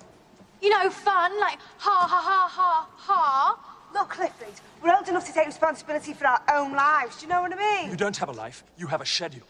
You 0.60 0.70
know, 0.70 0.88
fun, 0.90 1.38
like 1.40 1.58
ha 1.78 2.06
ha 2.08 2.20
ha 2.20 2.48
ha 2.48 2.88
ha. 2.96 3.71
Look, 3.94 4.10
Clifford, 4.10 4.54
we're 4.82 4.94
old 4.94 5.08
enough 5.08 5.26
to 5.26 5.32
take 5.32 5.46
responsibility 5.46 6.14
for 6.14 6.26
our 6.26 6.40
own 6.54 6.72
lives. 6.72 7.16
Do 7.18 7.26
you 7.26 7.32
know 7.32 7.42
what 7.42 7.52
I 7.52 7.82
mean? 7.82 7.90
You 7.90 7.96
don't 7.96 8.16
have 8.16 8.30
a 8.30 8.32
life, 8.32 8.64
you 8.78 8.86
have 8.86 9.00
a 9.00 9.06
schedule. 9.06 9.46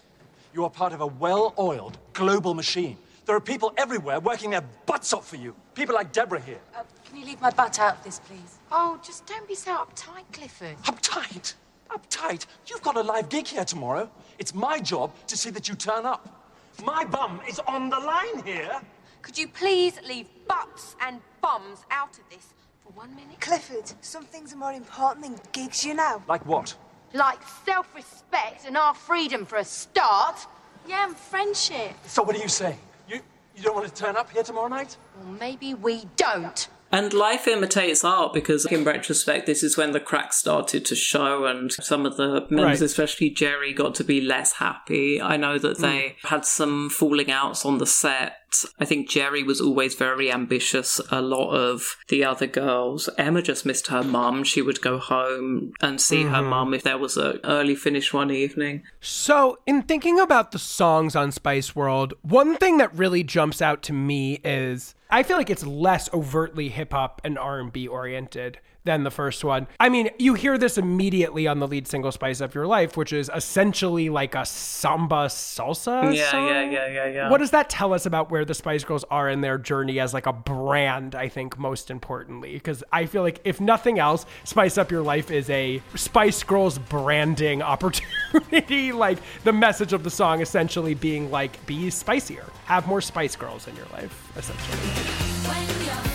You 0.52 0.64
are 0.64 0.70
part 0.70 0.92
of 0.92 1.00
a 1.00 1.06
well 1.06 1.54
oiled 1.58 1.96
global 2.12 2.52
machine. 2.54 2.96
There 3.24 3.36
are 3.36 3.40
people 3.40 3.72
everywhere 3.76 4.18
working 4.18 4.50
their 4.50 4.64
butts 4.84 5.12
off 5.12 5.28
for 5.28 5.36
you. 5.36 5.54
People 5.74 5.94
like 5.94 6.12
Deborah 6.12 6.40
here. 6.40 6.58
Uh, 6.74 6.82
can 7.04 7.18
you 7.18 7.24
leave 7.24 7.40
my 7.40 7.50
butt 7.50 7.78
out 7.78 7.98
of 7.98 8.04
this, 8.04 8.18
please? 8.18 8.58
Oh, 8.72 8.98
just 9.02 9.26
don't 9.26 9.46
be 9.46 9.54
so 9.54 9.76
uptight, 9.76 10.24
Clifford. 10.32 10.76
Uptight. 10.82 11.54
Uptight. 11.90 12.46
You've 12.66 12.82
got 12.82 12.96
a 12.96 13.02
live 13.02 13.28
gig 13.28 13.46
here 13.46 13.64
tomorrow. 13.64 14.10
It's 14.38 14.54
my 14.54 14.80
job 14.80 15.12
to 15.28 15.36
see 15.36 15.50
that 15.50 15.68
you 15.68 15.76
turn 15.76 16.04
up. 16.04 16.42
My 16.84 17.04
bum 17.04 17.40
is 17.48 17.60
on 17.60 17.90
the 17.90 17.98
line 17.98 18.42
here. 18.44 18.80
Could 19.20 19.38
you 19.38 19.46
please 19.46 20.00
leave 20.06 20.26
butts 20.48 20.96
and 21.00 21.20
bums 21.40 21.84
out 21.90 22.18
of 22.18 22.28
this 22.28 22.42
for 22.56 22.61
one 22.94 23.14
minute? 23.14 23.40
Clifford, 23.40 23.92
some 24.00 24.24
things 24.24 24.52
are 24.52 24.56
more 24.56 24.72
important 24.72 25.24
than 25.24 25.38
gigs, 25.52 25.84
you 25.84 25.94
know. 25.94 26.22
Like 26.28 26.44
what? 26.46 26.74
Like 27.12 27.40
self-respect 27.64 28.66
and 28.66 28.76
our 28.76 28.94
freedom 28.94 29.44
for 29.44 29.56
a 29.56 29.64
start. 29.64 30.46
Yeah, 30.86 31.06
and 31.06 31.16
friendship. 31.16 31.92
So 32.06 32.22
what 32.22 32.34
are 32.36 32.40
you 32.40 32.48
saying? 32.48 32.78
You 33.08 33.20
you 33.56 33.62
don't 33.62 33.74
want 33.74 33.86
to 33.86 33.94
turn 33.94 34.16
up 34.16 34.30
here 34.30 34.42
tomorrow 34.42 34.68
night? 34.68 34.96
Well, 35.16 35.32
maybe 35.34 35.74
we 35.74 36.04
don't. 36.16 36.68
And 36.94 37.14
life 37.14 37.48
imitates 37.48 38.04
art 38.04 38.34
because, 38.34 38.66
in 38.66 38.84
retrospect, 38.84 39.46
this 39.46 39.62
is 39.62 39.78
when 39.78 39.92
the 39.92 40.00
cracks 40.00 40.36
started 40.36 40.84
to 40.84 40.94
show, 40.94 41.46
and 41.46 41.72
some 41.72 42.04
of 42.04 42.18
the 42.18 42.46
members, 42.50 42.80
Right. 42.80 42.82
especially 42.82 43.30
Geri, 43.30 43.72
got 43.72 43.94
to 43.94 44.04
be 44.04 44.20
less 44.20 44.54
happy. 44.54 45.20
I 45.20 45.38
know 45.38 45.56
that 45.56 45.78
hmm. 45.78 45.82
they 45.82 46.16
had 46.24 46.44
some 46.44 46.90
falling 46.90 47.30
outs 47.30 47.64
on 47.64 47.78
the 47.78 47.86
set. 47.86 48.36
I 48.78 48.84
think 48.84 49.08
Geri 49.08 49.42
was 49.42 49.60
always 49.60 49.94
very 49.94 50.30
ambitious. 50.30 51.00
A 51.10 51.20
lot 51.20 51.50
of 51.50 51.96
the 52.08 52.24
other 52.24 52.46
girls, 52.46 53.08
Emma 53.18 53.42
just 53.42 53.66
missed 53.66 53.88
her 53.88 54.02
mum. 54.02 54.44
She 54.44 54.62
would 54.62 54.80
go 54.80 54.98
home 54.98 55.72
and 55.80 56.00
see 56.00 56.22
her 56.24 56.40
mm-hmm. 56.40 56.50
mum 56.50 56.74
if 56.74 56.82
there 56.82 56.98
was 56.98 57.16
an 57.16 57.40
early 57.44 57.74
finish 57.74 58.12
one 58.12 58.30
evening. 58.30 58.82
So, 59.00 59.58
in 59.66 59.82
thinking 59.82 60.20
about 60.20 60.52
the 60.52 60.58
songs 60.58 61.16
on 61.16 61.32
Spice 61.32 61.74
World, 61.74 62.14
one 62.22 62.56
thing 62.56 62.78
that 62.78 62.94
really 62.96 63.22
jumps 63.22 63.62
out 63.62 63.82
to 63.84 63.92
me 63.92 64.40
is 64.44 64.94
I 65.10 65.22
feel 65.22 65.36
like 65.36 65.50
it's 65.50 65.66
less 65.66 66.12
overtly 66.14 66.70
hip 66.70 66.92
hop 66.92 67.20
and 67.22 67.38
R&B 67.38 67.86
oriented 67.86 68.58
than 68.84 69.04
the 69.04 69.10
first 69.10 69.44
one. 69.44 69.66
I 69.78 69.88
mean, 69.88 70.10
you 70.18 70.34
hear 70.34 70.58
this 70.58 70.76
immediately 70.76 71.46
on 71.46 71.60
the 71.60 71.68
lead 71.68 71.86
single 71.86 72.10
Spice 72.10 72.40
Up 72.40 72.52
Your 72.54 72.66
Life, 72.66 72.96
which 72.96 73.12
is 73.12 73.30
essentially 73.34 74.08
like 74.08 74.34
a 74.34 74.44
samba 74.44 75.26
salsa 75.26 76.14
Yeah, 76.14 76.30
song. 76.30 76.48
yeah, 76.48 76.70
yeah, 76.70 76.86
yeah, 76.88 77.06
yeah. 77.06 77.30
What 77.30 77.38
does 77.38 77.52
that 77.52 77.70
tell 77.70 77.92
us 77.94 78.06
about 78.06 78.30
where 78.30 78.44
the 78.44 78.54
Spice 78.54 78.82
Girls 78.84 79.04
are 79.10 79.28
in 79.28 79.40
their 79.40 79.56
journey 79.58 80.00
as 80.00 80.12
like 80.12 80.26
a 80.26 80.32
brand, 80.32 81.14
I 81.14 81.28
think 81.28 81.58
most 81.58 81.90
importantly, 81.90 82.54
because 82.54 82.82
I 82.92 83.06
feel 83.06 83.22
like 83.22 83.40
if 83.44 83.60
nothing 83.60 83.98
else, 84.00 84.26
Spice 84.44 84.76
Up 84.78 84.90
Your 84.90 85.02
Life 85.02 85.30
is 85.30 85.48
a 85.50 85.80
Spice 85.94 86.42
Girls 86.42 86.78
branding 86.78 87.62
opportunity, 87.62 88.92
like 88.92 89.18
the 89.44 89.52
message 89.52 89.92
of 89.92 90.02
the 90.02 90.10
song 90.10 90.40
essentially 90.40 90.94
being 90.94 91.30
like 91.30 91.64
be 91.66 91.88
spicier, 91.88 92.46
have 92.64 92.86
more 92.88 93.00
Spice 93.00 93.36
Girls 93.36 93.68
in 93.68 93.76
your 93.76 93.86
life, 93.92 94.32
essentially. 94.36 96.11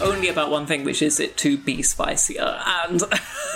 It's 0.00 0.08
only 0.08 0.28
about 0.28 0.50
one 0.50 0.66
thing, 0.66 0.84
which 0.84 1.02
is 1.02 1.18
it 1.20 1.36
to 1.38 1.56
be 1.56 1.82
spicier, 1.82 2.60
and 2.66 3.02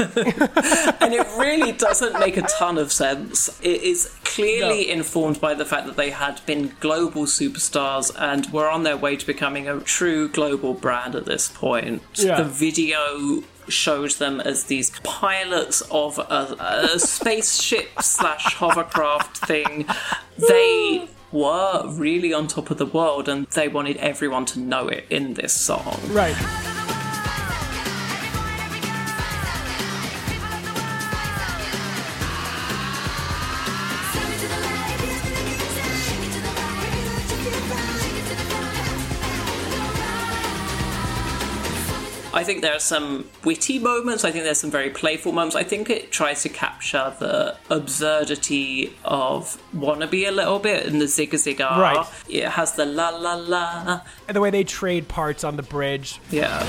and 1.01 1.15
it 1.15 1.27
really 1.39 1.73
doesn't 1.73 2.19
make 2.19 2.37
a 2.37 2.43
ton 2.43 2.79
of 2.79 2.93
sense. 2.93 3.61
It 3.63 3.83
is 3.83 4.13
clearly 4.25 4.91
informed 4.91 5.41
by 5.41 5.55
the 5.55 5.65
fact 5.65 5.87
that 5.87 5.97
they 5.97 6.11
had 6.11 6.45
been 6.47 6.75
global 6.81 7.25
superstars 7.25 8.13
and 8.19 8.51
were 8.53 8.69
on 8.69 8.83
their 8.83 8.97
way 8.97 9.17
to 9.17 9.27
becoming 9.27 9.69
a 9.69 9.81
true 9.81 10.29
global 10.29 10.75
brand 10.75 11.15
at 11.15 11.27
this 11.27 11.49
point. 11.49 12.03
Yeah. 12.15 12.43
The 12.43 12.49
video 12.49 13.45
shows 13.69 14.17
them 14.17 14.41
as 14.41 14.65
these 14.65 14.91
pilots 15.05 15.83
of 15.91 16.19
a, 16.19 16.57
a 16.95 16.99
spaceship 16.99 18.03
slash 18.03 18.55
hovercraft 18.55 19.39
thing. 19.39 19.87
They 20.37 21.09
were 21.33 21.85
really 21.89 22.33
on 22.33 22.47
top 22.47 22.71
of 22.71 22.79
the 22.79 22.87
world 22.87 23.29
and 23.29 23.47
they 23.49 23.69
wanted 23.69 23.97
everyone 23.97 24.45
to 24.47 24.61
know 24.61 24.89
it 24.89 25.07
in 25.11 25.35
this 25.35 25.53
song. 25.53 25.99
Right. 26.11 26.37
I 42.43 42.45
think 42.45 42.61
there 42.61 42.75
are 42.75 42.81
some 42.81 43.29
witty 43.45 43.79
moments. 43.79 44.25
I 44.25 44.33
think 44.33 44.43
there's 44.43 44.59
some 44.59 44.73
very 44.73 44.91
playful 44.91 45.31
moments. 45.31 45.55
I 45.55 45.63
think 45.63 45.89
it 45.89 46.11
tries 46.11 46.43
to 46.43 46.49
capture 46.49 47.15
the 47.21 47.57
absurdity 47.71 48.97
of 49.05 49.63
wannabe 49.73 50.27
a 50.27 50.33
little 50.33 50.59
bit 50.59 50.87
in 50.87 50.99
the 50.99 51.05
zigga 51.05 51.35
zigga. 51.35 51.71
Right. 51.79 52.05
It 52.29 52.49
has 52.49 52.73
the 52.73 52.85
la 52.85 53.11
la 53.11 53.35
la. 53.35 54.01
And 54.27 54.35
the 54.35 54.41
way 54.41 54.51
they 54.51 54.65
trade 54.65 55.07
parts 55.07 55.45
on 55.45 55.55
the 55.55 55.63
bridge. 55.63 56.19
Yeah. 56.33 56.67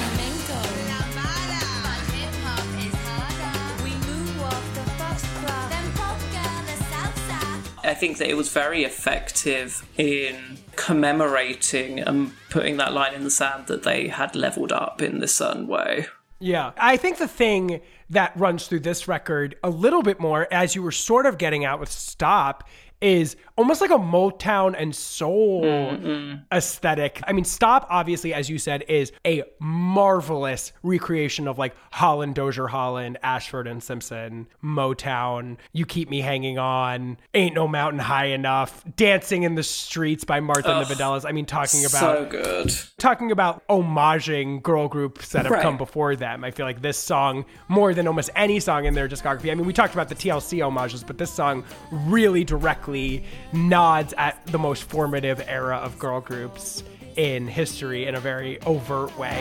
I 7.93 7.95
think 7.95 8.17
that 8.17 8.27
it 8.27 8.33
was 8.33 8.49
very 8.49 8.83
effective 8.85 9.87
in 9.99 10.57
commemorating 10.75 11.99
and 11.99 12.31
putting 12.49 12.77
that 12.77 12.91
line 12.91 13.13
in 13.13 13.23
the 13.23 13.29
sand 13.29 13.67
that 13.67 13.83
they 13.83 14.07
had 14.07 14.35
leveled 14.35 14.71
up 14.71 14.99
in 14.99 15.19
this 15.19 15.35
certain 15.35 15.67
way. 15.67 16.07
Yeah. 16.39 16.71
I 16.75 16.97
think 16.97 17.19
the 17.19 17.27
thing 17.27 17.81
that 18.09 18.35
runs 18.35 18.65
through 18.65 18.79
this 18.79 19.07
record 19.07 19.57
a 19.63 19.69
little 19.69 20.01
bit 20.01 20.19
more, 20.19 20.47
as 20.51 20.73
you 20.73 20.81
were 20.81 20.91
sort 20.91 21.27
of 21.27 21.37
getting 21.37 21.65
out 21.65 21.79
with 21.79 21.91
Stop, 21.91 22.63
is 23.03 23.35
almost 23.57 23.81
like 23.81 23.91
a 23.91 23.97
Motown 23.99 24.73
and 24.77 24.95
soul 24.95 25.63
mm-hmm. 25.63 26.37
aesthetic. 26.51 27.21
I 27.27 27.33
mean, 27.33 27.43
Stop, 27.43 27.85
obviously, 27.89 28.33
as 28.33 28.49
you 28.49 28.57
said, 28.57 28.83
is 28.87 29.11
a 29.27 29.43
marvelous 29.59 30.71
recreation 30.81 31.47
of 31.47 31.57
like 31.59 31.75
Holland, 31.91 32.35
Dozier 32.35 32.67
Holland, 32.67 33.17
Ashford 33.21 33.67
and 33.67 33.83
Simpson, 33.83 34.47
Motown, 34.63 35.57
You 35.73 35.85
Keep 35.85 36.09
Me 36.09 36.21
Hanging 36.21 36.57
On, 36.57 37.17
Ain't 37.33 37.53
No 37.53 37.67
Mountain 37.67 37.99
High 37.99 38.27
Enough, 38.27 38.83
Dancing 38.95 39.43
in 39.43 39.55
the 39.55 39.63
Streets 39.63 40.23
by 40.23 40.39
Martha 40.39 40.75
and 40.75 40.85
the 40.87 40.91
Ugh, 40.93 40.97
Vandellas. 40.97 41.25
I 41.27 41.33
mean, 41.33 41.45
talking 41.45 41.81
about 41.85 41.99
so 41.99 42.25
good. 42.25 42.73
talking 42.97 43.31
about 43.31 43.67
homaging 43.67 44.63
girl 44.63 44.87
groups 44.87 45.29
that 45.29 45.43
have 45.43 45.51
Right. 45.51 45.61
come 45.61 45.77
before 45.77 46.15
them. 46.15 46.43
I 46.43 46.51
feel 46.51 46.65
like 46.65 46.81
this 46.81 46.97
song, 46.97 47.45
more 47.67 47.93
than 47.93 48.07
almost 48.07 48.29
any 48.35 48.59
song 48.59 48.85
in 48.85 48.93
their 48.93 49.09
discography. 49.09 49.51
I 49.51 49.55
mean, 49.55 49.67
we 49.67 49.73
talked 49.73 49.93
about 49.93 50.09
the 50.09 50.15
TLC 50.15 50.61
homages, 50.61 51.03
but 51.03 51.17
this 51.17 51.31
song 51.31 51.63
really 51.91 52.43
directly 52.43 52.92
directly 52.93 53.23
nods 53.51 54.13
at 54.17 54.45
the 54.47 54.59
most 54.59 54.83
formative 54.83 55.43
era 55.47 55.77
of 55.77 55.97
girl 55.99 56.21
groups 56.21 56.83
in 57.15 57.47
history 57.47 58.05
in 58.05 58.15
a 58.15 58.19
very 58.19 58.61
overt 58.61 59.17
way. 59.17 59.39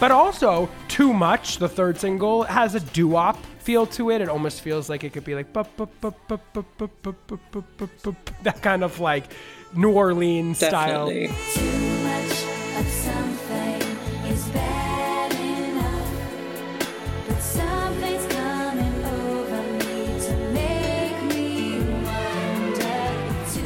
But 0.00 0.12
also, 0.12 0.68
Too 0.86 1.12
Much, 1.12 1.58
the 1.58 1.68
third 1.68 1.98
single, 1.98 2.44
has 2.44 2.76
a 2.76 2.80
doo 2.80 3.08
wop 3.08 3.36
feel 3.68 3.84
to 3.84 4.08
it. 4.08 4.22
It 4.22 4.30
almost 4.30 4.62
feels 4.62 4.88
like 4.88 5.04
it 5.04 5.12
could 5.12 5.24
be 5.24 5.34
like 5.34 5.52
that 5.52 5.66
kind 8.62 8.82
of 8.82 8.98
like 8.98 9.24
New 9.74 9.92
Orleans 9.92 10.56
style. 10.56 11.10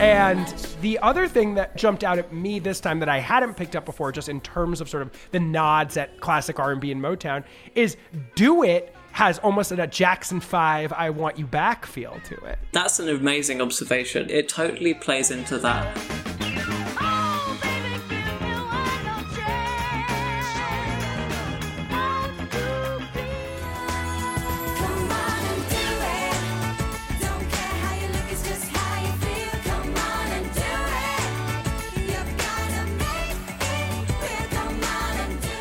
And 0.01 0.49
the 0.81 0.99
other 0.99 1.29
thing 1.29 1.55
that 1.55 1.77
jumped 1.77 2.03
out 2.03 2.19
at 2.19 2.33
me 2.33 2.59
this 2.59 2.81
time 2.81 2.99
that 2.99 3.09
I 3.09 3.21
hadn't 3.21 3.55
picked 3.55 3.77
up 3.77 3.85
before, 3.85 4.11
just 4.11 4.29
in 4.29 4.41
terms 4.41 4.81
of 4.81 4.89
sort 4.89 5.05
of 5.05 5.13
the 5.31 5.39
nods 5.39 5.97
at 5.97 6.19
classic 6.19 6.59
R&B 6.59 6.91
and 6.91 7.01
Motown, 7.01 7.45
is 7.77 7.97
"Do 8.35 8.65
It" 8.65 8.97
has 9.13 9.39
almost 9.39 9.73
a 9.73 9.87
Jackson 9.87 10.41
Five 10.41 10.93
"I 10.93 11.11
Want 11.11 11.39
You 11.39 11.47
Back" 11.47 11.87
feel 11.87 12.19
to 12.25 12.35
it. 12.45 12.59
That's 12.73 12.99
an 12.99 13.09
amazing 13.09 13.61
observation. 13.61 14.29
It 14.31 14.49
totally 14.49 14.95
plays 14.95 15.31
into 15.31 15.59
that. 15.59 16.22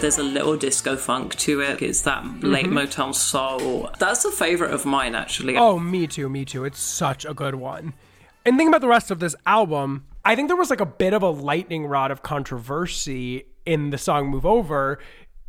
There's 0.01 0.17
a 0.17 0.23
little 0.23 0.57
disco 0.57 0.97
funk 0.97 1.35
to 1.35 1.61
it. 1.61 1.79
It's 1.79 2.01
that 2.01 2.25
late 2.41 2.65
mm-hmm. 2.65 2.77
Motown 2.77 3.13
soul. 3.13 3.91
That's 3.99 4.25
a 4.25 4.31
favorite 4.31 4.73
of 4.73 4.83
mine, 4.83 5.13
actually. 5.13 5.55
Oh, 5.57 5.77
me 5.77 6.07
too, 6.07 6.27
me 6.27 6.43
too. 6.43 6.65
It's 6.65 6.79
such 6.79 7.23
a 7.23 7.35
good 7.35 7.53
one. 7.53 7.93
And 8.43 8.57
thinking 8.57 8.69
about 8.69 8.81
the 8.81 8.87
rest 8.87 9.11
of 9.11 9.19
this 9.19 9.35
album, 9.45 10.05
I 10.25 10.35
think 10.35 10.47
there 10.47 10.57
was 10.57 10.71
like 10.71 10.81
a 10.81 10.87
bit 10.87 11.13
of 11.13 11.21
a 11.21 11.29
lightning 11.29 11.85
rod 11.85 12.09
of 12.09 12.23
controversy 12.23 13.45
in 13.63 13.91
the 13.91 13.99
song 13.99 14.27
Move 14.29 14.43
Over, 14.43 14.97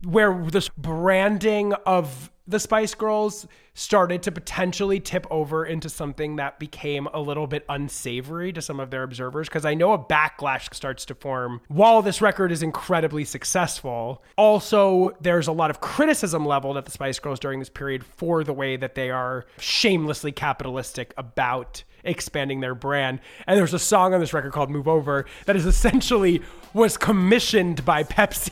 where 0.04 0.34
this 0.44 0.68
branding 0.68 1.72
of 1.86 2.30
the 2.46 2.60
Spice 2.60 2.94
Girls 2.94 3.46
started 3.74 4.22
to 4.22 4.32
potentially 4.32 5.00
tip 5.00 5.26
over 5.30 5.64
into 5.64 5.88
something 5.88 6.36
that 6.36 6.58
became 6.58 7.08
a 7.14 7.20
little 7.20 7.46
bit 7.46 7.64
unsavory 7.68 8.52
to 8.52 8.60
some 8.60 8.78
of 8.80 8.90
their 8.90 9.02
observers. 9.02 9.48
Because 9.48 9.64
I 9.64 9.74
know 9.74 9.92
a 9.92 9.98
backlash 9.98 10.72
starts 10.74 11.04
to 11.06 11.14
form 11.14 11.60
while 11.68 12.02
this 12.02 12.20
record 12.20 12.52
is 12.52 12.62
incredibly 12.62 13.24
successful. 13.24 14.22
Also, 14.36 15.16
there's 15.20 15.46
a 15.46 15.52
lot 15.52 15.70
of 15.70 15.80
criticism 15.80 16.44
leveled 16.44 16.76
at 16.76 16.84
the 16.84 16.90
Spice 16.90 17.18
Girls 17.18 17.40
during 17.40 17.58
this 17.58 17.70
period 17.70 18.04
for 18.04 18.44
the 18.44 18.52
way 18.52 18.76
that 18.76 18.94
they 18.94 19.10
are 19.10 19.46
shamelessly 19.58 20.32
capitalistic 20.32 21.14
about 21.16 21.84
expanding 22.04 22.60
their 22.60 22.74
brand. 22.74 23.20
And 23.46 23.58
there's 23.58 23.74
a 23.74 23.78
song 23.78 24.12
on 24.14 24.20
this 24.20 24.32
record 24.32 24.52
called 24.52 24.70
Move 24.70 24.88
Over 24.88 25.24
that 25.46 25.56
is 25.56 25.66
essentially 25.66 26.42
was 26.74 26.96
commissioned 26.96 27.84
by 27.84 28.02
Pepsi 28.02 28.50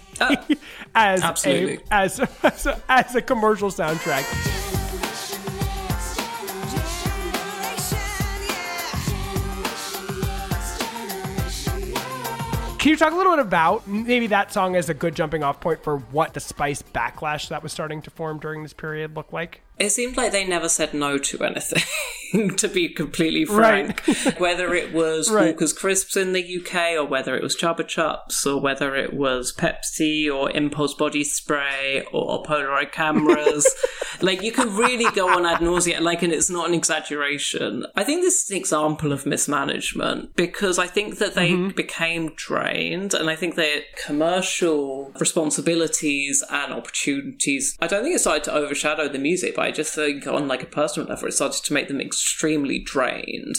as 0.94 1.22
absolutely. 1.22 1.76
a 1.90 1.94
as, 1.94 2.20
as 2.42 2.66
a 2.66 2.82
as 2.88 3.14
a 3.14 3.22
commercial 3.22 3.70
soundtrack. 3.70 4.89
Can 12.80 12.88
you 12.88 12.96
talk 12.96 13.12
a 13.12 13.14
little 13.16 13.36
bit 13.36 13.44
about 13.44 13.86
maybe 13.86 14.28
that 14.28 14.54
song 14.54 14.74
as 14.74 14.88
a 14.88 14.94
good 14.94 15.14
jumping 15.14 15.42
off 15.42 15.60
point 15.60 15.84
for 15.84 15.98
what 15.98 16.32
the 16.32 16.40
Spice 16.40 16.80
backlash 16.80 17.50
that 17.50 17.62
was 17.62 17.72
starting 17.72 18.00
to 18.00 18.10
form 18.10 18.38
during 18.38 18.62
this 18.62 18.72
period 18.72 19.14
looked 19.14 19.34
like? 19.34 19.60
It 19.80 19.90
seemed 19.90 20.18
like 20.18 20.30
they 20.30 20.44
never 20.44 20.68
said 20.68 20.92
no 20.92 21.16
to 21.16 21.42
anything, 21.42 22.54
to 22.56 22.68
be 22.68 22.90
completely 22.90 23.46
Right. 23.46 23.98
frank. 23.98 24.38
whether 24.38 24.74
it 24.74 24.92
was 24.92 25.30
Right. 25.30 25.46
Walker's 25.46 25.72
Crisps 25.72 26.18
in 26.18 26.34
the 26.34 26.58
UK, 26.58 26.96
or 26.96 27.06
whether 27.06 27.34
it 27.34 27.42
was 27.42 27.56
Chupa 27.56 27.84
Chups, 27.84 28.46
or 28.46 28.60
whether 28.60 28.94
it 28.94 29.14
was 29.14 29.54
Pepsi, 29.54 30.30
or 30.30 30.50
Impulse 30.50 30.92
Body 30.92 31.24
Spray, 31.24 32.04
or 32.12 32.42
Polaroid 32.42 32.92
cameras. 32.92 33.66
like, 34.20 34.42
you 34.42 34.52
can 34.52 34.76
really 34.76 35.10
go 35.14 35.30
on 35.30 35.46
ad 35.46 35.60
nauseum, 35.60 36.00
like, 36.00 36.22
and 36.22 36.32
it's 36.32 36.50
not 36.50 36.68
an 36.68 36.74
exaggeration. 36.74 37.86
I 37.96 38.04
think 38.04 38.20
this 38.20 38.44
is 38.44 38.50
an 38.50 38.58
example 38.58 39.12
of 39.12 39.24
mismanagement, 39.24 40.36
because 40.36 40.78
I 40.78 40.88
think 40.88 41.18
that 41.18 41.34
they 41.34 41.52
mm-hmm. 41.52 41.68
became 41.70 42.34
drained, 42.36 43.14
and 43.14 43.30
I 43.30 43.34
think 43.34 43.54
their 43.54 43.80
commercial 44.04 45.10
responsibilities 45.18 46.44
and 46.50 46.74
opportunities, 46.74 47.78
I 47.80 47.86
don't 47.86 48.02
think 48.02 48.14
it 48.14 48.18
started 48.18 48.44
to 48.44 48.52
overshadow 48.52 49.08
the 49.08 49.18
music, 49.18 49.56
but 49.56 49.62
I 49.62 49.69
just 49.70 49.94
think 49.94 50.26
on 50.26 50.48
like 50.48 50.62
a 50.62 50.66
personal 50.66 51.08
level, 51.08 51.28
it 51.28 51.32
started 51.32 51.64
to 51.64 51.72
make 51.72 51.88
them 51.88 52.00
extremely 52.00 52.78
drained. 52.78 53.56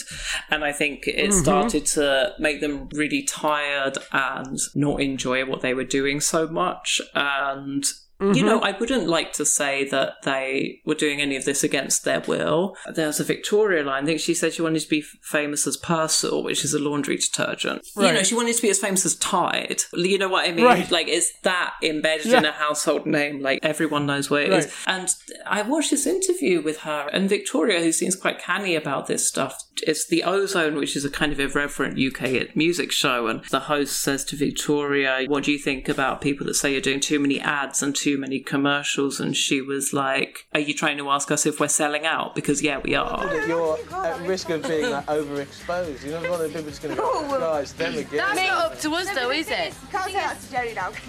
And 0.50 0.64
I 0.64 0.72
think 0.72 1.06
it 1.06 1.30
mm-hmm. 1.30 1.40
started 1.40 1.86
to 1.86 2.34
make 2.38 2.60
them 2.60 2.88
really 2.92 3.22
tired 3.22 3.98
and 4.12 4.58
not 4.74 5.00
enjoy 5.00 5.44
what 5.44 5.60
they 5.60 5.74
were 5.74 5.84
doing 5.84 6.20
so 6.20 6.46
much. 6.48 7.00
And 7.14 7.84
you 8.22 8.44
know, 8.44 8.58
mm-hmm. 8.58 8.64
I 8.64 8.78
wouldn't 8.78 9.08
like 9.08 9.32
to 9.34 9.44
say 9.44 9.88
that 9.88 10.22
they 10.24 10.80
were 10.84 10.94
doing 10.94 11.20
any 11.20 11.36
of 11.36 11.44
this 11.44 11.64
against 11.64 12.04
their 12.04 12.20
will. 12.20 12.76
There's 12.92 13.20
a 13.20 13.24
Victoria 13.24 13.82
line. 13.82 14.04
I 14.04 14.06
think 14.06 14.20
she 14.20 14.34
said 14.34 14.52
she 14.52 14.62
wanted 14.62 14.80
to 14.80 14.88
be 14.88 15.02
famous 15.02 15.66
as 15.66 15.76
Persil, 15.76 16.44
which 16.44 16.64
is 16.64 16.74
a 16.74 16.78
laundry 16.78 17.16
detergent. 17.16 17.86
You 17.96 18.12
know, 18.12 18.22
she 18.22 18.34
wanted 18.34 18.56
to 18.56 18.62
be 18.62 18.70
as 18.70 18.78
famous 18.78 19.04
as 19.04 19.16
Tide. 19.16 19.82
You 19.92 20.18
know 20.18 20.28
what 20.28 20.48
I 20.48 20.52
mean? 20.52 20.64
Right. 20.64 20.90
Like, 20.90 21.08
it's 21.08 21.32
that 21.40 21.74
embedded 21.82 22.32
in 22.32 22.44
a 22.44 22.52
household 22.52 23.06
name. 23.06 23.40
Like, 23.40 23.60
everyone 23.62 24.06
knows 24.06 24.30
where 24.30 24.42
it 24.42 24.52
is. 24.52 24.66
Right. 24.66 24.74
And 24.86 25.08
I 25.46 25.62
watched 25.62 25.90
this 25.90 26.06
interview 26.06 26.62
with 26.62 26.80
her, 26.80 27.08
and 27.12 27.28
Victoria, 27.28 27.80
who 27.80 27.92
seems 27.92 28.16
quite 28.16 28.38
canny 28.38 28.74
about 28.74 29.06
this 29.06 29.26
stuff, 29.26 29.62
it's 29.82 30.06
the 30.06 30.22
O-Zone, 30.22 30.76
which 30.76 30.96
is 30.96 31.04
a 31.04 31.10
kind 31.10 31.32
of 31.32 31.40
irreverent 31.40 31.98
UK 31.98 32.54
music 32.54 32.92
show. 32.92 33.26
And 33.26 33.44
the 33.46 33.60
host 33.60 34.00
says 34.00 34.24
to 34.26 34.36
Victoria, 34.36 35.24
What 35.26 35.44
do 35.44 35.52
you 35.52 35.58
think 35.58 35.88
about 35.88 36.20
people 36.20 36.46
that 36.46 36.54
say 36.54 36.72
you're 36.72 36.80
doing 36.80 37.00
too 37.00 37.18
many 37.18 37.40
ads 37.40 37.82
and 37.82 37.94
too 37.94 38.11
many 38.18 38.40
commercials? 38.40 39.20
And 39.20 39.36
she 39.36 39.60
was 39.60 39.92
like, 39.92 40.46
Are 40.54 40.60
you 40.60 40.74
trying 40.74 40.98
to 40.98 41.10
ask 41.10 41.30
us 41.30 41.46
if 41.46 41.60
we're 41.60 41.68
selling 41.68 42.06
out? 42.06 42.34
Because, 42.34 42.62
yeah, 42.62 42.78
we 42.78 42.94
are. 42.94 43.46
you're 43.46 43.78
at 43.92 44.20
risk 44.26 44.50
of 44.50 44.62
being 44.62 44.90
like 44.90 45.06
overexposed. 45.06 46.04
You 46.04 46.12
know, 46.12 46.20
one 46.30 46.40
of 46.40 46.40
the 46.40 46.48
people 46.48 46.62
just 46.70 46.82
going 46.82 46.94
to 46.94 47.00
go, 47.00 47.10
oh, 47.12 47.58
it's 47.58 47.72
them 47.72 47.94
again. 47.94 48.16
That's 48.16 48.36
not 48.36 48.72
up 48.72 48.78
to 48.80 48.92
us, 48.94 49.10
though, 49.14 49.30
is 49.30 49.50
it? 49.50 49.74
Can't 49.90 50.04
say 50.04 50.12
that 50.12 50.40
to 50.40 50.50
Geri 50.50 50.74
now. 50.74 50.92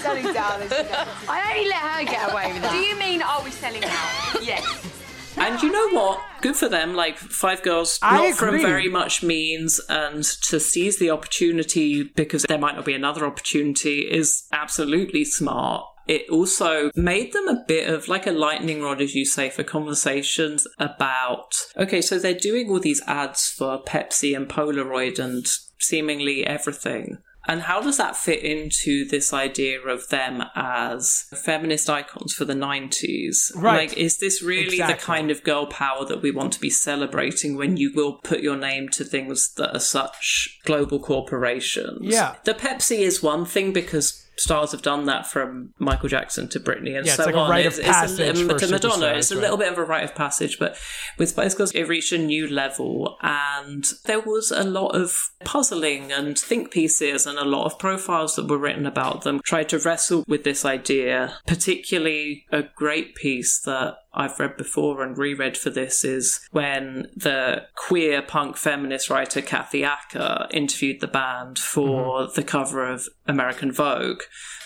Selling 0.00 0.32
down, 0.32 0.62
isn't 0.62 0.72
it? 0.72 0.90
I 1.28 1.52
only 1.52 1.68
let 1.68 1.78
her 1.78 2.04
get 2.04 2.32
away 2.32 2.52
with 2.52 2.62
that. 2.62 2.72
Do 2.72 2.78
you 2.78 2.96
mean 2.96 3.22
are 3.22 3.42
we 3.42 3.50
selling 3.50 3.84
out? 3.84 4.42
Yes. 4.42 4.64
And 5.40 5.62
you 5.62 5.72
know 5.72 5.88
what? 5.98 6.20
Good 6.42 6.56
for 6.56 6.68
them. 6.68 6.94
Like 6.94 7.16
Five 7.16 7.62
Girls, 7.62 7.98
I 8.02 8.28
not 8.28 8.38
from 8.38 8.60
very 8.60 8.88
much 8.88 9.22
means, 9.22 9.80
and 9.88 10.22
to 10.22 10.60
seize 10.60 10.98
the 10.98 11.10
opportunity 11.10 12.02
because 12.04 12.42
there 12.44 12.58
might 12.58 12.76
not 12.76 12.84
be 12.84 12.94
another 12.94 13.24
opportunity 13.26 14.00
is 14.00 14.46
absolutely 14.52 15.24
smart. 15.24 15.84
It 16.06 16.28
also 16.28 16.90
made 16.94 17.32
them 17.32 17.48
a 17.48 17.64
bit 17.66 17.88
of 17.88 18.08
like 18.08 18.26
a 18.26 18.32
lightning 18.32 18.82
rod, 18.82 19.00
as 19.00 19.14
you 19.14 19.24
say, 19.24 19.48
for 19.48 19.62
conversations 19.62 20.66
about 20.78 21.52
okay, 21.76 22.02
so 22.02 22.18
they're 22.18 22.34
doing 22.34 22.68
all 22.68 22.80
these 22.80 23.02
ads 23.06 23.48
for 23.48 23.82
Pepsi 23.82 24.36
and 24.36 24.48
Polaroid 24.48 25.18
and 25.18 25.46
seemingly 25.78 26.46
everything. 26.46 27.18
And 27.46 27.62
how 27.62 27.80
does 27.80 27.96
that 27.96 28.16
fit 28.16 28.42
into 28.42 29.06
this 29.08 29.32
idea 29.32 29.80
of 29.80 30.08
them 30.08 30.44
as 30.54 31.26
feminist 31.42 31.88
icons 31.88 32.34
for 32.34 32.44
the 32.44 32.54
90s? 32.54 33.52
Right. 33.56 33.88
Like, 33.88 33.98
is 33.98 34.18
this 34.18 34.42
really 34.42 34.78
the 34.78 34.94
kind 34.94 35.30
of 35.30 35.42
girl 35.42 35.66
power 35.66 36.04
that 36.04 36.22
we 36.22 36.30
want 36.30 36.52
to 36.52 36.60
be 36.60 36.70
celebrating 36.70 37.56
when 37.56 37.76
you 37.76 37.92
will 37.94 38.14
put 38.14 38.40
your 38.40 38.56
name 38.56 38.88
to 38.90 39.04
things 39.04 39.54
that 39.54 39.74
are 39.74 39.80
such 39.80 40.60
global 40.64 41.00
corporations? 41.00 42.00
Yeah. 42.02 42.36
The 42.44 42.54
Pepsi 42.54 42.98
is 42.98 43.22
one 43.22 43.46
thing 43.46 43.72
because 43.72 44.19
stars 44.40 44.72
have 44.72 44.82
done 44.82 45.06
that 45.06 45.26
from 45.26 45.74
Michael 45.78 46.08
Jackson 46.08 46.48
to 46.48 46.58
Britney 46.60 46.96
and 46.96 47.06
Yeah, 47.06 47.12
it's 47.12 47.16
so 47.16 47.24
like 47.26 47.34
a 47.34 47.38
on. 47.38 47.58
It's- 47.58 47.78
it's 47.78 47.86
a- 47.88 47.92
passage 47.92 48.38
um, 48.40 48.58
to 48.58 48.68
Madonna. 48.68 49.06
It's 49.14 49.30
a 49.30 49.34
right. 49.36 49.42
little 49.42 49.56
bit 49.56 49.70
of 49.70 49.78
a 49.78 49.84
rite 49.84 50.04
of 50.04 50.14
passage, 50.14 50.58
but 50.58 50.76
with 51.18 51.28
Spice 51.28 51.54
Girls, 51.54 51.72
it 51.72 51.84
reached 51.84 52.12
a 52.12 52.18
new 52.18 52.48
level, 52.48 53.16
and 53.22 53.84
there 54.06 54.20
was 54.20 54.50
a 54.50 54.64
lot 54.64 54.96
of 54.96 55.30
puzzling 55.44 56.10
and 56.10 56.38
think 56.38 56.70
pieces, 56.70 57.26
and 57.26 57.38
a 57.38 57.44
lot 57.44 57.66
of 57.66 57.78
profiles 57.78 58.34
that 58.36 58.48
were 58.48 58.58
written 58.58 58.86
about 58.86 59.22
them. 59.22 59.40
Tried 59.44 59.68
to 59.70 59.78
wrestle 59.78 60.24
with 60.26 60.44
this 60.44 60.64
idea. 60.64 61.36
Particularly, 61.46 62.46
a 62.50 62.62
great 62.62 63.14
piece 63.14 63.60
that 63.60 63.96
I've 64.12 64.38
read 64.40 64.56
before 64.56 65.02
and 65.02 65.16
reread 65.16 65.56
for 65.56 65.70
this 65.70 66.04
is 66.04 66.40
when 66.50 67.10
the 67.14 67.66
queer 67.76 68.22
punk 68.22 68.56
feminist 68.56 69.08
writer 69.08 69.40
Kathy 69.40 69.84
Acker 69.84 70.48
interviewed 70.50 71.00
the 71.00 71.06
band 71.06 71.58
for 71.58 72.22
mm-hmm. 72.22 72.34
the 72.34 72.42
cover 72.42 72.86
of 72.86 73.08
American 73.26 73.70
Vogue. 73.70 74.22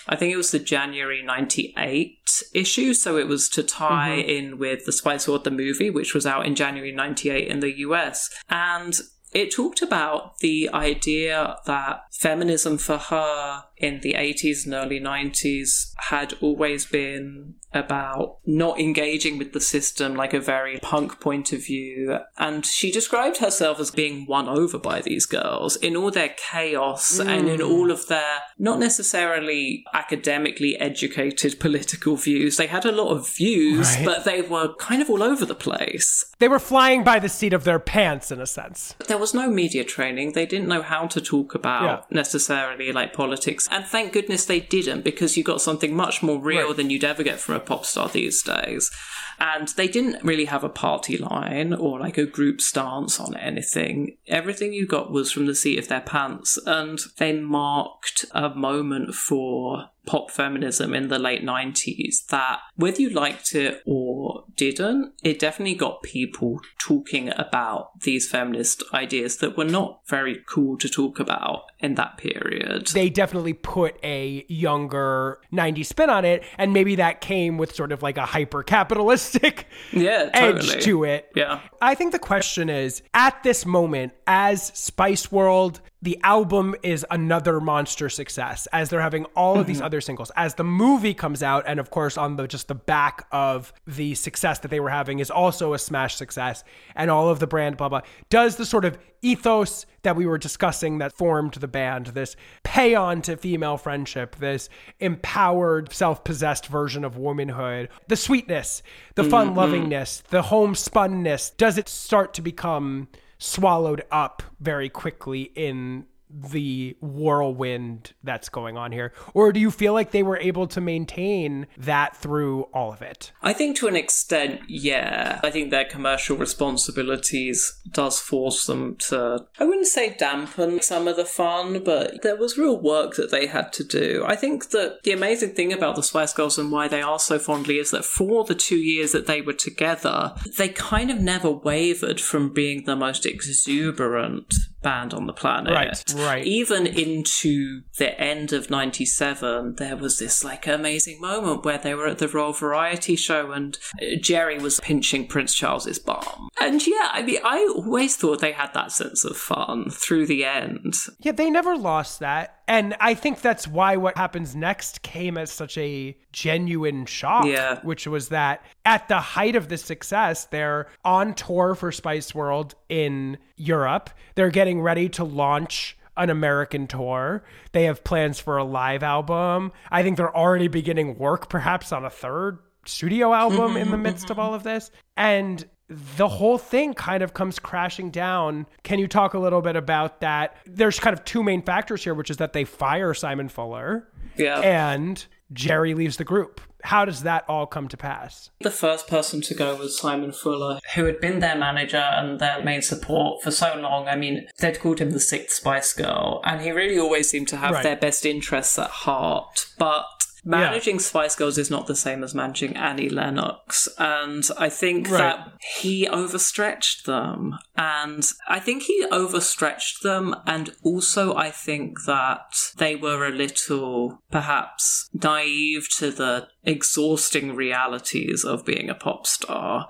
I 0.07 0.15
think 0.15 0.33
it 0.33 0.37
was 0.37 0.51
the 0.51 0.59
January 0.59 1.23
98 1.23 2.43
issue, 2.53 2.93
so 2.93 3.17
it 3.17 3.27
was 3.27 3.49
to 3.49 3.63
tie 3.63 4.17
mm-hmm. 4.19 4.29
in 4.29 4.57
with 4.57 4.85
the 4.85 4.91
Spice 4.91 5.27
World 5.27 5.43
the 5.43 5.51
movie, 5.51 5.89
which 5.89 6.13
was 6.13 6.25
out 6.25 6.45
in 6.45 6.55
January 6.55 6.91
98 6.91 7.47
in 7.47 7.59
the 7.59 7.79
US. 7.79 8.29
And 8.49 8.99
it 9.35 9.51
talked 9.51 9.81
about 9.81 10.37
the 10.39 10.69
idea 10.73 11.57
that 11.65 12.03
feminism 12.13 12.77
for 12.77 12.97
her 12.97 13.65
in 13.75 13.99
the 13.99 14.13
80s 14.13 14.63
and 14.63 14.73
early 14.73 14.99
90s 14.99 15.91
had 16.09 16.35
always 16.39 16.85
been 16.85 17.55
about 17.75 18.37
not 18.45 18.79
engaging 18.79 19.37
with 19.37 19.53
the 19.53 19.61
system 19.61 20.15
like 20.15 20.33
a 20.33 20.39
very 20.39 20.79
punk 20.79 21.19
point 21.19 21.51
of 21.53 21.65
view. 21.65 22.17
And 22.37 22.65
she 22.65 22.91
described 22.91 23.37
herself 23.37 23.79
as 23.79 23.91
being 23.91 24.25
won 24.27 24.47
over 24.47 24.77
by 24.79 25.01
these 25.01 25.25
girls 25.25 25.75
in 25.77 25.95
all 25.95 26.11
their 26.11 26.33
chaos 26.37 27.19
and 27.19 27.47
in 27.49 27.59
hmm. 27.59 27.65
all 27.71 27.91
of 27.91 28.07
their 28.07 28.39
not 28.57 28.79
necessarily 28.79 29.83
academically 29.93 30.77
educated 30.79 31.59
political 31.59 32.15
views. 32.15 32.57
They 32.57 32.67
had 32.67 32.85
a 32.85 32.91
lot 32.91 33.09
of 33.11 33.29
views, 33.29 33.95
Right. 33.97 34.05
but 34.05 34.23
they 34.23 34.41
were 34.41 34.73
kind 34.75 35.01
of 35.01 35.09
all 35.09 35.21
over 35.23 35.45
the 35.45 35.55
place. 35.55 36.25
They 36.39 36.47
were 36.47 36.59
flying 36.59 37.03
by 37.03 37.19
the 37.19 37.29
seat 37.29 37.53
of 37.53 37.63
their 37.63 37.79
pants, 37.79 38.31
in 38.31 38.39
a 38.39 38.47
sense. 38.47 38.95
There 39.07 39.17
was 39.17 39.33
no 39.33 39.49
media 39.49 39.83
training. 39.83 40.31
They 40.33 40.45
didn't 40.45 40.67
know 40.67 40.81
how 40.81 41.07
to 41.07 41.21
talk 41.21 41.55
about 41.55 41.83
Yeah. 41.83 42.15
necessarily 42.15 42.91
like 42.91 43.13
politics. 43.13 43.67
And 43.71 43.85
thank 43.85 44.13
goodness 44.13 44.45
they 44.45 44.59
didn't 44.59 45.03
because 45.03 45.37
you 45.37 45.43
got 45.43 45.61
something 45.61 45.95
much 45.95 46.21
more 46.23 46.39
real 46.39 46.67
Right. 46.67 46.77
than 46.77 46.89
you'd 46.89 47.03
ever 47.03 47.23
get 47.23 47.39
from 47.39 47.55
a 47.55 47.59
pop 47.65 47.85
star 47.85 48.07
these 48.09 48.41
days. 48.43 48.91
And 49.39 49.67
they 49.69 49.87
didn't 49.87 50.23
really 50.23 50.45
have 50.45 50.63
a 50.63 50.69
party 50.69 51.17
line 51.17 51.73
or 51.73 51.99
like 51.99 52.17
a 52.17 52.25
group 52.25 52.61
stance 52.61 53.19
on 53.19 53.35
anything. 53.35 54.17
Everything 54.27 54.71
you 54.71 54.87
got 54.87 55.11
was 55.11 55.31
from 55.31 55.45
the 55.45 55.55
seat 55.55 55.77
of 55.77 55.89
their 55.89 56.01
pants. 56.01 56.57
And 56.65 56.99
they 57.17 57.33
marked 57.33 58.25
a 58.31 58.49
moment 58.55 59.13
for 59.13 59.89
pop 60.05 60.31
feminism 60.31 60.93
in 60.93 61.07
the 61.09 61.19
late 61.19 61.43
90s 61.43 62.25
that 62.27 62.59
whether 62.75 63.01
you 63.01 63.09
liked 63.09 63.55
it 63.55 63.81
or 63.85 64.43
didn't, 64.55 65.13
it 65.23 65.39
definitely 65.39 65.75
got 65.75 66.03
people 66.03 66.59
talking 66.79 67.31
about 67.37 67.99
these 68.01 68.29
feminist 68.29 68.83
ideas 68.93 69.37
that 69.37 69.57
were 69.57 69.65
not 69.65 70.01
very 70.07 70.43
cool 70.47 70.77
to 70.77 70.87
talk 70.89 71.19
about 71.19 71.63
in 71.79 71.95
that 71.95 72.17
period. 72.17 72.87
They 72.87 73.09
definitely 73.09 73.53
put 73.53 73.97
a 74.03 74.45
younger 74.47 75.39
90s 75.53 75.85
spin 75.85 76.09
on 76.09 76.25
it, 76.25 76.43
and 76.57 76.73
maybe 76.73 76.95
that 76.95 77.21
came 77.21 77.57
with 77.57 77.75
sort 77.75 77.91
of 77.91 78.01
like 78.01 78.17
a 78.17 78.25
hyper 78.25 78.63
capitalistic 78.63 79.67
yeah, 79.91 80.29
edge 80.33 80.83
to 80.83 81.03
it. 81.03 81.31
Yeah. 81.35 81.61
I 81.81 81.95
think 81.95 82.11
the 82.11 82.19
question 82.19 82.69
is 82.69 83.01
at 83.13 83.41
this 83.43 83.65
moment, 83.65 84.13
as 84.27 84.71
Spice 84.73 85.31
World, 85.31 85.81
the 86.05 86.19
album 86.21 86.75
is 86.83 87.03
another 87.09 87.59
monster 87.59 88.09
success, 88.09 88.67
as 88.71 88.89
they're 88.89 89.01
having 89.01 89.25
all 89.35 89.59
of 89.59 89.65
these 89.65 89.77
mm-hmm. 89.77 89.87
other 89.87 89.99
singles. 89.99 90.31
As 90.35 90.53
the 90.53 90.63
movie 90.63 91.15
comes 91.15 91.41
out, 91.41 91.63
and 91.65 91.79
of 91.79 91.89
course, 91.89 92.15
on 92.15 92.35
the 92.35 92.47
just 92.47 92.67
the 92.67 92.75
back 92.75 93.25
of 93.31 93.73
the 93.87 94.13
success 94.13 94.59
that 94.59 94.67
they 94.69 94.79
were 94.79 94.91
having 94.91 95.17
is 95.17 95.31
also 95.31 95.73
a 95.73 95.79
smash 95.79 96.15
success, 96.15 96.63
and 96.95 97.09
all 97.09 97.27
of 97.27 97.39
the 97.39 97.47
brand 97.47 97.75
blah 97.75 97.89
blah. 97.89 98.01
Does 98.29 98.55
the 98.55 98.67
sort 98.67 98.85
of 98.85 98.99
ethos 99.23 99.87
that 100.03 100.15
we 100.15 100.27
were 100.27 100.37
discussing 100.37 100.99
that 100.99 101.11
formed 101.11 101.55
the 101.55 101.67
band, 101.67 102.07
this 102.07 102.35
pay 102.61 102.93
on 102.93 103.23
to 103.23 103.35
female 103.35 103.75
friendship, 103.75 104.35
this 104.35 104.69
empowered, 104.99 105.91
self 105.91 106.23
possessed 106.23 106.67
version 106.67 107.03
of 107.03 107.17
womanhood, 107.17 107.89
the 108.07 108.15
sweetness, 108.15 108.83
the 109.15 109.23
fun 109.23 109.47
mm-hmm. 109.47 109.57
lovingness, 109.57 110.21
the 110.29 110.43
homespunness, 110.43 111.57
does 111.57 111.79
it 111.79 111.89
start 111.89 112.35
to 112.35 112.43
become 112.43 113.07
swallowed 113.37 114.03
up 114.11 114.43
very 114.59 114.89
quickly 114.89 115.43
in 115.55 116.05
the 116.35 116.97
whirlwind 117.01 118.13
that's 118.23 118.49
going 118.49 118.77
on 118.77 118.91
here? 118.91 119.13
Or 119.33 119.51
do 119.51 119.59
you 119.59 119.71
feel 119.71 119.93
like 119.93 120.11
they 120.11 120.23
were 120.23 120.37
able 120.37 120.67
to 120.67 120.81
maintain 120.81 121.67
that 121.77 122.17
through 122.17 122.63
all 122.73 122.91
of 122.91 123.01
it? 123.01 123.31
I 123.41 123.53
think 123.53 123.77
to 123.77 123.87
an 123.87 123.95
extent, 123.95 124.61
yeah. 124.67 125.39
I 125.43 125.51
think 125.51 125.71
their 125.71 125.85
commercial 125.85 126.35
responsibilities 126.35 127.81
does 127.91 128.19
force 128.19 128.65
them 128.65 128.97
to, 129.07 129.45
I 129.59 129.63
wouldn't 129.63 129.87
say 129.87 130.15
dampen 130.15 130.81
some 130.81 131.07
of 131.07 131.15
the 131.15 131.25
fun, 131.25 131.83
but 131.83 132.21
there 132.21 132.35
was 132.35 132.57
real 132.57 132.79
work 132.79 133.15
that 133.15 133.31
they 133.31 133.47
had 133.47 133.71
to 133.73 133.83
do. 133.83 134.23
I 134.27 134.35
think 134.35 134.69
that 134.71 135.03
the 135.03 135.11
amazing 135.11 135.53
thing 135.53 135.71
about 135.71 135.95
the 135.95 136.03
Spice 136.03 136.33
Girls 136.33 136.57
and 136.57 136.71
why 136.71 136.87
they 136.87 137.01
are 137.01 137.19
so 137.19 137.39
fondly 137.39 137.79
is 137.79 137.91
that 137.91 138.05
for 138.05 138.43
the 138.43 138.55
two 138.55 138.77
years 138.77 139.11
that 139.13 139.27
they 139.27 139.41
were 139.41 139.53
together, 139.53 140.33
they 140.57 140.69
kind 140.69 141.09
of 141.09 141.19
never 141.19 141.49
wavered 141.49 142.19
from 142.19 142.53
being 142.53 142.83
the 142.85 142.95
most 142.95 143.25
exuberant 143.25 144.53
band 144.85 145.15
on 145.15 145.25
the 145.25 145.33
planet. 145.33 145.73
Right, 145.73 146.13
right. 146.15 146.45
Even 146.45 146.85
into 146.85 147.81
the 147.97 148.17
end 148.21 148.53
of 148.53 148.69
97, 148.69 149.77
there 149.77 149.97
was 149.97 150.19
this 150.19 150.43
like 150.43 150.67
amazing 150.67 151.19
moment 151.19 151.65
where 151.65 151.79
they 151.79 151.95
were 151.95 152.05
at 152.05 152.19
the 152.19 152.27
Royal 152.27 152.53
Variety 152.53 153.15
Show 153.15 153.51
and 153.51 153.79
uh, 153.99 154.05
Geri 154.21 154.59
was 154.59 154.79
pinching 154.79 155.25
Prince 155.25 155.55
Charles's 155.55 155.97
bum. 155.97 156.49
And 156.61 156.85
yeah, 156.85 157.09
I 157.11 157.23
mean, 157.23 157.39
I 157.43 157.67
always 157.75 158.15
thought 158.15 158.41
they 158.41 158.51
had 158.51 158.75
that 158.75 158.91
sense 158.91 159.25
of 159.25 159.35
fun 159.35 159.89
through 159.89 160.27
the 160.27 160.45
end. 160.45 160.93
Yeah, 161.19 161.31
they 161.31 161.49
never 161.49 161.75
lost 161.75 162.19
that. 162.19 162.59
And 162.67 162.95
I 162.99 163.13
think 163.13 163.41
that's 163.41 163.67
why 163.67 163.97
what 163.97 164.17
happens 164.17 164.55
next 164.55 165.01
came 165.01 165.37
as 165.37 165.51
such 165.51 165.77
a 165.77 166.17
genuine 166.31 167.05
shock. 167.05 167.45
Yeah. 167.45 167.79
Which 167.81 168.07
was 168.07 168.29
that 168.29 168.65
at 168.85 169.07
the 169.07 169.19
height 169.19 169.55
of 169.55 169.69
the 169.69 169.77
success, 169.77 170.45
they're 170.45 170.87
on 171.03 171.33
tour 171.33 171.75
for 171.75 171.91
Spice 171.91 172.33
World 172.33 172.75
in 172.89 173.37
Europe. 173.55 174.09
They're 174.35 174.49
getting 174.49 174.81
ready 174.81 175.09
to 175.09 175.23
launch 175.23 175.97
an 176.17 176.29
American 176.29 176.87
tour. 176.87 177.43
They 177.73 177.83
have 177.83 178.03
plans 178.03 178.39
for 178.39 178.57
a 178.57 178.63
live 178.63 179.03
album. 179.03 179.71
I 179.91 180.01
think 180.01 180.17
they're 180.17 180.35
already 180.35 180.67
beginning 180.67 181.17
work, 181.17 181.49
perhaps 181.49 181.91
on 181.91 182.05
a 182.05 182.09
third 182.09 182.59
studio 182.85 183.33
album 183.33 183.75
in 183.75 183.89
the 183.89 183.95
mm-hmm, 183.95 184.03
midst 184.03 184.29
of 184.29 184.37
mm-hmm. 184.37 184.45
all 184.45 184.53
of 184.53 184.63
this. 184.63 184.91
And 185.17 185.65
the 185.87 186.27
whole 186.27 186.57
thing 186.57 186.93
kind 186.93 187.21
of 187.23 187.33
comes 187.33 187.59
crashing 187.59 188.09
down. 188.09 188.65
Can 188.83 188.97
you 188.99 189.07
talk 189.07 189.33
a 189.33 189.39
little 189.39 189.61
bit 189.61 189.75
about 189.75 190.21
that? 190.21 190.57
There's 190.65 190.99
kind 190.99 191.13
of 191.17 191.23
two 191.25 191.43
main 191.43 191.61
factors 191.61 192.03
here, 192.03 192.13
which 192.13 192.29
is 192.29 192.37
that 192.37 192.53
they 192.53 192.63
fire 192.63 193.13
Simon 193.13 193.49
Fuller 193.49 194.07
Yeah. 194.35 194.59
and 194.61 195.23
Geri 195.53 195.93
leaves 195.93 196.17
the 196.17 196.23
group. 196.23 196.59
How 196.83 197.05
does 197.05 197.21
that 197.23 197.45
all 197.47 197.65
come 197.67 197.87
to 197.87 197.97
pass? 197.97 198.49
The 198.61 198.71
first 198.71 199.07
person 199.07 199.41
to 199.41 199.53
go 199.53 199.75
was 199.75 199.97
Simon 199.99 200.31
Fuller, 200.31 200.79
who 200.95 201.05
had 201.05 201.19
been 201.19 201.39
their 201.39 201.55
manager 201.55 201.97
and 201.97 202.39
their 202.39 202.63
main 202.63 202.81
support 202.81 203.43
for 203.43 203.51
so 203.51 203.75
long. 203.79 204.07
I 204.07 204.15
mean, 204.15 204.47
they'd 204.59 204.79
called 204.79 204.99
him 204.99 205.11
the 205.11 205.19
sixth 205.19 205.57
Spice 205.57 205.93
Girl, 205.93 206.41
and 206.45 206.61
he 206.61 206.71
really 206.71 206.97
always 206.99 207.29
seemed 207.29 207.47
to 207.49 207.57
have 207.57 207.71
Right. 207.71 207.83
their 207.83 207.95
best 207.95 208.25
interests 208.25 208.77
at 208.79 208.89
heart. 208.89 209.67
But 209.79 210.05
managing 210.45 210.99
Spice 210.99 211.35
Girls 211.35 211.57
is 211.57 211.69
not 211.71 211.87
the 211.87 211.95
same 211.95 212.23
as 212.23 212.35
managing 212.35 212.75
Annie 212.77 213.09
Lennox. 213.09 213.89
And 213.97 214.47
I 214.57 214.69
think 214.69 215.09
Right. 215.09 215.19
that 215.19 215.53
he 215.81 216.07
overstretched 216.07 217.05
them. 217.05 217.57
And 217.75 218.23
I 218.47 218.59
think 218.59 218.83
he 218.83 219.05
overstretched 219.11 220.03
them. 220.03 220.35
And 220.45 220.73
also, 220.83 221.35
I 221.35 221.51
think 221.51 221.97
that 222.05 222.53
they 222.77 222.95
were 222.95 223.25
a 223.25 223.31
little, 223.31 224.21
perhaps, 224.31 225.09
naive 225.13 225.87
to 225.97 226.11
the 226.11 226.47
exhausting 226.63 227.55
realities 227.55 228.43
of 228.45 228.65
being 228.65 228.89
a 228.89 228.95
pop 228.95 229.25
star. 229.27 229.87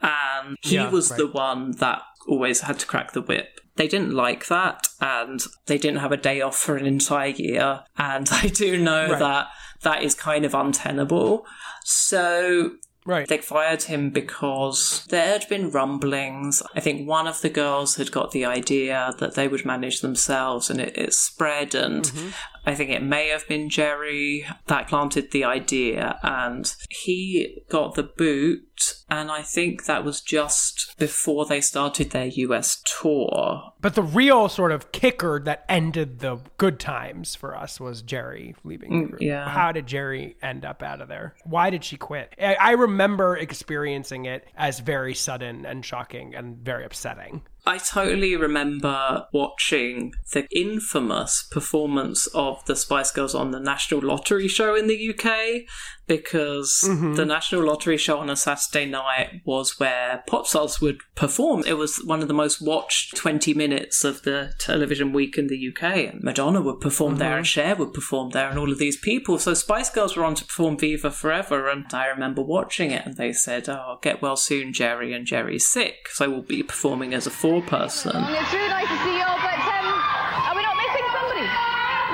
And 0.00 0.56
he 0.62 0.76
Yeah, 0.76 0.90
was 0.90 1.10
right. 1.10 1.18
the 1.18 1.26
one 1.26 1.72
that 1.72 2.02
always 2.28 2.60
had 2.62 2.78
to 2.80 2.86
crack 2.86 3.12
the 3.12 3.22
whip. 3.22 3.55
They 3.76 3.88
didn't 3.88 4.12
like 4.14 4.46
that, 4.48 4.88
and 5.00 5.42
they 5.66 5.78
didn't 5.78 6.00
have 6.00 6.12
a 6.12 6.16
day 6.16 6.40
off 6.40 6.56
for 6.58 6.76
an 6.76 6.86
entire 6.86 7.28
year. 7.30 7.84
And 7.98 8.28
I 8.32 8.48
do 8.48 8.76
know 8.82 9.10
Right. 9.10 9.18
that 9.18 9.46
that 9.82 10.02
is 10.02 10.14
kind 10.14 10.44
of 10.44 10.54
untenable. 10.54 11.44
So 11.84 12.72
Right. 13.04 13.28
they 13.28 13.38
fired 13.38 13.84
him 13.84 14.10
because 14.10 15.06
there 15.10 15.28
had 15.28 15.48
been 15.48 15.70
rumblings. 15.70 16.60
I 16.74 16.80
think 16.80 17.06
one 17.08 17.28
of 17.28 17.40
the 17.40 17.48
girls 17.48 17.94
had 17.96 18.10
got 18.10 18.32
the 18.32 18.44
idea 18.44 19.14
that 19.20 19.34
they 19.36 19.46
would 19.46 19.64
manage 19.64 20.00
themselves, 20.00 20.68
and 20.70 20.80
it, 20.80 20.96
it 20.98 21.14
spread. 21.14 21.74
And 21.74 22.04
Mm-hmm. 22.04 22.28
I 22.66 22.74
think 22.74 22.90
it 22.90 23.02
may 23.02 23.28
have 23.28 23.46
been 23.46 23.70
Geri 23.70 24.44
that 24.66 24.88
planted 24.88 25.30
the 25.30 25.44
idea, 25.44 26.18
and 26.22 26.74
he 26.90 27.62
got 27.68 27.94
the 27.94 28.02
boot. 28.02 28.62
And 29.08 29.30
I 29.30 29.42
think 29.42 29.86
that 29.86 30.04
was 30.04 30.20
just 30.20 30.94
before 30.98 31.46
they 31.46 31.60
started 31.60 32.10
their 32.10 32.26
US 32.26 32.82
tour. 33.00 33.72
But 33.80 33.94
the 33.94 34.02
real 34.02 34.48
sort 34.48 34.72
of 34.72 34.90
kicker 34.92 35.40
that 35.44 35.64
ended 35.68 36.18
the 36.18 36.40
good 36.58 36.78
times 36.80 37.34
for 37.34 37.56
us 37.56 37.80
was 37.80 38.02
Geri 38.02 38.54
leaving 38.64 38.86
Mm, 38.96 39.16
yeah. 39.20 39.48
How 39.48 39.72
did 39.72 39.86
Geri 39.86 40.36
end 40.42 40.64
up 40.64 40.82
out 40.82 41.00
of 41.00 41.08
there? 41.08 41.34
Why 41.44 41.70
did 41.70 41.84
she 41.84 41.96
quit? 41.96 42.34
I, 42.40 42.54
I 42.54 42.70
remember 42.72 43.36
experiencing 43.36 44.26
it 44.26 44.46
as 44.56 44.80
very 44.80 45.14
sudden 45.14 45.66
and 45.66 45.84
shocking 45.84 46.34
and 46.34 46.58
very 46.58 46.84
upsetting. 46.84 47.42
I 47.68 47.78
totally 47.78 48.36
remember 48.36 49.26
watching 49.32 50.14
the 50.32 50.46
infamous 50.56 51.42
performance 51.42 52.28
of 52.28 52.64
the 52.66 52.76
Spice 52.76 53.10
Girls 53.10 53.34
on 53.34 53.50
the 53.50 53.58
National 53.58 54.00
Lottery 54.00 54.46
show 54.46 54.76
in 54.76 54.86
the 54.86 55.10
UK 55.10 55.66
because 56.06 56.84
Mhm. 56.86 57.16
the 57.16 57.24
National 57.24 57.64
Lottery 57.64 57.96
show 57.96 58.18
on 58.18 58.30
a 58.30 58.36
Saturday 58.36 58.86
night 58.86 59.40
was 59.44 59.78
where 59.80 60.22
pop 60.26 60.46
stars 60.46 60.80
would 60.80 60.98
perform. 61.14 61.62
It 61.66 61.74
was 61.78 61.96
one 62.04 62.22
of 62.22 62.28
the 62.28 62.34
most 62.34 62.60
watched 62.62 63.16
20 63.16 63.54
minutes 63.54 64.04
of 64.04 64.22
the 64.22 64.52
television 64.58 65.12
week 65.12 65.36
in 65.38 65.48
the 65.48 65.58
UK. 65.58 66.06
And 66.06 66.22
Madonna 66.22 66.60
would 66.60 66.80
perform 66.80 67.16
there 67.16 67.32
Mhm. 67.34 67.38
and 67.38 67.46
Cher 67.46 67.74
would 67.76 67.92
perform 67.92 68.30
there 68.30 68.48
and 68.48 68.58
all 68.58 68.70
of 68.70 68.78
these 68.78 68.96
people. 68.96 69.38
So 69.38 69.54
Spice 69.54 69.90
Girls 69.90 70.16
were 70.16 70.24
on 70.24 70.34
to 70.36 70.44
perform 70.44 70.78
Viva 70.78 71.10
Forever 71.10 71.68
and 71.68 71.86
I 71.92 72.06
remember 72.06 72.42
watching 72.42 72.90
it 72.90 73.04
and 73.04 73.16
they 73.16 73.32
said, 73.32 73.68
oh, 73.68 73.98
get 74.02 74.22
well 74.22 74.36
soon, 74.36 74.72
Geri, 74.72 75.12
and 75.12 75.26
Geri's 75.26 75.66
sick. 75.66 76.08
So 76.12 76.28
we'll 76.30 76.42
be 76.42 76.62
performing 76.62 77.14
as 77.14 77.26
a 77.26 77.30
four 77.30 77.62
person. 77.62 78.14
It's 78.16 78.52
really 78.52 78.68
nice 78.68 78.88
to 78.88 78.98
see 79.04 79.16
you 79.16 79.24
all, 79.24 79.38
but 79.38 79.58
um, 79.58 79.86
are 80.46 80.54
we 80.56 80.62
not 80.62 80.76
missing 80.76 81.06
somebody? 81.12 81.46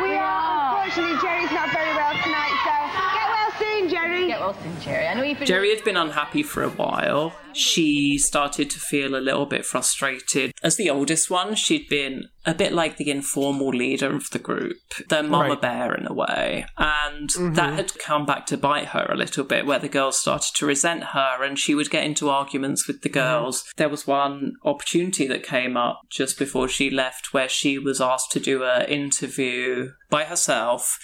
We 0.02 0.16
are. 0.16 0.82
Unfortunately, 0.82 1.18
Geri's 1.20 1.50
not 1.52 1.70
very 1.72 1.94
well 1.94 2.14
tonight, 2.22 2.56
so 2.64 2.74
get 3.14 3.28
well 3.34 3.52
soon, 3.58 3.88
Geri. 4.12 4.26
Get 4.26 4.40
well 4.40 4.54
soon, 4.54 4.80
Geri. 4.80 5.06
I 5.06 5.14
know 5.14 5.22
you've 5.22 5.38
been. 5.38 5.46
Geri 5.46 5.74
had 5.74 5.84
been 5.84 5.96
unhappy 5.96 6.42
for 6.42 6.62
a 6.62 6.68
while. 6.70 7.34
She 7.54 8.16
started 8.18 8.70
to 8.70 8.78
feel 8.78 9.14
a 9.14 9.20
little 9.20 9.46
bit 9.46 9.64
frustrated. 9.66 10.52
As 10.62 10.76
the 10.76 10.88
oldest 10.90 11.30
one, 11.30 11.54
she'd 11.54 11.88
been 11.88 12.28
a 12.46 12.54
bit 12.54 12.72
like 12.72 12.96
the 12.96 13.10
informal 13.10 13.68
leader 13.68 14.14
of 14.14 14.30
the 14.30 14.38
group, 14.38 14.78
the 15.08 15.22
mama 15.22 15.50
Right. 15.50 15.60
bear 15.60 15.94
in 15.94 16.06
a 16.06 16.12
way. 16.12 16.64
And 16.78 17.28
Mhm. 17.30 17.54
that 17.56 17.74
had 17.74 17.98
come 17.98 18.24
back 18.26 18.46
to 18.46 18.56
bite 18.56 18.88
her 18.88 19.06
a 19.10 19.16
little 19.16 19.44
bit, 19.44 19.66
where 19.66 19.78
the 19.78 19.88
girls 19.88 20.18
started 20.18 20.54
to 20.56 20.66
resent 20.66 21.04
her 21.12 21.42
and 21.42 21.58
she 21.58 21.74
would 21.74 21.90
get 21.90 22.04
into 22.04 22.30
arguments 22.30 22.86
with 22.86 23.02
the 23.02 23.08
girls. 23.08 23.64
There 23.76 23.88
was 23.90 24.06
one 24.06 24.52
opportunity 24.64 25.26
that 25.26 25.42
came 25.46 25.76
up 25.76 26.00
just 26.10 26.38
before 26.38 26.68
she 26.68 26.90
left 26.90 27.32
where 27.34 27.48
she 27.48 27.78
was 27.78 28.00
asked 28.00 28.32
to 28.32 28.40
do 28.40 28.64
an 28.64 28.86
interview 28.86 29.90
by 30.10 30.24
herself 30.24 30.98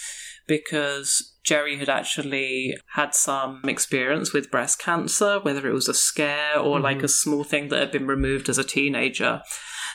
because 0.46 1.34
Geri 1.48 1.78
had 1.78 1.88
actually 1.88 2.76
had 2.92 3.14
some 3.14 3.62
experience 3.64 4.34
with 4.34 4.50
breast 4.50 4.78
cancer, 4.78 5.40
whether 5.40 5.66
it 5.66 5.72
was 5.72 5.88
a 5.88 5.94
scare 5.94 6.58
or 6.58 6.78
like 6.78 6.98
Mhm. 6.98 7.04
a 7.04 7.08
small 7.08 7.42
thing 7.42 7.68
that 7.68 7.78
had 7.78 7.90
been 7.90 8.06
removed 8.06 8.50
as 8.50 8.58
a 8.58 8.64
teenager. 8.64 9.40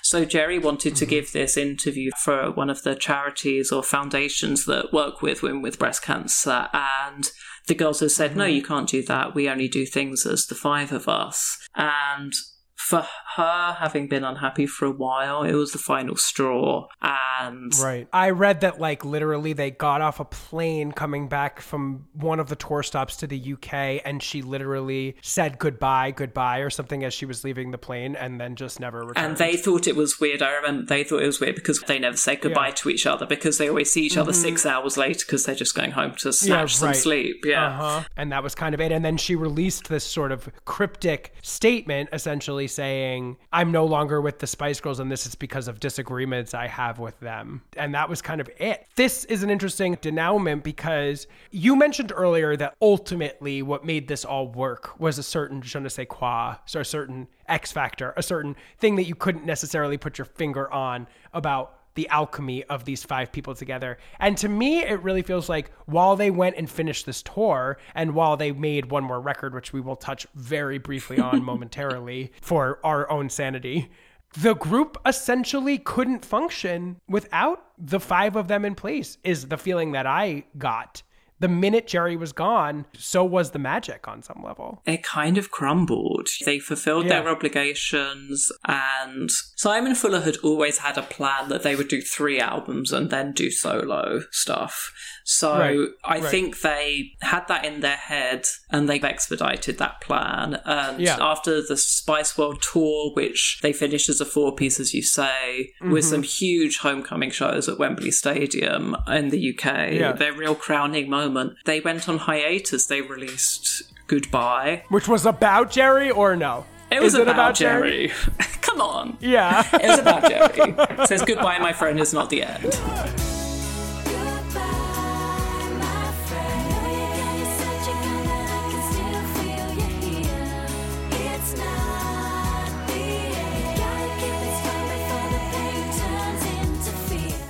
So 0.02 0.26
Geri 0.26 0.58
wanted 0.58 0.96
to 0.96 1.06
give 1.06 1.32
this 1.32 1.56
interview 1.56 2.10
for 2.24 2.52
one 2.52 2.72
of 2.72 2.82
the 2.82 2.96
charities 2.96 3.72
or 3.72 3.84
foundations 3.84 4.66
that 4.66 4.92
work 4.92 5.22
with 5.22 5.44
women 5.44 5.62
with 5.62 5.78
breast 5.78 6.02
cancer, 6.02 6.70
and 6.74 7.32
the 7.68 7.76
girls 7.76 8.00
had 8.00 8.12
said, 8.12 8.36
"No, 8.36 8.46
you 8.46 8.64
can't 8.64 8.90
do 8.90 9.04
that. 9.04 9.36
We 9.36 9.48
only 9.48 9.68
do 9.68 9.86
things 9.86 10.26
as 10.26 10.48
the 10.48 10.56
five 10.56 10.92
of 10.92 11.08
us." 11.08 11.58
And 11.76 12.34
for 12.76 13.06
her, 13.36 13.78
having 13.80 14.08
been 14.08 14.24
unhappy 14.24 14.66
for 14.66 14.86
a 14.86 14.92
while, 14.92 15.44
it 15.44 15.54
was 15.54 15.72
the 15.72 15.78
final 15.78 16.16
straw. 16.16 16.88
And 17.02 17.72
Right. 17.82 18.08
I 18.12 18.30
read 18.32 18.62
that 18.62 18.80
like 18.80 19.06
literally 19.06 19.54
they 19.54 19.72
got 19.72 20.02
off 20.02 20.20
a 20.20 20.26
plane 20.26 20.92
coming 20.92 21.28
back 21.30 21.62
from 21.62 22.06
one 22.14 22.40
of 22.40 22.50
the 22.50 22.56
tour 22.56 22.84
stops 22.84 23.16
to 23.18 23.28
the 23.28 23.54
UK 23.54 24.02
and 24.04 24.22
she 24.22 24.42
literally 24.42 25.16
said 25.22 25.60
goodbye, 25.60 26.12
goodbye 26.12 26.60
or 26.60 26.70
something 26.70 27.04
as 27.04 27.14
she 27.14 27.26
was 27.26 27.44
leaving 27.44 27.72
the 27.72 27.78
plane 27.78 28.16
and 28.16 28.40
then 28.40 28.56
just 28.56 28.80
never 28.80 29.00
returned. 29.06 29.18
And 29.28 29.38
they 29.38 29.56
thought 29.56 29.88
it 29.88 29.96
was 29.96 30.20
weird. 30.20 30.42
I 30.42 30.52
remember 30.54 30.86
they 30.86 31.04
thought 31.04 31.22
it 31.22 31.28
was 31.28 31.40
weird 31.40 31.56
because 31.56 31.80
they 31.82 32.00
never 32.00 32.18
say 32.18 32.36
goodbye 32.36 32.68
Yeah. 32.70 32.74
to 32.76 32.90
each 32.90 33.06
other 33.06 33.26
because 33.26 33.58
they 33.60 33.70
always 33.70 33.92
see 33.94 34.06
each 34.06 34.18
other 34.18 34.32
Mhm. 34.32 34.36
six 34.36 34.66
hours 34.66 34.98
later 34.98 35.26
because 35.26 35.46
they're 35.46 35.56
just 35.56 35.76
going 35.76 35.92
home 35.92 36.16
to 36.16 36.34
snatch 36.34 36.76
some 36.76 36.88
right. 36.90 36.96
sleep. 36.98 37.44
Yeah. 37.46 37.68
Uh-huh. 37.68 38.04
And 38.18 38.32
that 38.32 38.44
was 38.44 38.56
kind 38.56 38.76
of 38.76 38.82
it. 38.82 38.92
And 38.92 39.06
then 39.06 39.18
she 39.18 39.36
released 39.36 39.88
this 39.90 40.04
sort 40.04 40.32
of 40.32 40.50
cryptic 40.66 41.34
statement 41.42 42.10
essentially 42.12 42.63
saying, 42.68 43.38
I'm 43.52 43.72
no 43.72 43.86
longer 43.86 44.22
with 44.22 44.40
the 44.40 44.48
Spice 44.48 44.80
Girls 44.80 45.00
and 45.00 45.12
this 45.12 45.26
is 45.26 45.36
because 45.36 45.68
of 45.68 45.80
disagreements 45.80 46.54
I 46.54 46.68
have 46.68 47.00
with 47.00 47.20
them. 47.20 47.62
And 47.78 47.94
that 47.96 48.10
was 48.10 48.22
kind 48.22 48.42
of 48.42 48.50
it. 48.58 48.88
This 48.96 49.26
is 49.26 49.44
an 49.44 49.50
interesting 49.50 49.98
denouement 50.02 50.64
because 50.64 51.28
you 51.52 51.76
mentioned 51.76 52.12
earlier 52.16 52.56
that 52.58 52.76
ultimately 52.82 53.62
what 53.62 53.86
made 53.86 54.08
this 54.08 54.26
all 54.26 54.48
work 54.48 55.00
was 55.00 55.18
a 55.18 55.24
certain 55.24 55.62
je 55.62 55.80
ne 55.80 55.90
sais 55.90 56.08
quoi, 56.10 56.56
so 56.66 56.80
a 56.80 56.86
certain 56.86 57.28
X 57.48 57.72
factor, 57.72 58.14
a 58.16 58.24
certain 58.24 58.56
thing 58.80 58.96
that 58.96 59.04
you 59.04 59.16
couldn't 59.16 59.46
necessarily 59.46 59.98
put 59.98 60.18
your 60.18 60.26
finger 60.26 60.72
on 60.72 61.08
about 61.34 61.80
the 61.96 62.08
alchemy 62.10 62.64
of 62.66 62.86
these 62.86 63.04
five 63.04 63.32
people 63.32 63.56
together. 63.56 63.98
And 64.20 64.38
to 64.38 64.50
me, 64.50 64.84
it 64.84 65.02
really 65.02 65.22
feels 65.22 65.50
like 65.50 65.72
while 65.86 66.16
they 66.16 66.32
went 66.32 66.56
and 66.58 66.70
finished 66.70 67.06
this 67.06 67.22
tour, 67.22 67.78
and 67.96 68.16
while 68.16 68.38
they 68.38 68.52
made 68.52 68.92
one 68.92 69.04
more 69.04 69.22
record, 69.22 69.54
which 69.54 69.74
we 69.74 69.82
will 69.82 69.96
touch 69.96 70.26
very 70.36 70.78
briefly 70.78 71.20
on 71.20 71.44
momentarily 71.52 72.32
for 72.42 72.80
our 72.84 73.10
own 73.12 73.30
sanity, 73.30 73.90
the 74.34 74.56
group 74.56 74.98
essentially 75.06 75.78
couldn't 75.78 76.26
function 76.26 77.00
without 77.08 77.66
the 77.78 78.00
five 78.00 78.36
of 78.36 78.48
them 78.48 78.66
in 78.66 78.76
place, 78.76 79.18
is 79.24 79.48
the 79.48 79.58
feeling 79.58 79.92
that 79.92 80.08
I 80.08 80.46
got. 80.58 81.04
The 81.44 81.50
minute 81.50 81.88
Geri 81.88 82.16
was 82.16 82.32
gone, 82.32 82.86
so 82.98 83.22
was 83.26 83.52
the 83.52 83.60
magic 83.60 84.08
on 84.08 84.24
some 84.24 84.42
level. 84.46 84.82
It 84.86 85.04
kind 85.04 85.38
of 85.38 85.52
crumbled. 85.52 86.30
They 86.46 86.58
fulfilled 86.58 87.04
Yeah. 87.08 87.20
their 87.20 87.28
obligations, 87.36 88.50
and 88.66 89.30
Simon 89.58 89.94
Fuller 89.94 90.22
had 90.22 90.38
always 90.38 90.78
had 90.78 90.98
a 90.98 91.02
plan 91.02 91.50
that 91.50 91.64
they 91.64 91.76
would 91.76 91.90
do 91.90 92.00
three 92.02 92.40
albums 92.40 92.94
and 92.94 93.10
then 93.10 93.34
do 93.34 93.52
solo 93.52 94.22
stuff. 94.32 94.94
So 95.26 95.58
Right, 95.58 95.88
I 96.06 96.20
right. 96.20 96.32
think 96.32 96.62
they 96.62 97.12
had 97.22 97.48
that 97.50 97.66
in 97.66 97.80
their 97.82 97.96
head 97.96 98.46
and 98.70 98.90
they 98.90 99.00
expedited 99.02 99.78
that 99.80 100.00
plan. 100.02 100.62
And 100.66 101.00
Yeah. 101.02 101.18
after 101.20 101.62
the 101.62 101.78
Spice 101.78 102.38
World 102.38 102.62
tour, 102.62 103.12
which 103.16 103.60
they 103.62 103.72
finished 103.74 104.08
as 104.10 104.20
a 104.22 104.26
four 104.26 104.54
piece, 104.56 104.80
as 104.82 104.94
you 104.94 105.02
say, 105.02 105.72
with 105.82 106.04
Mhm. 106.06 106.10
some 106.10 106.24
huge 106.24 106.78
homecoming 106.80 107.32
shows 107.32 107.68
at 107.70 107.78
Wembley 107.80 108.12
Stadium 108.12 108.96
in 109.08 109.30
the 109.30 109.40
UK, 109.40 109.98
Yeah. 109.98 110.12
their 110.14 110.34
real 110.34 110.56
crowning 110.56 111.10
moment, 111.10 111.33
they 111.66 111.80
went 111.80 112.08
on 112.10 112.18
hiatus. 112.20 112.86
They 112.86 113.02
released 113.02 113.84
Goodbye. 114.08 114.84
Which 114.90 115.08
was 115.08 115.26
about 115.26 115.72
Geri 115.72 116.12
or 116.12 116.36
no? 116.36 116.66
It 116.92 117.02
was 117.02 117.16
Is 117.16 117.22
it 117.22 117.28
about, 117.28 117.56
Geri. 117.56 118.12
Come 118.62 118.82
on. 118.82 119.18
Yeah. 119.20 119.68
It 119.76 119.88
was 119.88 120.00
about 120.00 120.30
Geri. 120.30 120.76
It 120.78 121.08
says 121.08 121.24
goodbye, 121.24 121.58
my 121.60 121.74
friend, 121.74 122.00
is 122.00 122.14
not 122.14 122.30
the 122.30 122.44
end. 122.44 123.23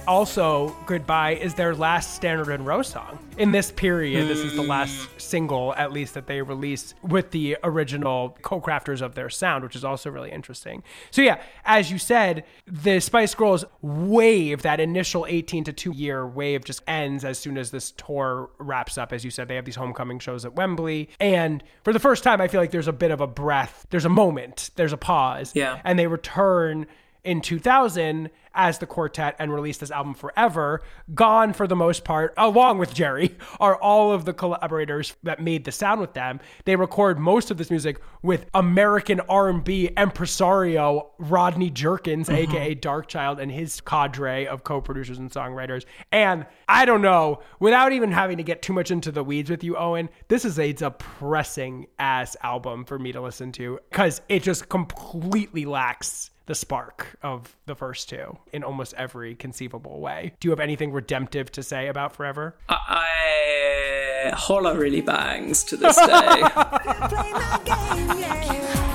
Also 0.07 0.75
Goodbye 0.85 1.35
is 1.35 1.53
their 1.53 1.73
last 1.73 2.15
Stannard 2.15 2.53
and 2.53 2.65
Rowe 2.65 2.81
song. 2.81 3.19
In 3.37 3.51
this 3.51 3.71
period, 3.71 4.27
this 4.27 4.39
is 4.39 4.55
the 4.55 4.61
last 4.61 4.95
hmm. 4.95 5.17
single, 5.17 5.73
at 5.75 5.91
least, 5.91 6.13
that 6.13 6.27
they 6.27 6.41
released 6.41 6.95
with 7.01 7.31
the 7.31 7.57
original 7.63 8.37
co 8.41 8.59
crafters 8.59 9.01
of 9.01 9.15
their 9.15 9.29
sound, 9.29 9.63
which 9.63 9.75
is 9.75 9.83
also 9.83 10.09
really 10.09 10.31
interesting. 10.31 10.83
So, 11.11 11.21
yeah, 11.21 11.41
as 11.65 11.91
you 11.91 11.97
said, 11.97 12.43
the 12.67 12.99
Spice 12.99 13.33
Girls 13.33 13.65
wave, 13.81 14.61
that 14.63 14.79
initial 14.79 15.25
18 15.27 15.63
to 15.65 15.73
2 15.73 15.93
year 15.93 16.27
wave, 16.27 16.65
just 16.65 16.83
ends 16.87 17.23
as 17.23 17.39
soon 17.39 17.57
as 17.57 17.71
this 17.71 17.91
tour 17.91 18.49
wraps 18.59 18.97
up. 18.97 19.13
As 19.13 19.23
you 19.23 19.31
said, 19.31 19.47
they 19.47 19.55
have 19.55 19.65
these 19.65 19.75
homecoming 19.75 20.19
shows 20.19 20.45
at 20.45 20.53
Wembley. 20.53 21.09
And 21.19 21.63
for 21.83 21.93
the 21.93 21.99
first 21.99 22.23
time, 22.23 22.41
I 22.41 22.47
feel 22.47 22.59
like 22.59 22.71
there's 22.71 22.87
a 22.87 22.93
bit 22.93 23.11
of 23.11 23.21
a 23.21 23.27
breath, 23.27 23.87
there's 23.89 24.05
a 24.05 24.09
moment, 24.09 24.71
there's 24.75 24.93
a 24.93 24.97
pause. 24.97 25.53
Yeah. 25.55 25.79
And 25.83 25.97
they 25.97 26.07
return 26.07 26.87
in 27.23 27.41
2000 27.41 28.29
as 28.55 28.77
the 28.77 28.85
quartet 28.85 29.35
and 29.39 29.51
released 29.51 29.79
this 29.79 29.89
album 29.89 30.13
forever 30.13 30.81
gone 31.15 31.53
for 31.53 31.65
the 31.65 31.75
most 31.75 32.03
part 32.03 32.33
along 32.37 32.77
with 32.77 32.93
geri 32.93 33.35
are 33.59 33.75
all 33.77 34.11
of 34.11 34.25
the 34.25 34.33
collaborators 34.33 35.15
that 35.23 35.41
made 35.41 35.63
the 35.63 35.71
sound 35.71 35.99
with 35.99 36.13
them 36.13 36.39
they 36.65 36.75
record 36.75 37.17
most 37.17 37.49
of 37.49 37.57
this 37.57 37.71
music 37.71 37.99
with 38.21 38.45
american 38.53 39.19
r&b 39.21 39.89
impresario 39.97 41.09
rodney 41.17 41.69
jerkins 41.69 42.27
Mhm. 42.29 42.35
aka 42.49 42.75
darkchild 42.75 43.39
and 43.41 43.51
his 43.51 43.81
cadre 43.81 44.45
of 44.45 44.63
co-producers 44.63 45.17
and 45.17 45.31
songwriters 45.31 45.85
and 46.11 46.45
i 46.67 46.85
don't 46.85 47.01
know 47.01 47.41
without 47.59 47.91
even 47.93 48.11
having 48.11 48.37
to 48.37 48.43
get 48.43 48.61
too 48.61 48.73
much 48.73 48.91
into 48.91 49.11
the 49.11 49.23
weeds 49.23 49.49
with 49.49 49.63
you 49.63 49.75
owen 49.77 50.09
this 50.27 50.45
is 50.45 50.59
a 50.59 50.73
depressing 50.73 51.87
ass 51.99 52.35
album 52.43 52.85
for 52.85 52.99
me 52.99 53.11
to 53.11 53.21
listen 53.21 53.51
to 53.53 53.79
because 53.89 54.21
it 54.29 54.43
just 54.43 54.69
completely 54.69 55.65
lacks 55.65 56.29
the 56.45 56.55
spark 56.55 57.15
of 57.21 57.55
the 57.65 57.75
first 57.75 58.09
two 58.09 58.37
in 58.51 58.63
almost 58.63 58.93
every 58.95 59.35
conceivable 59.35 59.99
way. 59.99 60.33
Do 60.39 60.47
you 60.47 60.51
have 60.51 60.59
anything 60.59 60.91
redemptive 60.91 61.51
to 61.53 61.63
say 61.63 61.87
about 61.87 62.15
Forever? 62.15 62.55
I 62.69 64.31
Holler 64.33 64.77
really 64.77 65.01
bangs 65.01 65.63
to 65.65 65.77
this 65.77 65.95
day. 65.95 66.43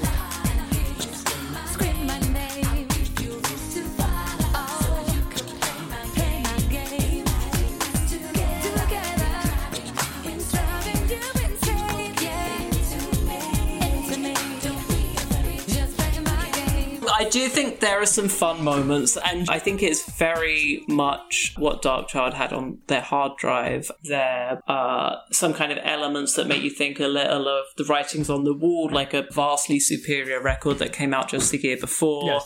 I 17.21 17.29
do 17.29 17.47
think 17.49 17.81
there 17.81 18.01
are 18.01 18.05
some 18.07 18.27
fun 18.27 18.63
moments, 18.63 19.15
and 19.15 19.47
I 19.47 19.59
think 19.59 19.83
it's 19.83 20.09
very 20.11 20.83
much 20.87 21.53
what 21.55 21.83
Darkchild 21.83 22.33
had 22.33 22.51
on 22.51 22.79
their 22.87 23.01
hard 23.01 23.37
drive. 23.37 23.91
There 24.03 24.59
are 24.67 25.19
some 25.31 25.53
kind 25.53 25.71
of 25.71 25.77
elements 25.83 26.33
that 26.33 26.47
make 26.47 26.63
you 26.63 26.71
think 26.71 26.99
a 26.99 27.07
little 27.07 27.47
of 27.47 27.65
the 27.77 27.83
writings 27.83 28.27
on 28.29 28.43
the 28.43 28.55
wall, 28.55 28.89
like 28.91 29.13
a 29.13 29.27
vastly 29.31 29.79
superior 29.79 30.41
record 30.41 30.79
that 30.79 30.93
came 30.93 31.13
out 31.13 31.29
just 31.29 31.51
the 31.51 31.59
year 31.59 31.77
before. 31.77 32.25
Yes. 32.25 32.45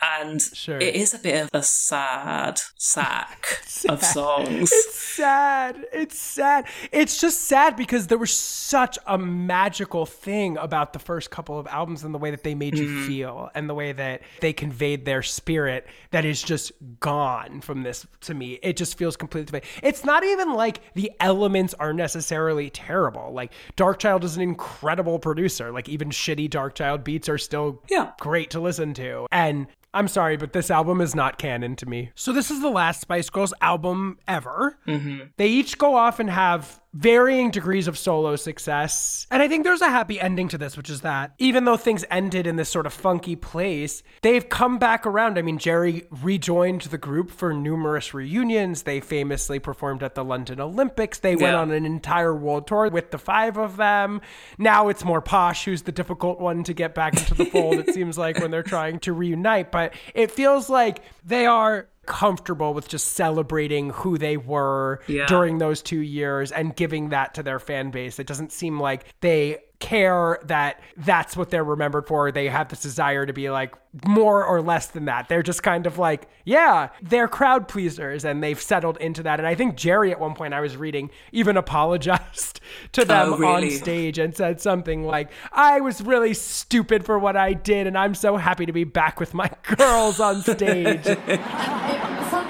And 0.00 0.40
it 0.66 0.94
is 0.94 1.14
a 1.14 1.18
bit 1.18 1.42
of 1.44 1.50
a 1.54 1.62
sad 1.62 2.60
sack 2.76 3.46
of 3.88 4.02
songs. 4.04 4.70
It's 4.70 4.94
sad. 4.94 5.86
It's 5.92 6.18
sad. 6.18 6.66
It's 6.92 7.18
just 7.20 7.44
sad 7.44 7.76
because 7.76 8.06
there 8.08 8.18
was 8.18 8.32
such 8.32 8.98
a 9.06 9.16
magical 9.16 10.04
thing 10.04 10.58
about 10.58 10.92
the 10.92 10.98
first 10.98 11.30
couple 11.30 11.58
of 11.58 11.66
albums 11.68 12.04
and 12.04 12.14
the 12.14 12.18
way 12.18 12.30
that 12.30 12.42
they 12.44 12.54
made 12.54 12.76
you 12.76 12.86
Mhm. 12.88 13.06
feel 13.06 13.50
and 13.54 13.70
the 13.70 13.74
way 13.74 13.92
that 13.92 14.20
they 14.40 14.52
conveyed 14.52 15.06
their 15.06 15.22
spirit 15.22 15.86
that 16.10 16.24
is 16.24 16.42
just 16.42 16.72
gone 17.00 17.60
from 17.62 17.82
this 17.82 18.06
to 18.22 18.34
me. 18.34 18.58
It 18.62 18.76
just 18.76 18.98
feels 18.98 19.16
completely 19.16 19.62
It's 19.82 20.04
not 20.04 20.24
even 20.24 20.52
like 20.52 20.80
the 20.94 21.10
elements 21.20 21.74
are 21.74 21.92
necessarily 21.94 22.68
terrible. 22.70 23.32
Like 23.32 23.52
Darkchild 23.76 24.24
is 24.24 24.36
an 24.36 24.42
incredible 24.42 25.18
producer. 25.18 25.72
Like 25.72 25.88
even 25.88 26.10
shitty 26.10 26.50
Darkchild 26.50 27.02
beats 27.02 27.28
are 27.28 27.38
still 27.38 27.82
yeah. 27.88 28.12
great 28.20 28.50
to 28.50 28.60
listen 28.60 28.92
to. 28.94 29.26
And 29.32 29.66
I'm 29.96 30.08
sorry, 30.08 30.36
but 30.36 30.52
this 30.52 30.70
album 30.70 31.00
is 31.00 31.14
not 31.14 31.38
canon 31.38 31.74
to 31.76 31.86
me. 31.86 32.10
So 32.14 32.30
this 32.30 32.50
is 32.50 32.60
the 32.60 32.68
last 32.68 33.00
Spice 33.00 33.30
Girls 33.30 33.54
album 33.62 34.18
ever. 34.28 34.78
Mm-hmm. 34.86 35.28
They 35.38 35.48
each 35.48 35.78
go 35.78 35.94
off 35.94 36.20
and 36.20 36.28
have 36.28 36.82
varying 36.96 37.50
degrees 37.50 37.88
of 37.88 37.98
solo 37.98 38.36
success. 38.36 39.26
And 39.30 39.42
I 39.42 39.48
think 39.48 39.64
there's 39.64 39.82
a 39.82 39.90
happy 39.90 40.18
ending 40.18 40.48
to 40.48 40.58
this, 40.58 40.76
which 40.76 40.88
is 40.88 41.02
that 41.02 41.34
even 41.38 41.64
though 41.64 41.76
things 41.76 42.04
ended 42.10 42.46
in 42.46 42.56
this 42.56 42.70
sort 42.70 42.86
of 42.86 42.92
funky 42.92 43.36
place, 43.36 44.02
they've 44.22 44.48
come 44.48 44.78
back 44.78 45.04
around. 45.04 45.38
I 45.38 45.42
mean, 45.42 45.58
Geri 45.58 46.06
rejoined 46.10 46.82
the 46.82 46.98
group 46.98 47.30
for 47.30 47.52
numerous 47.52 48.14
reunions. 48.14 48.82
They 48.82 49.00
famously 49.00 49.58
performed 49.58 50.02
at 50.02 50.14
the 50.14 50.24
London 50.24 50.58
Olympics. 50.58 51.18
They 51.18 51.36
went 51.36 51.54
on 51.54 51.70
an 51.70 51.84
entire 51.84 52.34
world 52.34 52.66
tour 52.66 52.88
with 52.88 53.10
the 53.10 53.18
five 53.18 53.58
of 53.58 53.76
them. 53.76 54.22
Now 54.56 54.88
it's 54.88 55.04
more 55.04 55.20
Posh 55.20 55.64
who's 55.66 55.82
the 55.82 55.92
difficult 55.92 56.40
one 56.40 56.64
to 56.64 56.72
get 56.72 56.94
back 56.94 57.14
into 57.14 57.34
the 57.34 57.44
fold, 57.46 57.78
it 57.78 57.90
seems 57.94 58.16
like, 58.16 58.38
when 58.38 58.50
they're 58.50 58.62
trying 58.62 59.00
to 59.00 59.12
reunite. 59.12 59.70
But 59.70 59.94
it 60.14 60.30
feels 60.30 60.70
like 60.70 61.02
they 61.24 61.46
are 61.46 61.88
comfortable 62.06 62.72
with 62.74 62.88
just 62.88 63.08
celebrating 63.12 63.90
who 63.90 64.16
they 64.18 64.36
were 64.36 65.00
Yeah. 65.06 65.26
during 65.26 65.58
those 65.58 65.82
two 65.82 66.00
years 66.00 66.52
and 66.52 66.74
giving 66.74 67.10
that 67.10 67.34
to 67.34 67.42
their 67.42 67.58
fan 67.58 67.90
base. 67.90 68.18
It 68.18 68.26
doesn't 68.26 68.52
seem 68.52 68.80
like 68.80 69.04
they 69.20 69.58
care 69.78 70.38
that 70.46 70.80
that's 70.96 71.36
what 71.36 71.50
they're 71.50 71.62
remembered 71.62 72.06
for. 72.06 72.32
They 72.32 72.48
have 72.48 72.70
this 72.70 72.80
desire 72.80 73.26
to 73.26 73.32
be 73.34 73.50
like 73.50 73.74
more 74.06 74.42
or 74.42 74.62
less 74.62 74.86
than 74.86 75.04
that. 75.04 75.28
They're 75.28 75.42
just 75.42 75.62
kind 75.62 75.86
of 75.86 75.98
like, 75.98 76.28
yeah, 76.46 76.88
they're 77.02 77.28
crowd 77.28 77.68
pleasers 77.68 78.24
and 78.24 78.42
they've 78.42 78.60
settled 78.60 78.96
into 78.98 79.22
that. 79.24 79.38
And 79.38 79.46
I 79.46 79.54
think 79.54 79.76
Geri 79.76 80.12
at 80.12 80.18
one 80.18 80.34
point 80.34 80.54
I 80.54 80.60
was 80.62 80.78
reading 80.78 81.10
even 81.30 81.56
apologized 81.64 82.60
to 82.92 83.02
oh, 83.02 83.04
them 83.04 83.32
Oh, 83.34 83.36
really? 83.36 83.66
on 83.66 83.70
stage 83.72 84.18
and 84.18 84.34
said 84.34 84.62
something 84.62 85.04
like, 85.04 85.30
I 85.52 85.80
was 85.82 86.00
really 86.00 86.32
stupid 86.32 87.04
for 87.04 87.18
what 87.18 87.36
I 87.36 87.52
did 87.52 87.86
and 87.86 87.98
I'm 87.98 88.14
so 88.14 88.38
happy 88.38 88.64
to 88.64 88.72
be 88.72 88.84
back 88.84 89.20
with 89.20 89.34
my 89.34 89.50
girls 89.76 90.20
on 90.20 90.40
stage. 90.40 91.04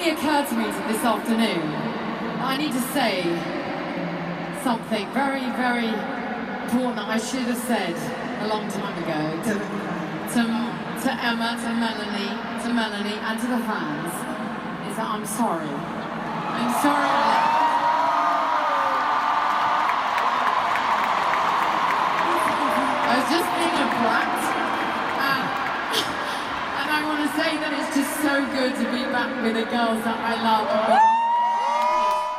Suddenly 0.06 0.22
occurred 0.22 0.48
to 0.50 0.54
me 0.54 0.66
this 0.86 1.02
afternoon 1.02 1.66
I 2.38 2.56
need 2.56 2.70
to 2.70 2.80
say 2.94 3.26
something 4.62 5.10
very, 5.12 5.42
very 5.58 5.88
important 6.62 6.94
that 6.94 7.08
I 7.10 7.18
should 7.18 7.42
have 7.50 7.58
said 7.58 7.90
a 8.42 8.46
long 8.46 8.68
time 8.70 8.94
ago 9.02 9.42
to, 9.50 9.54
to, 10.30 10.42
to 11.02 11.10
Emma, 11.10 11.58
to 11.58 11.70
Melanie, 11.74 12.38
to 12.62 12.68
Melanie, 12.72 13.18
and 13.18 13.40
to 13.40 13.46
the 13.48 13.58
fans 13.66 14.14
is 14.86 14.94
that 14.94 15.10
I'm 15.10 15.26
sorry. 15.26 15.66
I'm 15.66 16.72
sorry. 16.86 17.10
I 23.02 23.18
was 23.18 23.26
just 23.26 23.48
being 23.58 23.74
a 23.74 23.88
brat. 23.98 24.35
I 26.96 27.04
want 27.04 27.20
to 27.20 27.36
say 27.36 27.58
that 27.58 27.72
it's 27.76 27.94
just 27.94 28.22
so 28.22 28.40
good 28.56 28.72
to 28.74 28.90
be 28.90 29.04
back 29.12 29.28
with 29.42 29.52
the 29.52 29.64
girls 29.70 30.02
that 30.04 30.16
I 30.16 30.42
love. 30.42 31.15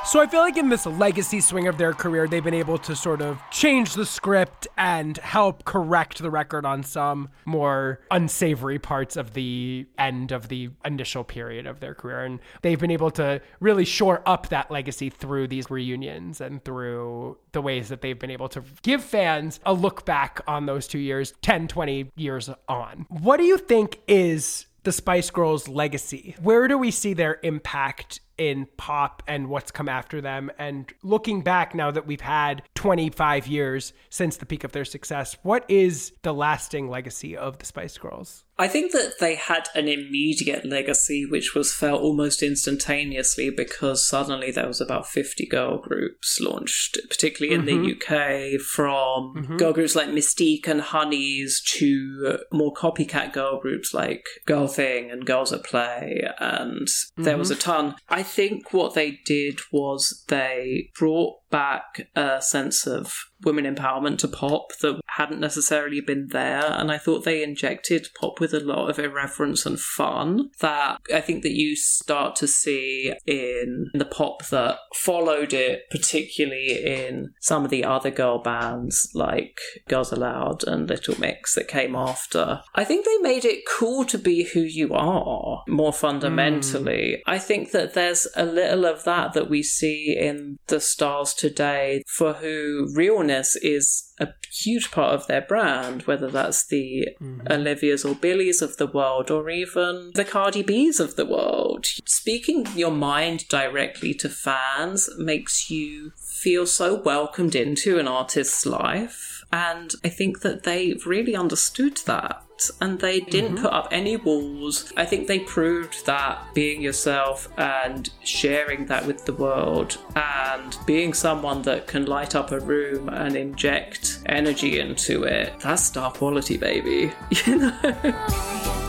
So 0.07 0.21
I 0.21 0.27
feel 0.27 0.39
like 0.39 0.55
in 0.55 0.69
this 0.69 0.85
legacy 0.85 1.41
swing 1.41 1.67
of 1.67 1.77
their 1.77 1.91
career, 1.91 2.29
they've 2.29 2.41
been 2.41 2.53
able 2.53 2.77
to 2.77 2.95
sort 2.95 3.21
of 3.21 3.41
change 3.51 3.93
the 3.93 4.05
script 4.05 4.65
and 4.77 5.17
help 5.17 5.65
correct 5.65 6.19
the 6.19 6.31
record 6.31 6.65
on 6.65 6.81
some 6.83 7.27
more 7.43 7.99
unsavory 8.09 8.79
parts 8.79 9.17
of 9.17 9.33
the 9.33 9.85
end 9.97 10.31
of 10.31 10.47
the 10.47 10.69
initial 10.85 11.25
period 11.25 11.67
of 11.67 11.81
their 11.81 11.93
career. 11.93 12.23
And 12.23 12.39
they've 12.61 12.79
been 12.79 12.89
able 12.89 13.11
to 13.11 13.41
really 13.59 13.83
shore 13.83 14.23
up 14.25 14.47
that 14.47 14.71
legacy 14.71 15.09
through 15.09 15.49
these 15.49 15.69
reunions 15.69 16.39
and 16.39 16.63
through 16.63 17.37
the 17.51 17.61
ways 17.61 17.89
that 17.89 17.99
they've 17.99 18.17
been 18.17 18.31
able 18.31 18.47
to 18.47 18.63
give 18.83 19.03
fans 19.03 19.59
a 19.65 19.73
look 19.73 20.05
back 20.05 20.39
on 20.47 20.67
those 20.67 20.87
two 20.87 20.99
years, 20.99 21.33
10, 21.41 21.67
20 21.67 22.11
years 22.15 22.49
on. 22.69 23.07
What 23.09 23.37
do 23.37 23.43
you 23.43 23.57
think 23.57 23.99
is 24.07 24.67
the 24.83 24.93
Spice 24.93 25.29
Girls 25.31 25.67
legacy? 25.67 26.33
Where 26.41 26.69
do 26.69 26.77
we 26.77 26.91
see 26.91 27.13
their 27.13 27.41
impact 27.43 28.21
in 28.37 28.67
pop 28.77 29.23
and 29.27 29.49
what's 29.49 29.71
come 29.71 29.89
after 29.89 30.21
them? 30.21 30.51
And 30.57 30.91
looking 31.03 31.41
back 31.41 31.75
now 31.75 31.91
that 31.91 32.07
we've 32.07 32.21
had 32.21 32.63
25 32.75 33.47
years 33.47 33.93
since 34.09 34.37
the 34.37 34.45
peak 34.45 34.63
of 34.63 34.71
their 34.71 34.85
success, 34.85 35.37
what 35.43 35.65
is 35.69 36.13
the 36.23 36.33
lasting 36.33 36.89
legacy 36.89 37.35
of 37.35 37.57
the 37.59 37.65
Spice 37.65 37.97
Girls? 37.97 38.45
I 38.59 38.67
think 38.67 38.91
that 38.91 39.19
they 39.19 39.35
had 39.35 39.69
an 39.75 39.87
immediate 39.87 40.65
legacy 40.65 41.25
which 41.25 41.53
was 41.53 41.73
felt 41.73 42.01
almost 42.01 42.41
instantaneously 42.41 43.49
because 43.51 44.07
suddenly 44.07 44.51
there 44.51 44.67
was 44.67 44.81
about 44.81 45.07
50 45.07 45.45
girl 45.45 45.77
groups 45.77 46.39
launched, 46.41 46.97
particularly 47.09 47.53
in 47.55 47.61
Mhm. 47.61 47.65
the 47.65 47.91
UK, 47.91 48.57
from 48.57 49.33
Mhm. 49.35 49.57
girl 49.59 49.73
groups 49.73 49.95
like 49.95 50.09
Mis-Teeq 50.09 50.67
and 50.67 50.81
Honeyz 50.81 51.61
to 51.77 52.39
more 52.51 52.73
copycat 52.73 53.31
girl 53.33 53.59
groups 53.59 53.93
like 53.93 54.25
Girl 54.45 54.67
Thing 54.67 55.11
and 55.11 55.25
Girls 55.25 55.53
at 55.53 55.63
Play, 55.63 56.27
and 56.39 56.87
there 57.15 57.37
was 57.37 57.51
a 57.51 57.55
Mhm. 57.55 57.59
ton. 57.59 57.95
I 58.09 58.23
think 58.23 58.73
what 58.73 58.95
they 58.95 59.19
did 59.25 59.59
was 59.71 60.23
they 60.29 60.89
brought 60.97 61.35
back 61.51 62.09
a 62.15 62.41
sense 62.41 62.87
of 62.87 63.13
women 63.43 63.65
empowerment 63.65 64.17
to 64.19 64.27
pop 64.27 64.71
that 64.81 64.99
hadn't 65.07 65.39
necessarily 65.39 66.01
been 66.01 66.27
there. 66.27 66.63
And 66.65 66.91
I 66.91 66.97
thought 66.97 67.25
they 67.25 67.43
injected 67.43 68.07
pop 68.19 68.39
with 68.39 68.53
a 68.53 68.59
lot 68.59 68.89
of 68.89 68.99
irreverence 68.99 69.65
and 69.65 69.79
fun 69.79 70.51
that 70.59 70.99
I 71.13 71.21
think 71.21 71.43
that 71.43 71.55
you 71.55 71.75
start 71.75 72.35
to 72.37 72.47
see 72.47 73.13
in 73.25 73.89
the 73.93 74.05
pop 74.05 74.45
that 74.47 74.77
followed 74.95 75.53
it, 75.53 75.89
particularly 75.89 76.83
in 76.85 77.33
some 77.39 77.63
of 77.63 77.71
the 77.71 77.83
other 77.83 78.11
girl 78.11 78.39
bands 78.39 79.09
like 79.13 79.59
Girls 79.87 80.11
Aloud 80.11 80.63
and 80.65 80.87
Little 80.87 81.19
Mix 81.19 81.55
that 81.55 81.67
came 81.67 81.95
after. 81.95 82.61
I 82.75 82.83
think 82.83 83.05
they 83.05 83.17
made 83.17 83.45
it 83.45 83.65
cool 83.67 84.05
to 84.05 84.17
be 84.17 84.43
who 84.43 84.61
you 84.61 84.93
are 84.93 85.63
more 85.67 85.93
fundamentally. 85.93 87.21
Hmm. 87.25 87.31
I 87.31 87.39
think 87.39 87.71
that 87.71 87.93
there's 87.93 88.27
a 88.35 88.45
little 88.45 88.85
of 88.85 89.03
that 89.03 89.33
that 89.33 89.49
we 89.49 89.63
see 89.63 90.15
in 90.17 90.57
the 90.67 90.79
stars 90.79 91.33
today 91.33 92.03
for 92.07 92.33
who 92.33 92.91
is 93.29 94.13
a 94.19 94.29
huge 94.51 94.91
part 94.91 95.13
of 95.13 95.27
their 95.27 95.41
brand, 95.41 96.03
whether 96.03 96.29
that's 96.29 96.65
the 96.67 97.09
mm-hmm. 97.21 97.47
Olivias 97.47 98.09
or 98.09 98.15
Billies 98.15 98.61
of 98.61 98.77
the 98.77 98.87
world 98.87 99.29
or 99.29 99.49
even 99.49 100.11
the 100.15 100.25
Cardi 100.25 100.63
B's 100.63 100.99
of 100.99 101.15
the 101.15 101.25
world. 101.25 101.85
Speaking 102.05 102.67
your 102.75 102.91
mind 102.91 103.47
directly 103.47 104.13
to 104.15 104.29
fans 104.29 105.09
makes 105.17 105.69
you 105.69 106.11
feel 106.17 106.65
so 106.65 107.01
welcomed 107.01 107.55
into 107.55 107.99
an 107.99 108.07
artist's 108.07 108.65
life. 108.65 109.36
And 109.51 109.93
I 110.03 110.09
think 110.09 110.41
that 110.41 110.63
they 110.63 110.95
really 111.05 111.35
understood 111.35 111.97
that. 112.05 112.43
And 112.81 112.99
they 112.99 113.19
didn't 113.19 113.55
mm-hmm. 113.55 113.63
put 113.65 113.73
up 113.73 113.87
any 113.91 114.17
walls. 114.17 114.91
I 114.97 115.05
think 115.05 115.27
they 115.27 115.39
proved 115.39 116.07
that 116.07 116.39
being 116.55 116.81
yourself 116.81 117.47
and 117.57 118.09
sharing 118.23 118.87
that 118.87 119.05
with 119.05 119.25
the 119.25 119.33
world 119.33 119.99
and 120.15 120.75
being 120.87 121.13
someone 121.13 121.61
that 121.63 121.85
can 121.85 122.07
light 122.07 122.33
up 122.33 122.51
a 122.51 122.59
room 122.59 123.09
and 123.09 123.35
inject 123.35 124.19
energy 124.25 124.79
into 124.79 125.23
it, 125.23 125.59
that's 125.59 125.83
star 125.83 126.11
quality, 126.11 126.57
baby. 126.57 127.11
You 127.45 127.57
know? 127.57 127.79
Oh, 127.83 128.86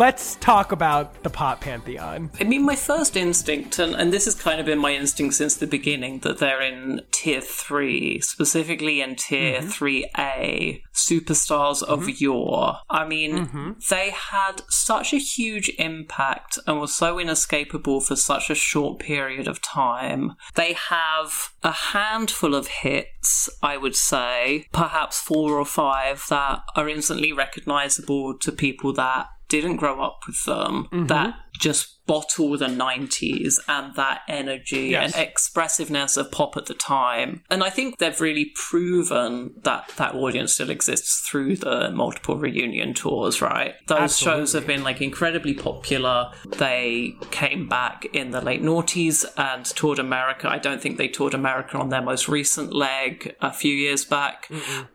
Let's 0.00 0.36
talk 0.36 0.72
about 0.72 1.22
the 1.24 1.28
pop 1.28 1.60
pantheon. 1.60 2.30
I 2.40 2.44
mean, 2.44 2.64
my 2.64 2.74
first 2.74 3.18
instinct, 3.18 3.78
and, 3.78 3.94
and 3.94 4.10
this 4.10 4.24
has 4.24 4.34
kind 4.34 4.58
of 4.58 4.64
been 4.64 4.78
my 4.78 4.94
instinct 4.94 5.34
since 5.34 5.56
the 5.56 5.66
beginning, 5.66 6.20
that 6.20 6.38
they're 6.38 6.62
in 6.62 7.02
tier 7.10 7.42
three, 7.42 8.18
specifically 8.22 9.02
in 9.02 9.16
tier 9.16 9.60
Mm-hmm. 9.60 9.84
3A, 9.84 10.80
superstars 10.94 11.82
of 11.82 12.08
yore. 12.18 12.76
I 12.88 13.06
mean, 13.06 13.30
Mm-hmm. 13.46 13.70
they 13.90 14.08
had 14.08 14.62
such 14.70 15.12
a 15.12 15.18
huge 15.18 15.70
impact 15.78 16.58
and 16.66 16.80
were 16.80 16.86
so 16.86 17.18
inescapable 17.18 18.00
for 18.00 18.16
such 18.16 18.48
a 18.48 18.54
short 18.54 19.00
period 19.00 19.46
of 19.48 19.60
time. 19.60 20.32
They 20.54 20.72
have 20.72 21.50
a 21.62 21.72
handful 21.72 22.54
of 22.54 22.68
hits, 22.68 23.50
I 23.62 23.76
would 23.76 23.96
say, 23.96 24.64
perhaps 24.72 25.20
four 25.20 25.58
or 25.58 25.66
five 25.66 26.24
that 26.30 26.62
are 26.74 26.88
instantly 26.88 27.34
recognizable 27.34 28.38
to 28.38 28.50
people 28.50 28.94
that 28.94 29.26
didn't 29.50 29.76
grow 29.76 30.00
up 30.00 30.20
with 30.26 30.42
them, 30.46 30.88
that 31.08 31.34
just 31.58 31.99
bottle 32.10 32.58
the 32.58 32.66
90s 32.66 33.60
and 33.68 33.94
that 33.94 34.22
energy 34.26 34.88
Yes. 34.88 35.14
and 35.14 35.28
expressiveness 35.28 36.16
of 36.16 36.32
pop 36.32 36.56
at 36.56 36.66
the 36.66 36.74
time. 36.74 37.44
And 37.48 37.62
I 37.62 37.70
think 37.70 37.98
they've 37.98 38.20
really 38.20 38.46
proven 38.56 39.52
that 39.62 39.92
that 39.96 40.16
audience 40.16 40.54
still 40.54 40.70
exists 40.70 41.20
through 41.20 41.58
the 41.58 41.92
multiple 41.92 42.36
reunion 42.36 42.94
tours, 42.94 43.40
right? 43.40 43.76
Those 43.86 44.18
shows 44.18 44.54
have 44.54 44.66
been 44.66 44.82
like 44.82 45.00
incredibly 45.00 45.54
popular. 45.54 46.32
They 46.58 47.14
came 47.30 47.68
back 47.68 48.06
in 48.12 48.32
the 48.32 48.40
late 48.40 48.60
noughties 48.60 49.24
and 49.36 49.64
toured 49.64 50.00
America. 50.00 50.48
I 50.50 50.58
don't 50.58 50.82
think 50.82 50.98
they 50.98 51.06
toured 51.06 51.34
America 51.34 51.78
on 51.78 51.90
their 51.90 52.02
most 52.02 52.28
recent 52.28 52.72
leg 52.72 53.36
a 53.40 53.52
few 53.52 53.72
years 53.72 54.04
back, 54.04 54.50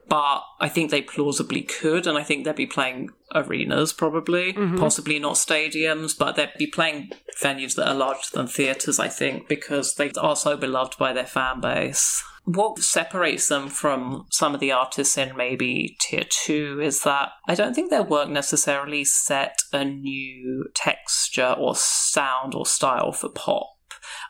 but 0.10 0.44
I 0.60 0.68
think 0.68 0.92
they 0.92 1.02
plausibly 1.02 1.62
could, 1.62 2.08
and 2.08 2.18
I 2.18 2.24
think 2.24 2.44
they'd 2.44 2.56
be 2.56 2.68
playing 2.68 3.12
arenas 3.34 3.94
probably, 3.94 4.54
mm-hmm. 4.54 4.78
possibly 4.78 5.20
not 5.20 5.36
stadiums, 5.36 6.18
but 6.18 6.36
they'd 6.36 6.52
be 6.58 6.68
playing 6.68 7.05
venues 7.42 7.76
that 7.76 7.88
are 7.88 7.96
larger 7.96 8.30
than 8.34 8.48
theatres, 8.48 9.00
I 9.00 9.08
think, 9.08 9.48
because 9.48 9.96
they 9.96 10.12
are 10.20 10.36
so 10.36 10.58
beloved 10.58 10.98
by 10.98 11.14
their 11.14 11.26
fan 11.26 11.62
base. 11.62 12.24
What 12.46 12.78
separates 12.78 13.48
them 13.48 13.70
from 13.70 14.28
some 14.30 14.54
of 14.54 14.60
the 14.60 14.72
artists 14.72 15.18
in 15.18 15.36
maybe 15.36 15.98
tier 16.00 16.26
two 16.30 16.80
is 16.80 17.02
that 17.02 17.30
I 17.48 17.56
don't 17.56 17.74
think 17.74 17.90
their 17.90 18.04
work 18.04 18.30
necessarily 18.30 19.04
set 19.04 19.58
a 19.74 19.84
new 19.84 20.70
texture 20.76 21.56
or 21.58 21.76
sound 21.76 22.54
or 22.54 22.68
style 22.68 23.12
for 23.12 23.30
pop. 23.30 23.75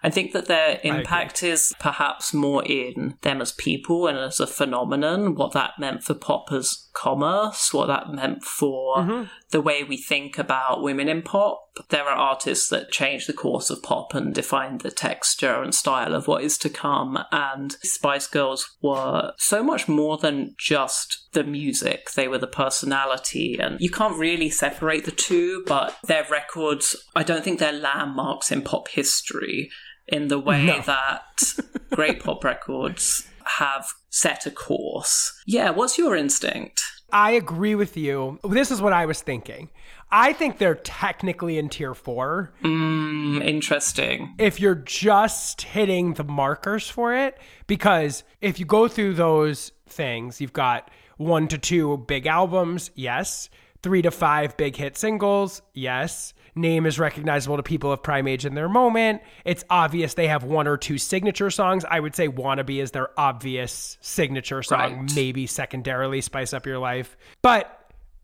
I 0.04 0.10
think 0.10 0.34
that 0.34 0.46
their 0.46 0.80
impact 0.84 1.44
is 1.44 1.74
perhaps 1.80 2.34
more 2.34 2.64
in 2.66 3.18
them 3.22 3.42
as 3.42 3.52
people 3.52 4.08
and 4.08 4.18
as 4.18 4.40
a 4.40 4.48
phenomenon, 4.48 5.36
what 5.36 5.54
that 5.54 5.72
meant 5.80 6.04
for 6.04 6.14
pop 6.14 6.52
as 6.52 6.90
commerce, 6.94 7.74
what 7.74 7.88
that 7.88 8.12
meant 8.12 8.44
for 8.44 8.98
mm-hmm. 8.98 9.24
the 9.52 9.62
way 9.62 9.84
we 9.84 9.98
think 9.98 10.38
about 10.38 10.82
women 10.82 11.10
in 11.10 11.22
pop. 11.22 11.62
There 11.90 12.06
are 12.06 12.16
artists 12.16 12.70
that 12.70 12.92
change 12.92 13.28
the 13.28 13.34
course 13.34 13.70
of 13.70 13.84
pop 13.84 14.14
and 14.14 14.34
define 14.34 14.78
the 14.78 14.92
texture 14.92 15.62
and 15.62 15.76
style 15.76 16.16
of 16.16 16.28
what 16.28 16.44
is 16.44 16.58
to 16.60 16.70
come. 16.70 17.20
And 17.32 17.74
Spice 17.84 18.28
Girls 18.28 18.78
were 18.82 19.34
so 19.38 19.62
much 19.62 19.88
more 19.88 20.18
than 20.18 20.56
just 20.58 21.28
the 21.34 21.44
music, 21.44 22.12
they 22.14 22.28
were 22.28 22.38
the 22.38 22.48
personality. 22.48 23.58
And 23.60 23.80
you 23.82 23.90
can't 23.90 24.18
really 24.18 24.50
separate 24.50 25.04
the 25.04 25.12
two, 25.12 25.64
but 25.68 25.98
their 26.06 26.26
records, 26.32 26.96
I 27.16 27.24
don't 27.24 27.44
think 27.44 27.60
they're 27.60 27.74
landmarks 27.74 28.52
in 28.52 28.62
pop 28.62 28.88
history 28.88 29.65
in 30.08 30.28
the 30.28 30.40
way 30.40 30.66
No. 30.66 30.80
that 30.82 31.42
great 31.92 32.24
pop 32.24 32.44
records 32.44 33.28
have 33.58 33.88
set 34.10 34.46
a 34.46 34.52
course. 34.52 35.34
Yeah, 35.46 35.70
what's 35.72 35.98
your 35.98 36.16
instinct? 36.16 36.82
I 37.12 37.32
agree 37.32 37.76
with 37.76 37.96
you. 37.96 38.40
This 38.50 38.72
is 38.72 38.82
what 38.82 38.92
I 38.94 39.06
was 39.06 39.22
thinking. 39.22 39.70
I 40.12 40.34
think 40.34 40.58
they're 40.58 40.76
technically 40.76 41.58
in 41.58 41.70
tier 41.70 41.94
four. 41.94 42.54
Mm, 42.64 43.44
interesting. 43.44 44.34
if 44.38 44.60
you're 44.60 44.76
just 44.76 45.62
hitting 45.64 46.14
the 46.14 46.24
markers 46.24 46.88
for 46.90 47.14
it 47.16 47.38
because 47.68 48.24
if 48.42 48.60
you 48.60 48.66
go 48.66 48.88
through 48.88 49.14
those 49.16 49.72
things 49.88 50.40
you've 50.42 50.54
got 50.54 50.90
one 51.18 51.48
to 51.48 51.58
two 51.58 51.98
big 52.08 52.26
albums 52.28 52.92
yes 52.96 53.50
three 53.82 54.02
to 54.02 54.12
five 54.12 54.56
big 54.58 54.76
hit 54.76 54.98
singles 54.98 55.62
yes 55.74 56.34
name 56.56 56.86
is 56.86 56.98
recognizable 56.98 57.58
to 57.58 57.64
people 57.64 57.92
of 57.92 58.02
prime 58.02 58.28
age 58.28 58.46
in 58.46 58.56
their 58.56 58.70
moment. 58.70 59.22
It's 59.44 59.64
obvious 59.70 60.14
they 60.14 60.28
have 60.28 60.44
one 60.44 60.68
or 60.68 60.78
two 60.78 60.98
signature 60.98 61.52
songs. 61.52 61.84
I 61.90 62.00
would 62.00 62.16
say 62.16 62.28
wannabe 62.30 62.82
is 62.82 62.92
their 62.92 63.10
obvious 63.20 63.98
signature 64.02 64.64
song 64.64 64.80
Right. 65.00 65.16
maybe 65.16 65.48
secondarily 65.48 66.22
spice 66.22 66.54
up 66.54 66.66
your 66.66 66.80
life. 66.80 67.18
But 67.42 67.72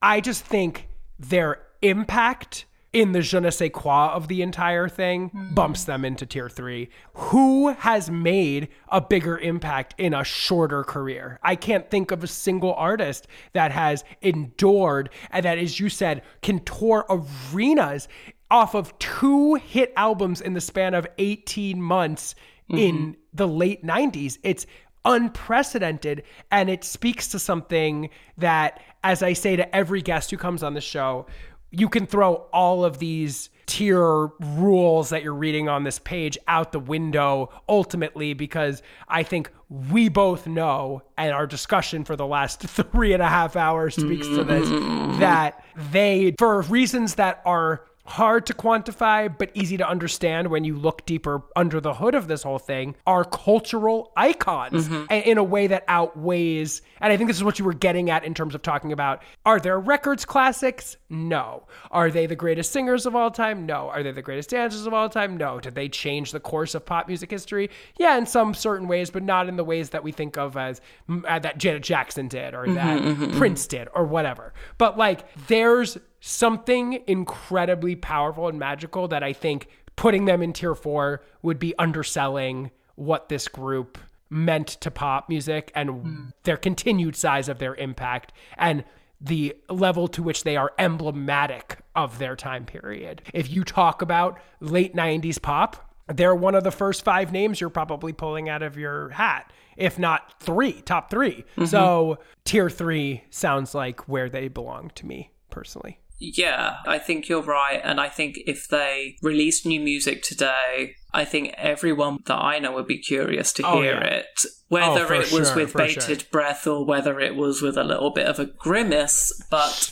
i 0.02 0.20
just 0.20 0.44
think 0.44 0.88
their 1.20 1.60
impact 1.84 2.66
in 2.94 3.14
the 3.14 3.22
je 3.22 3.40
ne 3.40 3.50
sais 3.50 3.70
quoi 3.74 4.08
of 4.14 4.28
the 4.28 4.42
entire 4.42 4.90
thing 4.90 5.30
mm-hmm. 5.30 5.54
bumps 5.54 5.86
them 5.86 6.04
into 6.04 6.26
tier 6.26 6.50
three. 6.50 6.90
Who 7.14 7.70
has 7.70 8.12
made 8.12 8.68
a 8.90 9.00
bigger 9.00 9.38
impact 9.38 9.96
in 9.98 10.14
a 10.14 10.24
shorter 10.24 10.84
career? 10.84 11.40
I 11.42 11.56
can't 11.56 11.90
think 11.90 12.12
of 12.12 12.24
a 12.24 12.28
single 12.28 12.74
artist 12.74 13.28
that 13.54 13.72
has 13.72 14.04
endured 14.22 15.10
and 15.32 15.46
that, 15.46 15.58
as 15.58 15.80
you 15.80 15.90
said, 15.90 16.24
can 16.42 16.60
tour 16.66 17.06
arenas 17.10 18.08
off 18.50 18.76
of 18.76 18.98
two 19.00 19.56
hit 19.56 19.94
albums 19.96 20.42
in 20.42 20.54
the 20.54 20.62
span 20.62 20.94
of 20.94 21.08
18 21.18 21.82
months 21.82 22.36
in 22.68 22.96
mm-hmm. 22.96 23.12
the 23.34 23.48
late 23.48 23.86
90s. 23.86 24.38
It's 24.44 24.66
unprecedented 25.06 26.24
and 26.52 26.70
it 26.70 26.84
speaks 26.84 27.28
to 27.30 27.40
something 27.40 28.08
that 28.38 28.80
as 29.04 29.24
i 29.24 29.34
say 29.34 29.56
to 29.56 29.76
every 29.76 30.00
guest 30.00 30.30
who 30.30 30.38
comes 30.38 30.62
on 30.62 30.76
the 30.76 30.82
show 30.82 31.26
you 31.72 31.89
can 31.89 32.06
throw 32.06 32.35
all 32.53 32.85
of 32.85 32.99
these 32.99 33.49
tier 33.65 34.27
rules 34.39 35.10
that 35.10 35.23
you're 35.23 35.34
reading 35.34 35.69
on 35.69 35.84
this 35.85 35.98
page 35.99 36.38
out 36.48 36.73
the 36.73 36.80
window 36.80 37.49
ultimately 37.69 38.34
because 38.34 38.84
I 39.07 39.23
think 39.23 39.49
we 39.69 40.10
both 40.10 40.45
know, 40.48 41.02
and 41.18 41.31
our 41.31 41.48
discussion 41.48 42.03
for 42.03 42.18
the 42.18 42.27
last 42.27 42.60
three 42.91 43.14
and 43.14 43.23
a 43.23 43.30
half 43.30 43.56
hours 43.56 43.95
speaks 43.95 44.27
to 44.27 44.43
this, 44.43 44.68
mm-hmm. 44.68 45.19
that 45.22 45.64
they, 45.91 46.35
for 46.38 46.61
reasons 46.64 47.15
that 47.15 47.41
are 47.45 47.85
hard 48.12 48.46
to 48.46 48.54
quantify, 48.54 49.34
but 49.38 49.50
easy 49.54 49.78
to 49.78 49.88
understand 49.88 50.50
when 50.50 50.64
you 50.64 50.76
look 50.76 51.06
deeper 51.06 51.42
under 51.56 51.80
the 51.82 51.94
hood 51.96 52.14
of 52.16 52.28
this 52.28 52.44
whole 52.44 52.60
thing, 52.60 52.96
are 53.08 53.24
cultural 53.24 54.12
icons 54.16 54.90
a- 55.10 55.30
in 55.30 55.38
a 55.38 55.44
way 55.44 55.68
that 55.68 55.84
outweighs. 55.88 56.82
And 57.00 57.12
I 57.12 57.18
think 57.18 57.30
this 57.30 57.38
is 57.38 57.44
what 57.44 57.60
you 57.60 57.66
were 57.66 57.74
getting 57.74 58.10
at 58.10 58.24
in 58.24 58.34
terms 58.34 58.54
of 58.56 58.62
talking 58.62 58.92
about 58.92 59.24
are 59.46 59.60
there 59.60 59.80
records 59.80 60.26
classics? 60.26 60.98
No. 61.10 61.64
Are 61.90 62.10
they 62.12 62.26
the 62.26 62.36
greatest 62.36 62.72
singers 62.72 63.06
of 63.06 63.16
all 63.16 63.32
time? 63.32 63.66
No. 63.66 63.90
Are 63.90 64.04
they 64.04 64.12
the 64.12 64.22
greatest 64.22 64.50
dancers 64.52 64.86
of 64.86 64.94
all 64.94 65.10
time? 65.10 65.38
No. 65.38 65.60
Did 65.60 65.76
they 65.76 65.90
change 65.90 66.32
the 66.32 66.40
course 66.40 66.76
of 66.76 66.86
pop 66.86 67.08
music 67.08 67.32
history? 67.32 67.70
Yeah, 67.98 68.18
in 68.18 68.26
some 68.26 68.54
certain 68.54 68.88
ways, 68.88 69.10
but 69.10 69.24
not 69.24 69.50
in 69.50 69.56
the 69.56 69.64
ways 69.64 69.90
that 69.92 70.04
we 70.04 70.12
think 70.12 70.38
of 70.38 70.56
as 70.58 70.82
uh, 71.28 71.40
that 71.40 71.58
Janet 71.58 71.84
Jackson 71.84 72.28
did 72.28 72.54
or 72.54 72.68
that 72.74 73.02
mhm, 73.02 73.16
mhm. 73.16 73.38
Prince 73.38 73.68
did 73.68 73.88
or 73.96 74.06
whatever. 74.06 74.54
But 74.78 74.98
like, 74.98 75.26
there's 75.48 75.98
something 76.22 77.03
incredibly 77.07 77.95
powerful 77.95 78.48
and 78.48 78.57
magical 78.57 79.07
that 79.10 79.23
I 79.23 79.34
think 79.34 79.68
putting 79.95 80.26
them 80.26 80.41
in 80.41 80.53
tier 80.53 80.76
four 80.76 81.22
would 81.41 81.60
be 81.60 81.73
underselling 81.77 82.72
what 82.95 83.27
this 83.27 83.48
group 83.48 83.98
meant 84.30 84.68
to 84.68 84.89
pop 84.89 85.27
music 85.27 85.72
and 85.76 86.31
their 86.43 86.56
continued 86.56 87.15
size 87.18 87.49
of 87.49 87.60
their 87.60 87.76
impact 87.76 88.31
and 88.57 88.85
the 89.19 89.56
level 89.69 90.07
to 90.07 90.23
which 90.23 90.43
they 90.43 90.56
are 90.56 90.72
emblematic 90.80 91.80
of 91.95 92.18
their 92.18 92.35
time 92.35 92.65
period. 92.65 93.22
If 93.34 93.52
you 93.52 93.64
talk 93.64 94.02
about 94.02 94.39
late 94.60 94.95
90s 94.95 95.41
pop, 95.41 95.93
they're 96.07 96.35
one 96.35 96.56
of 96.56 96.64
the 96.64 96.72
first 96.72 97.03
five 97.03 97.31
names 97.31 97.60
you're 97.61 97.69
probably 97.69 98.14
pulling 98.14 98.49
out 98.49 98.64
of 98.64 98.77
your 98.77 99.10
hat, 99.10 99.52
if 99.77 99.99
not 99.99 100.39
three, 100.39 100.81
top 100.81 101.10
3 101.10 101.43
Mhm. 101.57 101.68
So 101.68 102.18
tier 102.45 102.69
three 102.69 103.23
sounds 103.30 103.76
like 103.76 104.07
where 104.07 104.30
they 104.30 104.48
belong 104.48 104.91
to 104.95 105.06
me 105.06 105.31
personally. 105.49 105.99
Yeah, 106.23 106.76
I 106.85 106.99
think 106.99 107.27
you're 107.27 107.41
right. 107.41 107.81
And 107.84 107.99
I 107.99 108.07
think 108.07 108.38
if 108.45 108.68
they 108.68 109.15
released 109.23 109.65
new 109.65 109.80
music 109.80 110.22
today, 110.22 110.93
I 111.11 111.26
think 111.26 111.56
everyone 111.57 112.19
that 112.27 112.35
I 112.38 112.60
know 112.60 112.73
would 112.73 112.85
be 112.85 112.99
curious 112.99 113.52
to 113.53 113.64
Oh, 113.65 113.81
hear 113.81 113.95
yeah. 113.95 114.18
it. 114.19 114.45
Whether 114.68 115.07
Oh, 115.14 115.19
it 115.19 115.31
was 115.31 115.48
sure, 115.48 115.56
with 115.56 115.73
bated 115.73 116.22
sure. 116.22 116.30
breath 116.31 116.68
or 116.68 116.85
whether 116.85 117.19
it 117.19 117.35
was 117.35 117.64
with 117.64 117.76
a 117.76 117.84
little 117.84 118.11
bit 118.11 118.27
of 118.27 118.38
a 118.38 118.45
grimace, 118.45 119.34
but 119.49 119.91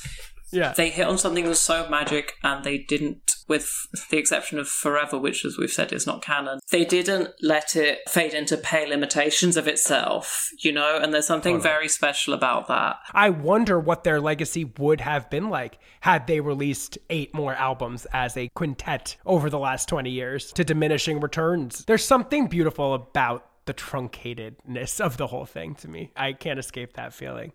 yeah. 0.52 0.74
they 0.74 0.90
hit 0.90 1.08
on 1.08 1.18
something 1.18 1.44
that 1.44 1.50
was 1.50 1.60
so 1.60 1.88
magic 1.90 2.34
and 2.44 2.64
they 2.64 2.78
didn't, 2.78 3.32
with 3.48 3.70
the 4.10 4.18
exception 4.18 4.60
of 4.60 4.68
Forever, 4.68 5.18
which, 5.18 5.46
as 5.46 5.58
we've 5.58 5.72
said, 5.72 5.92
is 5.92 6.06
not 6.06 6.22
canon, 6.22 6.60
they 6.72 6.86
didn't 6.86 7.30
let 7.42 7.76
it 7.76 8.00
fade 8.08 8.34
into 8.34 8.58
pale 8.58 8.92
imitations 8.92 9.58
of 9.58 9.68
itself, 9.68 10.50
you 10.60 10.72
know? 10.72 11.00
And 11.02 11.14
there's 11.14 11.28
something 11.28 11.56
Totally. 11.58 11.70
very 11.70 11.88
special 11.88 12.34
about 12.34 12.68
that. 12.68 12.98
I 13.14 13.30
wonder 13.30 13.80
what 13.80 14.04
their 14.04 14.22
legacy 14.22 14.66
would 14.78 15.02
have 15.02 15.30
been 15.30 15.50
like 15.50 15.80
had 16.02 16.28
they 16.28 16.40
released 16.40 16.98
eight 17.10 17.34
more 17.34 17.56
albums 17.56 18.06
as 18.14 18.38
a 18.38 18.50
quintet 18.56 19.18
over 19.26 19.50
the 19.50 19.60
last 19.60 19.90
20 19.90 20.10
years 20.10 20.52
to 20.54 20.64
diminishing 20.64 21.20
returns. 21.20 21.84
There's 21.86 22.06
something 22.06 22.48
beautiful 22.48 22.94
about 22.94 23.49
the 23.66 23.74
truncatedness 23.74 25.00
of 25.00 25.18
the 25.18 25.28
whole 25.28 25.46
thing 25.46 25.76
to 25.76 25.88
me. 25.88 26.12
I 26.16 26.34
can't 26.34 26.60
escape 26.60 26.94
that 26.94 27.14
feeling. 27.14 27.52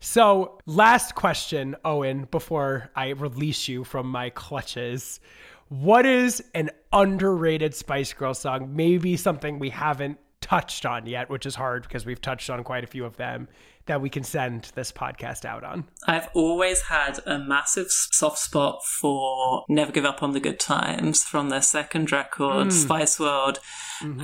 So, 0.00 0.58
last 0.66 1.14
question, 1.14 1.76
Owen, 1.84 2.26
before 2.30 2.90
I 2.96 3.10
release 3.10 3.68
you 3.68 3.84
from 3.84 4.06
my 4.06 4.30
clutches. 4.30 5.20
What 5.68 6.04
is 6.04 6.42
an 6.54 6.70
underrated 6.92 7.74
Spice 7.74 8.12
Girl 8.12 8.34
song? 8.34 8.76
Maybe 8.76 9.16
something 9.16 9.58
we 9.58 9.70
haven't 9.70 10.18
touched 10.40 10.84
on 10.84 11.06
yet, 11.06 11.30
which 11.30 11.46
is 11.46 11.54
hard 11.54 11.84
because 11.84 12.04
we've 12.04 12.20
touched 12.20 12.50
on 12.50 12.62
quite 12.64 12.84
a 12.84 12.88
few 12.88 13.04
of 13.04 13.16
them 13.16 13.48
that 13.86 14.00
we 14.00 14.08
can 14.08 14.22
send 14.22 14.70
this 14.74 14.92
podcast 14.92 15.44
out 15.44 15.64
on. 15.64 15.84
I've 16.06 16.28
always 16.34 16.82
had 16.82 17.18
a 17.26 17.38
massive 17.38 17.86
soft 17.90 18.38
spot 18.38 18.84
for 18.84 19.64
Never 19.68 19.90
Give 19.92 20.04
Up 20.04 20.22
on 20.22 20.32
the 20.32 20.40
Good 20.40 20.60
Times 20.60 21.22
from 21.24 21.48
their 21.48 21.62
second 21.62 22.12
record, 22.12 22.68
Mm. 22.68 22.72
Spice 22.72 23.18
World. 23.18 23.58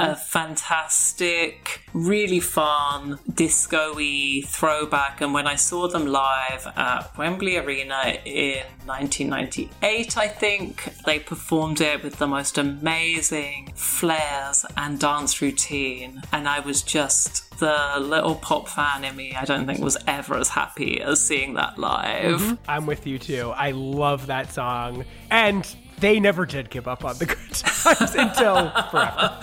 A 0.01 0.17
fantastic, 0.17 1.83
really 1.93 2.41
fun, 2.41 3.19
disco 3.33 3.95
y 3.95 4.43
throwback. 4.45 5.21
And 5.21 5.33
when 5.33 5.47
I 5.47 5.55
saw 5.55 5.87
them 5.87 6.07
live 6.07 6.67
at 6.77 7.17
Wembley 7.17 7.57
Arena 7.57 8.19
in 8.25 8.65
1998, 8.87 10.17
I 10.17 10.29
think, 10.29 10.93
they 11.07 11.19
performed 11.21 11.81
it 11.81 12.03
with 12.03 12.17
the 12.19 12.27
most 12.27 12.59
amazing 12.59 13.73
flares 13.77 14.67
and 14.77 14.99
dance 14.99 15.41
routine. 15.41 16.23
And 16.33 16.49
I 16.49 16.61
was 16.61 16.83
just 16.83 17.45
the 17.61 17.97
little 18.01 18.35
pop 18.37 18.69
fan 18.69 19.05
in 19.05 19.17
me, 19.17 19.35
I 19.35 19.45
don't 19.49 19.67
think 19.67 19.81
was 19.81 19.97
ever 20.07 20.37
as 20.37 20.49
happy 20.49 21.01
as 21.01 21.25
seeing 21.25 21.55
that 21.55 21.79
live. 21.79 22.41
Mhm. 22.41 22.59
I'm 22.69 22.87
with 22.87 23.07
you 23.07 23.19
too. 23.19 23.53
I 23.57 23.73
love 23.73 24.27
that 24.29 24.53
song. 24.53 25.05
And 25.31 25.67
they 26.01 26.21
never 26.21 26.47
did 26.47 26.71
give 26.71 26.87
up 26.87 27.05
on 27.05 27.17
the 27.19 27.27
good 27.27 27.39
times 27.53 28.15
until 28.15 28.71
forever. 28.91 29.39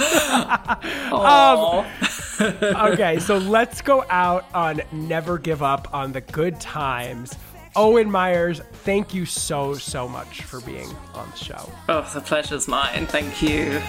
um, 1.13 1.85
okay, 2.93 3.19
so 3.19 3.37
let's 3.37 3.81
go 3.81 4.05
out 4.09 4.45
on 4.53 4.81
Never 4.91 5.37
Give 5.37 5.61
Up 5.61 5.93
on 5.93 6.11
the 6.13 6.21
Good 6.21 6.59
Times. 6.61 7.35
Owen 7.75 8.09
Myers, 8.09 8.61
thank 8.83 9.13
you 9.13 9.25
so, 9.25 9.73
so 9.73 10.07
much 10.07 10.43
for 10.43 10.61
being 10.61 10.87
on 11.13 11.29
the 11.31 11.37
show. 11.37 11.69
Oh, 11.89 12.09
the 12.13 12.21
pleasure's 12.21 12.69
mine. 12.69 13.05
Thank 13.07 13.41
you. 13.41 13.81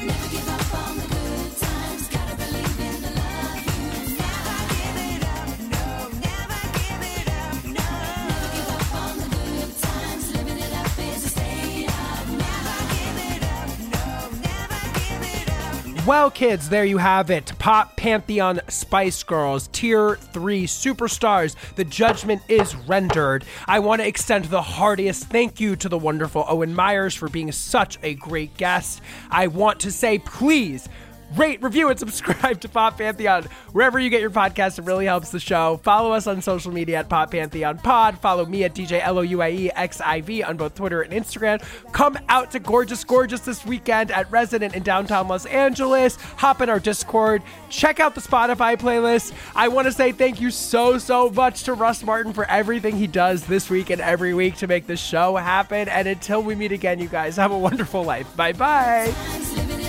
Well, 16.06 16.30
kids, 16.30 16.68
there 16.68 16.84
you 16.84 16.98
have 16.98 17.32
it. 17.32 17.52
Pop 17.58 17.96
Pantheon 17.96 18.60
Spice 18.68 19.24
Girls, 19.24 19.68
Tier 19.72 20.14
3 20.14 20.64
Superstars. 20.64 21.56
The 21.74 21.82
judgment 21.82 22.42
is 22.46 22.76
rendered. 22.76 23.44
I 23.66 23.80
want 23.80 24.00
to 24.02 24.06
extend 24.06 24.44
the 24.44 24.62
heartiest 24.62 25.24
thank 25.24 25.58
you 25.58 25.74
to 25.74 25.88
the 25.88 25.98
wonderful 25.98 26.44
Owen 26.46 26.76
Myers 26.76 27.16
for 27.16 27.28
being 27.28 27.50
such 27.50 27.98
a 28.04 28.14
great 28.14 28.56
guest. 28.56 29.00
I 29.32 29.48
want 29.48 29.80
to 29.80 29.90
say, 29.90 30.20
please. 30.20 30.88
Rate, 31.34 31.62
review, 31.62 31.88
and 31.88 31.98
subscribe 31.98 32.60
to 32.60 32.68
Pop 32.68 32.98
Pantheon 32.98 33.44
wherever 33.72 33.98
you 33.98 34.10
get 34.10 34.20
your 34.20 34.30
podcast. 34.30 34.78
It 34.78 34.84
really 34.84 35.06
helps 35.06 35.30
the 35.30 35.40
show. 35.40 35.80
Follow 35.82 36.12
us 36.12 36.26
on 36.26 36.40
social 36.40 36.72
media 36.72 36.98
at 36.98 37.08
Pop 37.08 37.32
Pantheon 37.32 37.78
Pod. 37.78 38.18
Follow 38.18 38.46
me 38.46 38.64
at 38.64 38.74
DJ 38.74 39.04
Louie 39.12 39.70
XIV 39.76 40.48
on 40.48 40.56
both 40.56 40.74
Twitter 40.74 41.02
and 41.02 41.12
Instagram. 41.12 41.62
Come 41.92 42.16
out 42.28 42.52
to 42.52 42.60
Gorgeous 42.60 43.02
Gorgeous 43.04 43.40
this 43.40 43.64
weekend 43.66 44.10
at 44.12 44.30
Resident 44.30 44.74
in 44.74 44.82
downtown 44.82 45.26
Los 45.28 45.46
Angeles. 45.46 46.16
Hop 46.36 46.60
in 46.60 46.68
our 46.68 46.80
Discord. 46.80 47.42
Check 47.70 47.98
out 47.98 48.14
the 48.14 48.20
Spotify 48.20 48.76
playlist. 48.76 49.32
I 49.54 49.68
want 49.68 49.86
to 49.86 49.92
say 49.92 50.12
thank 50.12 50.40
you 50.40 50.50
so, 50.50 50.96
so 50.98 51.28
much 51.30 51.64
to 51.64 51.74
Russ 51.74 52.02
Martin 52.04 52.32
for 52.32 52.44
everything 52.48 52.96
he 52.96 53.06
does 53.06 53.44
this 53.44 53.68
week 53.68 53.90
and 53.90 54.00
every 54.00 54.32
week 54.32 54.56
to 54.56 54.66
make 54.66 54.86
this 54.86 55.00
show 55.00 55.36
happen. 55.36 55.88
And 55.88 56.06
until 56.06 56.42
we 56.42 56.54
meet 56.54 56.72
again, 56.72 56.98
you 56.98 57.08
guys 57.08 57.36
have 57.36 57.50
a 57.50 57.58
wonderful 57.58 58.04
life. 58.04 58.34
Bye 58.36 58.52
bye. 58.52 59.85